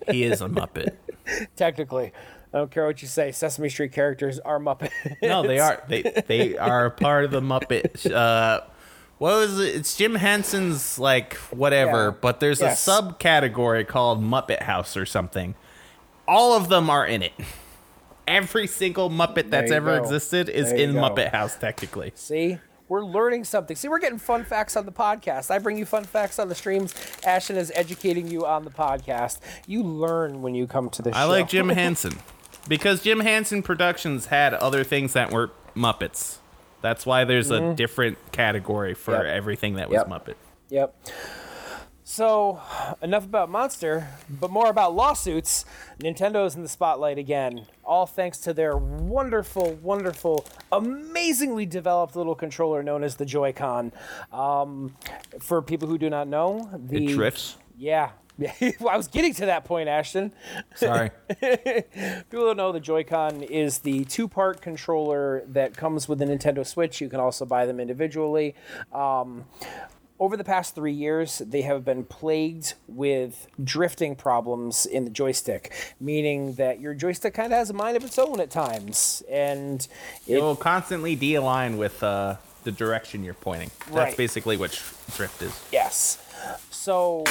He 0.10 0.24
is 0.24 0.42
a 0.42 0.48
Muppet. 0.50 0.96
Technically, 1.56 2.12
I 2.54 2.58
don't 2.58 2.72
care 2.72 2.86
what 2.88 3.02
you 3.02 3.08
say. 3.08 3.32
Sesame 3.32 3.70
Street 3.70 3.92
characters 3.92 4.40
are 4.40 4.60
Muppet. 4.60 4.90
No, 5.22 5.44
they 5.46 5.60
are. 5.60 5.84
They 5.88 6.02
they 6.28 6.58
are 6.58 6.90
part 6.90 7.26
of 7.26 7.32
the 7.32 7.42
Muppet. 7.42 8.12
Uh, 8.12 8.62
what 9.22 9.36
was 9.36 9.60
it? 9.60 9.76
It's 9.76 9.96
Jim 9.96 10.16
Henson's 10.16 10.98
like 10.98 11.36
whatever, 11.52 12.06
Yeah. 12.06 12.18
but 12.22 12.40
there's 12.40 12.60
Yes. 12.60 12.88
a 12.88 12.92
subcategory 12.92 13.88
called 13.88 14.20
Muppet 14.24 14.64
House 14.64 14.98
or 14.98 15.06
something. 15.06 15.54
All 16.28 16.54
of 16.54 16.70
them 16.70 16.90
are 16.90 17.06
in 17.06 17.22
it. 17.22 17.34
Every 18.28 18.66
single 18.66 19.12
Muppet 19.12 19.52
that's 19.52 19.72
ever 19.72 19.96
go. 19.96 20.02
existed 20.02 20.50
is 20.50 20.72
in 20.72 20.94
go. 20.94 21.02
Muppet 21.02 21.30
House 21.32 21.56
technically. 21.56 22.14
See, 22.16 22.58
we're 22.88 23.06
learning 23.06 23.44
something. 23.44 23.76
See, 23.76 23.88
we're 23.88 24.00
getting 24.00 24.18
fun 24.18 24.44
facts 24.44 24.76
on 24.76 24.88
the 24.88 24.92
podcast. 24.92 25.52
I 25.52 25.60
bring 25.60 25.78
you 25.78 25.86
fun 25.86 26.04
facts 26.06 26.40
on 26.40 26.50
the 26.50 26.56
streams. 26.56 26.96
Ashton 27.24 27.58
is 27.58 27.72
educating 27.76 28.28
you 28.28 28.48
on 28.48 28.64
the 28.66 28.72
podcast. 28.72 29.38
You 29.68 29.84
learn 29.84 30.42
when 30.42 30.56
you 30.56 30.66
come 30.66 30.90
to 30.90 31.04
the 31.04 31.12
show. 31.14 31.20
I 31.20 31.26
like 31.26 31.48
Jim 31.48 31.70
Henson 31.84 32.18
because 32.68 33.04
Jim 33.04 33.20
Henson 33.20 33.62
Productions 33.62 34.26
had 34.28 34.56
other 34.56 34.84
things 34.84 35.14
that 35.14 35.30
were 35.32 35.52
Muppets. 35.76 36.38
That's 36.82 37.06
why 37.06 37.24
there's 37.26 37.52
a 37.52 37.74
different 37.74 38.18
category 38.32 38.94
for 38.94 39.12
Mm-hmm. 39.14 39.26
Yep. 39.26 39.34
everything 39.36 39.74
that 39.76 39.90
was 39.90 39.96
Yep. 39.98 40.08
Muppet. 40.08 40.36
Yep. 40.70 40.96
So, 42.04 42.60
enough 43.02 43.24
about 43.24 43.50
Monster, 43.50 44.08
but 44.30 44.52
more 44.52 44.70
about 44.70 44.94
lawsuits. 44.94 45.64
Nintendo's 46.00 46.56
in 46.56 46.62
the 46.64 46.68
spotlight 46.68 47.18
again, 47.18 47.68
all 47.86 48.06
thanks 48.06 48.38
to 48.40 48.54
their 48.54 48.76
wonderful, 48.76 49.76
wonderful, 49.82 50.46
amazingly 50.74 51.66
developed 51.66 52.16
little 52.18 52.36
controller 52.36 52.84
known 52.84 53.04
as 53.04 53.16
the 53.16 53.26
Joy-Con. 53.26 53.94
Um, 54.34 54.96
for 55.40 55.62
people 55.62 55.88
who 55.88 55.98
do 55.98 56.10
not 56.10 56.28
know, 56.28 56.70
the 56.74 57.06
It 57.06 57.14
drifts. 57.16 57.56
Yeah. 57.78 58.10
I 58.62 58.98
was 58.98 59.08
getting 59.08 59.34
to 59.36 59.46
that 59.48 59.66
point, 59.66 59.90
Ashton. 59.90 60.34
Sorry. 60.76 61.12
People 61.40 62.24
don't 62.32 62.58
know 62.58 62.72
the 62.72 62.80
Joy-Con 62.80 63.44
is 63.44 63.80
the 63.80 64.06
two-part 64.06 64.62
controller 64.62 65.44
that 65.48 65.76
comes 65.76 66.08
with 66.08 66.20
the 66.20 66.26
Nintendo 66.26 66.66
Switch. 66.66 67.02
You 67.02 67.10
can 67.10 67.20
also 67.20 67.46
buy 67.46 67.66
them 67.66 67.80
individually. 67.80 68.56
Um, 68.94 69.46
over 70.20 70.38
the 70.38 70.44
past 70.44 70.76
three 70.76 70.94
years, 70.94 71.40
they 71.40 71.64
have 71.64 71.84
been 71.84 72.04
plagued 72.04 72.76
with 72.88 73.48
drifting 73.64 74.16
problems 74.16 74.86
in 74.86 75.04
the 75.04 75.10
joystick, 75.10 75.74
meaning 76.00 76.54
that 76.54 76.80
your 76.80 76.94
joystick 76.94 77.34
kind 77.34 77.52
of 77.52 77.58
has 77.58 77.72
a 77.72 77.74
mind 77.74 77.98
of 77.98 78.04
its 78.04 78.20
own 78.20 78.40
at 78.40 78.52
times, 78.52 79.24
and 79.28 79.88
it 80.28 80.38
it, 80.38 80.42
will 80.42 80.56
constantly 80.56 81.16
de-align 81.16 81.78
with 81.78 82.04
uh, 82.04 82.36
the 82.66 82.72
direction 82.72 83.24
you're 83.24 83.34
pointing. 83.34 83.72
That's 83.86 83.92
Right. 83.96 84.18
basically 84.18 84.58
what 84.58 84.80
drift 85.16 85.42
is. 85.42 85.60
Yes. 85.72 86.20
So 86.70 87.24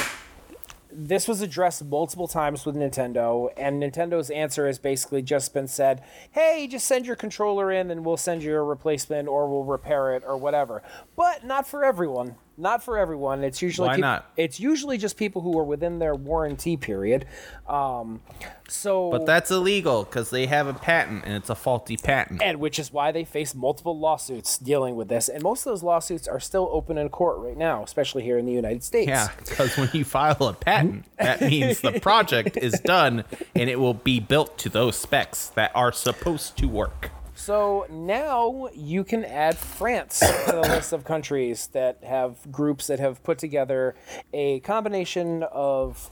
this 0.92 1.28
was 1.28 1.40
addressed 1.40 1.84
multiple 1.84 2.28
times 2.28 2.66
with 2.66 2.76
Nintendo, 2.76 3.50
and 3.56 3.82
Nintendo's 3.82 4.30
answer 4.30 4.66
has 4.66 4.78
basically 4.78 5.22
just 5.22 5.54
been 5.54 5.68
said, 5.68 6.02
hey, 6.32 6.66
just 6.66 6.86
send 6.86 7.06
your 7.06 7.16
controller 7.16 7.70
in 7.70 7.90
and 7.90 8.04
we'll 8.04 8.16
send 8.16 8.42
you 8.42 8.54
a 8.56 8.62
replacement 8.62 9.28
or 9.28 9.48
we'll 9.48 9.64
repair 9.64 10.14
it 10.14 10.22
or 10.26 10.36
whatever. 10.36 10.82
But 11.16 11.44
not 11.44 11.66
for 11.66 11.84
everyone. 11.84 12.36
Not 12.60 12.82
for 12.82 12.98
everyone. 12.98 13.42
It's 13.42 13.62
usually 13.62 13.88
Why 13.88 13.96
not? 13.96 14.30
It's 14.36 14.60
usually 14.60 14.98
just 14.98 15.16
people 15.16 15.40
who 15.40 15.58
are 15.58 15.64
within 15.64 15.98
their 15.98 16.14
warranty 16.14 16.76
period. 16.76 17.26
Um, 17.66 18.20
so 18.68 19.10
But 19.10 19.24
that's 19.24 19.50
illegal 19.50 20.04
because 20.04 20.28
they 20.28 20.46
have 20.46 20.66
a 20.66 20.74
patent 20.74 21.24
and 21.24 21.34
it's 21.34 21.48
a 21.48 21.54
faulty 21.54 21.96
patent. 21.96 22.42
and 22.42 22.60
which 22.60 22.78
is 22.78 22.92
why 22.92 23.12
they 23.12 23.24
face 23.24 23.54
multiple 23.54 23.98
lawsuits 23.98 24.58
dealing 24.58 24.94
with 24.94 25.08
this. 25.08 25.28
And 25.28 25.42
most 25.42 25.60
of 25.66 25.72
those 25.72 25.82
lawsuits 25.82 26.28
are 26.28 26.40
still 26.40 26.68
open 26.70 26.98
in 26.98 27.08
court 27.08 27.38
right 27.38 27.56
now, 27.56 27.82
especially 27.82 28.22
here 28.22 28.36
in 28.36 28.44
the 28.44 28.52
United 28.52 28.84
States. 28.84 29.08
Yeah, 29.08 29.28
because 29.38 29.76
when 29.78 29.88
you 29.94 30.04
file 30.04 30.36
a 30.42 30.52
patent, 30.52 31.06
that 31.18 31.40
means 31.40 31.80
the 31.80 31.98
project 32.00 32.58
is 32.58 32.78
done 32.80 33.24
and 33.54 33.70
it 33.70 33.80
will 33.80 33.94
be 33.94 34.20
built 34.20 34.58
to 34.58 34.68
those 34.68 34.96
specs 34.96 35.48
that 35.50 35.72
are 35.74 35.92
supposed 35.92 36.58
to 36.58 36.66
work. 36.66 37.10
So 37.40 37.86
now 37.88 38.68
you 38.74 39.02
can 39.02 39.24
add 39.24 39.56
France 39.56 40.18
to 40.20 40.52
the 40.52 40.60
list 40.60 40.92
of 40.92 41.04
countries 41.04 41.68
that 41.68 42.04
have 42.04 42.36
groups 42.52 42.86
that 42.88 43.00
have 43.00 43.22
put 43.22 43.38
together 43.38 43.94
a 44.34 44.60
combination 44.60 45.42
of 45.44 46.10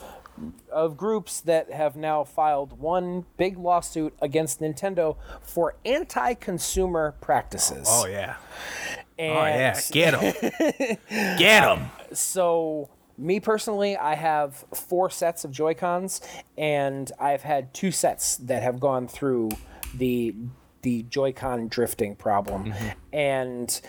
of 0.72 0.96
groups 0.96 1.42
that 1.42 1.70
have 1.70 1.96
now 1.96 2.24
filed 2.24 2.78
one 2.78 3.26
big 3.36 3.58
lawsuit 3.58 4.14
against 4.22 4.60
Nintendo 4.60 5.18
for 5.42 5.76
anti-consumer 5.84 7.14
practices. 7.20 7.86
Oh 7.90 8.06
yeah. 8.06 8.36
Oh, 8.38 9.02
and 9.18 9.38
Oh 9.38 9.44
yeah. 9.44 9.80
Get 9.90 10.18
them. 10.18 10.98
Get 11.38 11.60
them. 11.60 11.90
Uh, 12.10 12.14
so 12.14 12.88
me 13.18 13.38
personally, 13.38 13.98
I 13.98 14.14
have 14.14 14.64
four 14.72 15.10
sets 15.10 15.44
of 15.44 15.50
Joy 15.50 15.74
Cons, 15.74 16.22
and 16.56 17.12
I've 17.20 17.42
had 17.42 17.74
two 17.74 17.90
sets 17.90 18.38
that 18.38 18.62
have 18.62 18.80
gone 18.80 19.08
through 19.08 19.50
the 19.94 20.34
the 20.82 21.02
Joy-Con 21.04 21.68
drifting 21.68 22.14
problem, 22.16 22.72
and 23.12 23.80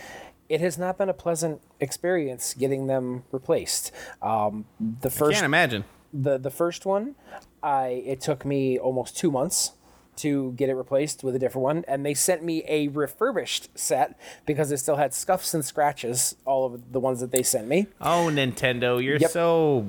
it 0.48 0.62
has 0.62 0.78
not 0.78 0.98
been 0.98 1.10
a 1.10 1.14
pleasant 1.14 1.62
experience 1.80 2.54
getting 2.54 2.88
them 2.88 3.24
replaced. 3.32 3.92
Um, 4.22 4.66
the 4.80 5.10
first 5.10 5.34
Can't 5.36 5.46
imagine. 5.46 5.84
the 6.14 6.38
the 6.38 6.50
first 6.50 6.86
one, 6.86 7.16
I 7.62 8.04
it 8.06 8.22
took 8.22 8.46
me 8.46 8.80
almost 8.80 9.18
two 9.18 9.30
months 9.32 9.74
to 10.18 10.52
get 10.54 10.68
it 10.68 10.74
replaced 10.74 11.24
with 11.24 11.34
a 11.36 11.40
different 11.40 11.64
one, 11.64 11.86
and 11.88 12.06
they 12.06 12.14
sent 12.14 12.44
me 12.44 12.64
a 12.68 12.88
refurbished 12.90 13.70
set 13.78 14.20
because 14.46 14.70
it 14.72 14.78
still 14.78 14.98
had 14.98 15.14
scuffs 15.14 15.54
and 15.54 15.64
scratches. 15.64 16.36
All 16.46 16.66
of 16.66 16.92
the 16.92 17.00
ones 17.00 17.20
that 17.22 17.32
they 17.32 17.44
sent 17.44 17.68
me, 17.68 17.88
Oh 18.02 18.30
Nintendo, 18.32 19.02
you're 19.02 19.18
Yep. 19.18 19.30
so 19.32 19.86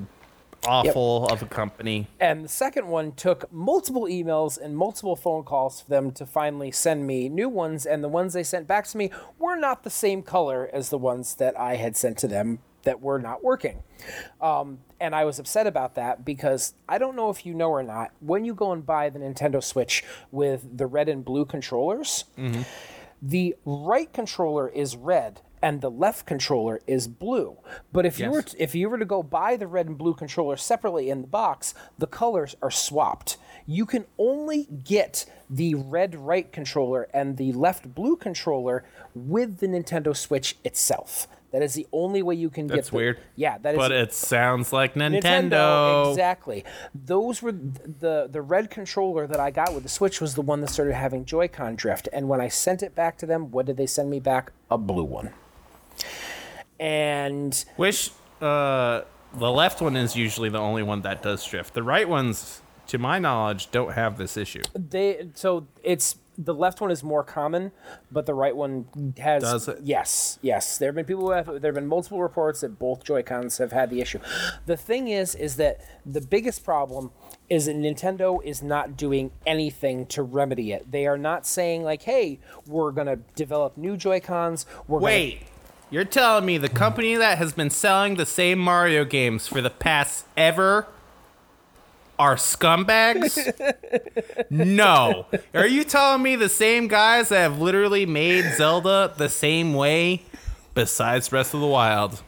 awful 0.67 1.27
of 1.27 1.41
a 1.41 1.45
company. 1.45 2.07
and 2.19 2.43
the 2.43 2.49
second 2.49 2.87
one 2.87 3.11
took 3.13 3.51
multiple 3.51 4.03
emails 4.03 4.59
and 4.59 4.77
multiple 4.77 5.15
phone 5.15 5.43
calls 5.43 5.81
for 5.81 5.89
them 5.89 6.11
to 6.11 6.25
finally 6.25 6.71
send 6.71 7.05
me 7.07 7.29
new 7.29 7.49
ones, 7.49 7.85
and 7.85 8.03
the 8.03 8.09
ones 8.09 8.33
they 8.33 8.43
sent 8.43 8.67
back 8.67 8.85
to 8.87 8.97
me 8.97 9.09
were 9.39 9.55
not 9.55 9.83
the 9.83 9.89
same 9.89 10.21
color 10.21 10.69
as 10.73 10.89
the 10.89 10.97
ones 10.97 11.35
that 11.35 11.59
I 11.59 11.75
had 11.75 11.95
sent 11.95 12.17
to 12.19 12.27
them 12.27 12.59
that 12.83 12.99
were 12.99 13.19
not 13.19 13.43
working. 13.43 13.83
Um, 14.41 14.79
and 14.99 15.13
I 15.13 15.23
was 15.23 15.37
upset 15.37 15.67
about 15.67 15.95
that 15.95 16.25
because 16.25 16.73
I 16.89 16.97
don't 16.97 17.15
know 17.15 17.29
if 17.29 17.45
you 17.45 17.53
know 17.53 17.69
or 17.69 17.83
not, 17.83 18.11
when 18.19 18.43
you 18.43 18.55
go 18.55 18.71
and 18.71 18.83
buy 18.83 19.09
the 19.09 19.19
Nintendo 19.19 19.63
Switch 19.63 20.03
with 20.31 20.77
the 20.77 20.87
red 20.87 21.07
and 21.07 21.23
blue 21.23 21.45
controllers, 21.45 22.25
the 23.21 23.55
right 23.65 24.11
controller 24.11 24.67
is 24.67 24.95
red 24.95 25.41
and 25.61 25.81
the 25.81 25.91
left 25.91 26.25
controller 26.25 26.81
is 26.87 27.07
blue. 27.07 27.57
But 27.91 28.05
if 28.05 28.19
you 28.19 28.31
were 28.31 28.41
to, 28.41 28.61
if 28.61 28.75
you 28.75 28.89
were 28.89 28.97
to 28.97 29.05
go 29.05 29.23
buy 29.23 29.57
the 29.57 29.67
red 29.67 29.87
and 29.87 29.97
blue 29.97 30.13
controller 30.13 30.57
separately 30.57 31.09
in 31.09 31.21
the 31.21 31.27
box, 31.27 31.73
the 31.97 32.07
colors 32.07 32.55
are 32.61 32.71
swapped. 32.71 33.37
You 33.65 33.85
can 33.85 34.05
only 34.17 34.65
get 34.65 35.25
the 35.49 35.75
red 35.75 36.15
right 36.15 36.51
controller 36.51 37.07
and 37.13 37.37
the 37.37 37.53
left 37.53 37.93
blue 37.93 38.15
controller 38.15 38.83
with 39.13 39.59
the 39.59 39.67
Nintendo 39.67 40.15
Switch 40.15 40.57
itself. 40.63 41.27
That 41.51 41.61
is 41.61 41.73
the 41.73 41.85
only 41.91 42.23
way 42.23 42.35
you 42.35 42.49
can 42.49 42.67
get. 42.67 42.75
That's 42.75 42.93
weird. 42.93 43.19
Yeah, 43.35 43.57
that 43.57 43.75
is. 43.75 43.77
But 43.77 43.91
it 43.91 44.13
sounds 44.13 44.71
like 44.71 44.93
Nintendo. 44.93 46.09
Exactly. 46.09 46.63
Those 46.95 47.41
were 47.41 47.51
the 47.51 48.29
the 48.31 48.41
red 48.41 48.71
controller 48.71 49.27
that 49.27 49.39
I 49.39 49.51
got 49.51 49.73
with 49.73 49.83
the 49.83 49.89
Switch 49.89 50.21
was 50.21 50.35
the 50.35 50.41
one 50.41 50.61
that 50.61 50.69
started 50.69 50.93
having 50.95 51.25
Joy-Con 51.25 51.75
drift. 51.75 52.07
And 52.13 52.29
when 52.29 52.39
I 52.39 52.47
sent 52.47 52.81
it 52.81 52.95
back 52.95 53.17
to 53.17 53.25
them, 53.25 53.51
what 53.51 53.65
did 53.65 53.75
they 53.75 53.85
send 53.85 54.09
me 54.09 54.21
back? 54.21 54.53
A 54.69 54.77
blue 54.77 55.03
one. 55.03 55.31
And 56.81 57.63
Wish 57.77 58.09
uh, 58.41 59.01
the 59.33 59.51
left 59.51 59.81
one 59.81 59.95
is 59.95 60.15
usually 60.15 60.49
the 60.49 60.59
only 60.59 60.83
one 60.83 61.03
that 61.03 61.21
does 61.21 61.45
drift. 61.45 61.75
The 61.75 61.83
right 61.83 62.09
ones, 62.09 62.61
to 62.87 62.97
my 62.97 63.19
knowledge, 63.19 63.69
don't 63.71 63.93
have 63.93 64.17
this 64.17 64.35
issue. 64.35 64.63
they 64.73 65.29
so 65.35 65.67
it's 65.83 66.17
the 66.37 66.53
left 66.55 66.81
one 66.81 66.89
is 66.89 67.03
more 67.03 67.23
common, 67.23 67.71
but 68.11 68.25
the 68.25 68.33
right 68.33 68.55
one 68.55 69.13
has 69.19 69.43
Does 69.43 69.67
it? 69.67 69.79
yes, 69.83 70.39
yes. 70.41 70.77
There 70.79 70.87
have 70.87 70.95
been 70.95 71.05
people 71.05 71.25
who 71.25 71.31
have 71.31 71.45
there 71.45 71.69
have 71.69 71.75
been 71.75 71.87
multiple 71.87 72.21
reports 72.21 72.61
that 72.61 72.79
both 72.79 73.03
Joy 73.03 73.21
Cons 73.21 73.59
have 73.59 73.71
had 73.71 73.91
the 73.91 74.01
issue. 74.01 74.17
The 74.65 74.77
thing 74.77 75.07
is, 75.07 75.35
is 75.35 75.57
that 75.57 75.81
the 76.03 76.21
biggest 76.21 76.63
problem 76.65 77.11
is 77.47 77.67
that 77.67 77.75
Nintendo 77.75 78.43
is 78.43 78.63
not 78.63 78.97
doing 78.97 79.31
anything 79.45 80.07
to 80.07 80.23
remedy 80.23 80.71
it. 80.71 80.89
They 80.91 81.05
are 81.05 81.17
not 81.17 81.45
saying 81.45 81.83
like, 81.83 82.03
"Hey, 82.03 82.39
we're 82.65 82.91
gonna 82.91 83.17
develop 83.35 83.77
new 83.77 83.95
Joy 83.95 84.19
Cons." 84.19 84.65
We're 84.87 84.99
Wait, 84.99 85.43
you're 85.91 86.05
telling 86.05 86.45
me 86.45 86.57
the 86.57 86.69
company 86.69 87.15
that 87.15 87.37
has 87.37 87.51
been 87.51 87.69
selling 87.69 88.15
the 88.15 88.25
same 88.25 88.59
Mario 88.59 89.03
games 89.03 89.47
for 89.47 89.59
the 89.59 89.69
past 89.69 90.25
ever 90.37 90.87
are 92.17 92.35
scumbags? 92.35 93.37
no. 94.49 95.25
Are 95.53 95.67
you 95.67 95.83
telling 95.83 96.23
me 96.23 96.37
the 96.37 96.47
same 96.47 96.87
guys 96.87 97.27
that 97.27 97.39
have 97.39 97.59
literally 97.59 98.05
made 98.05 98.53
Zelda 98.55 99.13
the 99.17 99.27
same 99.27 99.73
way, 99.73 100.21
besides 100.73 101.27
Breath 101.27 101.53
of 101.53 101.59
the 101.59 101.67
Wild, 101.67 102.23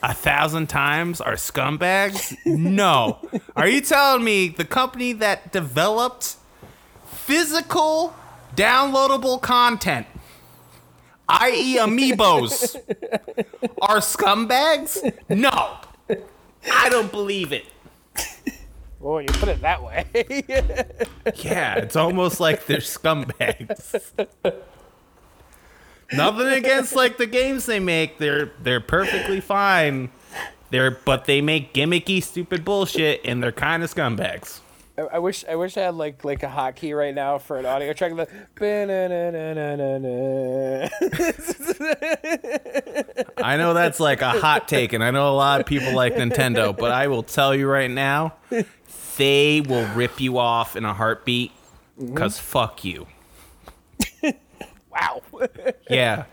a 0.00 0.14
thousand 0.14 0.68
times 0.68 1.20
are 1.20 1.34
scumbags? 1.34 2.36
No. 2.46 3.18
Are 3.56 3.66
you 3.66 3.80
telling 3.80 4.22
me 4.22 4.48
the 4.48 4.64
company 4.64 5.12
that 5.14 5.50
developed 5.50 6.36
physical 7.10 8.14
downloadable 8.54 9.42
content 9.42 10.06
i.e., 11.28 11.76
amiibos, 11.78 12.76
are 13.82 13.98
scumbags? 13.98 15.12
No, 15.28 15.76
I 16.72 16.88
don't 16.88 17.10
believe 17.10 17.52
it. 17.52 17.64
Oh, 19.00 19.18
you 19.18 19.28
put 19.28 19.48
it 19.48 19.60
that 19.62 19.82
way. 19.82 20.06
Yeah, 21.36 21.74
it's 21.76 21.94
almost 21.94 22.40
like 22.40 22.66
they're 22.66 22.78
scumbags. 22.78 24.10
Nothing 26.12 26.46
against 26.48 26.96
like 26.96 27.18
the 27.18 27.26
games 27.26 27.66
they 27.66 27.78
make; 27.80 28.18
they're 28.18 28.50
they're 28.62 28.80
perfectly 28.80 29.40
fine. 29.40 30.10
They're 30.70 30.90
but 30.90 31.26
they 31.26 31.40
make 31.42 31.74
gimmicky, 31.74 32.22
stupid 32.22 32.64
bullshit, 32.64 33.20
and 33.24 33.42
they're 33.42 33.52
kind 33.52 33.82
of 33.82 33.94
scumbags. 33.94 34.60
I, 34.98 35.02
I 35.02 35.18
wish 35.20 35.44
I 35.48 35.54
wish 35.54 35.76
I 35.76 35.82
had 35.82 35.94
like 35.94 36.24
like 36.24 36.42
a 36.42 36.48
hotkey 36.48 36.96
right 36.96 37.14
now 37.14 37.38
for 37.38 37.58
an 37.58 37.66
audio 37.66 37.92
track. 37.92 38.16
The 38.16 38.26
I 43.38 43.56
know 43.56 43.74
that's 43.74 44.00
like 44.00 44.22
a 44.22 44.30
hot 44.30 44.66
take, 44.66 44.92
and 44.92 45.04
I 45.04 45.12
know 45.12 45.32
a 45.32 45.36
lot 45.36 45.60
of 45.60 45.66
people 45.66 45.94
like 45.94 46.14
Nintendo, 46.14 46.76
but 46.76 46.90
I 46.90 47.06
will 47.06 47.22
tell 47.22 47.54
you 47.54 47.68
right 47.68 47.90
now, 47.90 48.34
they 49.16 49.60
will 49.60 49.86
rip 49.94 50.20
you 50.20 50.38
off 50.38 50.74
in 50.74 50.84
a 50.84 50.94
heartbeat. 50.94 51.52
Cause 52.14 52.36
mm-hmm. 52.36 52.46
fuck 52.46 52.84
you. 52.84 53.06
wow. 54.92 55.22
Yeah. 55.90 56.24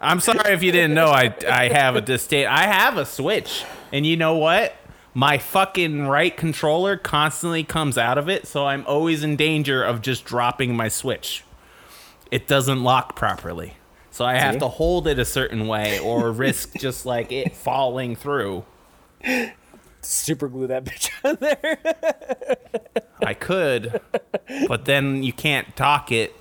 I'm 0.00 0.20
sorry 0.20 0.54
if 0.54 0.62
you 0.62 0.72
didn't 0.72 0.94
know. 0.94 1.08
I 1.08 1.34
I 1.46 1.68
have 1.68 1.96
a 1.96 2.00
disdain. 2.00 2.46
I 2.46 2.66
have 2.66 2.96
a 2.96 3.04
Switch, 3.04 3.64
and 3.92 4.06
you 4.06 4.16
know 4.16 4.36
what? 4.36 4.74
My 5.14 5.38
fucking 5.38 6.06
right 6.06 6.36
controller 6.36 6.96
constantly 6.96 7.64
comes 7.64 7.98
out 7.98 8.18
of 8.18 8.28
it, 8.28 8.46
so 8.46 8.66
I'm 8.66 8.84
always 8.86 9.24
in 9.24 9.36
danger 9.36 9.82
of 9.82 10.02
just 10.02 10.24
dropping 10.24 10.76
my 10.76 10.88
Switch. 10.88 11.44
It 12.30 12.46
doesn't 12.46 12.82
lock 12.82 13.16
properly, 13.16 13.74
so 14.10 14.24
I 14.24 14.34
have 14.34 14.58
to 14.58 14.68
hold 14.68 15.06
it 15.08 15.18
a 15.18 15.24
certain 15.24 15.66
way 15.66 15.98
or 15.98 16.30
risk 16.32 16.74
just 16.76 17.06
like 17.06 17.32
it 17.32 17.56
falling 17.56 18.16
through. 18.16 18.64
Super 20.02 20.48
glue 20.48 20.66
that 20.68 20.84
bitch 20.84 21.10
on 21.24 21.36
there. 21.40 21.78
I 23.24 23.34
could, 23.34 24.00
but 24.68 24.84
then 24.84 25.22
you 25.22 25.32
can't 25.32 25.74
dock 25.74 26.12
it 26.12 26.36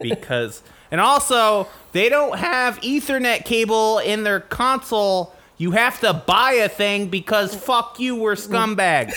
because. 0.00 0.62
And 0.90 1.02
also, 1.02 1.68
they 1.92 2.08
don't 2.08 2.38
have 2.38 2.80
Ethernet 2.80 3.44
cable 3.44 3.98
in 3.98 4.22
their 4.22 4.40
console. 4.40 5.34
You 5.58 5.72
have 5.72 6.00
to 6.00 6.14
buy 6.14 6.52
a 6.52 6.68
thing 6.68 7.08
because 7.08 7.54
fuck 7.54 7.98
you, 7.98 8.14
we're 8.14 8.36
scumbags. 8.36 9.14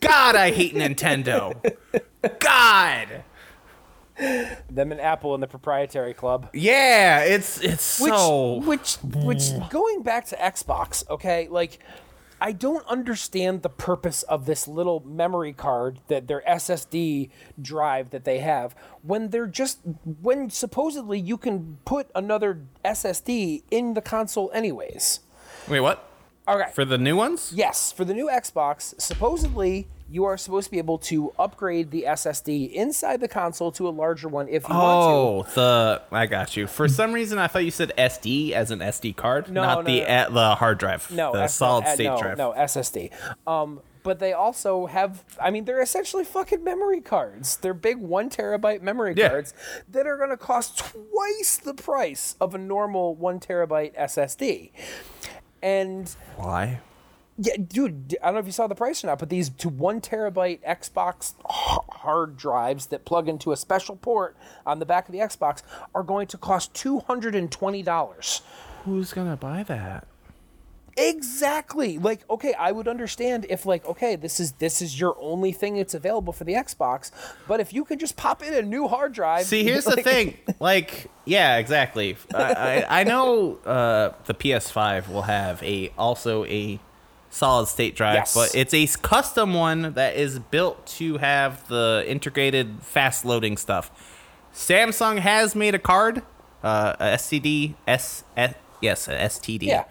God, 0.00 0.36
I 0.36 0.50
hate 0.50 0.74
Nintendo. 0.74 1.54
God. 2.38 3.24
Them 4.68 4.92
and 4.92 5.00
Apple 5.00 5.34
in 5.34 5.40
the 5.40 5.46
proprietary 5.46 6.12
club. 6.12 6.50
Yeah, 6.52 7.20
it's 7.20 7.60
it's 7.60 8.00
Which, 8.00 8.12
so. 8.12 8.56
which, 8.60 8.96
which, 9.02 9.50
going 9.70 10.02
back 10.02 10.26
to 10.26 10.36
Xbox, 10.36 11.08
okay, 11.08 11.48
like, 11.48 11.78
I 12.40 12.52
don't 12.52 12.86
understand 12.86 13.62
the 13.62 13.68
purpose 13.68 14.22
of 14.24 14.46
this 14.46 14.68
little 14.68 15.00
memory 15.06 15.52
card 15.52 16.00
that 16.08 16.28
their 16.28 16.42
SSD 16.48 17.30
drive 17.60 18.10
that 18.10 18.24
they 18.24 18.40
have 18.40 18.76
when 19.02 19.30
they're 19.30 19.46
just 19.46 19.80
when 20.20 20.50
supposedly 20.50 21.18
you 21.18 21.36
can 21.36 21.78
put 21.84 22.10
another 22.14 22.62
SSD 22.84 23.62
in 23.70 23.94
the 23.94 24.02
console 24.02 24.50
anyways. 24.52 25.20
Wait, 25.68 25.80
what? 25.80 26.04
Okay. 26.46 26.70
For 26.74 26.84
the 26.84 26.96
new 26.98 27.14
ones? 27.16 27.52
Yes, 27.54 27.92
for 27.92 28.04
the 28.06 28.14
new 28.14 28.26
Xbox, 28.28 28.98
supposedly 29.00 29.86
you 30.10 30.24
are 30.24 30.38
supposed 30.38 30.64
to 30.64 30.70
be 30.70 30.78
able 30.78 30.96
to 30.96 31.30
upgrade 31.38 31.90
the 31.90 32.06
SSD 32.08 32.72
inside 32.72 33.20
the 33.20 33.28
console 33.28 33.70
to 33.72 33.86
a 33.86 33.90
larger 33.90 34.28
one 34.28 34.48
if 34.48 34.66
you 34.66 34.74
want 34.74 35.44
to. 35.46 35.52
Oh, 35.52 35.54
the 35.54 36.02
I 36.10 36.24
got 36.24 36.56
you. 36.56 36.66
For 36.66 36.88
some 36.88 37.12
reason, 37.12 37.38
I 37.38 37.46
thought 37.48 37.64
you 37.66 37.70
said 37.70 37.92
SD 37.98 38.52
as 38.52 38.70
an 38.70 38.78
SD 38.78 39.14
card, 39.16 39.50
No, 39.50 39.62
not 39.62 39.84
no, 39.84 39.92
the 39.92 40.00
no. 40.00 40.06
uh, 40.06 40.28
the 40.30 40.54
hard 40.54 40.78
drive. 40.78 41.10
No, 41.10 41.32
the 41.34 41.42
S- 41.42 41.54
solid 41.56 41.84
uh, 41.84 41.92
state 41.94 42.04
no, 42.04 42.18
drive. 42.18 42.38
No, 42.38 42.52
SSD. 42.56 43.10
Um, 43.46 43.82
but 44.02 44.20
they 44.20 44.32
also 44.32 44.86
have, 44.86 45.22
I 45.38 45.50
mean, 45.50 45.66
they're 45.66 45.82
essentially 45.82 46.24
fucking 46.24 46.64
memory 46.64 47.02
cards. 47.02 47.58
They're 47.58 47.74
big 47.74 47.98
one 47.98 48.30
terabyte 48.30 48.80
memory 48.80 49.12
Yeah. 49.14 49.28
cards 49.28 49.52
that 49.90 50.06
are 50.06 50.16
going 50.16 50.30
to 50.30 50.38
cost 50.38 50.78
twice 50.78 51.58
the 51.58 51.74
price 51.74 52.34
of 52.40 52.54
a 52.54 52.58
normal 52.58 53.14
one 53.14 53.38
terabyte 53.38 53.94
SSD. 53.98 54.70
And 55.62 56.14
Why? 56.36 56.80
Yeah, 57.40 57.54
dude, 57.56 58.16
I 58.20 58.26
don't 58.26 58.34
know 58.34 58.40
if 58.40 58.46
you 58.46 58.52
saw 58.52 58.66
the 58.66 58.74
price 58.74 59.04
or 59.04 59.06
not, 59.06 59.20
but 59.20 59.28
these 59.28 59.48
two 59.48 59.68
one 59.68 60.00
terabyte 60.00 60.60
Xbox 60.66 61.34
hard 61.44 62.36
drives 62.36 62.86
that 62.86 63.04
plug 63.04 63.28
into 63.28 63.52
a 63.52 63.56
special 63.56 63.94
port 63.94 64.36
on 64.66 64.80
the 64.80 64.86
back 64.86 65.08
of 65.08 65.12
the 65.12 65.20
Xbox 65.20 65.62
are 65.94 66.02
going 66.02 66.26
to 66.28 66.36
cost 66.38 66.74
two 66.74 66.98
hundred 67.00 67.36
and 67.36 67.50
twenty 67.52 67.82
dollars. 67.82 68.42
Who's 68.84 69.12
gonna 69.12 69.36
buy 69.36 69.62
that? 69.64 70.08
Exactly. 70.98 71.98
Like, 71.98 72.28
okay, 72.28 72.54
I 72.54 72.72
would 72.72 72.88
understand 72.88 73.46
if 73.48 73.64
like, 73.64 73.86
okay, 73.86 74.16
this 74.16 74.40
is 74.40 74.52
this 74.52 74.82
is 74.82 74.98
your 74.98 75.16
only 75.20 75.52
thing 75.52 75.76
that's 75.76 75.94
available 75.94 76.32
for 76.32 76.44
the 76.44 76.54
Xbox, 76.54 77.10
but 77.46 77.60
if 77.60 77.72
you 77.72 77.84
could 77.84 78.00
just 78.00 78.16
pop 78.16 78.42
in 78.42 78.52
a 78.52 78.62
new 78.62 78.88
hard 78.88 79.12
drive. 79.12 79.46
See, 79.46 79.62
here's 79.70 79.84
the 79.84 79.96
thing. 80.02 80.36
Like, 80.60 81.10
yeah, 81.24 81.56
exactly. 81.58 82.16
I, 82.34 82.84
I, 82.88 83.00
I 83.00 83.04
know 83.04 83.56
uh, 83.64 84.12
the 84.26 84.34
PS5 84.34 85.08
will 85.08 85.22
have 85.22 85.62
a 85.62 85.92
also 85.96 86.44
a 86.46 86.80
solid 87.30 87.66
state 87.68 87.94
drive, 87.94 88.14
Yes. 88.14 88.34
but 88.34 88.54
it's 88.54 88.74
a 88.74 88.86
custom 89.02 89.54
one 89.54 89.92
that 89.94 90.16
is 90.16 90.38
built 90.38 90.86
to 90.86 91.18
have 91.18 91.66
the 91.68 92.04
integrated 92.06 92.82
fast 92.82 93.24
loading 93.24 93.56
stuff. 93.56 93.90
Samsung 94.54 95.18
has 95.18 95.54
made 95.54 95.74
a 95.74 95.78
card, 95.78 96.22
uh, 96.62 96.94
a 96.98 97.04
STD, 97.16 97.74
S, 97.86 98.24
S 98.36 98.54
yes, 98.80 99.08
a 99.08 99.12
STD. 99.12 99.62
Yeah. 99.64 99.84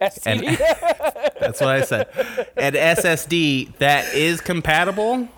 STD. 0.00 0.58
That's 1.40 1.60
what 1.60 1.68
I 1.70 1.82
said. 1.82 2.08
An 2.56 2.72
SSD 2.74 3.76
that 3.78 4.14
is 4.14 4.40
compatible. 4.40 5.28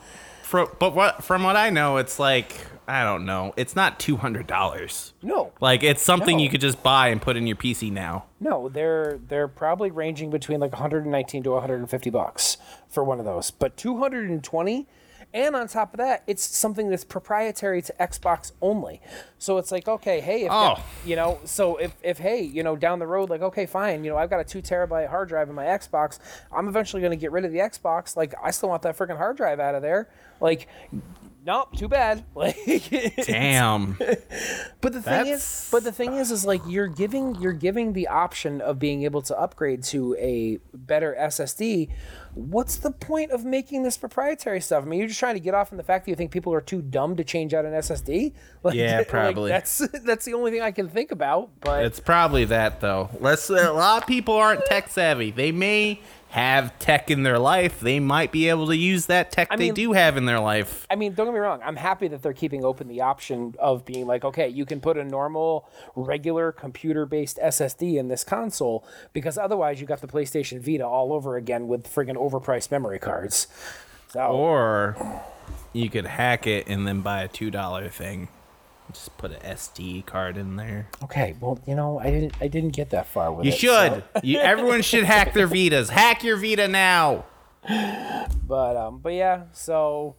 From 0.42 0.68
but 0.78 0.94
what 0.94 1.24
from 1.24 1.42
what 1.44 1.56
I 1.56 1.70
know, 1.70 1.96
it's 1.96 2.18
like 2.18 2.54
I 2.86 3.04
don't 3.04 3.24
know. 3.24 3.54
It's 3.56 3.74
not 3.76 3.98
two 4.00 4.16
hundred 4.16 4.46
dollars. 4.46 5.14
no. 5.22 5.52
Like 5.60 5.82
it's 5.82 6.02
something 6.02 6.36
No. 6.36 6.42
you 6.42 6.50
could 6.50 6.60
just 6.60 6.82
buy 6.82 7.08
and 7.08 7.22
put 7.22 7.36
in 7.36 7.46
your 7.46 7.56
PC 7.56 7.90
now. 7.90 8.24
No, 8.40 8.68
they're 8.68 9.18
they're 9.28 9.48
probably 9.48 9.90
ranging 9.90 10.30
between 10.30 10.60
like 10.60 10.72
119 10.72 11.42
to 11.44 11.50
150 11.52 12.10
bucks 12.10 12.56
for 12.88 13.02
one 13.04 13.18
of 13.18 13.24
those. 13.24 13.50
But 13.50 13.76
220 13.76 14.86
and 15.34 15.56
on 15.56 15.66
top 15.68 15.94
of 15.94 15.98
that, 15.98 16.22
it's 16.26 16.42
something 16.44 16.90
that's 16.90 17.04
proprietary 17.04 17.80
to 17.82 17.94
Xbox 18.00 18.52
only. 18.60 19.00
So 19.38 19.58
it's 19.58 19.72
like, 19.72 19.88
okay, 19.88 20.20
hey, 20.20 20.44
if 20.44 20.52
Oh. 20.52 20.82
you 21.04 21.16
know, 21.16 21.40
so 21.44 21.76
if 21.76 21.94
if 22.02 22.18
hey, 22.18 22.42
you 22.42 22.62
know, 22.62 22.76
down 22.76 22.98
the 22.98 23.06
road, 23.06 23.30
like, 23.30 23.42
okay, 23.42 23.66
fine, 23.66 24.04
you 24.04 24.10
know, 24.10 24.16
I've 24.18 24.30
got 24.30 24.40
a 24.40 24.44
two 24.44 24.62
terabyte 24.62 25.08
hard 25.08 25.28
drive 25.28 25.48
in 25.48 25.54
my 25.54 25.64
Xbox. 25.64 26.18
I'm 26.54 26.68
eventually 26.68 27.00
going 27.02 27.12
to 27.12 27.16
get 27.16 27.32
rid 27.32 27.44
of 27.44 27.52
the 27.52 27.58
Xbox. 27.58 28.16
Like, 28.16 28.34
I 28.42 28.50
still 28.50 28.68
want 28.68 28.82
that 28.82 28.96
freaking 28.96 29.16
hard 29.16 29.36
drive 29.36 29.58
out 29.60 29.74
of 29.74 29.82
there. 29.82 30.08
Like, 30.40 30.68
nope, 31.44 31.76
too 31.76 31.88
bad. 31.88 32.24
Like, 32.34 32.56
Damn. 33.26 33.96
but 34.80 34.92
the 34.92 35.02
thing 35.02 35.26
is, 35.28 35.68
but 35.70 35.84
the 35.84 35.92
thing 35.92 36.14
is, 36.14 36.30
is 36.30 36.44
like 36.44 36.60
you're 36.66 36.88
giving 36.88 37.34
you're 37.36 37.52
giving 37.52 37.92
the 37.92 38.08
option 38.08 38.60
of 38.60 38.78
being 38.78 39.02
able 39.04 39.22
to 39.22 39.38
upgrade 39.38 39.82
to 39.84 40.14
a 40.18 40.58
better 40.74 41.16
SSD. 41.18 41.90
What's 42.34 42.76
the 42.76 42.90
point 42.90 43.30
of 43.30 43.44
making 43.44 43.82
this 43.82 43.98
proprietary 43.98 44.60
stuff? 44.60 44.84
I 44.84 44.86
mean, 44.86 44.98
you're 44.98 45.08
just 45.08 45.20
trying 45.20 45.34
to 45.34 45.40
get 45.40 45.52
off 45.54 45.70
on 45.70 45.76
the 45.76 45.84
fact 45.84 46.06
that 46.06 46.10
you 46.10 46.16
think 46.16 46.30
people 46.30 46.54
are 46.54 46.62
too 46.62 46.80
dumb 46.80 47.16
to 47.16 47.24
change 47.24 47.52
out 47.52 47.64
an 47.64 47.72
SSD. 47.72 48.32
Like, 48.64 48.74
Yeah, 48.74 48.98
like, 48.98 49.08
probably. 49.08 49.50
that's 49.50 49.78
that's 50.04 50.24
the 50.24 50.34
only 50.34 50.52
thing 50.52 50.60
I 50.62 50.70
can 50.70 50.88
think 50.88 51.10
about. 51.10 51.50
But 51.60 51.84
it's 51.84 51.98
probably 51.98 52.44
that 52.44 52.80
though. 52.80 53.10
Let's 53.18 53.50
a 53.50 53.72
lot 53.72 54.02
of 54.02 54.06
people 54.08 54.34
aren't 54.34 54.64
tech 54.66 54.88
savvy. 54.88 55.32
They 55.32 55.50
may 55.50 56.00
have 56.32 56.78
tech 56.78 57.10
in 57.10 57.24
their 57.24 57.38
life. 57.38 57.78
They 57.80 58.00
might 58.00 58.32
be 58.32 58.48
able 58.48 58.66
to 58.68 58.76
use 58.76 59.04
that 59.06 59.30
tech 59.30 59.50
they 59.50 59.56
mean- 59.66 59.74
do 59.74 59.92
have 59.92 60.16
in 60.16 60.24
their 60.24 60.40
life. 60.40 60.86
I 60.88 60.96
mean, 60.96 61.12
don't 61.12 61.26
get 61.26 61.34
me 61.34 61.38
wrong. 61.40 61.60
I'm 61.62 61.76
happy 61.76 62.08
that 62.08 62.22
they're 62.22 62.32
keeping 62.32 62.64
open 62.64 62.88
the 62.88 63.02
option 63.02 63.54
of 63.58 63.84
being 63.84 64.06
like, 64.06 64.24
okay, 64.24 64.48
you 64.48 64.64
can 64.64 64.80
put 64.80 64.96
a 64.96 65.04
normal, 65.04 65.68
regular 65.94 66.50
computer-based 66.50 67.38
SSD 67.38 67.98
in 67.98 68.08
this 68.08 68.24
console 68.24 68.82
because 69.12 69.36
otherwise 69.36 69.78
you 69.78 69.86
got 69.86 70.00
the 70.00 70.06
PlayStation 70.06 70.58
Vita 70.62 70.86
all 70.86 71.12
over 71.12 71.36
again 71.36 71.68
with 71.68 71.86
friggin' 71.86 72.16
overpriced 72.16 72.70
memory 72.70 72.98
cards. 72.98 73.46
So 74.08 74.20
Or 74.28 74.96
you 75.74 75.90
could 75.90 76.06
hack 76.06 76.46
it 76.46 76.66
and 76.66 76.86
then 76.86 77.02
buy 77.02 77.24
a 77.24 77.28
two 77.28 77.50
dollar 77.50 77.90
thing. 77.90 78.28
Just 78.92 79.16
put 79.18 79.32
an 79.32 79.40
SD 79.40 80.04
card 80.06 80.36
in 80.36 80.56
there. 80.56 80.88
okay, 81.04 81.34
well, 81.40 81.58
you 81.66 81.74
know, 81.74 81.98
I 81.98 82.10
didn't, 82.10 82.34
I 82.40 82.48
didn't 82.48 82.70
get 82.70 82.90
that 82.90 83.06
far 83.06 83.32
with 83.32 83.46
it. 83.46 83.48
You 83.48 83.54
it. 83.54 83.58
should. 83.58 84.04
You, 84.22 84.38
everyone 84.38 84.82
should 84.82 85.04
hack 85.04 85.32
their 85.34 85.48
Vitas. 85.48 85.88
Hack 85.88 86.22
your 86.24 86.36
Vita 86.36 86.68
now. 86.68 87.24
but 87.68 88.76
um, 88.76 88.98
but 88.98 89.12
yeah, 89.12 89.44
so. 89.52 90.16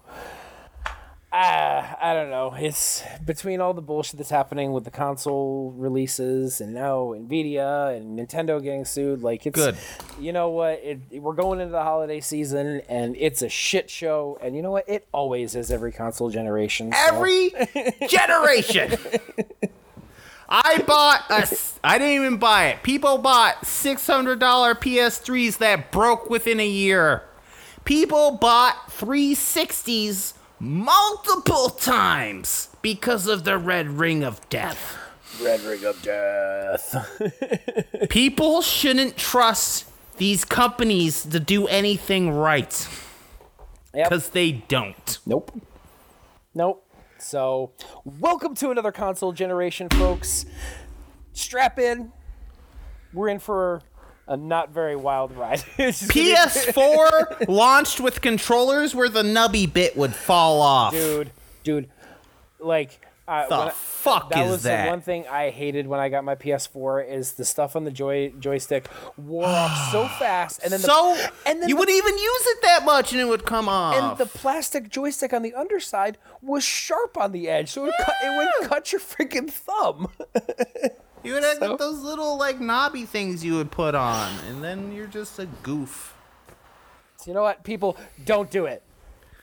Uh, 1.33 1.95
I 1.99 2.13
don't 2.13 2.29
know. 2.29 2.53
It's 2.55 3.01
between 3.25 3.59
all 3.59 3.73
the 3.73 3.81
bullshit 3.81 4.19
that's 4.19 4.29
happening 4.29 4.71
with 4.71 4.83
the 4.83 4.91
console 4.91 5.73
releases 5.75 6.61
and 6.61 6.75
now 6.75 7.15
Nvidia 7.17 7.97
and 7.97 8.19
Nintendo 8.19 8.61
getting 8.61 8.85
sued. 8.85 9.23
Like 9.23 9.47
it's 9.47 9.55
Good. 9.55 9.75
you 10.19 10.31
know 10.31 10.49
what? 10.49 10.79
It, 10.83 10.99
we're 11.21 11.33
going 11.33 11.59
into 11.59 11.71
the 11.71 11.81
holiday 11.81 12.19
season 12.21 12.83
and 12.87 13.15
it's 13.17 13.41
a 13.41 13.49
shit 13.49 13.89
show. 13.89 14.37
And 14.43 14.55
you 14.55 14.61
know 14.61 14.69
what? 14.69 14.87
It 14.87 15.07
always 15.11 15.55
is 15.55 15.71
every 15.71 15.91
console 15.91 16.29
generation. 16.29 16.91
so- 16.91 16.97
Every 17.15 17.49
generation. 18.07 18.91
I 20.47 20.83
bought 20.85 21.23
a. 21.31 21.37
s- 21.41 21.79
I 21.83 21.97
didn't 21.97 22.13
even 22.25 22.37
buy 22.37 22.67
it. 22.67 22.83
People 22.83 23.17
bought 23.17 23.65
six 23.65 24.05
hundred 24.05 24.37
dollar 24.37 24.75
PS3s 24.75 25.57
that 25.57 25.91
broke 25.91 26.29
within 26.29 26.59
a 26.59 26.67
year. 26.67 27.23
People 27.85 28.37
bought 28.37 28.75
360s 28.91 30.33
multiple 30.59 31.69
times 31.69 32.69
because 32.81 33.27
of 33.27 33.43
the 33.43 33.57
red 33.57 33.87
ring 33.89 34.23
of 34.23 34.47
death. 34.49 34.97
Red 35.41 35.61
Ring 35.61 35.83
of 35.83 35.99
Death. 36.03 36.95
People 38.09 38.61
shouldn't 38.61 39.17
trust 39.17 39.85
these 40.17 40.45
companies 40.45 41.23
to 41.23 41.39
do 41.39 41.65
anything 41.67 42.29
right 42.29 42.87
Yep. 43.95 44.09
because 44.09 44.29
they 44.29 44.51
don't. 44.51 45.17
Nope. 45.25 45.59
Nope. 46.53 46.87
So, 47.17 47.71
welcome 48.05 48.53
to 48.55 48.69
another 48.69 48.91
console 48.91 49.31
generation, 49.31 49.89
folks. 49.89 50.45
Strap 51.31 51.79
in. 51.79 52.11
We're 53.11 53.29
in 53.29 53.39
for 53.39 53.81
a 54.27 54.37
not 54.37 54.69
very 54.69 54.95
wild 54.95 55.35
ride. 55.35 55.63
It's 55.77 55.99
just 55.99 56.13
gonna 56.13 56.25
be- 56.25 56.33
PS4 56.35 57.47
launched 57.47 57.99
with 57.99 58.21
controllers 58.21 58.95
where 58.95 59.09
the 59.09 59.23
nubby 59.23 59.71
bit 59.71 59.95
would 59.97 60.13
fall 60.15 60.61
off. 60.61 60.93
dude, 60.93 61.31
dude, 61.63 61.89
like 62.59 62.99
I- 63.27 63.47
The 63.47 63.55
I- 63.55 63.69
fuck 63.69 64.31
that 64.31 64.45
is 64.45 64.51
was 64.51 64.63
that? 64.63 64.83
the 64.85 64.89
one 64.89 64.99
thing 65.01 65.25
I 65.29 65.49
hated 65.49 65.87
when 65.87 65.99
I 66.01 66.09
got 66.09 66.25
my 66.25 66.35
PS4 66.35 67.09
is 67.09 67.31
the 67.33 67.45
stuff 67.45 67.75
on 67.77 67.85
the 67.85 67.91
joy 67.91 68.33
joystick 68.37 68.87
wore 69.17 69.45
off 69.45 69.91
so 69.93 70.07
fast, 70.19 70.59
and 70.61 70.73
then 70.73 70.81
the, 70.81 70.87
so 70.87 71.17
and 71.45 71.61
then 71.61 71.69
you 71.69 71.75
the- 71.75 71.79
wouldn't 71.79 71.97
even 71.97 72.17
use 72.17 72.45
it 72.47 72.61
that 72.63 72.83
much, 72.83 73.13
and 73.13 73.21
it 73.21 73.25
would 73.25 73.45
come 73.45 73.69
off. 73.69 73.95
and 73.95 74.17
the 74.17 74.25
plastic 74.25 74.89
joystick 74.89 75.31
on 75.33 75.41
the 75.41 75.53
underside 75.53 76.17
was 76.41 76.63
sharp 76.65 77.17
on 77.17 77.31
the 77.31 77.47
edge, 77.49 77.69
so 77.71 77.83
it, 77.83 77.85
would 77.97 78.05
cut, 78.05 78.15
it 78.23 78.37
would 78.61 78.69
cut 78.69 78.91
your 78.91 78.99
freaking 79.01 79.49
thumb. 79.49 80.09
you 81.23 81.33
would 81.33 81.43
have 81.43 81.57
so- 81.57 81.77
those 81.77 81.99
little 81.99 82.37
like 82.37 82.59
knobby 82.59 83.05
things 83.05 83.43
you 83.43 83.55
would 83.55 83.71
put 83.71 83.95
on, 83.95 84.31
and 84.49 84.63
then 84.63 84.91
you're 84.91 85.07
just 85.07 85.39
a 85.39 85.45
goof. 85.45 86.15
So 87.17 87.31
you 87.31 87.33
know 87.35 87.43
what, 87.43 87.63
people, 87.63 87.97
don't 88.25 88.51
do 88.51 88.65
it. 88.65 88.83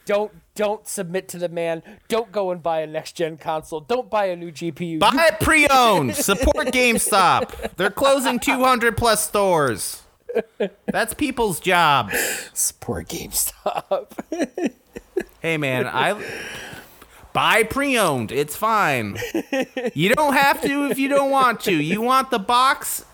Don't 0.06 0.32
don't 0.54 0.86
submit 0.88 1.28
to 1.28 1.38
the 1.38 1.48
man. 1.48 1.82
Don't 2.08 2.32
go 2.32 2.50
and 2.50 2.62
buy 2.62 2.80
a 2.80 2.86
next 2.86 3.12
gen 3.12 3.36
console. 3.36 3.80
Don't 3.80 4.10
buy 4.10 4.26
a 4.26 4.36
new 4.36 4.50
GPU. 4.50 4.98
Buy 4.98 5.28
it 5.30 5.40
pre-owned. 5.40 6.14
Support 6.16 6.68
GameStop. 6.68 7.76
They're 7.76 7.90
closing 7.90 8.38
200 8.40 8.96
plus 8.96 9.24
stores. 9.26 10.02
That's 10.86 11.14
people's 11.14 11.60
job. 11.60 12.10
Support 12.54 13.08
GameStop. 13.08 14.10
Hey 15.42 15.56
man, 15.56 15.86
I 15.86 16.22
buy 17.32 17.62
pre-owned. 17.62 18.32
It's 18.32 18.56
fine. 18.56 19.18
You 19.94 20.14
don't 20.14 20.34
have 20.34 20.60
to 20.62 20.86
if 20.86 20.98
you 20.98 21.08
don't 21.08 21.30
want 21.30 21.60
to. 21.60 21.72
You 21.72 22.00
want 22.00 22.30
the 22.30 22.38
box 22.38 23.04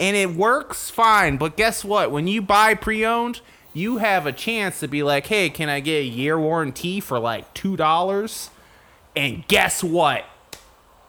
and 0.00 0.16
it 0.16 0.34
works 0.34 0.90
fine. 0.90 1.36
But 1.36 1.56
guess 1.56 1.84
what? 1.84 2.10
When 2.10 2.26
you 2.26 2.42
buy 2.42 2.74
pre-owned, 2.74 3.40
you 3.72 3.98
have 3.98 4.26
a 4.26 4.32
chance 4.32 4.80
to 4.80 4.88
be 4.88 5.02
like, 5.02 5.26
"Hey, 5.28 5.48
can 5.48 5.68
I 5.68 5.80
get 5.80 5.98
a 5.98 6.04
year 6.04 6.38
warranty 6.38 7.00
for 7.00 7.18
like 7.18 7.54
$2?" 7.54 8.50
And 9.16 9.46
guess 9.48 9.82
what? 9.82 10.24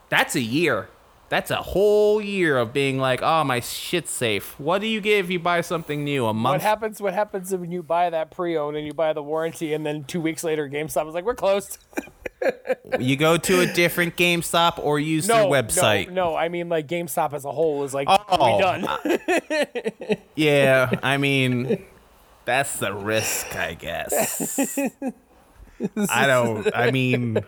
That's 0.10 0.36
a 0.36 0.42
year. 0.42 0.90
That's 1.34 1.50
a 1.50 1.56
whole 1.56 2.22
year 2.22 2.60
of 2.60 2.74
being 2.74 3.00
like, 3.00 3.24
"Oh, 3.24 3.44
my 3.44 3.60
shit's 3.60 4.12
safe." 4.12 4.54
What 4.60 4.82
do 4.82 4.88
you 4.88 5.02
get 5.02 5.18
if 5.18 5.32
you 5.32 5.40
buy 5.40 5.62
something 5.62 6.04
new? 6.04 6.28
A 6.28 6.34
month. 6.34 6.54
what 6.54 6.62
happens? 6.62 7.02
What 7.02 7.16
happens 7.16 7.52
when 7.52 7.72
you 7.72 7.82
buy 7.82 8.12
that 8.12 8.30
pre-owned 8.30 8.78
and 8.78 8.86
you 8.86 8.94
buy 8.94 9.14
the 9.14 9.24
warranty, 9.24 9.74
and 9.74 9.84
then 9.84 10.04
two 10.04 10.22
weeks 10.22 10.44
later, 10.44 10.70
GameStop 10.70 11.08
is 11.08 11.16
like, 11.16 11.26
"We're 11.26 11.34
closed." 11.34 11.80
you 13.00 13.16
go 13.16 13.38
to 13.38 13.62
a 13.62 13.66
different 13.66 14.16
GameStop 14.16 14.78
or 14.78 15.00
use 15.00 15.28
No, 15.28 15.50
their 15.50 15.64
website. 15.64 16.10
No, 16.10 16.30
no, 16.34 16.36
I 16.36 16.50
mean 16.50 16.70
like 16.70 16.88
GameStop 16.88 17.34
as 17.34 17.46
a 17.46 17.52
whole 17.52 17.84
is 17.84 17.96
like, 17.96 18.08
Oh. 18.08 18.56
we 18.56 18.62
done. 18.62 18.86
Uh, 18.86 20.16
yeah, 20.36 20.92
I 21.02 21.18
mean, 21.18 21.84
that's 22.46 22.78
the 22.78 22.94
risk, 22.94 23.56
I 23.56 23.74
guess. 23.74 24.68
I 26.12 26.28
don't. 26.28 26.70
I 26.76 26.92
mean, 26.92 27.44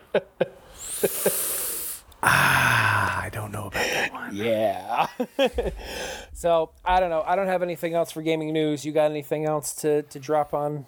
ah, 2.22 3.22
I 3.22 3.28
don't 3.30 3.52
know 3.52 3.66
about 3.66 3.84
that 3.84 4.12
one. 4.12 4.34
Yeah. 4.36 5.06
so 6.32 6.70
I 6.84 7.00
don't 7.00 7.10
know. 7.10 7.22
I 7.26 7.36
don't 7.36 7.46
have 7.48 7.62
anything 7.62 7.94
else 7.94 8.10
for 8.12 8.22
gaming 8.22 8.52
news. 8.52 8.84
You 8.84 8.92
got 8.92 9.10
anything 9.10 9.44
else 9.44 9.74
to, 9.76 10.02
to 10.02 10.18
drop 10.18 10.54
on 10.54 10.86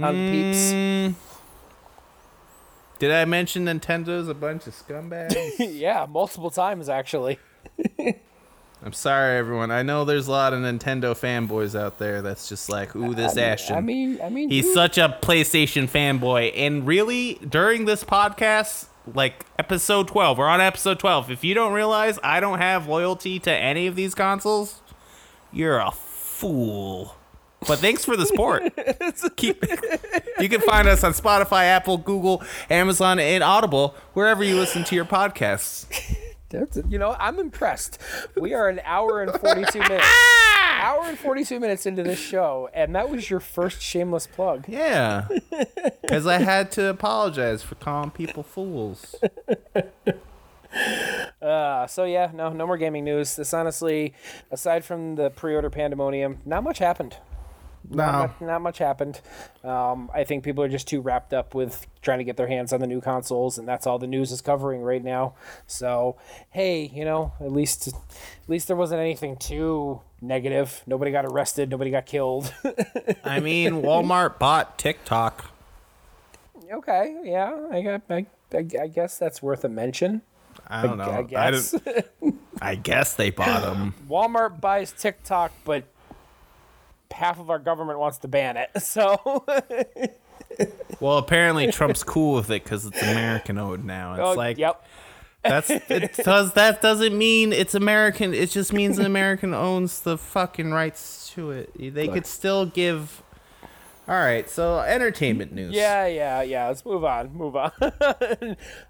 on 0.00 0.14
the 0.14 0.30
peeps? 0.32 0.72
Mm, 0.72 1.14
Did 2.98 3.10
I 3.12 3.24
mention 3.24 3.64
Nintendo's 3.66 4.28
a 4.28 4.34
bunch 4.34 4.66
of 4.66 4.74
scumbags? 4.74 5.34
yeah, 5.58 6.06
multiple 6.08 6.50
times 6.50 6.88
actually. 6.88 7.38
I'm 8.82 8.92
sorry, 8.92 9.38
everyone. 9.38 9.70
I 9.70 9.82
know 9.82 10.04
there's 10.04 10.28
a 10.28 10.30
lot 10.30 10.52
of 10.52 10.60
Nintendo 10.60 11.14
fanboys 11.18 11.78
out 11.78 11.98
there 11.98 12.20
that's 12.20 12.50
just 12.50 12.68
like, 12.68 12.94
ooh, 12.94 13.14
this 13.14 13.34
Ashton. 13.38 13.76
I 13.76 13.80
mean, 13.80 14.20
I 14.22 14.28
mean, 14.28 14.50
He's 14.50 14.66
you- 14.66 14.74
such 14.74 14.98
a 14.98 15.18
PlayStation 15.22 15.88
fanboy. 15.88 16.52
And 16.54 16.86
really, 16.86 17.34
during 17.48 17.86
this 17.86 18.04
podcast, 18.04 18.88
like 19.12 19.44
episode 19.58 20.08
12, 20.08 20.38
we're 20.38 20.46
on 20.46 20.60
episode 20.60 20.98
12. 20.98 21.30
If 21.30 21.44
you 21.44 21.54
don't 21.54 21.72
realize 21.72 22.18
I 22.22 22.40
don't 22.40 22.58
have 22.58 22.88
loyalty 22.88 23.38
to 23.40 23.52
any 23.52 23.86
of 23.86 23.96
these 23.96 24.14
consoles, 24.14 24.80
you're 25.52 25.78
a 25.78 25.90
fool. 25.90 27.16
But 27.66 27.78
thanks 27.78 28.04
for 28.04 28.16
the 28.16 28.26
support. 28.26 28.62
Keep, 29.36 29.64
you 30.38 30.48
can 30.48 30.60
find 30.60 30.86
us 30.86 31.02
on 31.02 31.12
Spotify, 31.12 31.64
Apple, 31.64 31.96
Google, 31.96 32.42
Amazon, 32.68 33.18
and 33.18 33.42
Audible, 33.42 33.94
wherever 34.12 34.44
you 34.44 34.56
listen 34.56 34.84
to 34.84 34.94
your 34.94 35.06
podcasts. 35.06 35.86
That's- 36.60 36.82
you 36.88 36.98
know, 36.98 37.16
I'm 37.18 37.38
impressed. 37.38 37.98
We 38.40 38.54
are 38.54 38.68
an 38.68 38.80
hour 38.84 39.22
and 39.22 39.32
42 39.32 39.78
minutes. 39.88 40.06
Hour 40.76 41.04
and 41.06 41.18
42 41.18 41.60
minutes 41.60 41.86
into 41.86 42.02
this 42.02 42.18
show, 42.18 42.68
and 42.74 42.94
that 42.94 43.08
was 43.08 43.30
your 43.30 43.40
first 43.40 43.80
shameless 43.80 44.26
plug. 44.26 44.66
Yeah. 44.68 45.28
Because 46.02 46.26
I 46.26 46.38
had 46.38 46.70
to 46.72 46.86
apologize 46.88 47.62
for 47.62 47.74
calling 47.76 48.10
people 48.10 48.42
fools. 48.42 49.14
Uh, 51.40 51.86
so 51.86 52.04
yeah, 52.04 52.30
no, 52.34 52.52
no 52.52 52.66
more 52.66 52.76
gaming 52.76 53.04
news. 53.04 53.36
This 53.36 53.54
honestly, 53.54 54.12
aside 54.50 54.84
from 54.84 55.14
the 55.14 55.30
pre-order 55.30 55.70
pandemonium, 55.70 56.38
not 56.44 56.64
much 56.64 56.78
happened. 56.78 57.16
Not, 57.90 58.12
No. 58.12 58.18
much, 58.22 58.40
not 58.40 58.62
much 58.62 58.78
happened. 58.78 59.20
Um, 59.62 60.10
I 60.14 60.24
think 60.24 60.42
people 60.42 60.64
are 60.64 60.68
just 60.68 60.88
too 60.88 61.00
wrapped 61.00 61.34
up 61.34 61.54
with 61.54 61.86
trying 62.02 62.18
to 62.18 62.24
get 62.24 62.36
their 62.36 62.46
hands 62.46 62.72
on 62.72 62.80
the 62.80 62.86
new 62.86 63.00
consoles, 63.00 63.58
and 63.58 63.68
that's 63.68 63.86
all 63.86 63.98
the 63.98 64.06
news 64.06 64.32
is 64.32 64.40
covering 64.40 64.80
right 64.82 65.04
now. 65.04 65.34
So, 65.66 66.16
hey, 66.50 66.90
you 66.94 67.04
know, 67.04 67.32
at 67.40 67.52
least, 67.52 67.88
at 67.88 67.94
least 68.48 68.68
there 68.68 68.76
wasn't 68.76 69.00
anything 69.00 69.36
too 69.36 70.00
negative. 70.22 70.82
Nobody 70.86 71.10
got 71.10 71.26
arrested. 71.26 71.70
Nobody 71.70 71.90
got 71.90 72.06
killed. 72.06 72.52
I 73.24 73.40
mean, 73.40 73.82
Walmart 73.82 74.38
bought 74.38 74.78
TikTok. 74.78 75.50
okay, 76.72 77.16
yeah, 77.24 77.68
I, 77.70 77.82
got, 77.82 78.02
I, 78.08 78.26
I, 78.54 78.66
I 78.82 78.86
guess 78.88 79.18
that's 79.18 79.42
worth 79.42 79.64
a 79.64 79.68
mention. 79.68 80.22
I 80.66 80.86
don't 80.86 80.96
know. 80.98 81.04
I 81.04 81.18
I, 81.18 81.22
guess 81.22 81.72
don't, 81.72 82.40
I 82.62 82.74
guess 82.76 83.14
they 83.14 83.30
bought 83.30 83.62
them. 83.62 83.92
Walmart 84.08 84.60
buys 84.60 84.92
TikTok, 84.92 85.52
but 85.64 85.84
half 87.14 87.38
of 87.40 87.48
our 87.50 87.58
government 87.58 87.98
wants 87.98 88.18
to 88.18 88.28
ban 88.28 88.56
it. 88.56 88.70
So. 88.80 89.44
Well, 91.00 91.18
apparently 91.18 91.70
Trump's 91.72 92.04
cool 92.04 92.34
with 92.36 92.50
it 92.50 92.62
because 92.62 92.86
it's 92.86 93.02
American 93.02 93.58
owned 93.58 93.84
now. 93.84 94.12
It's 94.14 94.20
Oh, 94.22 94.32
like 94.34 94.56
yep. 94.58 94.84
that's 95.42 95.68
it 95.68 96.14
does 96.24 96.52
that 96.52 96.80
doesn't 96.80 97.16
mean 97.16 97.52
it's 97.52 97.74
American. 97.74 98.32
It 98.32 98.50
just 98.50 98.72
means 98.72 98.98
an 98.98 99.06
American 99.06 99.52
owns 99.52 100.00
the 100.00 100.16
fucking 100.16 100.70
rights 100.72 101.30
to 101.34 101.50
it. 101.50 101.72
They 101.94 102.06
could 102.08 102.26
still 102.26 102.66
give. 102.66 103.22
All 104.06 104.14
right, 104.14 104.50
so 104.50 104.80
entertainment 104.80 105.52
news. 105.52 105.72
Yeah, 105.72 106.06
yeah, 106.06 106.42
yeah. 106.42 106.68
Let's 106.68 106.84
move 106.84 107.04
on. 107.04 107.32
Move 107.32 107.56
on. 107.56 107.72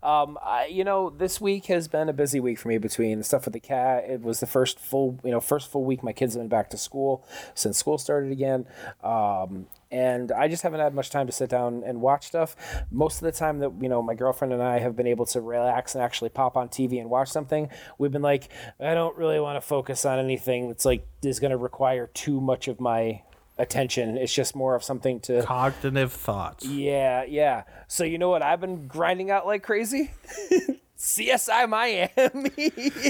um, 0.02 0.36
I, 0.42 0.66
you 0.68 0.82
know, 0.82 1.08
this 1.08 1.40
week 1.40 1.66
has 1.66 1.86
been 1.86 2.08
a 2.08 2.12
busy 2.12 2.40
week 2.40 2.58
for 2.58 2.66
me 2.66 2.78
between 2.78 3.18
the 3.18 3.24
stuff 3.24 3.44
with 3.44 3.54
the 3.54 3.60
cat. 3.60 4.06
It 4.08 4.22
was 4.22 4.40
the 4.40 4.48
first 4.48 4.80
full, 4.80 5.20
you 5.22 5.30
know, 5.30 5.40
first 5.40 5.70
full 5.70 5.84
week 5.84 6.02
my 6.02 6.12
kids 6.12 6.34
have 6.34 6.40
been 6.40 6.48
back 6.48 6.68
to 6.70 6.76
school 6.76 7.24
since 7.54 7.78
school 7.78 7.96
started 7.96 8.32
again. 8.32 8.66
Um, 9.04 9.66
and 9.92 10.32
I 10.32 10.48
just 10.48 10.64
haven't 10.64 10.80
had 10.80 10.94
much 10.94 11.10
time 11.10 11.28
to 11.28 11.32
sit 11.32 11.48
down 11.48 11.84
and 11.86 12.00
watch 12.00 12.26
stuff. 12.26 12.56
Most 12.90 13.18
of 13.18 13.22
the 13.22 13.32
time 13.32 13.60
that 13.60 13.70
you 13.80 13.88
know 13.88 14.02
my 14.02 14.14
girlfriend 14.14 14.52
and 14.52 14.64
I 14.64 14.80
have 14.80 14.96
been 14.96 15.06
able 15.06 15.26
to 15.26 15.40
relax 15.40 15.94
and 15.94 16.02
actually 16.02 16.30
pop 16.30 16.56
on 16.56 16.68
TV 16.68 17.00
and 17.00 17.08
watch 17.08 17.28
something, 17.28 17.68
we've 17.98 18.10
been 18.10 18.20
like, 18.20 18.48
I 18.80 18.94
don't 18.94 19.16
really 19.16 19.38
want 19.38 19.56
to 19.56 19.60
focus 19.60 20.04
on 20.04 20.18
anything 20.18 20.66
that's 20.66 20.84
like 20.84 21.06
is 21.22 21.38
going 21.38 21.52
to 21.52 21.56
require 21.56 22.08
too 22.08 22.40
much 22.40 22.66
of 22.66 22.80
my 22.80 23.22
attention. 23.58 24.16
It's 24.16 24.32
just 24.34 24.54
more 24.56 24.74
of 24.74 24.82
something 24.84 25.20
to 25.20 25.42
Cognitive 25.42 26.12
thoughts. 26.12 26.64
yeah, 26.66 27.24
yeah. 27.24 27.64
So 27.88 28.04
you 28.04 28.18
know 28.18 28.28
what 28.30 28.42
I've 28.42 28.60
been 28.60 28.86
grinding 28.86 29.30
out 29.30 29.46
like 29.46 29.62
crazy? 29.62 30.10
CSI 30.98 31.68
Miami. 31.68 32.50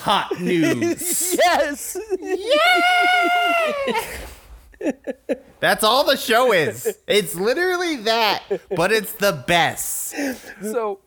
hot 0.00 0.32
news. 0.40 1.34
yes. 1.38 1.96
Yeah. 2.20 2.42
That's 5.60 5.82
all 5.82 6.04
the 6.04 6.16
show 6.18 6.52
is. 6.52 6.98
It's 7.06 7.34
literally 7.34 7.96
that, 8.02 8.42
but 8.76 8.92
it's 8.92 9.14
the 9.14 9.42
best. 9.46 10.14
so, 10.62 11.00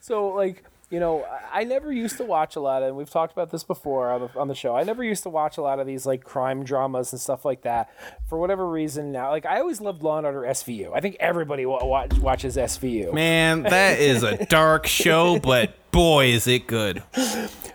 so 0.00 0.28
like 0.30 0.64
you 0.92 1.00
know, 1.00 1.24
I 1.50 1.64
never 1.64 1.90
used 1.90 2.18
to 2.18 2.24
watch 2.24 2.54
a 2.54 2.60
lot 2.60 2.82
of, 2.82 2.88
and 2.88 2.96
we've 2.98 3.08
talked 3.08 3.32
about 3.32 3.50
this 3.50 3.64
before 3.64 4.10
on 4.10 4.20
the, 4.20 4.38
on 4.38 4.48
the 4.48 4.54
show. 4.54 4.76
I 4.76 4.82
never 4.82 5.02
used 5.02 5.22
to 5.22 5.30
watch 5.30 5.56
a 5.56 5.62
lot 5.62 5.80
of 5.80 5.86
these 5.86 6.04
like 6.04 6.22
crime 6.22 6.64
dramas 6.64 7.12
and 7.12 7.20
stuff 7.20 7.46
like 7.46 7.62
that. 7.62 7.88
For 8.28 8.38
whatever 8.38 8.68
reason, 8.68 9.10
now, 9.10 9.30
like 9.30 9.46
I 9.46 9.60
always 9.60 9.80
loved 9.80 10.02
Law 10.02 10.18
and 10.18 10.26
Order 10.26 10.42
SVU. 10.42 10.92
I 10.94 11.00
think 11.00 11.16
everybody 11.18 11.64
wa- 11.64 11.82
watch, 11.82 12.18
watches 12.18 12.58
SVU. 12.58 13.14
Man, 13.14 13.62
that 13.62 14.00
is 14.00 14.22
a 14.22 14.44
dark 14.44 14.86
show, 14.86 15.38
but 15.40 15.74
boy, 15.92 16.26
is 16.26 16.46
it 16.46 16.66
good. 16.66 17.02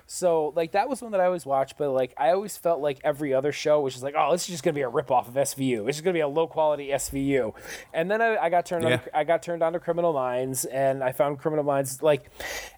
So 0.10 0.53
like 0.56 0.72
that 0.72 0.89
was 0.89 1.02
one 1.02 1.11
that 1.11 1.22
I 1.22 1.26
always 1.26 1.45
watched, 1.45 1.77
but 1.77 1.91
like 1.91 2.14
I 2.18 2.31
always 2.31 2.57
felt 2.57 2.80
like 2.81 2.99
every 3.03 3.34
other 3.34 3.52
show 3.52 3.81
was 3.81 3.94
just 3.94 4.03
like, 4.03 4.15
oh, 4.18 4.31
this 4.31 4.44
is 4.44 4.48
just 4.48 4.64
gonna 4.64 4.73
be 4.73 4.81
a 4.81 4.89
ripoff 4.89 5.27
of 5.27 5.34
SVU. 5.35 5.88
It's 5.88 5.98
just 5.98 6.03
gonna 6.03 6.14
be 6.14 6.22
a 6.22 6.27
low 6.27 6.48
quality 6.48 6.88
SVU. 6.89 7.53
And 7.94 8.10
then 8.10 8.22
I, 8.22 8.38
I 8.38 8.49
got 8.49 8.65
turned 8.65 8.85
Yeah. 8.85 8.94
on. 8.95 8.99
I 9.14 9.23
got 9.23 9.44
turned 9.44 9.61
on 9.61 9.73
to 9.73 9.80
Criminal 9.80 10.14
Minds, 10.14 10.65
and 10.65 11.03
I 11.03 11.11
found 11.11 11.39
Criminal 11.39 11.64
Minds 11.65 12.02
like, 12.02 12.31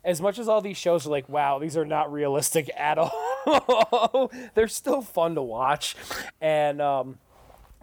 as 0.03 0.19
much 0.21 0.39
as 0.39 0.47
all 0.47 0.61
these 0.61 0.77
shows 0.77 1.05
are 1.07 1.11
like, 1.11 1.29
wow, 1.29 1.59
these 1.59 1.77
are 1.77 1.85
not 1.85 2.11
realistic 2.11 2.69
at 2.75 2.97
all. 3.45 4.31
They're 4.55 4.67
still 4.67 5.01
fun 5.01 5.35
to 5.35 5.41
watch, 5.41 5.95
and 6.41 6.81
um, 6.81 7.19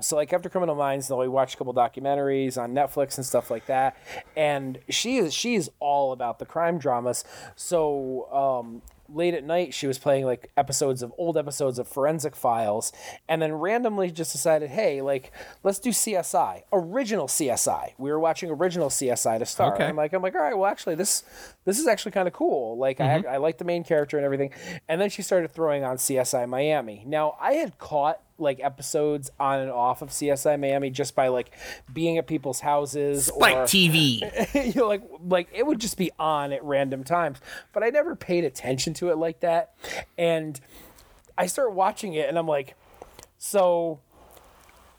so 0.01 0.17
like 0.17 0.33
after 0.33 0.49
Criminal 0.49 0.75
Minds, 0.75 1.09
though, 1.09 1.21
we 1.21 1.29
watched 1.29 1.55
a 1.55 1.59
couple 1.59 1.73
documentaries 1.75 2.61
on 2.61 2.75
Netflix 2.75 3.17
and 3.17 3.25
stuff 3.25 3.51
like 3.51 3.67
that. 3.67 3.97
And 4.37 4.79
she 4.89 5.17
is 5.17 5.33
she 5.33 5.55
is 5.55 5.71
all 5.81 6.13
about 6.13 6.39
the 6.39 6.47
crime 6.47 6.79
dramas. 6.79 7.25
So 7.55 8.29
um, 8.33 8.83
late 9.09 9.35
at 9.35 9.45
night, 9.45 9.73
she 9.73 9.87
was 9.87 9.99
playing 9.99 10.27
like 10.27 10.51
episodes 10.57 11.03
of 11.03 11.13
old 11.17 11.39
episodes 11.39 11.79
of 11.79 11.89
Forensic 11.89 12.37
Files, 12.37 12.93
and 13.29 13.41
then 13.41 13.55
randomly 13.55 14.11
just 14.11 14.33
decided, 14.33 14.71
hey, 14.71 15.01
like 15.01 15.33
let's 15.63 15.79
do 15.79 15.91
CSI, 15.91 16.63
original 16.73 17.27
CSI. 17.27 17.93
We 17.97 18.11
were 18.11 18.21
watching 18.21 18.51
original 18.51 18.91
CSI 18.91 19.39
to 19.39 19.47
start. 19.47 19.75
Okay. 19.75 19.87
I'm 19.87 19.97
like, 19.97 20.13
I'm 20.13 20.23
like, 20.23 20.35
all 20.35 20.43
right, 20.43 20.57
well, 20.57 20.71
actually, 20.71 20.97
this 20.97 21.25
this 21.65 21.79
is 21.79 21.87
actually 21.87 22.13
kind 22.13 22.29
of 22.29 22.35
cool. 22.35 22.77
Like, 22.77 23.01
I 23.01 23.23
I 23.29 23.37
like 23.39 23.59
the 23.59 23.65
main 23.65 23.85
character 23.85 24.19
and 24.19 24.25
everything. 24.25 24.51
And 24.89 25.01
then 25.01 25.11
she 25.11 25.23
started 25.23 25.53
throwing 25.53 25.85
on 25.85 25.97
CSI 25.97 26.47
Miami. 26.49 27.03
Now, 27.07 27.37
I 27.41 27.55
had 27.55 27.79
caught 27.79 28.21
like 28.39 28.61
episodes 28.61 29.31
on 29.41 29.61
and 29.61 29.71
off 29.71 30.03
of 30.03 30.11
CSI 30.11 30.61
Miami 30.61 30.91
just 30.91 31.15
by 31.15 31.29
like 31.29 31.51
being 31.93 32.19
at 32.19 32.27
people's 32.27 32.61
houses 32.61 33.31
Like 33.37 33.57
or 33.57 33.63
TV. 33.63 34.21
you 34.55 34.81
know, 34.81 34.89
like 34.89 35.03
like 35.27 35.49
it 35.53 35.67
would 35.67 35.79
just 35.79 35.97
be 35.97 36.11
on 36.19 36.53
at 36.53 36.63
random 36.65 37.05
times, 37.05 37.39
but 37.73 37.83
I 37.83 37.89
never 37.91 38.15
paid 38.17 38.45
attention 38.45 38.95
to 38.95 39.11
it 39.11 39.17
like 39.17 39.41
that. 39.41 39.75
And 40.19 40.61
I 41.39 41.47
start 41.47 41.73
watching 41.73 42.15
it, 42.15 42.29
and 42.29 42.39
I'm 42.39 42.49
like, 42.49 42.75
so 43.39 44.01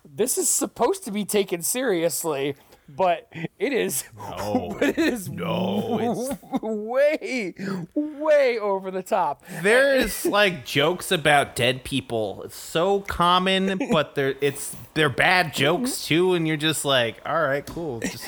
this 0.05 0.38
is 0.38 0.49
supposed 0.49 1.03
to 1.05 1.11
be 1.11 1.26
taken 1.26 1.61
seriously, 1.61 2.55
but 2.89 3.27
it 3.59 3.73
is, 3.73 4.03
No. 4.18 4.76
but 4.80 4.89
it 4.89 4.97
is 4.97 5.30
No, 5.30 5.97
it's 6.30 6.41
way, 6.61 7.53
way 7.93 8.59
over 8.59 8.91
the 8.91 9.03
top. 9.03 9.43
there 9.61 9.95
is 9.95 10.26
like 10.26 10.65
jokes 10.65 11.11
about 11.11 11.55
dead 11.55 11.84
people. 11.84 12.43
It's 12.43 12.55
so 12.57 13.01
common, 13.01 13.80
but 13.91 14.15
they're 14.15 14.35
it's 14.41 14.76
they're 14.93 15.09
bad 15.09 15.53
jokes 15.53 16.05
too, 16.05 16.34
and 16.34 16.47
you're 16.47 16.57
just 16.57 16.85
like, 16.85 17.18
all 17.26 17.41
right, 17.41 17.65
cool, 17.65 17.99
just 17.99 18.26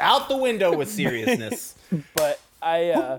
out 0.00 0.28
the 0.28 0.36
window 0.36 0.76
with 0.76 0.90
seriousness. 0.90 1.74
but 2.14 2.40
I 2.62 2.90
uh, 2.90 3.18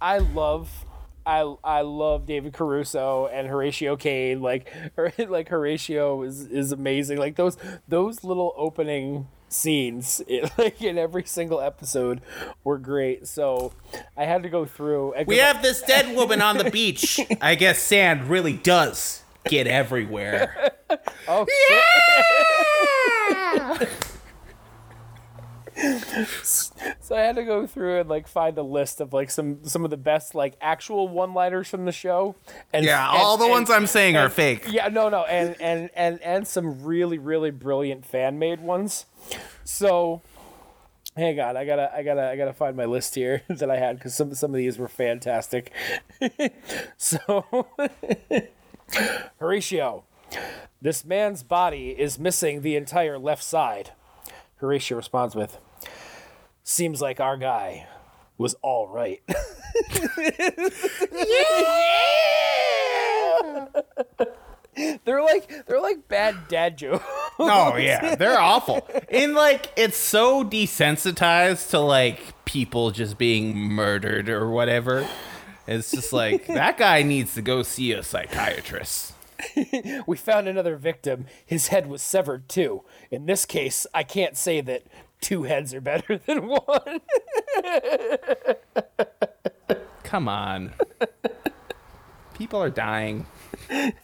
I 0.00 0.18
love 0.18 0.84
I 1.24 1.54
I 1.62 1.82
love 1.82 2.26
David 2.26 2.52
Caruso 2.52 3.28
and 3.28 3.46
Horatio 3.46 3.96
Caine. 3.96 4.40
Like 4.42 4.68
her, 4.96 5.12
like 5.28 5.48
Horatio 5.48 6.22
is 6.22 6.42
is 6.46 6.72
amazing. 6.72 7.18
Like 7.18 7.36
those 7.36 7.56
those 7.86 8.24
little 8.24 8.52
opening 8.56 9.28
scenes 9.52 10.20
in, 10.26 10.50
like 10.58 10.80
in 10.82 10.98
every 10.98 11.24
single 11.24 11.60
episode 11.60 12.20
were 12.64 12.78
great. 12.78 13.26
So 13.26 13.72
I 14.16 14.24
had 14.24 14.42
to 14.42 14.48
go 14.48 14.64
through. 14.64 15.14
We 15.26 15.38
have 15.38 15.62
this 15.62 15.82
dead 15.82 16.16
woman 16.16 16.42
on 16.42 16.58
the 16.58 16.70
beach. 16.70 17.20
I 17.40 17.54
guess 17.54 17.78
sand 17.78 18.28
really 18.28 18.54
does 18.54 19.22
get 19.44 19.66
everywhere. 19.66 20.72
oh, 21.28 21.46
So 27.00 27.16
I 27.16 27.20
had 27.20 27.36
to 27.36 27.44
go 27.44 27.66
through 27.66 28.00
and 28.00 28.08
like 28.08 28.28
find 28.28 28.56
a 28.58 28.62
list 28.62 29.00
of 29.00 29.12
like 29.12 29.30
some 29.30 29.64
some 29.64 29.84
of 29.84 29.90
the 29.90 29.96
best 29.96 30.34
like 30.34 30.56
actual 30.60 31.08
one 31.08 31.34
liners 31.34 31.68
from 31.68 31.84
the 31.84 31.92
show. 31.92 32.36
And 32.72 32.84
Yeah, 32.84 33.10
and- 33.12 33.22
all 33.22 33.36
the 33.36 33.44
and- 33.44 33.50
ones 33.52 33.70
I'm 33.70 33.86
saying 33.86 34.16
are 34.16 34.28
fake. 34.28 34.66
Yeah, 34.70 34.88
no, 34.88 35.08
no, 35.08 35.24
and 35.24 35.56
and 35.60 35.90
and 35.94 36.20
and 36.22 36.46
some 36.46 36.82
really 36.84 37.18
really 37.18 37.50
brilliant 37.50 38.06
fan 38.06 38.38
made 38.38 38.60
ones. 38.60 39.06
So, 39.64 40.22
hang 41.16 41.38
on, 41.40 41.56
I 41.56 41.64
gotta 41.64 41.92
I 41.94 42.02
gotta 42.02 42.28
I 42.30 42.36
gotta 42.36 42.52
find 42.52 42.76
my 42.76 42.84
list 42.84 43.14
here 43.14 43.42
that 43.48 43.70
I 43.70 43.76
had 43.78 43.98
because 43.98 44.14
some 44.14 44.34
some 44.34 44.50
of 44.52 44.56
these 44.56 44.78
were 44.78 44.88
fantastic. 44.88 45.72
so, 46.96 47.66
Horatio, 49.38 50.04
this 50.80 51.04
man's 51.04 51.42
body 51.42 51.90
is 51.90 52.18
missing 52.18 52.62
the 52.62 52.76
entire 52.76 53.18
left 53.18 53.42
side. 53.42 53.90
Horatio 54.62 54.96
responds 54.96 55.34
with, 55.34 55.58
"Seems 56.64 57.02
like 57.02 57.20
our 57.20 57.36
guy 57.36 57.86
was 58.38 58.54
all 58.62 58.88
right." 58.88 59.20
yeah! 61.12 63.66
They're 65.04 65.22
like 65.22 65.66
they're 65.66 65.80
like 65.80 66.08
bad 66.08 66.48
dad 66.48 66.78
jokes. 66.78 67.04
Oh 67.38 67.76
yeah, 67.76 68.14
they're 68.14 68.38
awful. 68.38 68.86
And 69.10 69.34
like 69.34 69.70
it's 69.76 69.96
so 69.96 70.44
desensitized 70.44 71.70
to 71.70 71.80
like 71.80 72.20
people 72.44 72.90
just 72.90 73.18
being 73.18 73.56
murdered 73.56 74.28
or 74.28 74.50
whatever. 74.50 75.06
It's 75.66 75.90
just 75.90 76.12
like 76.12 76.46
that 76.46 76.78
guy 76.78 77.02
needs 77.02 77.34
to 77.34 77.42
go 77.42 77.62
see 77.62 77.92
a 77.92 78.02
psychiatrist. 78.02 79.14
We 80.06 80.16
found 80.16 80.48
another 80.48 80.76
victim. 80.76 81.26
His 81.44 81.68
head 81.68 81.86
was 81.86 82.02
severed 82.02 82.48
too. 82.48 82.82
In 83.10 83.26
this 83.26 83.44
case, 83.44 83.86
I 83.94 84.02
can't 84.02 84.36
say 84.36 84.60
that 84.62 84.84
two 85.20 85.44
heads 85.44 85.72
are 85.74 85.80
better 85.80 86.18
than 86.18 86.46
one. 86.48 87.00
Come 90.04 90.28
on. 90.28 90.74
People 92.34 92.62
are 92.62 92.70
dying. 92.70 93.26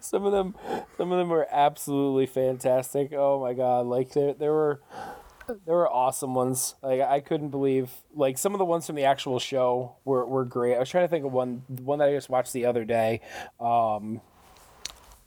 some 0.00 0.24
of 0.24 0.32
them 0.32 0.54
some 0.96 1.12
of 1.12 1.18
them 1.18 1.28
were 1.28 1.46
absolutely 1.50 2.26
fantastic. 2.26 3.12
Oh 3.12 3.40
my 3.40 3.54
god, 3.54 3.86
like 3.86 4.12
there 4.12 4.34
there 4.34 4.52
were 4.52 4.80
there 5.64 5.74
were 5.74 5.90
awesome 5.90 6.34
ones. 6.34 6.74
Like 6.82 7.00
I 7.00 7.20
couldn't 7.20 7.50
believe 7.50 7.90
like 8.14 8.38
some 8.38 8.54
of 8.54 8.58
the 8.58 8.64
ones 8.64 8.86
from 8.86 8.96
the 8.96 9.04
actual 9.04 9.38
show 9.38 9.96
were, 10.04 10.26
were 10.26 10.44
great. 10.44 10.76
I 10.76 10.78
was 10.78 10.90
trying 10.90 11.04
to 11.04 11.08
think 11.08 11.24
of 11.24 11.32
one 11.32 11.62
one 11.68 11.98
that 11.98 12.08
I 12.08 12.12
just 12.12 12.28
watched 12.28 12.52
the 12.52 12.66
other 12.66 12.84
day. 12.84 13.20
Um 13.60 14.20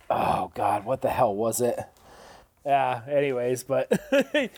Oh 0.10 0.52
god, 0.54 0.86
what 0.86 1.02
the 1.02 1.10
hell 1.10 1.36
was 1.36 1.62
it? 1.62 1.80
Yeah, 2.66 3.02
anyways, 3.08 3.64
but 3.64 3.92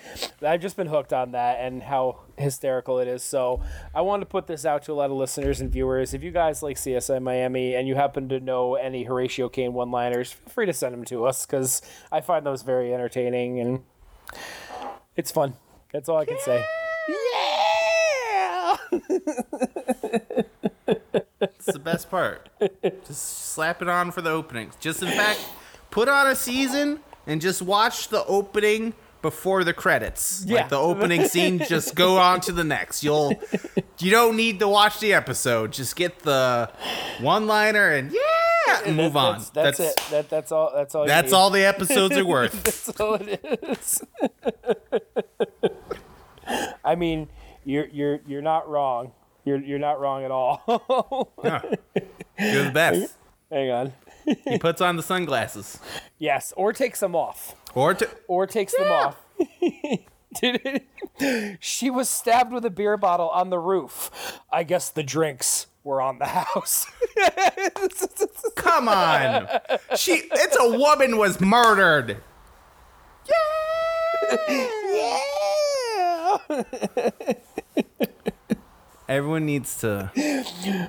I've 0.41 0.61
just 0.61 0.77
been 0.77 0.87
hooked 0.87 1.11
on 1.11 1.33
that 1.33 1.59
and 1.59 1.83
how 1.83 2.21
hysterical 2.37 2.99
it 2.99 3.07
is. 3.09 3.21
So 3.21 3.61
I 3.93 3.99
wanted 3.99 4.21
to 4.21 4.25
put 4.27 4.47
this 4.47 4.65
out 4.65 4.83
to 4.83 4.93
a 4.93 4.95
lot 4.95 5.11
of 5.11 5.17
listeners 5.17 5.59
and 5.59 5.69
viewers. 5.69 6.13
If 6.13 6.23
you 6.23 6.31
guys 6.31 6.63
like 6.63 6.77
CSI 6.77 7.21
Miami 7.21 7.75
and 7.75 7.85
you 7.85 7.95
happen 7.95 8.29
to 8.29 8.39
know 8.39 8.75
any 8.75 9.03
Horatio 9.03 9.49
Caine 9.49 9.73
one 9.73 9.91
liners, 9.91 10.31
feel 10.31 10.49
free 10.53 10.65
to 10.67 10.73
send 10.73 10.93
them 10.93 11.03
to 11.05 11.25
us 11.25 11.45
because 11.45 11.81
I 12.09 12.21
find 12.21 12.45
those 12.45 12.61
very 12.61 12.93
entertaining 12.93 13.59
and 13.59 13.83
it's 15.17 15.31
fun. 15.31 15.55
That's 15.91 16.07
all 16.07 16.17
I 16.17 16.25
can 16.25 16.39
say. 16.39 16.65
Yeah! 17.09 18.77
It's 21.39 21.65
the 21.65 21.79
best 21.79 22.09
part. 22.09 22.49
Just 23.05 23.51
slap 23.53 23.81
it 23.81 23.89
on 23.89 24.11
for 24.11 24.21
the 24.21 24.29
openings. 24.29 24.75
Just 24.79 25.01
in 25.01 25.09
fact, 25.09 25.45
put 25.91 26.07
on 26.07 26.27
a 26.27 26.35
season 26.35 26.99
and 27.25 27.41
just 27.41 27.61
watch 27.61 28.07
the 28.09 28.23
opening 28.25 28.93
before 29.21 29.63
the 29.63 29.73
credits. 29.73 30.45
Yeah. 30.47 30.61
Like 30.61 30.69
the 30.69 30.79
opening 30.79 31.25
scene, 31.25 31.59
just 31.59 31.95
go 31.95 32.17
on 32.17 32.39
to 32.41 32.51
the 32.51 32.63
next. 32.63 33.03
You'll 33.03 33.33
you 33.99 34.11
don't 34.11 34.37
need 34.37 34.59
to 34.59 34.67
watch 34.67 34.99
the 34.99 35.13
episode. 35.13 35.73
Just 35.73 35.95
get 35.95 36.19
the 36.19 36.69
one 37.19 37.47
liner 37.47 37.89
and 37.89 38.11
yeah, 38.11 38.19
and 38.85 38.95
move 38.95 39.15
on. 39.17 39.39
That's, 39.53 39.77
that's, 39.77 39.79
it. 39.79 40.01
That, 40.11 40.29
that's 40.29 40.51
all. 40.51 40.71
That's 40.73 40.95
all. 40.95 41.05
That's 41.05 41.33
all 41.33 41.49
the 41.49 41.65
episodes 41.65 42.17
are 42.17 42.25
worth. 42.37 42.63
That's 42.63 42.99
all 42.99 43.15
it 43.15 43.39
is. 43.63 44.03
I 46.85 46.95
mean, 46.95 47.29
you're 47.65 47.87
you're 47.87 48.19
you're 48.27 48.41
not 48.41 48.69
wrong. 48.69 49.11
You're 49.45 49.59
you're 49.59 49.79
not 49.79 49.99
wrong 49.99 50.23
at 50.23 50.31
all. 50.31 51.33
You're 52.39 52.65
the 52.65 52.71
best. 52.71 53.15
Hang 53.51 53.71
on. 53.71 53.93
He 54.45 54.59
puts 54.59 54.79
on 54.79 54.95
the 54.95 55.01
sunglasses. 55.01 55.79
Yes, 56.19 56.53
or 56.55 56.71
takes 56.71 56.99
them 56.99 57.15
off. 57.15 57.55
Or 57.73 57.93
to 57.95 58.07
Or 58.27 58.45
takes 58.45 58.75
them 58.77 58.91
off. 58.91 59.15
She 61.59 61.89
was 61.89 62.09
stabbed 62.09 62.51
with 62.51 62.65
a 62.65 62.69
beer 62.69 62.97
bottle 62.97 63.29
on 63.29 63.49
the 63.49 63.57
roof. 63.57 64.11
I 64.51 64.63
guess 64.63 64.89
the 64.89 65.01
drinks 65.01 65.67
were 65.87 66.01
on 66.01 66.19
the 66.19 66.25
house. 66.25 66.85
come 68.55 68.89
on. 68.89 69.47
She 69.95 70.21
it's 70.31 70.57
a 70.59 70.77
woman 70.77 71.17
was 71.17 71.39
murdered. 71.41 72.17
yeah. 73.29 74.37
yeah. 74.89 76.37
Everyone 79.09 79.45
needs 79.45 79.79
to 79.79 80.11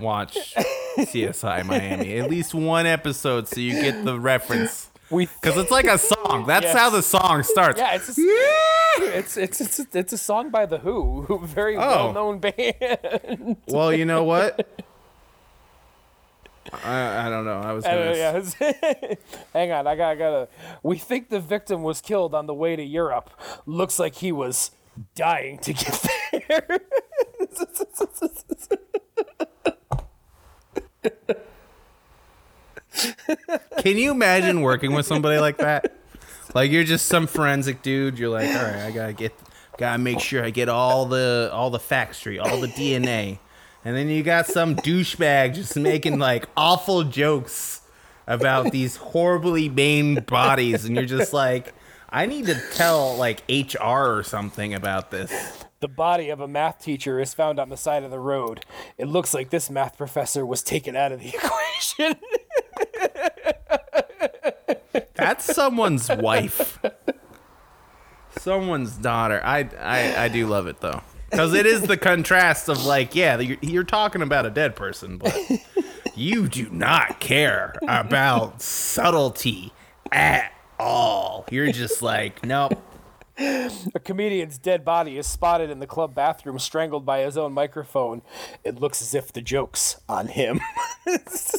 watch 0.00 0.54
CSI 0.98 1.64
Miami. 1.64 2.18
At 2.18 2.28
least 2.28 2.52
one 2.52 2.84
episode 2.86 3.46
so 3.46 3.60
you 3.60 3.74
get 3.80 4.04
the 4.04 4.18
reference. 4.18 4.90
We 5.10 5.26
Because 5.26 5.56
it's 5.56 5.70
like 5.70 5.86
a 5.86 5.98
song. 5.98 6.44
That's 6.46 6.64
Yes. 6.64 6.76
how 6.76 6.90
the 6.90 7.02
song 7.02 7.44
starts. 7.44 7.78
yeah, 7.78 7.94
it's 7.94 8.18
a, 8.18 8.22
it's 9.18 9.36
it's 9.36 9.60
it's 9.60 9.78
a, 9.78 9.86
it's 9.94 10.12
a 10.12 10.18
song 10.18 10.50
by 10.50 10.66
the 10.66 10.78
Who, 10.78 11.22
who 11.22 11.46
very 11.46 11.76
oh. 11.76 11.80
well 11.80 12.12
known 12.12 12.40
band. 12.40 13.56
Well, 13.68 13.92
you 13.92 14.04
know 14.04 14.24
what? 14.24 14.68
I, 16.84 17.26
I 17.26 17.30
don't 17.30 17.44
know. 17.44 17.60
I 17.60 17.72
was 17.72 17.84
gonna. 17.84 18.14
yeah. 18.16 19.14
Hang 19.52 19.72
on, 19.72 19.86
I 19.86 19.96
got 19.96 20.10
I 20.10 20.14
gotta. 20.14 20.48
We 20.82 20.98
think 20.98 21.28
the 21.28 21.40
victim 21.40 21.82
was 21.82 22.00
killed 22.00 22.34
on 22.34 22.46
the 22.46 22.54
way 22.54 22.76
to 22.76 22.82
Europe. 22.82 23.30
Looks 23.66 23.98
like 23.98 24.16
he 24.16 24.32
was 24.32 24.70
dying 25.14 25.58
to 25.60 25.72
get 25.72 26.06
there. 26.48 26.80
Can 33.78 33.96
you 33.96 34.10
imagine 34.10 34.62
working 34.62 34.92
with 34.92 35.06
somebody 35.06 35.38
like 35.38 35.58
that? 35.58 35.94
Like 36.54 36.70
you're 36.70 36.84
just 36.84 37.06
some 37.06 37.26
forensic 37.26 37.82
dude. 37.82 38.18
You're 38.18 38.30
like, 38.30 38.48
all 38.48 38.62
right, 38.62 38.76
I 38.86 38.90
gotta 38.90 39.12
get, 39.12 39.32
gotta 39.76 39.98
make 39.98 40.20
sure 40.20 40.44
I 40.44 40.50
get 40.50 40.68
all 40.68 41.06
the 41.06 41.50
all 41.52 41.70
the 41.70 41.78
facts 41.78 42.18
straight, 42.18 42.38
all 42.38 42.60
the 42.60 42.68
DNA, 42.68 43.38
and 43.88 43.96
then 43.96 44.10
you 44.10 44.22
got 44.22 44.46
some 44.46 44.76
douchebag 44.76 45.54
just 45.54 45.74
making 45.74 46.18
like 46.18 46.46
awful 46.58 47.04
jokes 47.04 47.80
about 48.26 48.70
these 48.70 48.96
horribly 48.96 49.70
maimed 49.70 50.26
bodies, 50.26 50.84
and 50.84 50.94
you're 50.94 51.06
just 51.06 51.32
like, 51.32 51.72
I 52.10 52.26
need 52.26 52.44
to 52.46 52.62
tell 52.74 53.16
like 53.16 53.42
HR 53.48 54.18
or 54.18 54.22
something 54.22 54.74
about 54.74 55.10
this. 55.10 55.64
The 55.80 55.88
body 55.88 56.28
of 56.28 56.38
a 56.38 56.46
math 56.46 56.80
teacher 56.80 57.18
is 57.18 57.32
found 57.32 57.58
on 57.58 57.70
the 57.70 57.78
side 57.78 58.02
of 58.02 58.10
the 58.10 58.18
road. 58.20 58.66
It 58.98 59.06
looks 59.06 59.32
like 59.32 59.48
this 59.48 59.70
math 59.70 59.96
professor 59.96 60.44
was 60.44 60.62
taken 60.62 60.94
out 60.94 61.10
of 61.10 61.20
the 61.20 61.28
equation. 61.34 62.16
That's 65.14 65.46
someone's 65.46 66.10
wife. 66.10 66.78
Someone's 68.38 68.98
daughter. 68.98 69.40
I, 69.42 69.66
I 69.80 70.24
I 70.24 70.28
do 70.28 70.46
love 70.46 70.66
it 70.66 70.78
though. 70.82 71.00
Cuz 71.30 71.54
it 71.54 71.66
is 71.66 71.82
the 71.82 71.96
contrast 71.96 72.68
of 72.68 72.84
like, 72.84 73.14
yeah, 73.14 73.38
you're, 73.38 73.58
you're 73.60 73.84
talking 73.84 74.22
about 74.22 74.46
a 74.46 74.50
dead 74.50 74.76
person, 74.76 75.18
but 75.18 75.36
you 76.14 76.48
do 76.48 76.68
not 76.70 77.20
care 77.20 77.74
about 77.86 78.62
subtlety 78.62 79.72
at 80.10 80.52
all. 80.78 81.44
You're 81.50 81.72
just 81.72 82.02
like, 82.02 82.44
nope. 82.44 82.82
A 83.38 84.00
comedian's 84.02 84.58
dead 84.58 84.84
body 84.84 85.16
is 85.16 85.26
spotted 85.26 85.70
in 85.70 85.78
the 85.78 85.86
club 85.86 86.14
bathroom, 86.14 86.58
strangled 86.58 87.06
by 87.06 87.20
his 87.20 87.36
own 87.38 87.52
microphone. 87.52 88.22
It 88.64 88.80
looks 88.80 89.00
as 89.00 89.14
if 89.14 89.32
the 89.32 89.40
joke's 89.40 90.00
on 90.08 90.26
him. 90.28 90.60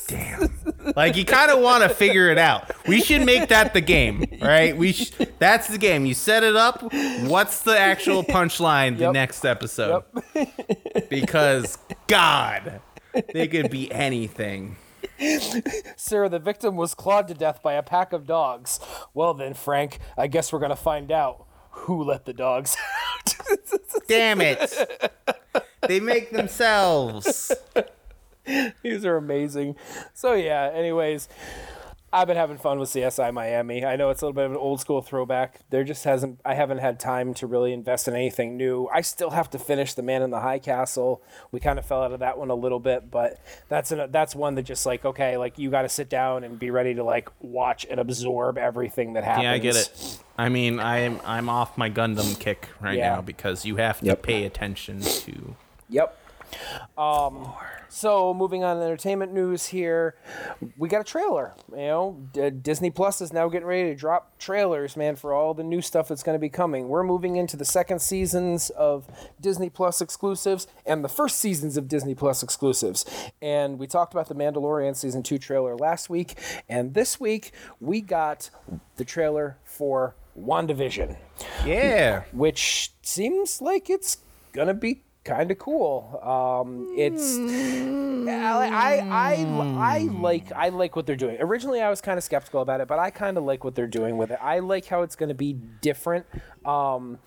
Damn. 0.07 0.49
Like 0.95 1.15
you 1.15 1.25
kind 1.25 1.51
of 1.51 1.61
want 1.61 1.83
to 1.83 1.89
figure 1.89 2.29
it 2.29 2.37
out. 2.37 2.71
We 2.87 3.01
should 3.01 3.25
make 3.25 3.49
that 3.49 3.73
the 3.73 3.81
game, 3.81 4.25
right? 4.41 4.75
We 4.75 4.91
sh- 4.93 5.11
that's 5.39 5.67
the 5.67 5.77
game. 5.77 6.05
You 6.05 6.13
set 6.13 6.43
it 6.43 6.55
up. 6.55 6.81
What's 7.23 7.61
the 7.63 7.77
actual 7.79 8.23
punchline 8.23 8.97
the 8.97 9.05
Yep. 9.05 9.13
next 9.13 9.45
episode? 9.45 10.03
because 11.09 11.77
God, 12.07 12.81
they 13.33 13.47
could 13.47 13.69
be 13.71 13.91
anything. 13.91 14.75
Sir, 15.95 16.29
the 16.29 16.39
victim 16.39 16.75
was 16.75 16.93
clawed 16.93 17.27
to 17.29 17.33
death 17.33 17.61
by 17.61 17.73
a 17.73 17.83
pack 17.83 18.13
of 18.13 18.25
dogs. 18.25 18.79
Well, 19.13 19.33
then, 19.33 19.53
Frank, 19.53 19.99
I 20.17 20.27
guess 20.27 20.51
we're 20.51 20.59
going 20.59 20.69
to 20.69 20.75
find 20.75 21.11
out 21.11 21.45
who 21.71 22.03
let 22.03 22.25
the 22.25 22.33
dogs 22.33 22.75
out. 23.17 23.35
Damn 24.07 24.41
it. 24.41 24.73
They 25.87 25.99
make 25.99 26.31
themselves. 26.31 27.51
These 28.83 29.05
are 29.05 29.17
amazing. 29.17 29.75
So, 30.13 30.33
yeah, 30.33 30.71
anyways, 30.73 31.29
I've 32.11 32.27
been 32.27 32.37
having 32.37 32.57
fun 32.57 32.79
with 32.79 32.89
CSI 32.89 33.31
Miami. 33.31 33.85
I 33.85 33.95
know 33.95 34.09
it's 34.09 34.21
a 34.21 34.25
little 34.25 34.33
bit 34.33 34.45
of 34.45 34.51
an 34.51 34.57
old 34.57 34.81
school 34.81 35.01
throwback. 35.01 35.59
There 35.69 35.83
just 35.83 36.03
hasn't, 36.05 36.39
I 36.43 36.55
haven't 36.55 36.79
had 36.79 36.99
time 36.99 37.35
to 37.35 37.47
really 37.47 37.71
invest 37.71 38.07
in 38.07 38.15
anything 38.15 38.57
new. 38.57 38.87
I 38.91 39.01
still 39.01 39.29
have 39.29 39.49
to 39.51 39.59
finish 39.59 39.93
The 39.93 40.01
Man 40.01 40.23
in 40.23 40.31
the 40.31 40.39
High 40.39 40.59
Castle. 40.59 41.21
We 41.51 41.59
kind 41.59 41.77
of 41.77 41.85
fell 41.85 42.01
out 42.01 42.11
of 42.11 42.19
that 42.19 42.39
one 42.39 42.49
a 42.49 42.55
little 42.55 42.79
bit, 42.79 43.11
but 43.11 43.39
that's 43.67 43.91
an, 43.91 44.11
that's 44.11 44.35
one 44.35 44.55
that 44.55 44.63
just 44.63 44.85
like, 44.87 45.05
okay, 45.05 45.37
like 45.37 45.59
you 45.59 45.69
got 45.69 45.83
to 45.83 45.89
sit 45.89 46.09
down 46.09 46.43
and 46.43 46.57
be 46.57 46.71
ready 46.71 46.95
to 46.95 47.03
like 47.03 47.29
watch 47.39 47.85
and 47.89 47.99
absorb 47.99 48.57
everything 48.57 49.13
that 49.13 49.23
happens. 49.23 49.43
Yeah, 49.43 49.51
I 49.51 49.57
get 49.59 49.75
it. 49.75 50.19
I 50.39 50.47
mean, 50.49 50.79
I'm 50.79 51.19
I'm 51.25 51.49
off 51.49 51.77
my 51.77 51.89
Gundam 51.89 52.39
kick 52.39 52.69
right 52.79 52.97
Yeah. 52.97 53.15
now 53.15 53.21
because 53.21 53.65
you 53.65 53.75
have 53.75 53.99
to 53.99 54.05
Yep. 54.05 54.21
pay 54.23 54.45
attention 54.45 55.01
to 55.01 55.55
Yep. 55.89 56.15
Um, 56.97 57.51
so 57.89 58.33
moving 58.33 58.63
on 58.63 58.77
to 58.77 58.83
entertainment 58.83 59.33
news 59.33 59.67
here, 59.67 60.15
we 60.77 60.87
got 60.89 61.01
a 61.01 61.03
trailer. 61.03 61.53
You 61.71 61.77
know, 61.77 62.17
D- 62.33 62.49
Disney 62.51 62.89
Plus 62.89 63.21
is 63.21 63.31
now 63.33 63.49
getting 63.49 63.67
ready 63.67 63.89
to 63.89 63.95
drop 63.95 64.37
trailers, 64.39 64.95
man, 64.97 65.15
for 65.15 65.33
all 65.33 65.53
the 65.53 65.63
new 65.63 65.81
stuff 65.81 66.07
that's 66.07 66.23
going 66.23 66.35
to 66.35 66.39
be 66.39 66.49
coming. 66.49 66.87
We're 66.89 67.03
moving 67.03 67.35
into 67.35 67.55
the 67.57 67.65
second 67.65 67.99
seasons 67.99 68.69
of 68.71 69.05
Disney 69.41 69.69
Plus 69.69 70.01
exclusives 70.01 70.67
and 70.85 71.03
the 71.03 71.09
first 71.09 71.37
seasons 71.39 71.77
of 71.77 71.87
Disney 71.87 72.15
Plus 72.15 72.41
exclusives. 72.43 73.05
And 73.41 73.77
we 73.77 73.87
talked 73.87 74.13
about 74.13 74.27
the 74.27 74.35
Mandalorian 74.35 74.95
season 74.95 75.21
two 75.21 75.37
trailer 75.37 75.75
last 75.75 76.09
week, 76.09 76.35
and 76.67 76.93
this 76.95 77.19
week 77.19 77.51
we 77.79 78.01
got 78.01 78.49
the 78.95 79.05
trailer 79.05 79.57
for 79.63 80.15
WandaVision 80.39 81.17
Yeah. 81.65 82.23
which 82.31 82.93
seems 83.01 83.61
like 83.61 83.89
it's 83.89 84.17
gonna 84.53 84.73
be 84.73 85.03
kind 85.23 85.51
of 85.51 85.59
cool. 85.59 86.19
Um, 86.23 86.93
it's 86.97 87.37
I, 87.37 88.67
I 88.67 89.07
I 89.09 89.95
I 89.95 89.97
like 90.11 90.51
I 90.51 90.69
like 90.69 90.95
what 90.95 91.05
they're 91.05 91.15
doing. 91.15 91.37
Originally, 91.39 91.81
I 91.81 91.89
was 91.89 92.01
kind 92.01 92.17
of 92.17 92.23
skeptical 92.23 92.61
about 92.61 92.81
it, 92.81 92.87
but 92.87 92.99
I 92.99 93.09
kind 93.11 93.37
of 93.37 93.43
like 93.43 93.63
what 93.63 93.75
they're 93.75 93.87
doing 93.87 94.17
with 94.17 94.31
it. 94.31 94.39
I 94.41 94.59
like 94.59 94.85
how 94.85 95.01
it's 95.03 95.15
gonna 95.15 95.33
be 95.33 95.53
different. 95.53 96.25
Um, 96.65 97.19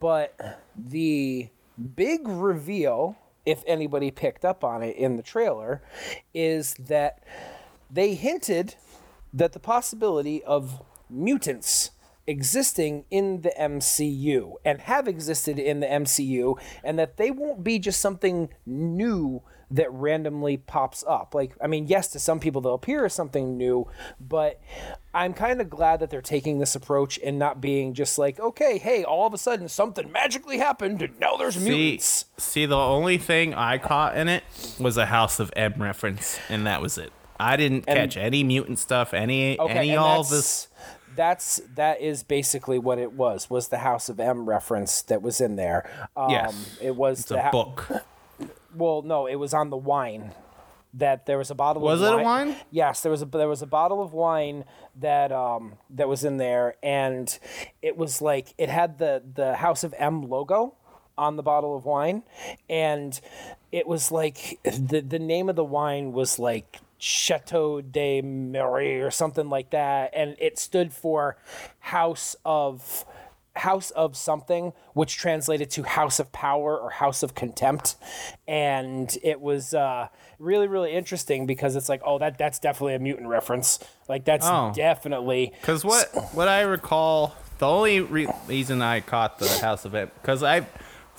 but 0.00 0.60
the 0.76 1.48
big 1.94 2.26
reveal, 2.26 3.16
if 3.44 3.62
anybody 3.66 4.10
picked 4.10 4.44
up 4.44 4.64
on 4.64 4.82
it 4.82 4.96
in 4.96 5.16
the 5.16 5.22
trailer, 5.22 5.82
is 6.34 6.74
that 6.74 7.22
they 7.90 8.14
hinted 8.14 8.74
that 9.32 9.52
the 9.52 9.60
possibility 9.60 10.42
of 10.44 10.82
mutants 11.08 11.90
existing 12.26 13.04
in 13.10 13.42
the 13.42 13.52
MCU 13.58 14.54
and 14.64 14.80
have 14.82 15.06
existed 15.06 15.58
in 15.58 15.80
the 15.80 15.86
MCU 15.86 16.58
and 16.82 16.98
that 16.98 17.16
they 17.16 17.30
won't 17.30 17.62
be 17.62 17.78
just 17.78 18.00
something 18.00 18.48
new 18.64 19.42
that 19.70 19.92
randomly 19.92 20.56
pops 20.56 21.04
up. 21.08 21.34
Like 21.34 21.56
I 21.60 21.66
mean, 21.66 21.86
yes, 21.86 22.08
to 22.08 22.18
some 22.18 22.38
people 22.38 22.60
they'll 22.60 22.74
appear 22.74 23.04
as 23.04 23.14
something 23.14 23.56
new, 23.56 23.88
but 24.20 24.60
I'm 25.12 25.34
kind 25.34 25.60
of 25.60 25.68
glad 25.68 26.00
that 26.00 26.10
they're 26.10 26.22
taking 26.22 26.58
this 26.58 26.76
approach 26.76 27.18
and 27.24 27.38
not 27.38 27.60
being 27.60 27.94
just 27.94 28.18
like, 28.18 28.38
okay, 28.38 28.78
hey, 28.78 29.02
all 29.02 29.26
of 29.26 29.34
a 29.34 29.38
sudden 29.38 29.68
something 29.68 30.10
magically 30.12 30.58
happened 30.58 31.02
and 31.02 31.18
now 31.18 31.36
there's 31.36 31.56
See, 31.56 31.68
mutants. 31.68 32.26
see, 32.36 32.66
the 32.66 32.76
only 32.76 33.18
thing 33.18 33.54
I 33.54 33.78
caught 33.78 34.16
in 34.16 34.28
it 34.28 34.44
was 34.78 34.96
a 34.96 35.06
House 35.06 35.40
of 35.40 35.52
M 35.56 35.74
reference, 35.78 36.38
and 36.48 36.66
that 36.66 36.80
was 36.80 36.98
it. 36.98 37.12
I 37.38 37.56
didn't 37.56 37.86
catch 37.86 38.16
any 38.16 38.42
mutant 38.44 38.78
stuff, 38.78 39.12
any 39.12 39.58
Okay, 39.58 39.72
any 39.72 39.96
all 39.96 40.24
this. 40.24 40.68
That's 41.16 41.60
that 41.74 42.00
is 42.00 42.22
basically 42.22 42.78
what 42.78 42.98
it 42.98 43.12
was. 43.12 43.48
Was 43.50 43.68
the 43.68 43.78
House 43.78 44.08
of 44.08 44.20
M 44.20 44.46
reference 44.48 45.02
that 45.02 45.22
was 45.22 45.40
in 45.40 45.56
there? 45.56 46.08
Um, 46.16 46.30
Yes. 46.30 46.78
it 46.80 46.94
was 46.96 47.20
It's 47.20 47.28
the 47.30 47.42
ha- 47.42 47.50
book. 47.50 47.88
Well, 48.74 49.00
no, 49.00 49.26
it 49.26 49.36
was 49.36 49.54
on 49.54 49.70
the 49.70 49.76
wine. 49.78 50.32
That 50.92 51.24
there 51.26 51.38
was 51.38 51.50
a 51.50 51.54
bottle. 51.54 51.80
Was 51.82 52.02
of 52.02 52.12
it 52.18 52.20
a 52.20 52.22
wine? 52.22 52.56
Yes, 52.70 53.00
there 53.02 53.10
was 53.10 53.22
a 53.22 53.26
there 53.26 53.48
was 53.48 53.62
a 53.62 53.66
bottle 53.66 54.02
of 54.02 54.12
wine 54.12 54.64
that 55.00 55.32
um 55.32 55.74
that 55.90 56.08
was 56.08 56.24
in 56.24 56.36
there, 56.36 56.76
and 56.82 57.38
it 57.82 57.96
was 57.96 58.20
like 58.22 58.52
it 58.58 58.68
had 58.68 58.98
the 58.98 59.22
the 59.34 59.56
House 59.56 59.82
of 59.84 59.94
M 59.98 60.22
logo 60.28 60.74
on 61.18 61.36
the 61.36 61.42
bottle 61.42 61.74
of 61.76 61.84
wine, 61.86 62.22
and 62.68 63.18
it 63.72 63.86
was 63.86 64.10
like 64.12 64.58
the 64.64 65.00
the 65.00 65.18
name 65.18 65.48
of 65.50 65.56
the 65.56 65.64
wine 65.64 66.12
was 66.12 66.38
like 66.38 66.80
Chateau 66.98 67.80
de 67.80 68.20
Marie 68.22 69.00
or 69.00 69.10
something 69.10 69.48
like 69.48 69.70
that, 69.70 70.12
and 70.14 70.36
it 70.38 70.58
stood 70.58 70.92
for 70.92 71.36
House 71.80 72.36
of 72.44 73.04
House 73.56 73.90
of 73.92 74.16
something, 74.18 74.74
which 74.92 75.16
translated 75.16 75.70
to 75.70 75.82
House 75.82 76.20
of 76.20 76.30
Power 76.30 76.78
or 76.78 76.90
House 76.90 77.22
of 77.22 77.34
Contempt, 77.34 77.96
and 78.46 79.16
it 79.22 79.40
was 79.40 79.72
uh, 79.74 80.08
really 80.38 80.68
really 80.68 80.92
interesting 80.92 81.46
because 81.46 81.74
it's 81.76 81.88
like, 81.88 82.02
oh, 82.04 82.18
that 82.18 82.36
that's 82.38 82.58
definitely 82.58 82.94
a 82.94 82.98
mutant 82.98 83.28
reference. 83.28 83.78
Like 84.08 84.24
that's 84.24 84.46
Oh. 84.46 84.72
definitely 84.74 85.52
Because 85.60 85.84
what 85.84 86.08
what 86.34 86.48
I 86.48 86.60
recall, 86.62 87.34
the 87.58 87.66
only 87.66 88.00
re- 88.00 88.28
reason 88.46 88.82
I 88.82 89.00
caught 89.00 89.38
the 89.38 89.48
House 89.48 89.84
of 89.86 89.94
M, 89.94 90.10
because 90.20 90.42
I, 90.42 90.66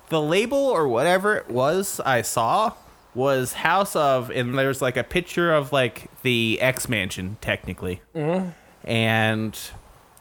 the 0.09 0.21
label 0.21 0.57
or 0.59 0.87
whatever 0.87 1.35
it 1.37 1.49
was 1.49 1.99
I 2.05 2.21
saw 2.21 2.73
was 3.17 3.51
House 3.53 3.95
of, 3.97 4.29
and 4.29 4.57
there's 4.57 4.81
like 4.81 4.95
a 4.95 5.03
picture 5.03 5.51
of 5.53 5.73
like 5.73 6.09
the 6.21 6.57
X 6.61 6.87
Mansion 6.87 7.35
technically, 7.41 8.01
Mm-hmm. 8.15 8.49
and 8.89 9.59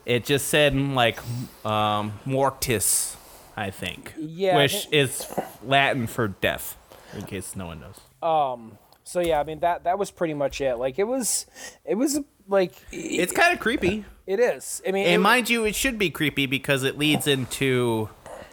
it 0.04 0.24
just 0.24 0.48
said 0.48 0.74
like 0.74 1.18
um, 1.64 2.18
Mortis, 2.24 3.16
I 3.56 3.70
think, 3.70 4.14
Yeah, 4.18 4.56
I 4.56 4.62
which 4.62 4.82
think- 4.84 4.94
is 4.94 5.26
Latin 5.64 6.06
for 6.08 6.28
death, 6.28 6.76
in 7.14 7.22
case 7.22 7.54
no 7.54 7.66
one 7.66 7.80
knows. 7.80 8.00
Um. 8.22 8.78
so 9.04 9.20
yeah. 9.20 9.38
I 9.38 9.44
mean 9.44 9.60
that 9.60 9.84
that 9.84 9.98
was 9.98 10.10
pretty 10.10 10.34
much 10.34 10.60
it. 10.60 10.76
Like 10.76 10.98
it 10.98 11.04
was 11.04 11.46
it 11.84 11.94
was 11.96 12.18
like 12.48 12.72
It's 12.90 13.32
kind 13.32 13.52
of 13.52 13.60
creepy. 13.60 14.04
it 14.26 14.40
is. 14.40 14.80
I 14.88 14.90
mean, 14.92 15.06
And 15.06 15.22
mind 15.22 15.50
you, 15.50 15.64
it 15.64 15.74
should 15.74 15.98
be 15.98 16.10
creepy 16.10 16.46
because 16.46 16.82
it 16.82 16.96
leads 16.98 17.26
into 17.26 18.08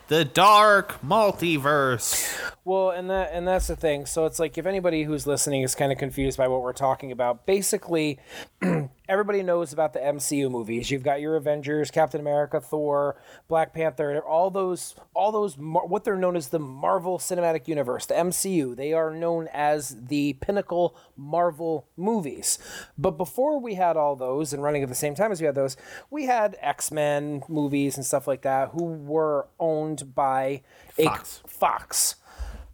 the 0.10 0.26
dark 0.26 1.02
multiverse. 1.02 2.38
Well, 2.66 2.92
and 2.92 3.10
that 3.10 3.32
and 3.34 3.46
that's 3.46 3.68
the 3.68 3.76
thing. 3.76 4.06
So 4.06 4.26
it's 4.26 4.40
like 4.40 4.58
if 4.58 4.66
anybody 4.66 5.04
who's 5.04 5.28
listening 5.28 5.64
is 5.64 5.76
kind 5.76 5.92
of 5.92 5.98
confused 5.98 6.38
by 6.38 6.48
what 6.48 6.62
we're 6.62 6.72
talking 6.72 7.12
about, 7.12 7.46
basically 7.46 8.20
everybody 9.10 9.44
knows 9.44 9.74
about 9.74 9.92
the 9.92 10.00
MCU 10.00 10.50
movies. 10.50 10.90
You've 10.90 11.04
got 11.04 11.20
your 11.20 11.36
Avengers, 11.36 11.92
Captain 11.92 12.22
America, 12.22 12.62
Thor, 12.62 13.18
Black 13.50 13.74
Panther, 13.74 14.18
all 14.22 14.50
those 14.50 14.96
all 15.14 15.34
those 15.34 15.56
what 15.56 16.06
they're 16.06 16.16
known 16.16 16.38
as 16.38 16.50
the 16.50 16.60
Marvel 16.60 17.20
Cinematic 17.20 17.68
Universe, 17.68 18.06
the 18.06 18.14
MCU. 18.14 18.74
They 18.78 18.94
are 18.94 19.14
known 19.14 19.50
as 19.52 19.98
the 20.08 20.34
pinnacle 20.34 20.96
Marvel 21.18 21.90
movies. 21.98 22.60
But 22.98 23.18
before 23.18 23.60
we 23.60 23.76
had 23.76 23.98
all 23.98 24.16
those 24.16 24.54
and 24.54 24.64
running 24.64 24.84
at 24.84 24.90
the 24.90 24.96
same 24.96 25.16
time 25.16 25.34
as 25.34 25.42
we 25.42 25.48
had 25.48 25.56
those, 25.56 25.76
we 26.10 26.28
had 26.28 26.56
X-Men 26.62 27.44
movies 27.50 27.98
and 27.98 28.06
stuff 28.06 28.26
like 28.26 28.44
that 28.44 28.70
who 28.70 28.86
were 28.86 29.48
owned 29.60 30.16
by 30.16 30.62
a 30.98 31.10
Fox. 31.46 32.16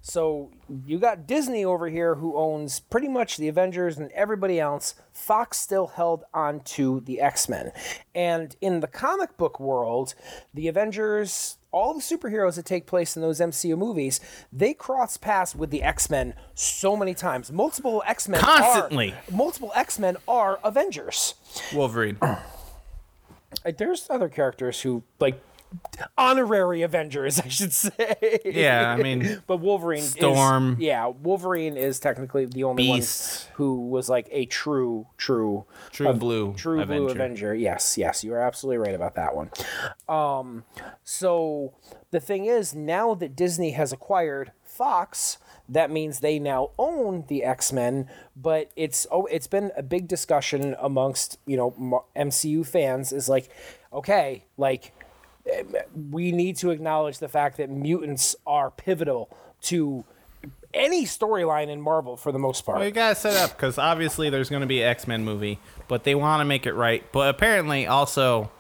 Fox. 0.10 0.14
So 0.14 0.50
you 0.86 1.00
got 1.00 1.28
Disney 1.28 1.64
over 1.64 1.88
here 1.90 2.16
who 2.16 2.36
owns 2.36 2.80
pretty 2.80 3.08
much 3.08 3.38
the 3.38 3.48
Avengers 3.48 3.98
and 3.98 4.12
everybody 4.12 4.60
else. 4.60 4.96
Fox 5.14 5.58
still 5.58 5.88
held 5.88 6.24
on 6.34 6.62
to 6.62 7.02
the 7.02 7.22
X 7.22 7.48
Men. 7.50 7.72
And 8.16 8.56
in 8.62 8.80
the 8.80 8.88
comic 8.88 9.38
book 9.38 9.60
world, 9.60 10.16
the 10.54 10.68
Avengers, 10.68 11.58
all 11.72 11.94
the 11.94 12.02
superheroes 12.02 12.56
that 12.56 12.66
take 12.66 12.86
place 12.88 13.16
in 13.16 13.22
those 13.22 13.40
MCU 13.40 13.78
movies, 13.78 14.20
they 14.52 14.74
cross 14.74 15.18
paths 15.18 15.56
with 15.56 15.70
the 15.70 15.84
X 15.84 16.10
Men 16.10 16.34
so 16.56 16.96
many 16.96 17.14
times. 17.14 17.52
Multiple 17.52 18.02
X 18.06 18.28
Men 18.28 18.42
Constantly. 18.42 19.14
multiple 19.32 19.72
X 19.76 20.00
Men 20.00 20.18
are 20.28 20.60
Avengers. 20.64 21.36
Wolverine. 21.74 22.18
Uh, 22.22 23.72
there's 23.78 24.08
other 24.10 24.30
characters 24.30 24.82
who 24.82 25.04
like 25.20 25.42
honorary 26.18 26.82
Avengers, 26.82 27.40
I 27.40 27.48
should 27.48 27.74
say. 27.74 28.40
Yeah, 28.46 28.92
I 28.92 28.96
mean, 29.04 29.42
but 29.48 29.58
Wolverine 29.58 30.02
Storm. 30.04 30.74
Is, 30.74 30.80
yeah, 30.80 31.08
Wolverine 31.08 31.78
is 31.78 32.00
technically 32.00 32.46
the 32.46 32.64
only 32.64 32.84
Beast. 32.84 33.48
one 33.50 33.56
who 33.58 33.88
was 33.90 34.10
like 34.10 34.28
a 34.32 34.46
true, 34.46 35.08
true, 35.18 35.66
True 35.92 36.14
blue 36.14 36.54
true 36.54 36.82
Avenger. 36.82 37.04
blue 37.04 37.12
Avenger. 37.12 37.56
Yes, 37.56 37.98
yes, 37.98 38.24
you 38.24 38.34
are 38.34 38.42
absolutely 38.42 38.78
right 38.78 38.96
about 38.96 39.16
that 39.16 39.36
one. 39.36 39.50
Um, 40.08 40.64
so 41.04 41.74
the 42.12 42.20
thing 42.20 42.46
is, 42.46 42.74
now 42.74 43.14
that 43.16 43.36
Disney 43.36 43.72
has 43.72 43.92
acquired 43.92 44.52
Fox, 44.64 45.38
that 45.68 45.92
means 45.92 46.20
they 46.20 46.40
now 46.40 46.72
own 46.80 47.26
the 47.28 47.44
X 47.44 47.72
Men. 47.74 48.08
But 48.36 48.72
it's 48.76 49.06
oh, 49.12 49.26
it's 49.26 49.48
been 49.48 49.72
a 49.76 49.84
big 49.84 50.08
discussion 50.08 50.76
amongst 50.80 51.38
you 51.46 51.58
know 51.58 52.06
MCU 52.16 52.66
fans. 52.66 53.12
Is 53.12 53.28
like, 53.30 53.50
okay, 53.92 54.46
like 54.58 54.94
we 56.12 56.32
need 56.32 56.58
to 56.58 56.72
acknowledge 56.72 57.20
the 57.20 57.28
fact 57.28 57.58
that 57.58 57.70
mutants 57.70 58.36
are 58.46 58.72
pivotal 58.72 59.30
to 59.64 60.04
any 60.74 61.06
storyline 61.06 61.68
in 61.68 61.82
Marvel 61.82 62.16
for 62.16 62.32
the 62.32 62.40
most 62.40 62.66
part. 62.66 62.78
Well, 62.78 62.88
you 62.88 62.94
gotta 62.94 63.16
set 63.16 63.36
up 63.36 63.52
because 63.52 63.78
obviously 63.78 64.30
there's 64.30 64.50
gonna 64.50 64.68
be 64.68 64.82
an 64.82 64.90
X 64.90 65.08
Men 65.08 65.24
movie, 65.24 65.60
but 65.88 66.04
they 66.04 66.16
want 66.16 66.42
to 66.42 66.46
make 66.46 66.66
it 66.66 66.74
right. 66.74 67.04
But 67.12 67.30
apparently 67.30 67.88
also 67.88 68.52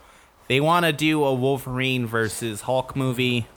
they 0.48 0.60
want 0.60 0.86
to 0.86 0.94
do 0.94 1.24
a 1.24 1.34
Wolverine 1.34 2.07
versus 2.07 2.61
Hulk 2.61 2.95
movie. 2.95 3.48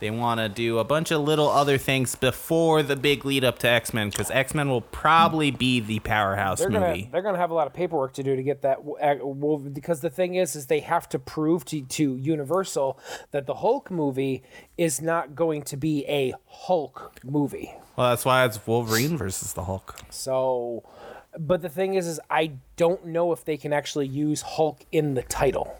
They 0.00 0.10
want 0.10 0.40
to 0.40 0.48
do 0.48 0.78
a 0.78 0.84
bunch 0.84 1.10
of 1.10 1.20
little 1.20 1.48
other 1.48 1.76
things 1.78 2.14
before 2.14 2.82
the 2.82 2.96
big 2.96 3.24
lead 3.24 3.44
up 3.44 3.58
to 3.60 3.68
X 3.68 3.92
Men 3.92 4.08
because 4.08 4.30
X 4.30 4.54
Men 4.54 4.68
will 4.70 4.80
probably 4.80 5.50
be 5.50 5.80
the 5.80 5.98
powerhouse 6.00 6.58
they're 6.60 6.70
gonna 6.70 6.88
movie. 6.88 7.08
they're 7.12 7.22
gonna 7.22 7.38
have 7.38 7.50
a 7.50 7.54
lot 7.54 7.66
of 7.66 7.74
paperwork 7.74 8.14
to 8.14 8.22
do 8.22 8.34
to 8.34 8.42
get 8.42 8.62
that 8.62 8.78
uh, 8.78 9.16
well, 9.22 9.58
because 9.58 10.00
the 10.00 10.10
thing 10.10 10.34
is 10.34 10.56
is 10.56 10.66
they 10.66 10.80
have 10.80 11.08
to 11.10 11.18
prove 11.18 11.64
to 11.66 11.82
to 11.82 12.16
Universal 12.16 12.98
that 13.30 13.46
the 13.46 13.56
Hulk 13.56 13.90
movie 13.90 14.42
is 14.78 15.02
not 15.02 15.34
going 15.34 15.62
to 15.62 15.76
be 15.76 16.04
a 16.08 16.32
Hulk 16.46 17.12
movie. 17.22 17.74
Well, 17.96 18.10
that's 18.10 18.24
why 18.24 18.44
it's 18.46 18.66
Wolverine 18.66 19.18
versus 19.18 19.52
the 19.52 19.64
Hulk. 19.64 19.98
So, 20.08 20.82
but 21.38 21.60
the 21.60 21.68
thing 21.68 21.94
is 21.94 22.06
is 22.06 22.18
I 22.30 22.52
don't 22.76 23.06
know 23.06 23.32
if 23.32 23.44
they 23.44 23.58
can 23.58 23.74
actually 23.74 24.06
use 24.06 24.40
Hulk 24.40 24.80
in 24.90 25.12
the 25.14 25.22
title. 25.22 25.76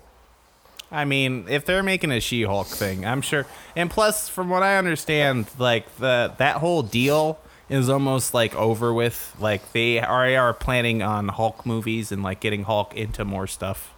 I 0.92 1.04
mean, 1.04 1.46
if 1.48 1.64
they're 1.64 1.82
making 1.82 2.10
a 2.10 2.20
She-Hulk 2.20 2.66
thing, 2.66 3.06
I'm 3.06 3.22
sure. 3.22 3.46
And 3.76 3.90
plus, 3.90 4.28
from 4.28 4.48
what 4.48 4.62
I 4.62 4.76
understand, 4.76 5.46
like 5.58 5.96
the 5.96 6.34
that 6.38 6.56
whole 6.56 6.82
deal 6.82 7.38
is 7.68 7.88
almost 7.88 8.34
like 8.34 8.54
over 8.56 8.92
with. 8.92 9.34
Like 9.38 9.72
they 9.72 10.02
already 10.02 10.36
are 10.36 10.52
planning 10.52 11.02
on 11.02 11.28
Hulk 11.28 11.64
movies 11.64 12.10
and 12.10 12.22
like 12.22 12.40
getting 12.40 12.64
Hulk 12.64 12.94
into 12.96 13.24
more 13.24 13.46
stuff. 13.46 13.94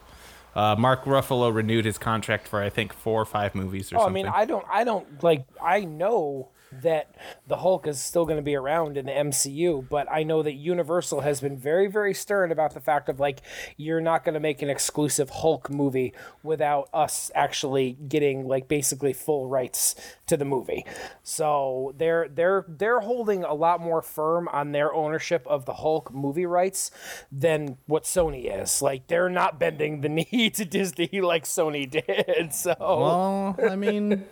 Uh, 0.55 0.77
Mark 0.79 1.05
Ruffalo 1.05 1.53
renewed 1.53 1.87
his 1.87 1.97
contract 1.97 2.47
for 2.47 2.63
I 2.63 2.69
think 2.69 2.93
four 2.93 3.23
or 3.23 3.25
five 3.25 3.55
movies 3.55 3.91
or 3.91 3.99
Oh, 3.99 4.07
I 4.07 4.11
mean, 4.11 4.27
I 4.27 4.45
don't, 4.45 4.67
I 4.71 4.85
don't 4.85 5.23
like. 5.23 5.47
I 5.63 5.81
know 5.81 6.49
that 6.81 7.15
the 7.47 7.59
Hulk 7.59 7.87
is 7.87 8.01
still 8.01 8.25
going 8.25 8.39
to 8.39 8.43
be 8.43 8.55
around 8.55 8.97
in 8.97 9.07
the 9.07 9.13
MCU, 9.13 9.87
but 9.89 10.11
I 10.11 10.23
know 10.23 10.43
that 10.43 10.55
Universal 10.55 11.21
has 11.21 11.41
been 11.41 11.57
very, 11.57 11.87
very 11.87 12.15
stern 12.15 12.51
about 12.51 12.75
the 12.75 12.81
fact 12.81 13.09
of 13.09 13.21
like 13.21 13.41
you're 13.77 14.01
not 14.01 14.25
going 14.25 14.35
to 14.35 14.41
make 14.41 14.63
an 14.63 14.71
exclusive 14.71 15.31
Hulk 15.31 15.71
movie 15.71 16.13
without 16.43 16.89
us 16.95 17.31
actually 17.35 17.93
getting 18.09 18.47
like 18.47 18.69
basically 18.69 19.13
full 19.13 19.49
rights 19.49 19.95
to 20.27 20.37
the 20.37 20.45
movie. 20.45 20.87
So 21.23 21.95
they're 21.99 22.29
they're 22.29 22.65
they're 22.69 23.01
holding 23.01 23.45
a 23.45 23.55
lot 23.55 23.81
more 23.81 24.03
firm 24.03 24.49
on 24.49 24.73
their 24.73 24.93
ownership 24.95 25.47
of 25.47 25.67
the 25.67 25.75
Hulk 25.75 26.13
movie 26.13 26.47
rights 26.47 26.91
than 27.31 27.77
what 27.87 28.05
Sony 28.05 28.63
is. 28.63 28.81
Like 28.81 29.09
they're 29.09 29.29
not 29.29 29.59
bending 29.59 30.01
the 30.01 30.09
knee 30.33 30.51
to 30.51 30.65
Disney 30.65 31.21
like 31.21 31.45
Sony 31.45 31.91
did. 31.91 32.53
So 32.55 32.75
well, 32.79 33.57
I 33.71 33.77
mean, 33.77 34.25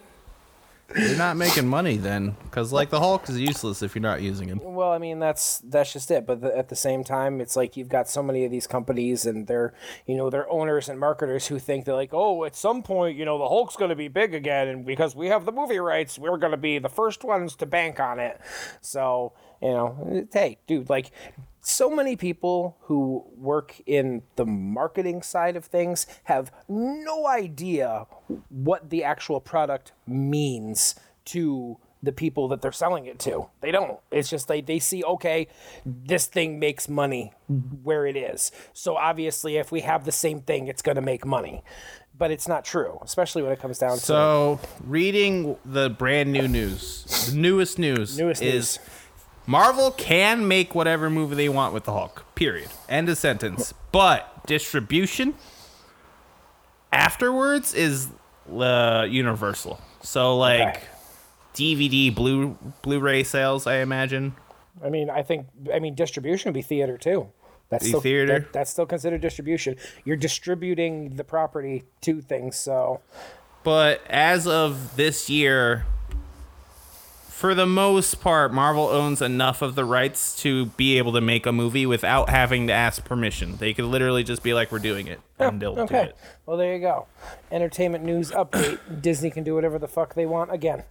you're 0.97 1.17
not 1.17 1.37
making 1.37 1.69
money 1.69 1.97
then, 1.97 2.37
because 2.45 2.73
like 2.73 2.91
the 2.91 3.01
Hulk 3.01 3.29
is 3.29 3.39
useless 3.39 3.83
if 3.83 3.95
you're 3.95 4.03
not 4.03 4.23
using 4.23 4.49
him. 4.49 4.61
Well, 4.63 4.91
I 4.91 4.99
mean 4.99 5.19
that's 5.19 5.59
that's 5.59 5.93
just 5.93 6.11
it. 6.11 6.27
But 6.27 6.41
the, 6.41 6.57
at 6.57 6.69
the 6.69 6.77
same 6.77 7.05
time, 7.05 7.41
it's 7.41 7.57
like 7.57 7.77
you've 7.77 7.89
got 7.89 8.09
so 8.09 8.23
many 8.23 8.45
of 8.45 8.51
these 8.51 8.67
companies 8.67 9.27
and 9.27 9.47
their 9.47 9.75
you 10.07 10.17
know 10.17 10.31
their 10.31 10.51
owners 10.51 10.89
and 10.89 10.99
marketers 10.99 11.47
who 11.47 11.59
think 11.59 11.85
they're 11.85 11.95
like, 11.95 12.13
oh, 12.13 12.45
at 12.45 12.57
some 12.57 12.83
point, 12.83 13.17
you 13.17 13.25
know, 13.25 13.39
the 13.39 13.49
Hulk's 13.49 13.77
going 13.77 13.91
to 13.91 13.97
be 13.97 14.09
big 14.09 14.35
again, 14.35 14.69
and 14.69 14.85
because 14.85 15.15
we 15.15 15.29
have 15.29 15.45
the 15.45 15.53
movie 15.53 15.79
rights, 15.79 16.19
we're 16.19 16.39
going 16.39 16.53
to 16.53 16.57
be 16.57 16.79
the 16.79 16.89
first 16.89 17.25
ones 17.25 17.55
to 17.57 17.67
bank 17.67 18.01
on 18.01 18.19
it. 18.19 18.41
So 18.81 19.33
you 19.63 19.71
know, 19.71 20.29
hey, 20.33 20.59
dude, 20.67 20.91
like. 20.91 21.13
So 21.71 21.89
many 21.89 22.17
people 22.17 22.77
who 22.83 23.25
work 23.37 23.81
in 23.87 24.23
the 24.35 24.45
marketing 24.45 25.23
side 25.23 25.55
of 25.55 25.65
things 25.65 26.05
have 26.25 26.51
no 26.69 27.29
idea 27.29 28.07
what 28.49 28.91
the 28.91 29.05
actual 29.05 29.41
product 29.41 29.93
means 30.05 30.97
to 31.27 31.79
the 32.03 32.11
people 32.11 32.49
that 32.49 32.61
they're 32.61 32.73
selling 32.73 33.07
it 33.07 33.21
to. 33.21 33.47
They 33.61 33.71
don't. 33.71 34.01
It's 34.11 34.29
just 34.29 34.49
like 34.49 34.67
they 34.67 34.81
see, 34.81 35.05
okay, 35.05 35.47
this 35.87 36.27
thing 36.27 36.59
makes 36.59 36.89
money 36.89 37.33
where 37.83 38.05
it 38.05 38.17
is. 38.17 38.51
So 38.73 38.97
obviously, 38.97 39.57
if 39.57 39.71
we 39.71 39.83
have 39.83 40.05
the 40.05 40.13
same 40.13 40.41
thing, 40.41 40.67
it's 40.67 40.83
going 40.83 40.97
to 40.97 41.03
make 41.03 41.25
money. 41.25 41.63
But 42.19 42.31
it's 42.33 42.49
not 42.49 42.65
true, 42.65 42.99
especially 43.03 43.43
when 43.43 43.53
it 43.53 43.61
comes 43.61 43.79
down 43.79 43.97
to 43.97 44.01
So, 44.05 44.61
reading 44.85 45.57
the 45.65 45.89
brand 45.89 46.33
new 46.33 46.49
news, 46.49 47.31
the 47.31 47.37
newest 47.37 47.79
news 47.79 48.19
Newest 48.19 48.43
is 48.43 48.79
news. 48.79 48.90
Marvel 49.51 49.91
can 49.91 50.47
make 50.47 50.77
whatever 50.77 51.11
movie 51.11 51.35
they 51.35 51.49
want 51.49 51.75
with 51.75 51.83
the 51.83 51.93
Hulk. 51.93 52.25
Period. 52.37 52.69
End 52.89 53.09
of 53.09 53.19
sentence. 53.19 53.75
But 53.91 54.47
distribution 54.47 55.35
afterwards 56.93 57.75
is 57.75 58.11
uh, 58.57 59.07
Universal. 59.11 59.81
So 60.03 60.37
like 60.37 60.61
Okay. 60.77 60.81
DVD, 61.55 62.15
Blu 62.15 62.57
Blu-ray 62.83 63.25
sales, 63.25 63.67
I 63.67 63.79
imagine. 63.79 64.37
I 64.85 64.89
mean, 64.89 65.11
I 65.11 65.23
think, 65.25 65.49
I 65.75 65.81
mean, 65.81 65.97
distribution 65.97 66.51
would 66.51 66.55
be 66.55 66.63
theater 66.63 66.97
too. 66.97 67.27
That's 67.71 67.89
still 67.89 68.01
theater? 68.01 68.39
that- 68.39 68.53
that's 68.53 68.71
still 68.71 68.87
considered 68.87 69.21
distribution. 69.21 69.75
You're 70.05 70.17
distributing 70.17 71.17
the 71.17 71.25
property 71.25 71.83
to 72.03 72.21
things, 72.21 72.55
so 72.57 73.01
But 73.65 74.01
as 74.09 74.47
of 74.47 74.95
this 74.95 75.29
year, 75.29 75.87
for 77.41 77.55
the 77.55 77.65
most 77.65 78.21
part, 78.21 78.53
Marvel 78.53 78.89
owns 78.89 79.23
enough 79.23 79.63
of 79.63 79.75
the 79.75 79.83
rights 79.87 80.37
to 80.43 80.67
be 80.67 80.99
able 80.99 81.15
to 81.15 81.23
make 81.23 81.47
a 81.47 81.53
movie 81.53 81.87
without 81.87 82.29
having 82.29 82.67
to 82.67 82.73
ask 82.75 83.03
permission. 83.03 83.57
They 83.57 83.73
could 83.73 83.87
literally 83.87 84.23
just 84.23 84.43
be 84.43 84.53
like, 84.53 84.71
"We're 84.71 84.79
doing 84.79 85.07
it," 85.07 85.23
and 85.39 85.59
they'll 85.59 85.75
do 85.75 85.81
okay. 85.85 86.03
it. 86.03 86.17
Well, 86.45 86.59
there 86.59 86.75
you 86.75 86.81
go. 86.81 87.07
Entertainment 87.51 88.05
news 88.05 88.31
update: 88.31 88.79
Disney 89.01 89.31
can 89.31 89.43
do 89.43 89.55
whatever 89.55 89.79
the 89.79 89.89
fuck 89.89 90.13
they 90.13 90.27
want 90.27 90.53
again. 90.53 90.85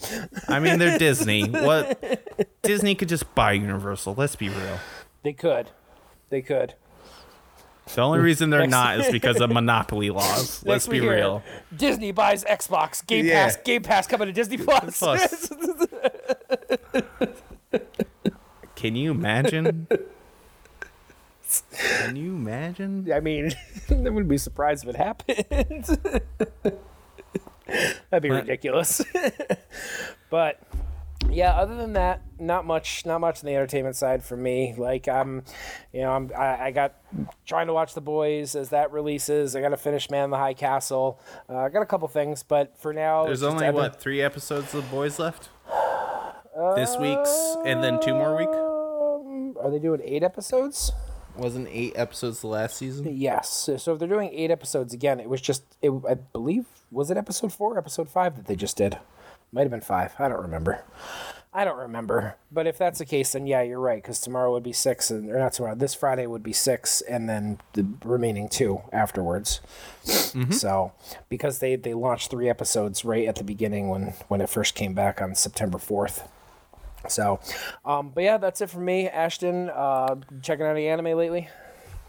I 0.47 0.59
mean, 0.59 0.79
they're 0.79 0.97
Disney. 0.97 1.47
What 1.47 2.01
Disney 2.63 2.95
could 2.95 3.09
just 3.09 3.35
buy 3.35 3.51
Universal. 3.51 4.15
Let's 4.17 4.35
be 4.35 4.49
real. 4.49 4.79
They 5.21 5.33
could, 5.33 5.69
they 6.31 6.41
could. 6.41 6.73
The 7.95 8.01
only 8.01 8.19
reason 8.19 8.49
they're 8.49 8.67
not 8.67 8.99
is 8.99 9.11
because 9.11 9.39
of 9.41 9.49
monopoly 9.51 10.09
laws. 10.09 10.63
Let's 10.65 10.87
be 10.87 10.99
hear, 10.99 11.11
real. 11.15 11.43
Disney 11.75 12.11
buys 12.11 12.43
Xbox 12.43 13.05
Game 13.05 13.25
Yeah. 13.25 13.45
Pass. 13.45 13.57
Game 13.57 13.81
Pass 13.81 14.07
coming 14.07 14.27
to 14.27 14.31
Disney 14.33 14.57
Plus. 14.57 14.99
Plus. 14.99 15.51
Can 18.75 18.95
you 18.95 19.11
imagine? 19.11 19.87
Can 21.77 22.15
you 22.15 22.35
imagine? 22.35 23.11
I 23.11 23.19
mean, 23.19 23.51
I 23.89 23.93
wouldn't 23.95 24.29
be 24.29 24.37
surprised 24.37 24.87
if 24.87 24.91
it 24.91 24.95
happened. 24.95 25.85
That'd 28.09 28.23
be 28.23 28.29
ridiculous. 28.29 29.01
but 30.29 30.61
yeah, 31.29 31.51
other 31.51 31.75
than 31.75 31.93
that, 31.93 32.21
not 32.39 32.65
much, 32.65 33.05
not 33.05 33.19
much 33.19 33.43
on 33.43 33.47
the 33.47 33.55
entertainment 33.55 33.95
side 33.95 34.23
for 34.23 34.37
me. 34.37 34.73
Like 34.77 35.07
I'm, 35.07 35.43
you 35.91 36.01
know, 36.01 36.11
I'm, 36.11 36.31
I, 36.37 36.67
I 36.67 36.71
got 36.71 36.95
trying 37.45 37.67
to 37.67 37.73
watch 37.73 37.93
The 37.93 38.01
Boys 38.01 38.55
as 38.55 38.69
that 38.69 38.91
releases. 38.91 39.55
I 39.55 39.61
got 39.61 39.69
to 39.69 39.77
finish 39.77 40.09
Man 40.09 40.25
in 40.25 40.29
the 40.29 40.37
High 40.37 40.53
Castle. 40.53 41.19
Uh, 41.47 41.57
I 41.57 41.69
got 41.69 41.81
a 41.81 41.85
couple 41.85 42.07
things, 42.07 42.43
but 42.43 42.77
for 42.77 42.93
now, 42.93 43.25
There's 43.25 43.43
only 43.43 43.69
what 43.71 43.99
three 43.99 44.21
episodes 44.21 44.73
of 44.73 44.83
the 44.83 44.89
boys 44.89 45.19
left 45.19 45.49
this 46.75 46.97
week's, 46.97 47.55
and 47.65 47.83
then 47.83 47.99
two 48.01 48.13
more 48.13 48.35
week. 48.35 48.49
Um, 48.49 49.55
are 49.61 49.69
they 49.69 49.79
doing 49.79 50.01
eight 50.03 50.23
episodes? 50.23 50.91
Wasn't 51.37 51.67
eight 51.69 51.93
episodes 51.95 52.41
the 52.41 52.47
last 52.47 52.77
season? 52.77 53.07
Yes. 53.15 53.49
So 53.49 53.77
so 53.77 53.93
if 53.93 53.99
they're 53.99 54.07
doing 54.07 54.29
eight 54.33 54.51
episodes 54.51 54.93
again, 54.93 55.19
it 55.19 55.29
was 55.29 55.39
just, 55.39 55.63
it, 55.81 55.91
I 56.09 56.15
believe, 56.15 56.65
was 56.91 57.11
it 57.11 57.17
episode 57.17 57.53
four, 57.53 57.75
or 57.75 57.77
episode 57.77 58.09
five 58.09 58.35
that 58.35 58.47
they 58.47 58.55
just 58.55 58.75
did? 58.75 58.97
Might 59.51 59.61
have 59.61 59.71
been 59.71 59.81
five. 59.81 60.13
I 60.19 60.27
don't 60.27 60.41
remember. 60.41 60.83
I 61.51 61.65
don't 61.65 61.79
remember. 61.79 62.35
But 62.51 62.67
if 62.67 62.77
that's 62.77 62.99
the 62.99 63.05
case, 63.05 63.31
then 63.31 63.47
yeah, 63.47 63.63
you're 63.63 63.79
right. 63.79 64.01
Because 64.01 64.21
tomorrow 64.21 64.51
would 64.51 64.63
be 64.63 64.73
six, 64.73 65.09
and 65.09 65.29
or 65.31 65.39
not 65.39 65.53
tomorrow. 65.53 65.73
This 65.73 65.95
Friday 65.95 66.27
would 66.27 66.43
be 66.43 66.53
six, 66.53 67.01
and 67.01 67.27
then 67.27 67.59
the 67.73 67.87
remaining 68.03 68.49
two 68.49 68.81
afterwards. 68.93 69.59
So 70.51 70.91
because 71.27 71.59
they 71.59 71.75
they 71.75 71.95
launched 71.95 72.29
three 72.29 72.49
episodes 72.49 73.03
right 73.03 73.27
at 73.27 73.35
the 73.35 73.43
beginning 73.43 73.89
when 73.89 74.13
when 74.27 74.41
it 74.41 74.49
first 74.49 74.75
came 74.75 74.93
back 74.93 75.21
on 75.21 75.33
September 75.33 75.79
fourth. 75.79 76.27
So, 77.07 77.39
um, 77.85 78.11
but 78.13 78.23
yeah, 78.23 78.37
that's 78.37 78.61
it 78.61 78.69
for 78.69 78.79
me. 78.79 79.07
Ashton, 79.07 79.69
uh, 79.69 80.17
checking 80.43 80.65
out 80.65 80.75
any 80.75 80.87
anime 80.87 81.17
lately? 81.17 81.49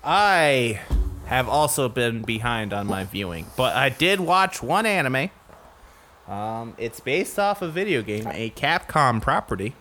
I 0.04 0.80
have 1.26 1.48
also 1.48 1.88
been 1.88 2.22
behind 2.22 2.72
on 2.72 2.86
my 2.88 3.04
viewing, 3.04 3.46
but 3.56 3.74
I 3.76 3.88
did 3.88 4.20
watch 4.20 4.62
one 4.62 4.84
anime. 4.84 5.30
Um, 6.30 6.74
it's 6.78 7.00
based 7.00 7.38
off 7.40 7.60
a 7.60 7.68
video 7.68 8.02
game, 8.02 8.26
a 8.28 8.50
Capcom 8.50 9.20
property. 9.20 9.74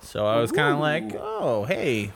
So 0.00 0.26
I 0.26 0.40
was 0.40 0.50
kind 0.50 0.74
of 0.74 0.80
like, 0.80 1.14
oh, 1.16 1.64
hey, 1.64 2.10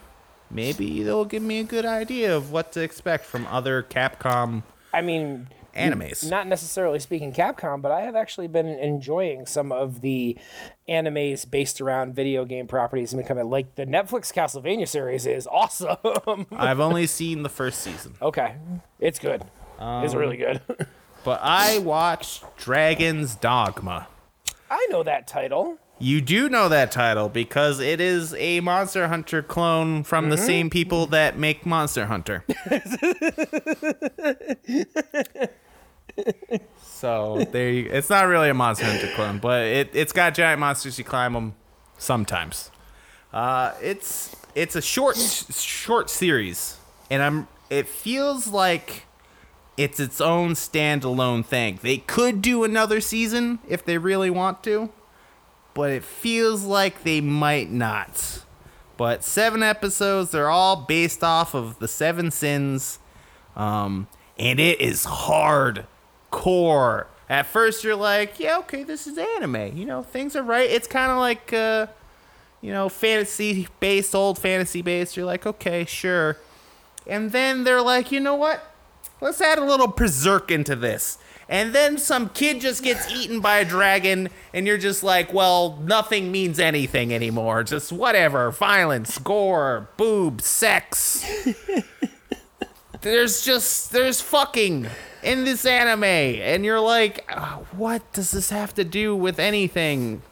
maybe 0.51 1.05
they'll 1.05 1.25
give 1.25 1.43
me 1.43 1.61
a 1.61 1.65
good 1.65 1.87
idea 1.87 2.37
of 2.37 2.51
what 2.51 2.73
to 2.73 2.83
expect 2.83 3.25
from 3.25 3.47
other 3.47 3.85
Capcom 3.85 4.65
I 4.93 5.01
mean, 5.01 5.49
animes. 5.77 6.29
not 6.29 6.49
necessarily 6.49 6.99
speaking 6.99 7.33
Capcom, 7.33 7.81
but 7.81 7.93
I 7.93 8.01
have 8.01 8.17
actually 8.17 8.49
been 8.49 8.67
enjoying 8.67 9.47
some 9.47 9.71
of 9.71 10.01
the 10.01 10.37
animes 10.89 11.49
based 11.49 11.81
around 11.81 12.15
video 12.15 12.45
game 12.45 12.67
properties 12.67 13.13
and 13.13 13.23
becoming 13.23 13.49
like 13.49 13.77
the 13.77 13.87
Netflix 13.87 14.33
Castlevania 14.33 14.89
series 14.89 15.25
is 15.25 15.47
awesome. 15.51 16.47
I've 16.51 16.81
only 16.81 17.07
seen 17.07 17.45
the 17.45 17.49
first 17.49 17.81
season, 17.81 18.17
okay, 18.21 18.57
it's 18.99 19.21
good. 19.21 19.45
it's 19.81 20.15
really 20.15 20.37
good. 20.37 20.61
but 21.25 21.41
I 21.43 21.79
watched 21.79 22.45
Dragon's 22.57 23.35
Dogma. 23.35 24.09
I 24.71 24.87
know 24.91 25.03
that 25.03 25.27
title. 25.27 25.79
You 26.01 26.21
do 26.21 26.49
know 26.49 26.69
that 26.69 26.93
title 26.93 27.29
because 27.29 27.81
it 27.81 28.01
is 28.01 28.33
a 28.35 28.61
Monster 28.61 29.09
Hunter 29.09 29.43
clone 29.43 30.05
from 30.05 30.31
the 30.31 30.39
same 30.39 30.71
people 30.71 31.07
that 31.07 31.37
make 31.37 31.67
Monster 31.67 32.07
Hunter. 32.07 32.45
so 36.85 37.45
there, 37.51 37.71
you, 37.71 37.91
it's 37.91 38.09
not 38.09 38.29
really 38.29 38.49
a 38.49 38.55
Monster 38.55 38.85
Hunter 38.85 39.11
clone, 39.17 39.39
but 39.39 39.63
it 39.63 39.91
it's 39.93 40.13
got 40.13 40.35
giant 40.35 40.61
monsters. 40.61 40.99
You 40.99 41.05
climb 41.05 41.33
them 41.33 41.55
sometimes. 41.99 42.71
Uh, 43.33 43.75
it's 43.83 44.37
it's 44.55 44.77
a 44.77 44.83
short 44.83 45.17
short 45.17 46.11
series, 46.11 46.77
and 47.11 47.23
I'm 47.23 47.49
it 47.71 47.89
feels 47.89 48.47
like 48.47 49.08
it's 49.79 49.99
its 49.99 50.21
own 50.21 50.51
standalone 50.51 51.45
thing. 51.45 51.79
They 51.81 51.99
could 51.99 52.43
do 52.43 52.65
another 52.65 53.01
season 53.01 53.61
if 53.67 53.83
they 53.85 53.97
really 53.97 54.29
want 54.29 54.63
to 54.65 54.91
but 55.79 55.93
it 55.93 56.03
feels 56.03 56.65
like 56.65 57.05
they 57.05 57.21
might 57.21 57.71
not. 57.71 58.43
But 58.97 59.23
seven 59.23 59.63
episodes, 59.63 60.33
they're 60.33 60.51
all 60.51 60.75
based 60.75 61.23
off 61.23 61.55
of 61.55 61.79
the 61.79 61.87
seven 61.87 62.33
sins. 62.33 62.99
Um, 63.55 64.09
and 64.41 64.59
it 64.59 64.81
is 64.81 65.07
hardcore. 65.07 65.87
At 67.29 67.47
first, 67.47 67.85
you're 67.85 67.95
like, 67.95 68.41
yeah, 68.41 68.59
okay, 68.59 68.83
this 68.83 69.07
is 69.07 69.19
anime. 69.19 69.77
You 69.77 69.85
know, 69.85 70.03
things 70.03 70.35
are 70.35 70.43
right. 70.43 70.69
It's 70.69 70.89
kind 70.89 71.13
of 71.13 71.19
like, 71.19 71.53
uh, 71.53 71.87
you 72.61 72.73
know, 72.73 72.89
fantasy 72.89 73.69
based, 73.79 74.17
old 74.17 74.37
fantasy 74.37 74.83
based. 74.83 75.17
You're 75.17 75.27
like, 75.27 75.47
okay, 75.47 75.85
sure. 75.85 76.39
And 77.07 77.31
then 77.31 77.63
they're 77.63 77.83
like, 77.83 78.11
you 78.11 78.19
know 78.19 78.35
what? 78.35 78.68
Let's 79.21 79.41
add 79.41 79.59
a 79.59 79.65
little 79.65 79.89
berserk 79.89 80.51
into 80.51 80.77
this. 80.77 81.19
And 81.49 81.75
then 81.75 81.97
some 81.97 82.29
kid 82.29 82.61
just 82.61 82.83
gets 82.83 83.11
eaten 83.11 83.41
by 83.41 83.59
a 83.59 83.65
dragon, 83.65 84.29
and 84.53 84.67
you're 84.67 84.77
just 84.79 85.03
like, 85.03 85.33
well, 85.33 85.79
nothing 85.83 86.31
means 86.31 86.61
anything 86.61 87.13
anymore. 87.13 87.65
Just 87.65 87.91
whatever. 87.91 88.51
Violence, 88.51 89.19
gore, 89.19 89.89
boobs, 89.97 90.45
sex. 90.45 91.25
there's 93.01 93.43
just, 93.43 93.93
there's 93.93 94.21
fucking 94.21 94.89
in 95.23 95.45
this 95.45 95.65
anime. 95.65 96.05
And 96.05 96.65
you're 96.65 96.81
like, 96.81 97.25
"Ah, 97.31 97.61
what 97.73 98.13
does 98.13 98.31
this 98.31 98.51
have 98.51 98.75
to 98.75 98.85
do 98.85 99.17
with 99.17 99.39
anything? 99.39 100.23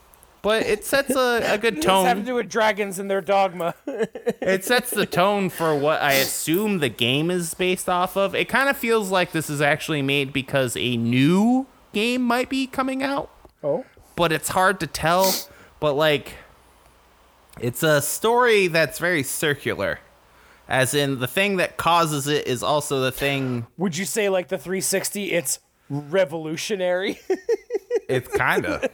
But 0.47 0.63
it 0.65 0.85
sets 0.85 1.11
a, 1.11 1.55
a 1.55 1.59
good 1.61 1.81
Does 1.81 2.07
have 2.07 2.19
to 2.19 2.21
tone 2.21 2.25
do 2.25 2.35
with 2.37 2.49
dragons 2.49 3.01
and 3.01 3.11
their 3.11 3.21
dogma. 3.21 3.75
it 3.89 4.65
sets 4.65 4.93
the 4.93 5.05
tone 5.05 5.51
for 5.51 5.75
what 5.75 6.01
I 6.01 6.13
assume 6.13 6.79
the 6.79 6.89
game 6.89 7.33
is 7.33 7.53
based 7.55 7.89
off 7.89 8.17
of. 8.17 8.33
It 8.33 8.49
kind 8.49 8.69
of 8.69 8.77
feels 8.77 9.11
like 9.11 9.33
this 9.33 9.51
is 9.51 9.61
actually 9.61 10.03
made 10.03 10.33
because 10.33 10.77
a 10.77 10.97
new 10.97 11.67
game 11.93 12.23
might 12.23 12.49
be 12.49 12.69
coming 12.69 13.03
out, 13.03 13.29
oh, 13.65 13.85
but 14.15 14.31
it's 14.31 14.51
hard 14.51 14.79
to 14.79 14.87
tell. 14.87 15.35
But 15.81 15.95
like, 15.95 16.35
it's 17.61 17.83
a 17.83 18.01
story 18.01 18.69
that's 18.69 19.01
very 19.01 19.25
circular, 19.25 19.99
as 20.69 20.95
in 20.95 21.19
the 21.19 21.27
thing 21.27 21.57
that 21.57 21.77
causes 21.77 22.29
it 22.29 22.47
is 22.47 22.63
also 22.63 23.01
the 23.01 23.11
thing. 23.11 23.67
would 23.77 23.97
you 23.97 24.05
say 24.05 24.29
like 24.29 24.47
the 24.47 24.59
360? 24.59 25.33
It's 25.33 25.59
revolutionary. 25.91 27.19
It's 28.09 28.29
kind 28.29 28.67
of. 28.67 28.85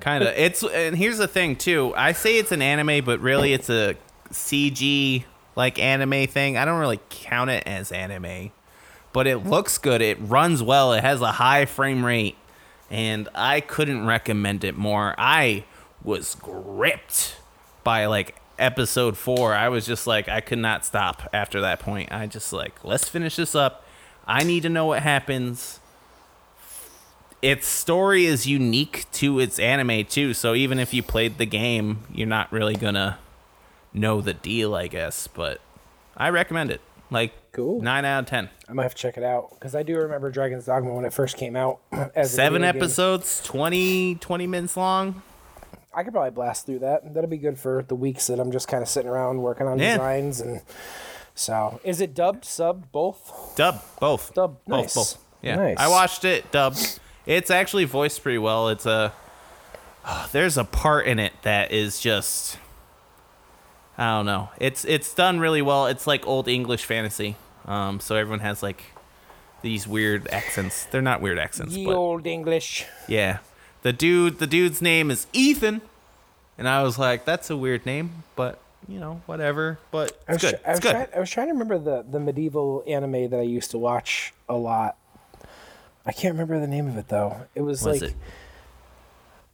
Kind 0.00 0.22
of. 0.24 0.34
It's 0.36 0.62
and 0.62 0.96
here's 0.96 1.18
the 1.18 1.28
thing 1.28 1.56
too. 1.56 1.94
I 1.96 2.12
say 2.12 2.38
it's 2.38 2.52
an 2.52 2.62
anime, 2.62 3.04
but 3.04 3.20
really 3.20 3.52
it's 3.52 3.70
a 3.70 3.96
CG 4.30 5.24
like 5.56 5.78
anime 5.78 6.28
thing. 6.28 6.56
I 6.56 6.64
don't 6.64 6.78
really 6.78 7.00
count 7.10 7.50
it 7.50 7.66
as 7.66 7.90
anime. 7.90 8.52
But 9.12 9.26
it 9.26 9.38
looks 9.38 9.78
good. 9.78 10.00
It 10.00 10.18
runs 10.20 10.62
well. 10.62 10.92
It 10.92 11.02
has 11.02 11.20
a 11.20 11.32
high 11.32 11.64
frame 11.64 12.04
rate. 12.04 12.36
And 12.90 13.28
I 13.34 13.60
couldn't 13.60 14.06
recommend 14.06 14.64
it 14.64 14.76
more. 14.76 15.14
I 15.18 15.64
was 16.04 16.36
gripped 16.36 17.36
by 17.82 18.06
like 18.06 18.36
episode 18.58 19.16
4. 19.16 19.54
I 19.54 19.68
was 19.68 19.86
just 19.86 20.06
like 20.06 20.28
I 20.28 20.40
could 20.40 20.58
not 20.58 20.84
stop 20.84 21.28
after 21.32 21.60
that 21.62 21.80
point. 21.80 22.12
I 22.12 22.26
just 22.26 22.52
like, 22.52 22.84
let's 22.84 23.08
finish 23.08 23.36
this 23.36 23.54
up. 23.54 23.84
I 24.26 24.44
need 24.44 24.62
to 24.62 24.68
know 24.68 24.86
what 24.86 25.02
happens 25.02 25.80
its 27.42 27.66
story 27.66 28.26
is 28.26 28.46
unique 28.46 29.06
to 29.12 29.38
its 29.38 29.58
anime 29.58 30.04
too. 30.04 30.34
So 30.34 30.54
even 30.54 30.78
if 30.78 30.92
you 30.92 31.02
played 31.02 31.38
the 31.38 31.46
game, 31.46 32.00
you're 32.12 32.26
not 32.26 32.50
really 32.52 32.74
gonna 32.74 33.18
know 33.92 34.20
the 34.20 34.34
deal, 34.34 34.74
I 34.74 34.86
guess. 34.88 35.26
But 35.28 35.60
I 36.16 36.30
recommend 36.30 36.70
it. 36.70 36.80
Like 37.10 37.32
Cool. 37.52 37.80
nine 37.80 38.04
out 38.04 38.20
of 38.24 38.26
ten. 38.26 38.50
I 38.68 38.72
might 38.74 38.82
have 38.82 38.94
to 38.94 39.00
check 39.00 39.16
it 39.16 39.24
out 39.24 39.50
because 39.50 39.74
I 39.74 39.82
do 39.82 39.96
remember 39.96 40.30
Dragon's 40.30 40.66
Dogma 40.66 40.92
when 40.94 41.04
it 41.04 41.12
first 41.12 41.36
came 41.36 41.56
out. 41.56 41.78
As 42.14 42.30
Seven 42.32 42.62
game. 42.62 42.68
episodes, 42.76 43.42
20, 43.44 44.16
20 44.16 44.46
minutes 44.46 44.76
long. 44.76 45.22
I 45.94 46.02
could 46.04 46.12
probably 46.12 46.30
blast 46.30 46.66
through 46.66 46.80
that. 46.80 47.14
That'll 47.14 47.30
be 47.30 47.38
good 47.38 47.58
for 47.58 47.82
the 47.88 47.94
weeks 47.94 48.26
that 48.26 48.38
I'm 48.38 48.52
just 48.52 48.68
kind 48.68 48.82
of 48.82 48.88
sitting 48.88 49.10
around 49.10 49.38
working 49.42 49.66
on 49.66 49.78
Yeah. 49.78 49.92
designs 49.94 50.40
and 50.40 50.60
so. 51.34 51.80
Is 51.82 52.00
it 52.00 52.14
dubbed, 52.14 52.44
subbed, 52.44 52.84
both? 52.92 53.54
Dub 53.56 53.82
both. 53.98 54.34
Dub, 54.34 54.58
both, 54.66 54.94
both. 54.94 55.18
Yeah, 55.42 55.56
Nice. 55.56 55.76
I 55.78 55.88
watched 55.88 56.24
it 56.24 56.50
dubbed. 56.52 57.00
It's 57.28 57.50
actually 57.50 57.84
voiced 57.84 58.22
pretty 58.22 58.38
well. 58.38 58.68
It's 58.70 58.86
a 58.86 59.12
there's 60.32 60.56
a 60.56 60.64
part 60.64 61.06
in 61.06 61.18
it 61.18 61.32
that 61.42 61.70
is 61.70 62.00
just 62.00 62.58
I 63.96 64.16
don't 64.16 64.26
know. 64.26 64.48
It's 64.58 64.84
it's 64.84 65.12
done 65.14 65.38
really 65.38 65.62
well. 65.62 65.86
It's 65.86 66.06
like 66.06 66.26
old 66.26 66.48
English 66.48 66.84
fantasy. 66.86 67.36
Um, 67.66 68.00
so 68.00 68.16
everyone 68.16 68.40
has 68.40 68.62
like 68.62 68.82
these 69.62 69.86
weird 69.86 70.26
accents. 70.28 70.86
They're 70.86 71.02
not 71.02 71.20
weird 71.20 71.38
accents, 71.38 71.74
Ye 71.74 71.84
but 71.84 71.94
old 71.94 72.26
English. 72.26 72.86
yeah. 73.06 73.38
The 73.82 73.92
dude, 73.92 74.38
the 74.38 74.46
dude's 74.48 74.82
name 74.82 75.08
is 75.10 75.26
Ethan, 75.32 75.82
and 76.56 76.68
I 76.68 76.82
was 76.82 76.98
like, 76.98 77.24
that's 77.24 77.48
a 77.50 77.56
weird 77.56 77.86
name, 77.86 78.24
but 78.36 78.58
you 78.88 78.98
know, 78.98 79.20
whatever. 79.26 79.78
But 79.92 80.20
I 80.28 80.32
was, 80.32 80.42
it's 80.42 80.50
good. 80.52 80.60
try- 80.62 80.68
I 80.68 80.72
It's 80.72 80.78
was 80.78 80.80
good. 80.80 80.90
Trying, 80.92 81.06
I 81.16 81.20
was 81.20 81.30
trying 81.30 81.46
to 81.48 81.52
remember 81.52 81.78
the, 81.78 82.04
the 82.10 82.18
medieval 82.20 82.82
anime 82.88 83.28
that 83.30 83.38
I 83.38 83.42
used 83.42 83.70
to 83.72 83.78
watch 83.78 84.32
a 84.48 84.56
lot. 84.56 84.96
I 86.06 86.12
can't 86.12 86.34
remember 86.34 86.58
the 86.58 86.66
name 86.66 86.88
of 86.88 86.96
it 86.96 87.08
though. 87.08 87.46
It 87.54 87.62
was 87.62 87.82
Was 87.82 88.02
like 88.02 88.10
it? 88.10 88.16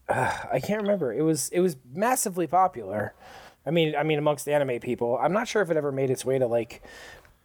I 0.09 0.61
can't 0.63 0.83
remember. 0.83 1.13
It 1.13 1.23
was 1.23 1.49
it 1.51 1.61
was 1.61 1.77
massively 1.93 2.47
popular. 2.47 3.15
I 3.67 3.71
mean, 3.71 3.95
I 3.97 4.03
mean 4.03 4.19
amongst 4.19 4.45
the 4.45 4.53
anime 4.53 4.81
people. 4.81 5.19
I'm 5.21 5.33
not 5.33 5.49
sure 5.49 5.63
if 5.63 5.71
it 5.71 5.77
ever 5.77 5.91
made 5.91 6.11
its 6.11 6.25
way 6.25 6.39
to 6.39 6.47
like 6.47 6.83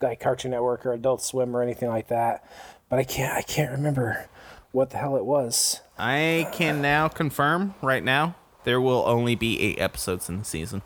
like 0.01 0.19
Cartoon 0.19 0.51
Network 0.51 0.85
or 0.85 0.93
Adult 0.93 1.21
Swim 1.21 1.55
or 1.55 1.61
anything 1.61 1.89
like 1.89 2.07
that. 2.09 2.43
But 2.89 2.99
I 2.99 3.03
can't 3.03 3.33
I 3.33 3.41
can't 3.41 3.71
remember 3.71 4.27
what 4.71 4.89
the 4.89 4.97
hell 4.97 5.15
it 5.15 5.25
was. 5.25 5.81
I 5.97 6.49
can 6.53 6.81
now 6.81 7.07
confirm 7.07 7.75
right 7.81 8.03
now 8.03 8.35
there 8.63 8.81
will 8.81 9.03
only 9.07 9.35
be 9.35 9.59
eight 9.61 9.79
episodes 9.79 10.29
in 10.29 10.39
the 10.39 10.45
season. 10.45 10.81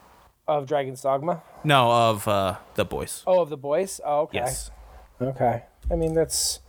Of 0.47 0.67
Dragon's 0.67 1.01
Dogma. 1.01 1.41
No, 1.63 1.91
of 1.91 2.27
uh, 2.27 2.57
the 2.75 2.85
boys. 2.85 3.23
Oh, 3.25 3.41
of 3.41 3.49
the 3.49 3.57
boys. 3.57 4.01
Oh, 4.05 4.21
okay. 4.21 4.39
Yes. 4.39 4.71
Okay. 5.21 5.63
I 5.89 5.95
mean, 5.95 6.13
that's 6.13 6.59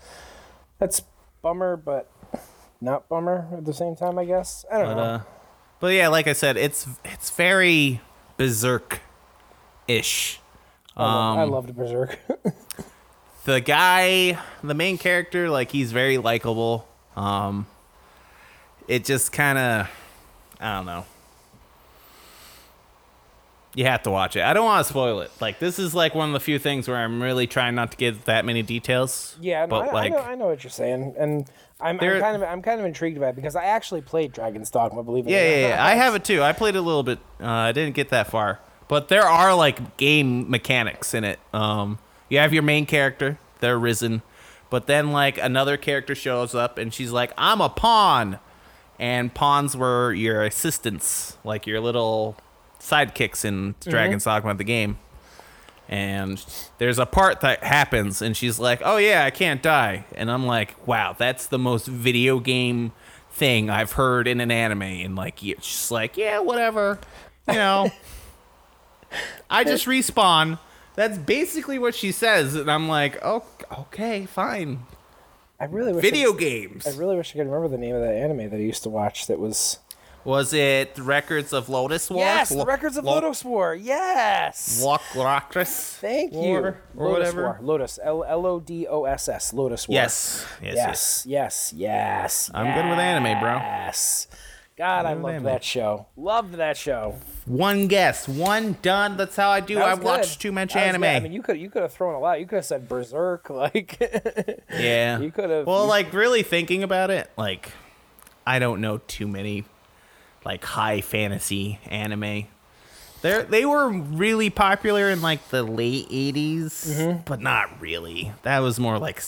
that's 0.78 1.02
bummer, 1.44 1.76
but 1.76 2.10
not 2.80 3.08
bummer 3.08 3.46
at 3.56 3.64
the 3.64 3.72
same 3.72 3.94
time. 3.94 4.18
I 4.18 4.24
guess. 4.24 4.64
I 4.72 4.78
don't 4.78 4.86
But 4.88 4.94
know. 4.96 5.02
uh, 5.02 5.20
but 5.78 5.94
yeah, 5.94 6.08
like 6.08 6.26
I 6.26 6.32
said, 6.32 6.56
it's 6.56 6.88
it's 7.04 7.30
very 7.30 8.00
berserk 8.36 9.00
ish. 9.86 10.40
I, 10.96 11.02
love, 11.02 11.38
I 11.38 11.42
um, 11.42 11.50
loved 11.50 11.76
Berserk. 11.76 12.18
the 13.44 13.60
guy, 13.60 14.38
the 14.62 14.74
main 14.74 14.96
character, 14.96 15.50
like 15.50 15.72
he's 15.72 15.90
very 15.92 16.18
likable. 16.18 16.86
Um, 17.16 17.66
it 18.86 19.04
just 19.04 19.32
kind 19.32 19.58
of, 19.58 19.90
I 20.60 20.76
don't 20.76 20.86
know. 20.86 21.04
You 23.74 23.86
have 23.86 24.02
to 24.05 24.10
watch 24.10 24.36
it. 24.36 24.42
I 24.42 24.52
don't 24.52 24.64
want 24.64 24.86
to 24.86 24.88
spoil 24.88 25.20
it. 25.20 25.30
Like 25.40 25.59
this 25.59 25.78
is 25.78 25.94
like 25.94 26.14
one 26.14 26.28
of 26.28 26.32
the 26.32 26.40
few 26.40 26.59
things 26.59 26.86
where 26.86 26.96
I'm 26.96 27.22
really 27.22 27.46
trying 27.46 27.74
not 27.74 27.90
to 27.90 27.96
give 27.96 28.24
that 28.26 28.44
many 28.44 28.62
details. 28.62 29.36
yeah, 29.40 29.66
but 29.66 29.88
I, 29.88 29.92
like 29.92 30.12
I, 30.12 30.16
know, 30.16 30.22
I 30.22 30.34
know 30.36 30.46
what 30.46 30.62
you're 30.62 30.70
saying, 30.70 31.14
and 31.18 31.51
I'm, 31.80 31.98
I'm 32.01 32.20
kind 32.20 32.36
of 32.36 32.42
I'm 32.42 32.62
kind 32.62 32.80
of 32.80 32.86
intrigued 32.86 33.18
by 33.18 33.30
it 33.30 33.36
because 33.36 33.56
I 33.56 33.64
actually 33.64 34.01
played 34.01 34.32
Dragon's 34.32 34.70
Dogma. 34.70 35.02
Believe 35.02 35.26
it 35.26 35.30
Yeah, 35.30 35.48
yeah, 35.48 35.68
yeah. 35.68 35.84
I 35.84 35.96
have 35.96 36.14
it 36.14 36.24
too. 36.24 36.42
I 36.42 36.52
played 36.52 36.76
it 36.76 36.78
a 36.78 36.82
little 36.82 37.02
bit. 37.02 37.18
Uh, 37.40 37.48
I 37.48 37.72
didn't 37.72 37.96
get 37.96 38.10
that 38.10 38.28
far, 38.28 38.60
but 38.86 39.09
there 39.09 39.24
are 39.24 39.55
like 39.55 39.96
game 39.96 40.48
mechanics 40.48 41.12
in 41.12 41.24
it. 41.24 41.40
Um, 41.52 41.98
you 42.28 42.38
have 42.38 42.52
your 42.52 42.62
main 42.62 42.86
character, 42.86 43.38
they're 43.59 43.78
risen, 43.78 44.22
but 44.70 44.86
then 44.86 45.10
like 45.10 45.36
another 45.36 45.76
character 45.76 46.14
shows 46.14 46.55
up 46.55 46.78
and 46.78 46.94
she's 46.94 47.10
like, 47.10 47.32
"I'm 47.36 47.60
a 47.60 47.68
pawn," 47.68 48.38
and 49.01 49.34
pawns 49.34 49.76
were 49.76 50.12
your 50.12 50.44
assistants, 50.44 51.38
like 51.42 51.66
your 51.66 51.80
little 51.80 52.36
sidekicks 52.85 53.44
in 53.44 53.74
mm-hmm. 53.74 53.90
Dragon's 53.90 54.24
Dogma 54.24 54.55
the 54.55 54.65
game. 54.65 54.98
And 55.89 56.44
there's 56.78 56.98
a 56.98 57.06
part 57.06 57.43
that 57.43 57.62
happens, 57.62 58.23
and 58.23 58.35
she's 58.35 58.59
like, 58.59 58.81
"Oh 58.82 58.97
yeah, 58.97 59.24
I 59.24 59.31
can't 59.31 59.62
die," 59.62 60.06
and 60.15 60.31
I'm 60.31 60.47
like, 60.47 60.86
"Wow, 60.86 61.15
that's 61.16 61.47
the 61.47 61.59
most 61.59 61.86
video 61.86 62.40
game 62.40 62.93
thing 63.31 63.69
I've 63.69 63.93
heard 63.93 64.27
in 64.27 64.40
an 64.40 64.51
anime." 64.51 64.82
And 64.82 65.15
like, 65.15 65.44
it's 65.44 65.66
just 65.66 65.90
like, 65.90 66.16
"Yeah, 66.16 66.39
whatever," 66.39 67.01
you 67.48 67.55
know. 67.55 67.90
I 69.51 69.65
just 69.65 69.85
respawn. 69.85 70.59
That's 70.94 71.19
basically 71.19 71.78
what 71.78 71.94
she 71.94 72.12
says, 72.12 72.55
and 72.55 72.70
I'm 72.70 72.89
like, 72.89 73.19
"Oh, 73.23 73.44
okay, 73.81 74.24
fine." 74.24 74.86
I 75.61 75.66
really 75.66 75.93
wish 75.93 76.02
Video 76.02 76.35
I, 76.35 76.39
games. 76.39 76.86
I 76.86 76.97
really 76.97 77.16
wish 77.16 77.31
I 77.31 77.39
could 77.39 77.47
remember 77.47 77.69
the 77.69 77.78
name 77.78 77.94
of 77.94 78.01
that 78.01 78.15
anime 78.15 78.51
that 78.51 78.56
I 78.56 78.61
used 78.61 78.82
to 78.85 78.89
watch. 78.89 79.27
That 79.27 79.39
was 79.39 79.78
Was 80.24 80.52
it 80.55 80.98
Records 80.98 81.52
of 81.52 81.66
Lodoss 81.66 82.10
War? 82.10 82.20
yes, 82.20 82.51
Lo- 82.51 82.64
Records 82.64 82.96
of 82.96 83.05
Lo- 83.05 83.20
Lodoss 83.20 83.44
War. 83.44 83.74
Yes. 83.74 84.82
Loc- 84.82 85.02
Locris? 85.12 85.96
Thank 85.98 86.32
you. 86.32 86.38
War, 86.38 86.78
or 86.96 87.06
Lodoss 87.09 87.12
whatever. 87.12 87.59
War. 87.60 87.78
Lodoss. 87.78 87.98
L 88.02 88.24
L 88.24 88.46
O 88.46 88.60
D 88.60 88.86
O 88.86 89.05
S 89.05 89.28
S. 89.28 89.52
Lodoss 89.52 89.86
War. 89.88 89.94
Yes. 89.96 90.46
Yes. 90.62 90.74
yes. 90.76 91.24
Yes. 91.26 91.26
Yes. 91.26 91.72
Yes. 91.76 92.51
I'm 92.55 92.66
good 92.74 92.88
with 92.88 92.98
anime, 92.98 93.38
bro. 93.40 93.56
Yes. 93.56 94.26
God, 94.76 95.06
I 95.06 95.12
loved 95.12 95.44
that 95.44 95.62
show. 95.62 96.06
Loved 96.16 96.55
that 96.55 96.76
show. 96.76 97.14
One 97.46 97.86
guess, 97.86 98.26
one 98.26 98.76
done. 98.82 99.16
That's 99.16 99.36
how 99.36 99.51
I 99.51 99.60
do. 99.60 99.78
I 99.78 99.94
was 99.94 100.02
watch 100.05 100.30
good. 100.32 100.40
too 100.40 100.51
much 100.52 100.74
anime. 100.74 101.02
good. 101.02 101.06
I 101.09 101.20
mean, 101.20 101.32
you 101.32 101.42
could 101.42 101.59
you 101.59 101.70
could 101.70 101.82
have 101.82 101.92
thrown 101.92 102.14
a 102.14 102.18
lot. 102.18 102.40
You 102.40 102.46
could 102.46 102.56
have 102.56 102.64
said 102.64 102.88
Berserk, 102.88 103.51
like. 103.51 103.96
yeah, 104.76 105.20
you 105.20 105.30
could've- 105.30 105.66
Well, 105.66 105.82
you- 105.84 105.88
like 105.88 106.12
really 106.12 106.42
thinking 106.42 106.82
about 106.82 107.10
it, 107.10 107.30
like 107.36 107.70
I 108.46 108.59
don't 108.59 108.80
know 108.80 108.98
too 109.06 109.28
many 109.28 109.64
like 110.44 110.64
high 110.64 111.00
fantasy 111.00 111.78
anime. 111.86 112.46
They 113.22 113.42
they 113.42 113.64
were 113.64 113.88
really 113.90 114.50
popular 114.50 115.08
in 115.10 115.22
like 115.22 115.48
the 115.48 115.62
late 115.62 116.08
80s, 116.10 116.66
Mm-hmm. 116.88 117.20
but 117.24 117.40
not 117.40 117.80
really. 117.80 118.32
That 118.42 118.58
was 118.60 118.78
more 118.78 118.98
like 118.98 119.22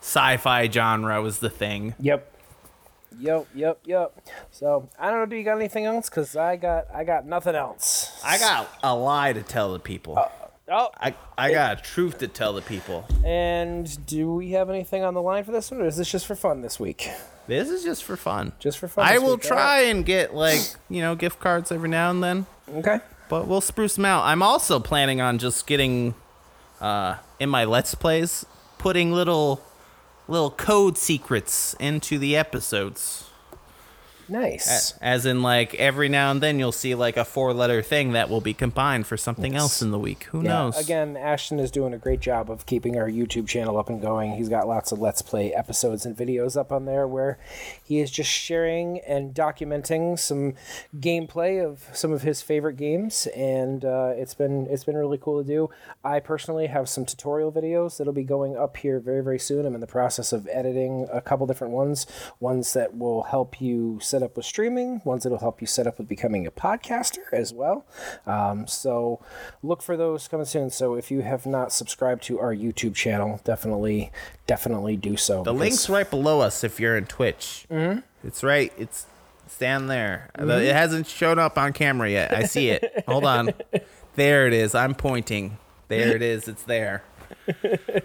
sci-fi 0.00 0.68
genre 0.70 1.20
was 1.22 1.38
the 1.40 1.50
thing. 1.50 1.94
Yep. 2.00 2.30
Yep, 3.20 3.46
yep, 3.54 3.78
yep. 3.84 4.20
So 4.50 4.88
I 4.98 5.10
don't 5.10 5.20
know. 5.20 5.26
Do 5.26 5.36
you 5.36 5.44
got 5.44 5.56
anything 5.56 5.84
else? 5.84 6.08
Cause 6.08 6.34
I 6.34 6.56
got, 6.56 6.86
I 6.92 7.04
got 7.04 7.24
nothing 7.26 7.54
else. 7.54 8.10
I 8.24 8.38
got 8.38 8.68
a 8.82 8.94
lie 8.96 9.32
to 9.32 9.42
tell 9.42 9.72
the 9.72 9.78
people. 9.78 10.18
Oh, 10.68 10.88
I, 10.98 11.14
I 11.36 11.50
got 11.52 11.78
a 11.78 11.82
truth 11.82 12.18
to 12.18 12.28
tell 12.28 12.54
the 12.54 12.62
people. 12.62 13.06
and 13.24 14.06
do 14.06 14.32
we 14.32 14.52
have 14.52 14.70
anything 14.70 15.04
on 15.04 15.12
the 15.14 15.20
line 15.20 15.44
for 15.44 15.52
this 15.52 15.70
one, 15.70 15.82
or 15.82 15.86
is 15.86 15.96
this 15.98 16.10
just 16.10 16.26
for 16.26 16.34
fun 16.34 16.62
this 16.62 16.80
week? 16.80 17.08
This 17.46 17.68
is 17.68 17.84
just 17.84 18.02
for 18.04 18.16
fun. 18.16 18.52
Just 18.58 18.78
for 18.78 18.88
fun. 18.88 19.06
I 19.06 19.18
will 19.18 19.34
week, 19.34 19.42
try 19.42 19.82
and 19.82 20.06
get 20.06 20.34
like 20.34 20.60
you 20.88 21.02
know 21.02 21.14
gift 21.14 21.38
cards 21.40 21.70
every 21.70 21.90
now 21.90 22.10
and 22.10 22.22
then. 22.24 22.46
Okay. 22.76 23.00
but 23.28 23.46
we'll 23.46 23.60
spruce 23.60 23.96
them 23.96 24.06
out. 24.06 24.24
I'm 24.24 24.42
also 24.42 24.80
planning 24.80 25.20
on 25.20 25.36
just 25.36 25.66
getting 25.66 26.14
uh, 26.80 27.16
in 27.38 27.50
my 27.50 27.64
let's 27.66 27.94
plays, 27.94 28.46
putting 28.78 29.12
little 29.12 29.60
little 30.28 30.50
code 30.50 30.96
secrets 30.96 31.76
into 31.78 32.18
the 32.18 32.34
episodes. 32.34 33.28
Nice. 34.28 34.94
As 35.00 35.26
in, 35.26 35.42
like 35.42 35.74
every 35.74 36.08
now 36.08 36.30
and 36.30 36.40
then 36.40 36.58
you'll 36.58 36.72
see 36.72 36.94
like 36.94 37.16
a 37.16 37.24
four 37.24 37.52
letter 37.52 37.82
thing 37.82 38.12
that 38.12 38.28
will 38.30 38.40
be 38.40 38.54
combined 38.54 39.06
for 39.06 39.16
something 39.16 39.52
Yes. 39.52 39.60
else 39.62 39.82
in 39.82 39.90
the 39.90 39.98
week. 39.98 40.24
Who 40.24 40.42
Yeah, 40.42 40.48
knows? 40.50 40.78
Again, 40.78 41.16
Ashton 41.16 41.58
is 41.58 41.70
doing 41.70 41.92
a 41.92 41.98
great 41.98 42.20
job 42.20 42.50
of 42.50 42.66
keeping 42.66 42.96
our 42.96 43.08
YouTube 43.08 43.46
channel 43.46 43.78
up 43.78 43.88
and 43.88 44.00
going. 44.00 44.32
He's 44.36 44.48
got 44.48 44.66
lots 44.66 44.92
of 44.92 44.98
Let's 44.98 45.22
Play 45.22 45.52
episodes 45.52 46.06
and 46.06 46.16
videos 46.16 46.56
up 46.56 46.72
on 46.72 46.84
there 46.86 47.06
where 47.06 47.38
he 47.82 48.00
is 48.00 48.10
just 48.10 48.30
sharing 48.30 49.00
and 49.00 49.34
documenting 49.34 50.18
some 50.18 50.54
gameplay 50.98 51.64
of 51.64 51.88
some 51.92 52.12
of 52.12 52.22
his 52.22 52.42
favorite 52.42 52.76
games, 52.76 53.26
and 53.36 53.84
uh, 53.84 54.12
it's 54.16 54.34
been 54.34 54.66
it's 54.70 54.84
been 54.84 54.96
really 54.96 55.18
cool 55.18 55.42
to 55.42 55.46
do. 55.46 55.70
I 56.04 56.20
personally 56.20 56.66
have 56.68 56.88
some 56.88 57.04
tutorial 57.04 57.52
videos 57.52 57.98
that'll 57.98 58.12
be 58.12 58.24
going 58.24 58.56
up 58.56 58.76
here 58.78 59.00
very 59.00 59.22
very 59.22 59.38
soon. 59.38 59.66
I'm 59.66 59.74
in 59.74 59.80
the 59.80 59.86
process 59.86 60.32
of 60.32 60.48
editing 60.50 61.06
a 61.12 61.20
couple 61.20 61.46
different 61.46 61.72
ones, 61.74 62.06
ones 62.40 62.72
that 62.74 62.96
will 62.96 63.24
help 63.24 63.60
you 63.60 63.98
set 64.14 64.22
up 64.22 64.36
with 64.36 64.46
streaming, 64.46 65.02
ones 65.04 65.24
that'll 65.24 65.40
help 65.40 65.60
you 65.60 65.66
set 65.66 65.88
up 65.88 65.98
with 65.98 66.06
becoming 66.06 66.46
a 66.46 66.50
podcaster 66.52 67.24
as 67.32 67.52
well. 67.52 67.84
Um, 68.28 68.64
so 68.68 69.20
look 69.60 69.82
for 69.82 69.96
those 69.96 70.28
coming 70.28 70.46
soon. 70.46 70.70
So 70.70 70.94
if 70.94 71.10
you 71.10 71.22
have 71.22 71.46
not 71.46 71.72
subscribed 71.72 72.22
to 72.24 72.38
our 72.38 72.54
YouTube 72.54 72.94
channel, 72.94 73.40
definitely, 73.42 74.12
definitely 74.46 74.96
do 74.96 75.16
so. 75.16 75.42
The 75.42 75.52
link's 75.52 75.88
right 75.88 76.08
below 76.08 76.40
us 76.40 76.62
if 76.62 76.78
you're 76.78 76.96
in 76.96 77.06
Twitch. 77.06 77.66
Mm-hmm. 77.68 78.00
It's 78.24 78.44
right. 78.44 78.72
It's 78.78 79.06
stand 79.48 79.90
there. 79.90 80.30
Mm-hmm. 80.38 80.50
It 80.50 80.72
hasn't 80.76 81.08
shown 81.08 81.40
up 81.40 81.58
on 81.58 81.72
camera 81.72 82.08
yet. 82.08 82.32
I 82.32 82.44
see 82.44 82.70
it. 82.70 83.04
Hold 83.08 83.24
on. 83.24 83.52
There 84.16 84.46
it 84.46 84.52
is. 84.52 84.76
I'm 84.76 84.94
pointing. 84.94 85.58
There 85.88 86.14
it 86.14 86.22
is. 86.22 86.46
It's 86.46 86.62
there. 86.62 87.02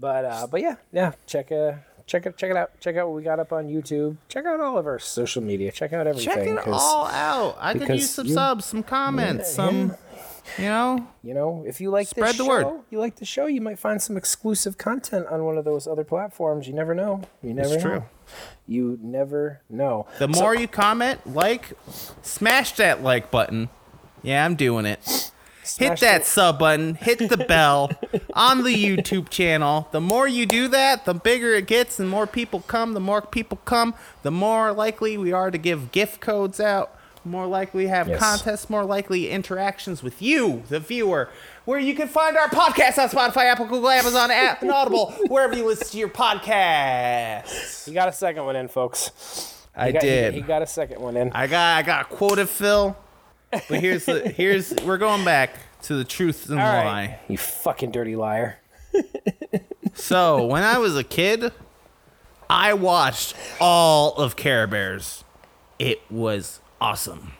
But 0.00 0.24
uh, 0.24 0.46
but 0.50 0.62
yeah, 0.62 0.76
yeah. 0.92 1.12
Check 1.26 1.52
uh 1.52 1.72
check 2.10 2.26
it 2.26 2.36
check 2.36 2.50
it 2.50 2.56
out. 2.56 2.78
Check 2.80 2.96
out 2.96 3.06
what 3.08 3.14
we 3.16 3.22
got 3.22 3.38
up 3.38 3.52
on 3.52 3.68
YouTube. 3.68 4.16
Check 4.28 4.44
out 4.44 4.60
all 4.60 4.76
of 4.76 4.86
our 4.86 4.98
social 4.98 5.42
media. 5.42 5.70
Check 5.70 5.92
out 5.92 6.06
everything. 6.06 6.34
Check 6.34 6.46
it 6.46 6.66
all 6.66 7.06
out. 7.06 7.56
I 7.60 7.74
could 7.74 7.88
use 7.88 8.10
some 8.10 8.26
you- 8.26 8.34
subs, 8.34 8.64
some 8.64 8.82
comments, 8.82 9.50
some. 9.52 9.94
You 10.58 10.64
know, 10.64 11.06
You 11.22 11.34
know, 11.34 11.62
if 11.64 11.80
you 11.80 11.90
like 11.90 12.08
Spread 12.08 12.34
the 12.34 12.44
show, 12.44 12.48
word. 12.48 12.80
you 12.90 12.98
like 12.98 13.16
the 13.16 13.24
show, 13.24 13.46
you 13.46 13.60
might 13.60 13.78
find 13.78 14.02
some 14.02 14.16
exclusive 14.16 14.78
content 14.78 15.26
on 15.28 15.44
one 15.44 15.56
of 15.58 15.64
those 15.64 15.86
other 15.86 16.02
platforms. 16.02 16.66
You 16.66 16.72
never 16.74 16.92
know. 16.92 17.20
You 17.40 17.54
never 17.54 17.74
It's 17.74 17.84
know. 17.84 17.90
true. 17.90 18.04
You 18.66 18.98
never 19.00 19.60
know. 19.70 20.06
the 20.18 20.32
So- 20.32 20.40
more 20.40 20.56
you 20.56 20.66
comment, 20.66 21.20
like, 21.36 21.72
smash 22.22 22.72
that 22.76 23.00
like 23.02 23.30
button. 23.30 23.68
Yeah, 24.22 24.44
I'm 24.44 24.56
doing 24.56 24.86
it. 24.86 25.29
Hit 25.78 26.00
that 26.00 26.20
the- 26.22 26.26
sub 26.26 26.58
button, 26.58 26.94
hit 26.94 27.18
the 27.28 27.36
bell 27.48 27.90
on 28.34 28.62
the 28.64 28.74
YouTube 28.74 29.28
channel. 29.28 29.88
The 29.92 30.00
more 30.00 30.26
you 30.28 30.46
do 30.46 30.68
that, 30.68 31.04
the 31.04 31.14
bigger 31.14 31.54
it 31.54 31.66
gets, 31.66 31.98
and 32.00 32.08
more 32.08 32.26
people 32.26 32.60
come. 32.60 32.94
The 32.94 33.00
more 33.00 33.22
people 33.22 33.58
come, 33.64 33.94
the 34.22 34.30
more 34.30 34.72
likely 34.72 35.16
we 35.18 35.32
are 35.32 35.50
to 35.50 35.58
give 35.58 35.92
gift 35.92 36.20
codes 36.20 36.60
out. 36.60 36.96
More 37.22 37.46
likely 37.46 37.86
have 37.88 38.08
Yes. 38.08 38.18
contests, 38.18 38.70
more 38.70 38.82
likely 38.84 39.28
interactions 39.28 40.02
with 40.02 40.22
you, 40.22 40.62
the 40.70 40.80
viewer, 40.80 41.28
where 41.66 41.78
you 41.78 41.94
can 41.94 42.08
find 42.08 42.34
our 42.34 42.48
podcast 42.48 42.96
on 42.96 43.10
Spotify, 43.10 43.44
Apple, 43.44 43.66
Google, 43.66 43.90
Amazon, 43.90 44.30
app, 44.30 44.62
and 44.62 44.70
Audible, 44.70 45.10
wherever 45.28 45.54
you 45.54 45.66
listen 45.66 45.86
to 45.88 45.98
your 45.98 46.08
podcast. 46.08 47.86
You 47.86 47.92
got 47.94 48.08
a 48.08 48.12
second 48.12 48.44
one 48.46 48.56
in, 48.56 48.68
folks. 48.68 49.66
I 49.76 49.92
got- 49.92 50.00
did. 50.00 50.34
He, 50.34 50.40
got 50.40 50.62
a 50.62 50.66
second 50.66 51.00
one 51.00 51.16
in. 51.16 51.30
I 51.32 51.46
got 51.46 51.78
I 51.78 51.82
got 51.82 52.00
a 52.02 52.04
quota 52.14 52.46
fill. 52.46 52.96
But 53.50 53.80
here's 53.80 54.04
the 54.06 54.28
here's 54.28 54.72
we're 54.84 54.98
going 54.98 55.24
back 55.24 55.56
to 55.82 55.94
the 55.96 56.04
truth 56.04 56.48
and 56.50 56.58
All 56.60 56.66
lie. 56.66 56.84
right. 56.84 57.18
You 57.28 57.36
fucking 57.38 57.90
dirty 57.90 58.16
liar. 58.16 58.58
So 59.94 60.46
when 60.46 60.62
I 60.62 60.78
was 60.78 60.96
a 60.96 61.04
kid, 61.04 61.52
I 62.48 62.74
watched 62.74 63.34
all 63.60 64.14
of 64.16 64.36
Care 64.36 64.66
Bears. 64.66 65.24
It 65.78 66.00
was 66.10 66.60
awesome. 66.80 67.32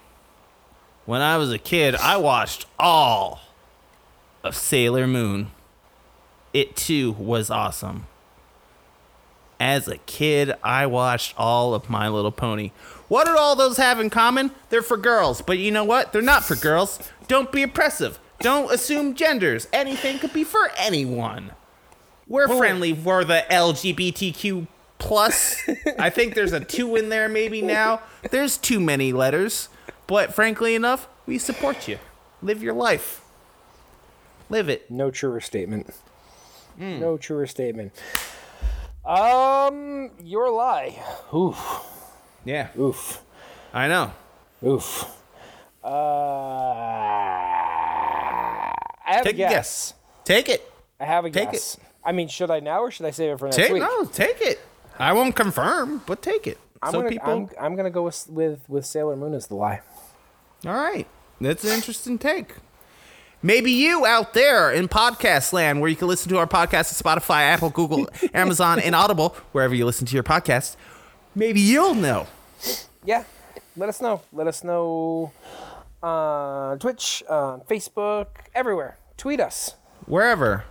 When 1.07 1.21
I 1.21 1.37
was 1.37 1.53
a 1.53 1.59
kid, 1.59 1.95
I 1.97 2.17
watched 2.17 2.67
all 2.79 3.41
of 4.43 4.57
Sailor 4.57 5.07
Moon. 5.07 5.51
It 6.53 6.75
too 6.77 7.13
was 7.13 7.51
awesome. 7.51 8.07
As 9.59 9.87
a 9.89 9.99
kid, 9.99 10.53
I 10.65 10.87
watched 10.87 11.35
all 11.39 11.75
of 11.75 11.91
My 11.91 12.09
Little 12.09 12.33
Pony. 12.33 12.71
What 13.11 13.27
do 13.27 13.37
all 13.37 13.57
those 13.57 13.77
have 13.79 13.99
in 13.99 14.09
common? 14.09 14.53
They're 14.69 14.83
for 14.83 14.97
girls. 14.97 15.43
But 15.43 15.59
you 15.59 15.73
know 15.73 15.83
what? 15.83 16.13
They're 16.13 16.23
not 16.23 16.45
for 16.45 16.55
girls. 16.55 17.01
Don't 17.27 17.51
be 17.51 17.65
oppressive. 17.65 18.21
Don't 18.39 18.73
assume 18.73 19.15
genders. 19.17 19.67
Anything 19.73 20.21
could 20.21 20.33
be 20.33 20.45
for 20.45 20.71
anyone. 20.79 21.51
We're 22.29 22.47
friendly 22.47 22.95
for 22.95 23.25
the 23.25 23.45
LGBTQ 23.51 24.69
plus. 24.99 25.61
I 25.99 26.09
think 26.09 26.37
there's 26.37 26.53
a 26.53 26.61
two 26.61 26.95
in 26.95 27.09
there 27.09 27.29
maybe 27.29 27.61
now. 27.63 28.01
There's 28.31 28.57
too 28.57 28.79
many 28.79 29.13
letters. 29.13 29.69
But 30.07 30.33
frankly 30.33 30.77
enough, 30.77 31.09
we 31.27 31.37
support 31.37 31.89
you. 31.89 31.99
Live 32.43 32.63
your 32.63 32.75
life. 32.75 33.23
Live 34.49 34.69
it. 34.69 34.89
No 34.89 35.11
truer 35.11 35.41
statement. 35.41 35.91
No 36.79 37.17
truer 37.17 37.49
statement. 37.49 37.93
Um, 39.05 40.13
your 40.23 40.49
lie. 40.53 40.97
Oof, 41.35 41.59
Yeah. 42.45 42.69
oof, 42.79 43.23
I 43.73 43.89
know. 43.89 44.13
oof. 44.65 45.05
Uh, 45.83 45.89
I 49.07 49.15
have 49.15 49.25
Take 49.25 49.35
a 49.35 49.37
guess. 49.37 49.53
guess. 49.53 49.95
Take 50.25 50.49
it. 50.49 50.73
I 50.99 51.05
have 51.05 51.25
a 51.25 51.31
guess. 51.31 51.45
Take 51.45 51.55
it. 51.55 51.77
I 52.05 52.13
mean, 52.13 52.29
should 52.29 52.51
I 52.51 52.61
now 52.61 52.83
or 52.83 52.91
should 52.91 53.07
I 53.07 53.11
save 53.11 53.33
it 53.33 53.39
for 53.39 53.47
next 53.47 53.57
Take 53.57 53.73
week? 53.73 53.83
no, 53.83 54.05
take 54.07 54.41
it. 54.41 54.61
I 54.99 55.13
won't 55.13 55.35
confirm, 55.37 56.03
but 56.07 56.23
take 56.23 56.47
it. 56.47 56.59
I'm 56.83 56.93
so 56.93 56.99
gonna, 57.01 57.11
people 57.11 57.33
I'm, 57.33 57.49
I'm 57.61 57.77
gonna 57.77 57.91
go 57.91 58.03
with, 58.05 58.27
with 58.29 58.61
with 58.69 58.87
Sailor 58.87 59.17
Moon 59.17 59.35
as 59.35 59.47
the 59.49 59.55
lie. 59.55 59.81
All 60.67 60.73
right. 60.75 61.07
That's 61.41 61.65
an 61.65 61.71
interesting 61.73 62.19
take. 62.19 62.55
Maybe 63.43 63.73
you 63.73 64.05
out 64.05 64.35
there 64.35 64.71
in 64.71 64.89
podcast 64.89 65.55
land 65.55 65.81
where 65.81 65.89
you 65.89 65.97
can 65.97 66.09
listen 66.09 66.29
to 66.31 66.37
our 66.39 66.47
podcast 66.47 66.73
at 66.93 67.03
Spotify, 67.21 67.41
Apple, 67.41 67.71
Google, 67.71 68.07
Amazon, 68.35 68.79
and 68.81 68.95
Audible, 68.95 69.31
wherever 69.53 69.75
you 69.75 69.87
listen 69.87 70.07
to 70.07 70.15
your 70.15 70.23
podcast. 70.23 70.77
Maybe 71.35 71.61
you'll 71.61 71.95
know. 71.95 72.27
Yeah, 73.05 73.25
let 73.77 73.89
us 73.89 74.01
know. 74.01 74.23
Let 74.33 74.47
us 74.47 74.63
know 74.65 75.33
on 76.03 76.79
Twitch, 76.79 77.23
on 77.29 77.61
Facebook, 77.63 78.27
everywhere. 78.55 78.97
Tweet 79.17 79.41
us. 79.41 79.75
Wherever. 80.07 80.65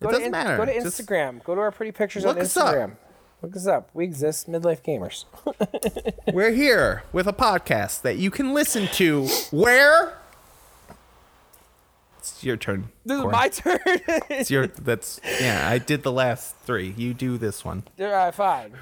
Go 0.00 0.08
it 0.08 0.12
doesn't 0.12 0.26
in- 0.26 0.30
matter. 0.32 0.56
Go 0.56 0.64
to 0.66 0.74
Just- 0.82 1.00
Instagram. 1.00 1.42
Go 1.44 1.54
to 1.54 1.60
our 1.60 1.70
pretty 1.70 1.92
pictures 1.92 2.24
Look 2.24 2.36
on 2.36 2.42
us 2.42 2.56
up. 2.56 2.74
Instagram. 2.74 2.96
Look 3.42 3.56
us 3.56 3.66
up. 3.66 3.90
We 3.92 4.04
exist, 4.04 4.48
midlife 4.50 4.82
gamers. 4.82 5.24
we're 6.32 6.52
here 6.52 7.02
with 7.12 7.26
a 7.26 7.32
podcast 7.32 8.00
that 8.02 8.16
you 8.16 8.30
can 8.30 8.54
listen 8.54 8.86
to 8.94 9.26
where? 9.50 10.16
It's 12.18 12.42
your 12.42 12.56
turn. 12.56 12.88
This 13.04 13.16
is 13.16 13.22
Corey. 13.22 13.32
my 13.32 13.48
turn. 13.48 13.78
It's 14.30 14.50
your 14.50 14.66
that's 14.82 15.20
yeah, 15.40 15.68
I 15.68 15.76
did 15.78 16.02
the 16.04 16.12
last 16.12 16.56
3. 16.64 16.94
You 16.96 17.12
do 17.12 17.36
this 17.36 17.64
one. 17.66 17.82
All 18.00 18.06
right, 18.06 18.34
fine. 18.34 18.72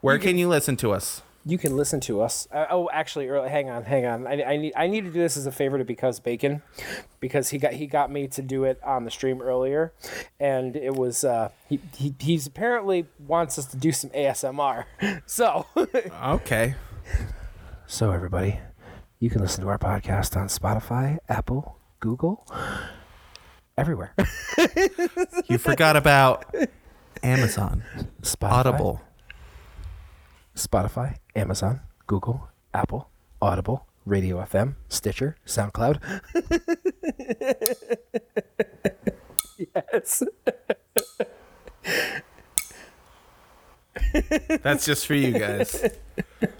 Where 0.00 0.18
can 0.18 0.38
you 0.38 0.48
listen 0.48 0.76
to 0.78 0.92
us? 0.92 1.22
You 1.48 1.58
can 1.58 1.76
listen 1.76 2.00
to 2.00 2.22
us. 2.22 2.48
Uh, 2.50 2.66
oh, 2.70 2.90
actually, 2.92 3.28
early, 3.28 3.48
hang 3.48 3.70
on, 3.70 3.84
hang 3.84 4.04
on. 4.04 4.26
I, 4.26 4.42
I 4.42 4.56
need 4.56 4.72
I 4.76 4.88
need 4.88 5.04
to 5.04 5.12
do 5.12 5.20
this 5.20 5.36
as 5.36 5.46
a 5.46 5.52
favor 5.52 5.78
to 5.78 5.84
because 5.84 6.18
bacon, 6.18 6.60
because 7.20 7.50
he 7.50 7.58
got 7.58 7.72
he 7.74 7.86
got 7.86 8.10
me 8.10 8.26
to 8.28 8.42
do 8.42 8.64
it 8.64 8.80
on 8.82 9.04
the 9.04 9.12
stream 9.12 9.40
earlier, 9.40 9.92
and 10.40 10.74
it 10.74 10.94
was 10.96 11.22
uh, 11.22 11.50
he, 11.68 11.78
he 11.96 12.12
he's 12.18 12.48
apparently 12.48 13.06
wants 13.26 13.58
us 13.60 13.66
to 13.66 13.76
do 13.76 13.92
some 13.92 14.10
ASMR. 14.10 14.84
So 15.26 15.66
Okay. 16.24 16.74
so 17.86 18.10
everybody, 18.10 18.58
you 19.20 19.30
can 19.30 19.40
listen 19.40 19.62
to 19.62 19.68
our 19.70 19.78
podcast 19.78 20.36
on 20.36 20.48
Spotify, 20.48 21.18
Apple, 21.28 21.78
Google, 22.00 22.44
everywhere. 23.78 24.14
You 25.48 25.58
forgot 25.58 25.94
about 25.96 26.52
Amazon, 27.22 27.84
Spotify, 28.22 28.50
Audible. 28.52 29.00
Spotify, 30.56 31.16
Amazon, 31.34 31.80
Google, 32.06 32.48
Apple, 32.74 33.10
Audible, 33.40 33.86
Radio 34.04 34.38
FM, 34.38 34.74
Stitcher, 34.88 35.36
SoundCloud. 35.46 36.00
yes. 39.58 40.22
That's 44.62 44.86
just 44.86 45.06
for 45.06 45.14
you 45.14 45.32
guys. 45.38 45.84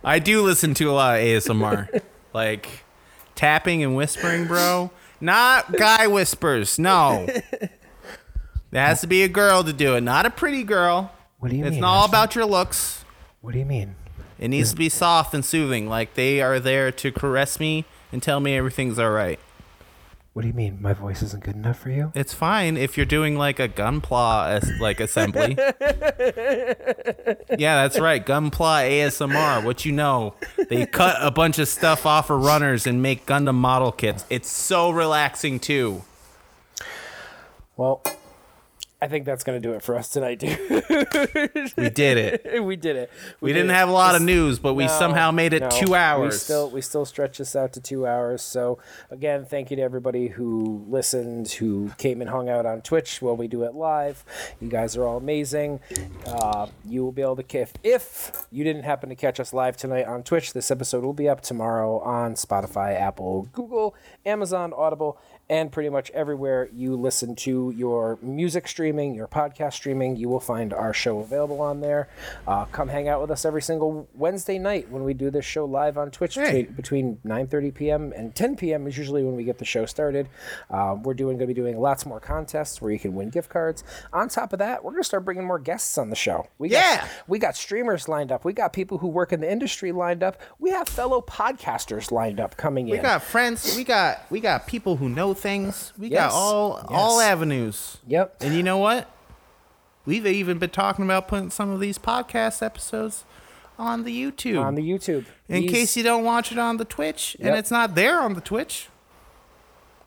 I 0.04 0.18
do 0.18 0.42
listen 0.42 0.74
to 0.74 0.90
a 0.90 0.92
lot 0.92 1.16
of 1.16 1.22
ASMR. 1.24 2.02
Like 2.34 2.84
tapping 3.34 3.82
and 3.82 3.96
whispering, 3.96 4.46
bro. 4.46 4.90
Not 5.20 5.72
guy 5.72 6.06
whispers. 6.06 6.78
No. 6.78 7.26
There 8.70 8.84
has 8.84 9.00
to 9.00 9.06
be 9.06 9.22
a 9.22 9.28
girl 9.28 9.64
to 9.64 9.72
do 9.72 9.94
it, 9.96 10.02
not 10.02 10.26
a 10.26 10.30
pretty 10.30 10.62
girl. 10.64 11.12
What 11.38 11.50
do 11.50 11.56
you 11.56 11.62
It's 11.62 11.70
mean? 11.70 11.78
It's 11.78 11.80
not 11.80 11.92
all 11.94 12.04
about 12.04 12.34
your 12.34 12.44
looks. 12.44 13.04
What 13.40 13.52
do 13.52 13.58
you 13.58 13.64
mean? 13.64 13.96
It 14.38 14.48
needs 14.48 14.70
to 14.70 14.76
be 14.76 14.88
soft 14.88 15.34
and 15.34 15.44
soothing. 15.44 15.88
Like 15.88 16.14
they 16.14 16.40
are 16.40 16.60
there 16.60 16.92
to 16.92 17.12
caress 17.12 17.58
me 17.58 17.84
and 18.12 18.22
tell 18.22 18.40
me 18.40 18.56
everything's 18.56 18.98
all 18.98 19.10
right. 19.10 19.40
What 20.36 20.42
do 20.42 20.48
you 20.48 20.54
mean? 20.54 20.76
My 20.82 20.92
voice 20.92 21.22
isn't 21.22 21.44
good 21.44 21.54
enough 21.54 21.78
for 21.78 21.88
you? 21.88 22.12
It's 22.14 22.34
fine 22.34 22.76
if 22.76 22.98
you're 22.98 23.06
doing 23.06 23.38
like 23.38 23.58
a 23.58 23.70
gunpla 23.70 24.48
as- 24.48 24.70
like 24.78 25.00
assembly. 25.00 25.56
yeah, 27.58 27.82
that's 27.82 27.98
right. 27.98 28.24
Gunpla 28.24 28.86
ASMR. 28.86 29.64
What 29.64 29.86
you 29.86 29.92
know? 29.92 30.34
They 30.68 30.84
cut 30.84 31.16
a 31.20 31.30
bunch 31.30 31.58
of 31.58 31.68
stuff 31.68 32.04
off 32.04 32.28
of 32.28 32.44
runners 32.44 32.86
and 32.86 33.00
make 33.00 33.24
Gundam 33.24 33.54
model 33.54 33.92
kits. 33.92 34.26
It's 34.28 34.50
so 34.50 34.90
relaxing 34.90 35.58
too. 35.58 36.04
Well, 37.78 38.02
I 39.00 39.08
think 39.08 39.26
that's 39.26 39.44
gonna 39.44 39.60
do 39.60 39.72
it 39.74 39.82
for 39.82 39.94
us 39.94 40.08
tonight, 40.08 40.38
dude. 40.38 40.58
We 41.76 41.90
did 41.90 42.16
it. 42.16 42.62
we 42.64 42.76
did 42.76 42.96
it. 42.96 43.10
We 43.40 43.52
did 43.52 43.58
didn't 43.58 43.70
it. 43.72 43.74
have 43.74 43.90
a 43.90 43.92
lot 43.92 44.14
of 44.14 44.22
news, 44.22 44.58
but 44.58 44.72
we 44.72 44.86
No, 44.86 44.98
somehow 44.98 45.30
made 45.30 45.52
it 45.52 45.60
no. 45.60 45.68
two 45.68 45.90
We 45.92 45.96
hours. 45.98 46.40
still 46.40 46.70
we 46.70 46.80
still 46.80 47.04
stretch 47.04 47.36
this 47.38 47.54
out 47.54 47.74
to 47.74 47.80
two 47.80 48.06
hours. 48.06 48.40
So 48.40 48.78
again, 49.10 49.44
thank 49.44 49.70
you 49.70 49.76
to 49.76 49.82
everybody 49.82 50.28
who 50.28 50.84
listened, 50.88 51.50
who 51.52 51.90
came 51.98 52.20
and 52.22 52.30
hung 52.30 52.48
out 52.48 52.64
on 52.64 52.80
Twitch 52.80 53.20
while 53.20 53.36
we 53.36 53.48
do 53.48 53.64
it 53.64 53.74
live. 53.74 54.24
You 54.60 54.68
guys 54.68 54.96
are 54.96 55.04
all 55.04 55.18
amazing. 55.18 55.80
Uh, 56.26 56.68
you 56.88 57.04
will 57.04 57.12
be 57.12 57.22
able 57.22 57.36
to 57.36 57.44
if 57.58 57.74
if 57.82 58.46
you 58.50 58.64
didn't 58.64 58.84
happen 58.84 59.08
to 59.10 59.14
catch 59.14 59.38
us 59.38 59.52
live 59.52 59.76
tonight 59.76 60.06
on 60.06 60.22
Twitch, 60.22 60.52
this 60.54 60.70
episode 60.70 61.04
will 61.04 61.12
be 61.12 61.28
up 61.28 61.40
tomorrow 61.42 62.00
on 62.00 62.34
Spotify, 62.34 62.98
Apple, 62.98 63.48
Google, 63.52 63.94
Amazon, 64.24 64.72
Audible. 64.74 65.18
And 65.48 65.70
pretty 65.70 65.90
much 65.90 66.10
everywhere 66.10 66.68
you 66.74 66.96
listen 66.96 67.36
to 67.36 67.72
your 67.76 68.18
music 68.20 68.66
streaming, 68.66 69.14
your 69.14 69.28
podcast 69.28 69.74
streaming, 69.74 70.16
you 70.16 70.28
will 70.28 70.40
find 70.40 70.72
our 70.74 70.92
show 70.92 71.20
available 71.20 71.60
on 71.60 71.80
there. 71.80 72.08
Uh, 72.48 72.64
come 72.64 72.88
hang 72.88 73.06
out 73.08 73.20
with 73.20 73.30
us 73.30 73.44
every 73.44 73.62
single 73.62 74.08
Wednesday 74.12 74.58
night 74.58 74.90
when 74.90 75.04
we 75.04 75.14
do 75.14 75.30
this 75.30 75.44
show 75.44 75.64
live 75.64 75.96
on 75.96 76.10
Twitch 76.10 76.34
Hey. 76.34 76.62
between, 76.64 76.74
between 76.74 77.48
9:30 77.48 77.74
p.m. 77.74 78.12
and 78.16 78.34
10 78.34 78.56
p.m. 78.56 78.88
is 78.88 78.98
usually 78.98 79.22
when 79.22 79.36
we 79.36 79.44
get 79.44 79.58
the 79.58 79.64
show 79.64 79.86
started. 79.86 80.28
Uh, 80.68 80.96
we're 81.00 81.14
doing 81.14 81.36
going 81.36 81.48
to 81.48 81.54
be 81.54 81.60
doing 81.60 81.78
lots 81.78 82.04
more 82.06 82.18
contests 82.18 82.82
where 82.82 82.90
you 82.90 82.98
can 82.98 83.14
win 83.14 83.30
gift 83.30 83.48
cards. 83.48 83.84
On 84.12 84.28
top 84.28 84.52
of 84.52 84.58
that, 84.58 84.82
we're 84.82 84.90
going 84.92 85.02
to 85.02 85.06
start 85.06 85.24
bringing 85.24 85.44
more 85.46 85.60
guests 85.60 85.96
on 85.96 86.10
the 86.10 86.16
show. 86.16 86.48
We 86.58 86.70
got, 86.70 86.78
Yeah. 86.78 87.08
we 87.28 87.38
got 87.38 87.54
streamers 87.56 88.08
lined 88.08 88.32
up. 88.32 88.44
We 88.44 88.52
got 88.52 88.72
people 88.72 88.98
who 88.98 89.06
work 89.06 89.32
in 89.32 89.40
the 89.40 89.50
industry 89.52 89.92
lined 89.92 90.24
up. 90.24 90.40
We 90.58 90.70
have 90.70 90.88
fellow 90.88 91.20
podcasters 91.20 92.10
lined 92.10 92.40
up 92.40 92.56
coming 92.56 92.86
we 92.86 92.92
in. 92.92 92.98
We 92.98 93.02
got 93.02 93.22
friends. 93.22 93.76
We 93.76 93.84
got 93.84 94.28
we 94.30 94.40
got 94.40 94.66
people 94.66 94.96
who 94.96 95.08
know 95.08 95.34
things. 95.36 95.92
We 95.98 96.08
Yes. 96.08 96.32
got 96.32 96.36
all 96.36 96.84
all 96.88 97.20
avenues. 97.20 97.98
Yep. 98.06 98.36
And 98.42 98.54
you 98.54 98.62
know 98.62 98.78
what? 98.78 99.10
We've 100.04 100.26
even 100.26 100.58
been 100.58 100.70
talking 100.70 101.04
about 101.04 101.28
putting 101.28 101.50
some 101.50 101.70
of 101.70 101.80
these 101.80 101.98
podcast 101.98 102.62
episodes 102.62 103.24
on 103.78 104.04
the 104.04 104.12
YouTube. 104.22 104.60
on 104.62 104.74
the 104.74 104.82
YouTube. 104.82 105.26
in 105.48 105.66
case 105.68 105.96
you 105.96 106.02
don't 106.02 106.24
watch 106.24 106.50
it 106.52 106.58
on 106.58 106.76
the 106.78 106.84
Twitch, 106.84 107.36
and 107.40 107.54
it's 107.56 107.70
not 107.70 107.94
there 107.94 108.20
on 108.20 108.34
the 108.34 108.40
Twitch. 108.40 108.88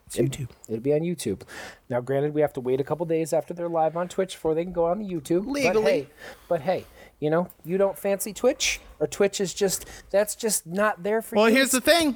It's 0.07 0.17
YouTube. 0.17 0.49
It'll 0.67 0.81
be 0.81 0.93
on 0.93 1.01
YouTube. 1.01 1.41
Now, 1.87 2.01
granted, 2.01 2.33
we 2.33 2.41
have 2.41 2.53
to 2.53 2.61
wait 2.61 2.81
a 2.81 2.83
couple 2.83 3.05
days 3.05 3.31
after 3.31 3.53
they're 3.53 3.69
live 3.69 3.95
on 3.95 4.07
Twitch 4.07 4.33
before 4.33 4.55
they 4.55 4.63
can 4.63 4.73
go 4.73 4.85
on 4.85 4.97
the 4.99 5.05
YouTube. 5.05 5.45
But 5.45 5.51
Legally. 5.51 5.83
hey, 5.83 6.07
but 6.47 6.61
hey, 6.61 6.85
you 7.19 7.29
know, 7.29 7.49
you 7.63 7.77
don't 7.77 7.95
fancy 7.97 8.33
Twitch, 8.33 8.79
or 8.99 9.05
Twitch 9.05 9.39
is 9.39 9.53
just 9.53 9.85
that's 10.09 10.35
just 10.35 10.65
not 10.65 11.03
there 11.03 11.21
for 11.21 11.35
Well, 11.35 11.47
you. 11.49 11.53
Well, 11.53 11.57
here's 11.57 11.71
the 11.71 11.81
thing. 11.81 12.15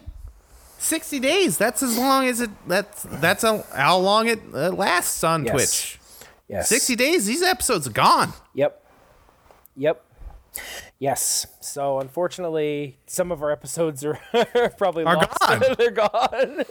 60 0.84 1.20
days. 1.20 1.58
That's 1.58 1.82
as 1.84 1.98
long 1.98 2.26
as 2.28 2.42
it 2.42 2.50
that's 2.68 3.04
that's 3.04 3.44
a, 3.44 3.64
how 3.76 3.98
long 3.98 4.28
it 4.28 4.40
uh, 4.54 4.70
lasts 4.72 5.24
on 5.24 5.46
Yes. 5.46 5.52
Twitch. 5.54 6.00
yes. 6.48 6.70
60 6.70 6.96
days, 6.96 7.26
these 7.26 7.42
episodes 7.42 7.88
are 7.88 7.92
gone. 7.92 8.34
Yep. 8.54 8.84
Yep. 9.76 10.04
Yes. 11.00 11.48
So 11.62 12.00
unfortunately, 12.00 12.98
some 13.08 13.32
of 13.32 13.42
our 13.42 13.52
episodes 13.52 14.04
are 14.06 14.20
probably 14.78 15.04
Are 15.04 15.16
lost. 15.16 15.40
gone. 15.40 15.64
They're 15.78 15.92
gone. 15.92 16.64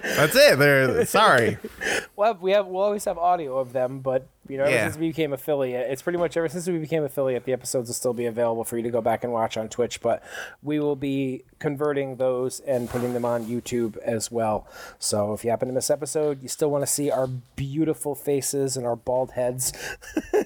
That's 0.00 0.34
it. 0.36 0.58
They're 0.58 1.04
sorry. 1.06 1.58
Well, 2.16 2.38
we 2.40 2.52
have 2.52 2.66
we'll 2.66 2.82
always 2.82 3.04
have 3.04 3.18
audio 3.18 3.58
of 3.58 3.72
them, 3.74 4.00
but 4.00 4.26
You 4.48 4.58
know, 4.58 4.64
ever 4.64 4.72
Yeah. 4.72 4.84
since 4.86 4.98
we 4.98 5.08
became 5.08 5.32
affiliate, 5.32 5.90
it's 5.90 6.02
pretty 6.02 6.18
much 6.18 6.36
ever 6.36 6.48
since 6.48 6.66
we 6.66 6.78
became 6.78 7.04
affiliate, 7.04 7.44
the 7.44 7.52
episodes 7.52 7.88
will 7.88 7.94
still 7.94 8.12
be 8.14 8.26
available 8.26 8.64
for 8.64 8.76
you 8.76 8.82
to 8.84 8.90
go 8.90 9.00
back 9.00 9.24
and 9.24 9.32
watch 9.32 9.56
on 9.56 9.68
Twitch. 9.68 10.00
But 10.00 10.22
we 10.62 10.78
will 10.80 10.96
be 10.96 11.44
converting 11.58 12.16
those 12.16 12.60
and 12.60 12.88
putting 12.88 13.12
them 13.14 13.24
on 13.24 13.46
YouTube 13.46 13.96
as 13.98 14.30
well. 14.30 14.66
So 14.98 15.32
if 15.32 15.44
you 15.44 15.50
happen 15.50 15.68
to 15.68 15.74
miss 15.74 15.90
episode, 15.90 16.42
you 16.42 16.48
still 16.48 16.70
want 16.70 16.82
to 16.82 16.86
see 16.86 17.10
our 17.10 17.26
beautiful 17.26 18.14
faces 18.14 18.76
and 18.76 18.86
our 18.86 18.96
bald 18.96 19.32
heads. 19.32 19.72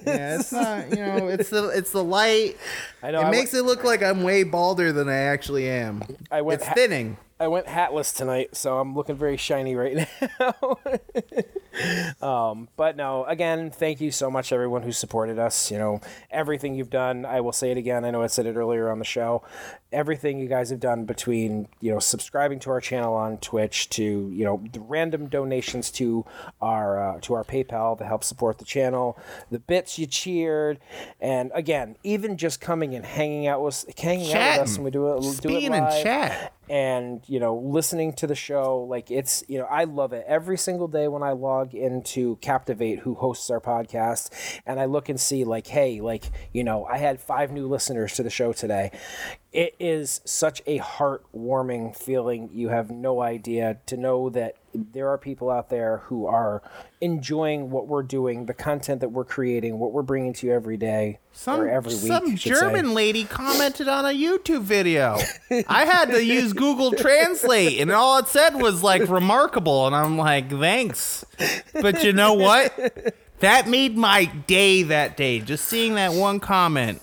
Yeah, 0.05 0.39
it's 0.39 0.51
not. 0.51 0.89
You 0.89 0.95
know, 0.95 1.27
it's 1.27 1.49
the 1.49 1.67
it's 1.69 1.91
the 1.91 2.03
light. 2.03 2.57
I 3.03 3.11
know. 3.11 3.21
It 3.21 3.25
I, 3.25 3.31
makes 3.31 3.53
it 3.53 3.63
look 3.63 3.83
like 3.83 4.01
I'm 4.01 4.23
way 4.23 4.43
balder 4.43 4.91
than 4.91 5.07
I 5.09 5.17
actually 5.17 5.69
am. 5.69 6.01
I 6.31 6.41
went 6.41 6.61
It's 6.61 6.67
ha- 6.67 6.73
thinning. 6.73 7.17
I 7.39 7.47
went 7.47 7.67
hatless 7.67 8.13
tonight, 8.13 8.55
so 8.55 8.79
I'm 8.79 8.95
looking 8.95 9.15
very 9.15 9.37
shiny 9.37 9.75
right 9.75 10.07
now. 10.39 10.77
um, 12.21 12.67
but 12.75 12.95
no, 12.95 13.25
again, 13.25 13.71
thank 13.71 13.90
you 13.99 14.11
so 14.11 14.31
much, 14.31 14.53
everyone 14.53 14.83
who 14.83 14.91
supported 14.91 15.37
us. 15.39 15.71
You 15.71 15.77
know, 15.79 16.01
everything 16.29 16.75
you've 16.75 16.89
done. 16.89 17.25
I 17.25 17.41
will 17.41 17.51
say 17.51 17.71
it 17.71 17.77
again. 17.77 18.05
I 18.05 18.11
know 18.11 18.21
I 18.21 18.27
said 18.27 18.45
it 18.45 18.55
earlier 18.55 18.89
on 18.89 18.99
the 18.99 19.05
show. 19.05 19.43
Everything 19.91 20.39
you 20.39 20.47
guys 20.47 20.69
have 20.69 20.79
done 20.79 21.03
between 21.03 21.67
you 21.81 21.91
know 21.91 21.99
subscribing 21.99 22.59
to 22.59 22.69
our 22.69 22.79
channel 22.79 23.13
on 23.13 23.37
Twitch 23.39 23.89
to 23.89 24.03
you 24.03 24.45
know 24.45 24.63
the 24.71 24.79
random 24.79 25.27
donations 25.27 25.91
to 25.91 26.25
our 26.61 27.15
uh, 27.15 27.19
to 27.21 27.33
our 27.33 27.43
PayPal 27.43 27.97
to 27.97 28.05
help 28.05 28.23
support 28.23 28.59
the 28.59 28.65
channel, 28.65 29.17
the 29.49 29.59
bits 29.59 29.99
you 29.99 30.05
cheered, 30.05 30.79
and 31.19 31.51
again, 31.53 31.97
even 32.03 32.37
just 32.37 32.61
coming 32.61 32.95
and 32.95 33.05
hanging 33.05 33.47
out 33.47 33.61
with 33.61 33.83
hanging 33.97 34.31
out 34.33 34.59
with 34.59 34.61
us 34.61 34.69
Chatting. 34.69 34.75
when 34.75 34.85
we 34.85 34.91
do 34.91 35.07
it, 35.17 35.41
do 35.41 35.49
it 35.49 35.59
Being 35.59 35.73
in 35.73 35.83
chat. 36.03 36.53
And 36.69 37.23
you 37.27 37.39
know 37.39 37.55
listening 37.55 38.13
to 38.13 38.27
the 38.27 38.35
show 38.35 38.79
like 38.79 39.09
it's 39.11 39.43
you 39.47 39.57
know 39.57 39.65
i 39.65 39.83
love 39.83 40.13
it. 40.13 40.23
Every 40.27 40.57
single 40.57 40.87
day 40.87 41.07
when 41.07 41.23
i 41.23 41.31
log 41.31 41.73
into 41.73 42.37
captivate 42.37 42.99
who 42.99 43.15
hosts 43.15 43.49
our 43.49 43.59
podcast 43.59 44.59
and 44.65 44.79
i 44.79 44.85
look 44.85 45.09
and 45.09 45.19
see 45.19 45.43
like 45.43 45.67
hey 45.67 46.01
like 46.01 46.25
you 46.53 46.63
know 46.63 46.85
i 46.85 46.97
had 46.97 47.19
five 47.19 47.51
new 47.51 47.67
listeners 47.67 48.15
to 48.15 48.23
the 48.23 48.29
show 48.29 48.53
today 48.53 48.91
it 49.51 49.75
is 49.79 50.21
such 50.23 50.61
a 50.65 50.79
heartwarming 50.79 51.95
feeling 51.95 52.49
you 52.53 52.69
have 52.69 52.89
no 52.89 53.21
idea 53.21 53.77
to 53.85 53.97
know 53.97 54.29
that 54.29 54.55
there 54.73 55.09
are 55.09 55.17
people 55.17 55.49
out 55.51 55.69
there 55.69 55.97
who 56.05 56.25
are 56.25 56.61
enjoying 57.01 57.69
what 57.69 57.85
we're 57.87 58.03
doing 58.03 58.45
the 58.45 58.53
content 58.53 59.01
that 59.01 59.09
we're 59.09 59.25
creating 59.25 59.77
what 59.77 59.91
we're 59.91 60.01
bringing 60.01 60.31
to 60.31 60.47
you 60.47 60.53
every 60.53 60.77
day 60.77 61.19
Some, 61.33 61.59
or 61.59 61.67
every 61.67 61.93
week 61.93 62.07
some 62.07 62.35
should 62.37 62.55
say. 62.55 62.61
German 62.61 62.93
lady 62.93 63.25
commented 63.25 63.89
on 63.89 64.05
a 64.05 64.09
YouTube 64.09 64.61
video. 64.61 65.17
I 65.67 65.85
had 65.85 66.11
to 66.11 66.23
use 66.23 66.53
Google 66.53 66.91
Translate, 66.91 67.81
and 67.81 67.91
all 67.91 68.19
it 68.19 68.29
said 68.29 68.55
was 68.55 68.81
like 68.81 69.09
remarkable, 69.09 69.85
and 69.85 69.95
I'm 69.95 70.17
like, 70.17 70.49
thanks. 70.49 71.25
But 71.73 72.03
you 72.03 72.13
know 72.13 72.33
what? 72.33 72.73
That 73.39 73.67
made 73.67 73.97
my 73.97 74.25
day 74.25 74.83
that 74.83 75.17
day. 75.17 75.39
Just 75.39 75.65
seeing 75.65 75.95
that 75.95 76.13
one 76.13 76.39
comment. 76.39 77.01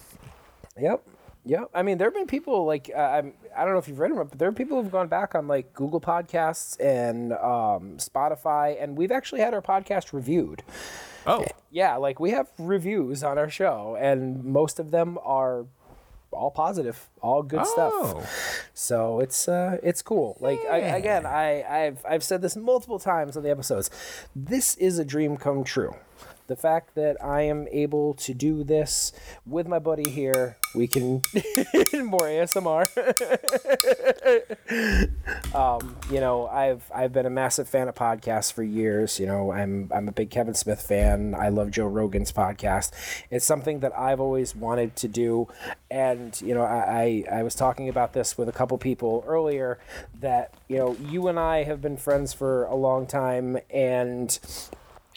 Yep. 0.81 1.03
Yep. 1.49 1.71
I 1.75 1.83
mean, 1.83 1.99
there 1.99 2.07
have 2.09 2.15
been 2.15 2.27
people 2.27 2.65
like 2.67 2.91
uh, 2.95 2.99
I'm. 3.01 3.33
I 3.57 3.65
don't 3.65 3.73
know 3.73 3.79
if 3.79 3.89
you've 3.89 3.99
read 3.99 4.11
them, 4.13 4.19
but 4.29 4.39
there 4.39 4.49
are 4.49 4.53
people 4.53 4.81
who've 4.83 4.93
gone 4.93 5.09
back 5.09 5.35
on 5.35 5.49
like 5.49 5.73
Google 5.73 6.01
Podcasts 6.01 6.79
and 6.79 7.33
um, 7.33 7.97
Spotify, 7.97 8.81
and 8.83 8.97
we've 8.97 9.11
actually 9.11 9.41
had 9.41 9.55
our 9.55 9.63
podcast 9.63 10.13
reviewed. 10.13 10.63
Oh, 11.27 11.45
Yeah, 11.71 11.97
like 11.97 12.21
we 12.21 12.31
have 12.31 12.49
reviews 12.59 13.23
on 13.25 13.39
our 13.39 13.49
show, 13.51 13.97
and 14.01 14.45
most 14.45 14.79
of 14.79 14.91
them 14.91 15.19
are 15.25 15.67
all 16.31 16.51
positive, 16.51 17.09
all 17.23 17.43
good 17.43 17.61
Oh. 17.65 17.65
stuff. 17.65 18.69
So 18.75 19.21
it's 19.21 19.49
uh, 19.49 19.79
it's 19.83 20.03
cool. 20.03 20.37
Like 20.41 20.61
I, 20.71 20.79
again, 20.79 21.25
I 21.25 21.63
I've 21.63 22.05
I've 22.07 22.23
said 22.23 22.43
this 22.43 22.57
multiple 22.57 22.99
times 22.99 23.37
on 23.39 23.43
the 23.43 23.51
episodes. 23.51 23.91
This 24.37 24.75
is 24.77 24.99
a 24.99 25.05
dream 25.05 25.37
come 25.39 25.65
true. 25.65 25.95
The 26.49 26.57
fact 26.57 26.95
that 26.95 27.23
I 27.23 27.43
am 27.43 27.69
able 27.71 28.15
to 28.15 28.33
do 28.33 28.65
this 28.65 29.13
with 29.45 29.69
my 29.69 29.79
buddy 29.79 30.09
here, 30.09 30.57
we 30.75 30.87
can 30.87 31.17
more 31.93 32.23
ASMR. 32.23 32.89
um, 35.55 35.97
you 36.11 36.21
know, 36.21 36.47
I've 36.47 36.91
I've 36.95 37.13
been 37.13 37.27
a 37.27 37.31
massive 37.31 37.69
fan 37.69 37.87
of 37.87 37.95
podcasts 37.95 38.51
for 38.51 38.63
years. 38.63 39.21
You 39.21 39.27
know, 39.27 39.53
I'm 39.53 39.91
I'm 39.95 40.09
a 40.09 40.13
big 40.13 40.31
Kevin 40.31 40.55
Smith 40.55 40.81
fan. 40.81 41.35
I 41.35 41.51
love 41.51 41.71
Joe 41.71 41.87
Rogan's 41.87 42.33
podcast. 42.33 42.93
It's 43.31 43.45
something 43.45 43.81
that 43.81 43.97
I've 43.99 44.19
always 44.19 44.57
wanted 44.57 44.97
to 44.97 45.09
do, 45.09 45.49
and 45.91 46.41
you 46.41 46.55
know, 46.55 46.63
I 46.63 47.25
I, 47.31 47.41
I 47.41 47.43
was 47.43 47.55
talking 47.55 47.91
about 47.91 48.15
this 48.15 48.39
with 48.39 48.49
a 48.49 48.53
couple 48.53 48.79
people 48.79 49.23
earlier 49.27 49.79
that 50.19 50.55
you 50.67 50.79
know 50.79 50.97
you 50.99 51.29
and 51.29 51.39
I 51.39 51.65
have 51.65 51.83
been 51.83 51.99
friends 51.99 52.33
for 52.33 52.65
a 52.65 52.75
long 52.75 53.07
time, 53.07 53.59
and 53.69 54.39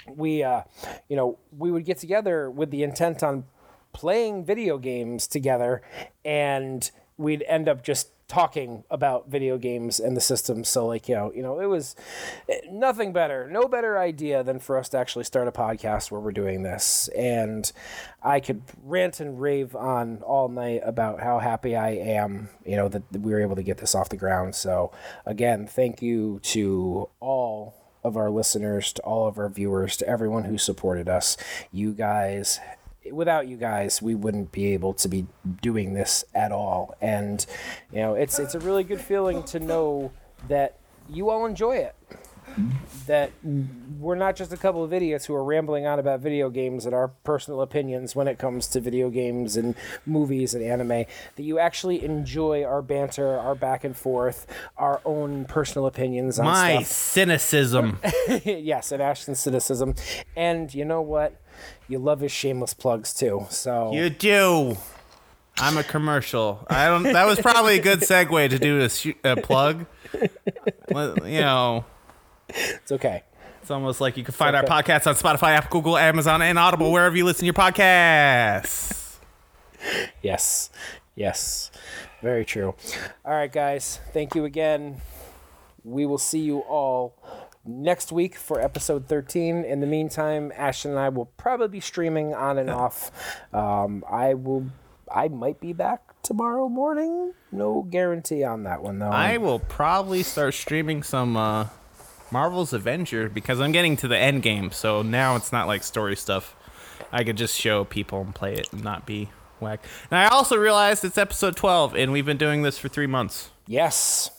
we 0.08 0.44
uh 0.44 0.62
you 1.10 1.16
know 1.16 1.38
we 1.58 1.72
would 1.72 1.86
get 1.86 1.98
together 1.98 2.50
with 2.50 2.72
the 2.72 2.84
intent 2.84 3.24
on 3.24 3.46
playing 3.94 4.46
video 4.46 4.78
games 4.78 5.28
together 5.28 5.82
and 6.24 6.92
we'd 7.18 7.44
end 7.48 7.68
up 7.68 7.84
just 7.84 8.10
talking 8.32 8.82
about 8.90 9.28
video 9.30 9.58
games 9.58 10.00
and 10.00 10.16
the 10.16 10.22
system. 10.22 10.64
So 10.64 10.88
like 10.88 11.10
you 11.10 11.16
know 11.16 11.34
you 11.36 11.44
know 11.44 11.60
it 11.60 11.66
was 11.66 11.98
eh, 12.48 12.62
nothing 12.72 13.12
better 13.12 13.50
no 13.50 13.68
better 13.68 14.00
idea 14.00 14.42
than 14.42 14.60
for 14.60 14.78
us 14.78 14.88
to 14.90 14.98
actually 14.98 15.26
start 15.26 15.50
a 15.50 15.52
podcast 15.52 16.12
where 16.12 16.22
we're 16.22 16.32
doing 16.32 16.64
this. 16.64 17.10
And 17.10 17.70
i 18.24 18.40
could 18.40 18.62
rant 18.84 19.20
and 19.20 19.42
rave 19.42 19.76
on 19.76 20.22
all 20.24 20.48
night 20.48 20.80
about 20.86 21.20
how 21.20 21.40
happy 21.40 21.76
i 21.76 21.90
am 21.90 22.50
you 22.64 22.78
know 22.78 22.88
that 22.88 23.04
we 23.12 23.32
were 23.34 23.42
able 23.42 23.56
to 23.56 23.64
get 23.64 23.80
this 23.80 23.94
off 23.94 24.08
the 24.08 24.16
ground. 24.16 24.56
So 24.56 24.94
again 25.26 25.68
thank 25.68 26.02
you 26.02 26.40
to 26.44 27.10
all 27.20 27.81
of 28.04 28.18
our 28.18 28.30
listeners, 28.30 28.94
to 28.94 29.02
all 29.04 29.28
of 29.28 29.38
our 29.38 29.50
viewers, 29.50 29.98
to 29.98 30.08
everyone 30.08 30.46
who 30.46 30.58
supported 30.58 31.08
us. 31.08 31.38
You 31.72 31.94
guys, 31.94 32.60
without 33.12 33.48
you 33.48 33.58
guys, 33.58 34.02
we 34.02 34.16
wouldn't 34.16 34.52
be 34.52 34.74
able 34.74 34.94
to 34.96 35.08
be 35.08 35.28
doing 35.62 35.94
this 35.94 36.24
at 36.34 36.52
all. 36.52 36.96
And 37.02 37.46
you 37.92 38.00
know, 38.00 38.16
it's 38.16 38.40
it's 38.40 38.56
a 38.56 38.60
really 38.60 38.84
good 38.84 39.02
feeling 39.02 39.44
to 39.44 39.60
know 39.60 40.12
that 40.48 40.78
you 41.10 41.30
all 41.30 41.46
enjoy 41.46 41.78
it. 41.78 41.96
That 43.08 43.32
we're 43.44 44.16
not 44.16 44.36
just 44.36 44.54
a 44.54 44.58
couple 44.58 44.84
of 44.84 44.94
idiots 44.94 45.26
who 45.26 45.34
are 45.34 45.44
rambling 45.44 45.86
on 45.86 46.00
about 46.00 46.20
video 46.20 46.50
games 46.50 46.86
and 46.86 46.94
our 46.94 47.08
personal 47.10 47.62
opinions 47.62 48.16
when 48.16 48.28
it 48.28 48.38
comes 48.38 48.68
to 48.68 48.80
video 48.80 49.10
games 49.10 49.58
and 49.58 49.76
movies 50.06 50.54
and 50.54 50.64
anime. 50.64 50.88
That 51.36 51.44
you 51.44 51.60
actually 51.60 52.04
enjoy 52.04 52.64
our 52.64 52.82
banter, 52.82 53.38
our 53.40 53.56
back 53.56 53.84
and 53.84 53.96
forth, 53.98 54.46
our 54.78 55.02
own 55.06 55.46
personal 55.46 55.88
opinions 55.88 56.40
on 56.40 56.46
my 56.46 56.76
stuff. 56.76 56.86
cynicism. 56.88 58.00
yes, 58.46 58.92
and 58.92 59.02
Ashton's 59.02 59.40
cynicism. 59.40 59.96
And 60.36 60.74
you 60.74 60.86
know 60.86 61.02
what? 61.02 61.42
You 61.88 62.00
love 62.00 62.20
his 62.22 62.32
shameless 62.32 62.74
plugs 62.74 63.14
too. 63.14 63.46
So 63.50 63.92
You 63.94 64.10
do. 64.10 64.78
I'm 65.58 65.78
a 65.78 65.84
commercial. 65.84 66.66
I 66.70 66.88
don't. 66.88 67.04
That 67.04 67.26
was 67.28 67.40
probably 67.40 67.78
a 67.78 67.82
good 67.82 68.00
segue 68.00 68.50
to 68.50 68.58
do 68.58 68.80
a, 68.82 68.90
sh- 68.90 69.14
a 69.24 69.36
plug. 69.38 69.86
Well, 70.90 71.26
you 71.26 71.40
know, 71.40 71.86
it's 72.56 72.92
okay. 72.92 73.24
it's 73.62 73.72
almost 73.72 74.02
like 74.02 74.18
you 74.18 74.24
can 74.24 74.34
find 74.34 74.56
our 74.56 74.64
okay. 74.64 74.74
podcasts 74.74 75.08
on 75.08 75.16
Spotify, 75.16 75.56
Apple, 75.58 75.82
Google, 75.82 75.98
Amazon, 75.98 76.42
and 76.42 76.60
Audible 76.60 76.92
wherever 76.92 77.16
you 77.16 77.26
listen 77.26 77.42
to 77.42 77.46
your 77.46 77.54
podcasts. 77.54 79.00
Yes. 80.22 80.70
Yes. 81.16 81.72
Very 82.22 82.46
true. 82.46 82.76
All 83.26 83.34
right, 83.34 83.52
guys. 83.52 84.00
Thank 84.14 84.36
you 84.36 84.46
again. 84.46 85.02
We 85.84 86.06
will 86.06 86.20
see 86.20 86.40
you 86.40 86.60
all 86.60 87.16
next 87.66 88.12
week 88.12 88.36
for 88.36 88.62
episode 88.62 89.08
13. 89.08 89.64
In 89.64 89.80
the 89.80 89.88
meantime, 89.88 90.52
Ashton 90.56 90.92
and 90.92 91.00
I 91.00 91.10
will 91.10 91.26
probably 91.38 91.68
be 91.68 91.80
streaming 91.80 92.34
on 92.34 92.58
and 92.58 92.70
off. 92.70 93.12
Um, 93.54 94.04
I 94.10 94.36
will. 94.36 94.68
I 95.14 95.28
might 95.28 95.60
be 95.60 95.74
back 95.74 96.22
tomorrow 96.24 96.70
morning. 96.70 97.34
No 97.52 97.82
guarantee 97.90 98.44
on 98.44 98.64
that 98.64 98.82
one 98.82 99.00
though. 99.00 99.10
I 99.10 99.38
will 99.38 99.60
probably 99.60 100.24
start 100.24 100.54
streaming 100.54 101.04
some 101.04 101.36
uh, 101.36 101.68
Marvel's 102.32 102.74
Avenger 102.74 103.30
because 103.30 103.60
I'm 103.60 103.72
getting 103.72 103.98
to 103.98 104.08
the 104.08 104.18
end 104.18 104.42
game. 104.44 104.72
So 104.72 105.02
now 105.02 105.36
it's 105.36 105.52
not 105.52 105.68
like 105.68 105.84
story 105.84 106.16
stuff. 106.16 106.56
I 107.12 107.24
could 107.24 107.36
just 107.38 107.60
show 107.60 107.84
people 107.84 108.22
and 108.22 108.34
play 108.34 108.56
it 108.56 108.72
and 108.72 108.84
not 108.84 109.06
be 109.06 109.30
whack. 109.60 109.84
And 110.10 110.18
I 110.18 110.28
also 110.28 110.56
realized 110.56 111.04
it's 111.04 111.18
episode 111.18 111.56
12, 111.56 111.96
and 111.96 112.12
we've 112.12 112.26
been 112.26 112.38
doing 112.38 112.62
this 112.62 112.78
for 112.78 112.88
three 112.88 113.08
months. 113.08 113.50
yes. 113.68 114.32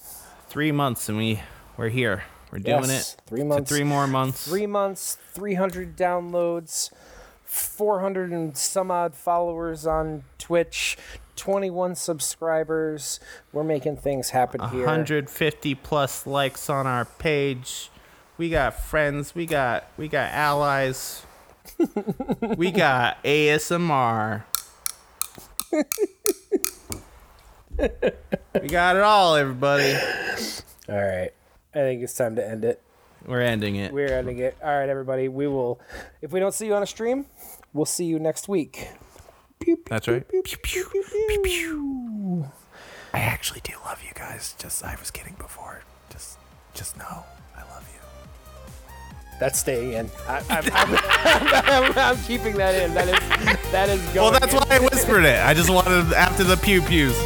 Three 0.48 0.70
months, 0.73 1.09
and 1.09 1.16
we 1.16 1.40
we're 1.78 1.89
here. 1.89 2.24
We're 2.51 2.59
doing 2.59 2.82
Yes, 2.90 3.14
it. 3.14 3.23
three 3.27 3.43
months. 3.43 3.70
three 3.70 3.85
more 3.85 4.06
months. 4.06 4.47
three 4.47 4.66
months, 4.66 5.16
300 5.32 5.97
downloads, 5.97 6.90
400 7.47 8.31
and 8.32 8.55
some 8.56 8.90
odd 8.90 9.14
followers 9.14 9.86
on 9.86 10.24
Twitch, 10.39 10.98
21 11.36 11.94
subscribers. 11.94 13.20
We're 13.52 13.64
making 13.64 13.98
things 13.98 14.30
happen 14.30 14.60
here. 14.70 14.80
150 14.80 15.74
plus 15.76 16.26
likes 16.26 16.68
on 16.70 16.86
our 16.86 17.04
page. 17.04 17.90
We 18.38 18.50
got 18.50 18.74
friends. 18.74 19.34
We 19.34 19.46
got 19.46 19.86
we 19.96 20.09
got 20.09 20.32
allies. 20.32 21.24
we 22.56 22.70
got 22.70 23.22
ASMR. 23.22 24.44
we 28.60 28.68
got 28.68 28.96
it 28.96 29.02
all, 29.02 29.36
everybody. 29.36 29.94
All 30.88 30.96
right. 30.96 31.30
I 31.74 31.78
think 31.78 32.02
it's 32.02 32.14
time 32.14 32.36
to 32.36 32.46
end 32.46 32.64
it. 32.64 32.82
We're 33.26 33.40
ending 33.40 33.76
it. 33.76 33.92
We're 33.92 34.12
ending 34.12 34.38
it. 34.38 34.56
All 34.62 34.76
right, 34.76 34.88
everybody. 34.88 35.28
We 35.28 35.46
will. 35.46 35.80
If 36.20 36.32
we 36.32 36.40
don't 36.40 36.52
see 36.52 36.66
you 36.66 36.74
on 36.74 36.82
a 36.82 36.86
stream, 36.86 37.26
we'll 37.72 37.86
see 37.86 38.04
you 38.04 38.18
next 38.18 38.48
week. 38.48 38.88
Pew, 39.62 39.76
pew, 39.76 39.84
That's 39.89 40.09
right. 40.09 40.24
I 43.14 43.18
actually 43.18 43.60
do 43.62 43.74
love 43.84 44.02
you 44.02 44.12
guys. 44.14 44.55
Just 44.59 44.84
I 44.84 44.97
was 44.98 45.10
kidding 45.10 45.34
before. 45.39 45.82
Just 46.10 46.39
just 46.74 46.97
know 46.97 47.24
I 47.56 47.62
love 47.72 47.89
you. 47.93 48.01
That's 49.39 49.59
staying 49.59 49.93
in. 49.93 50.10
I, 50.26 50.43
I'm, 50.51 50.64
I'm, 50.72 51.93
I'm, 51.93 51.98
I'm 51.98 52.24
keeping 52.24 52.56
that 52.56 52.74
in. 52.74 52.94
That 52.94 53.09
is 53.09 53.72
that 53.72 53.89
is 53.89 54.01
going. 54.14 54.32
Well, 54.32 54.40
that's 54.40 54.52
in. 54.52 54.59
why 54.59 54.76
I 54.76 54.78
whispered 54.80 55.24
it. 55.24 55.44
I 55.44 55.55
just 55.55 55.70
wanted 55.70 56.12
after 56.14 56.44
the 56.44 56.56
pew 56.56 56.82
pews. 56.82 57.16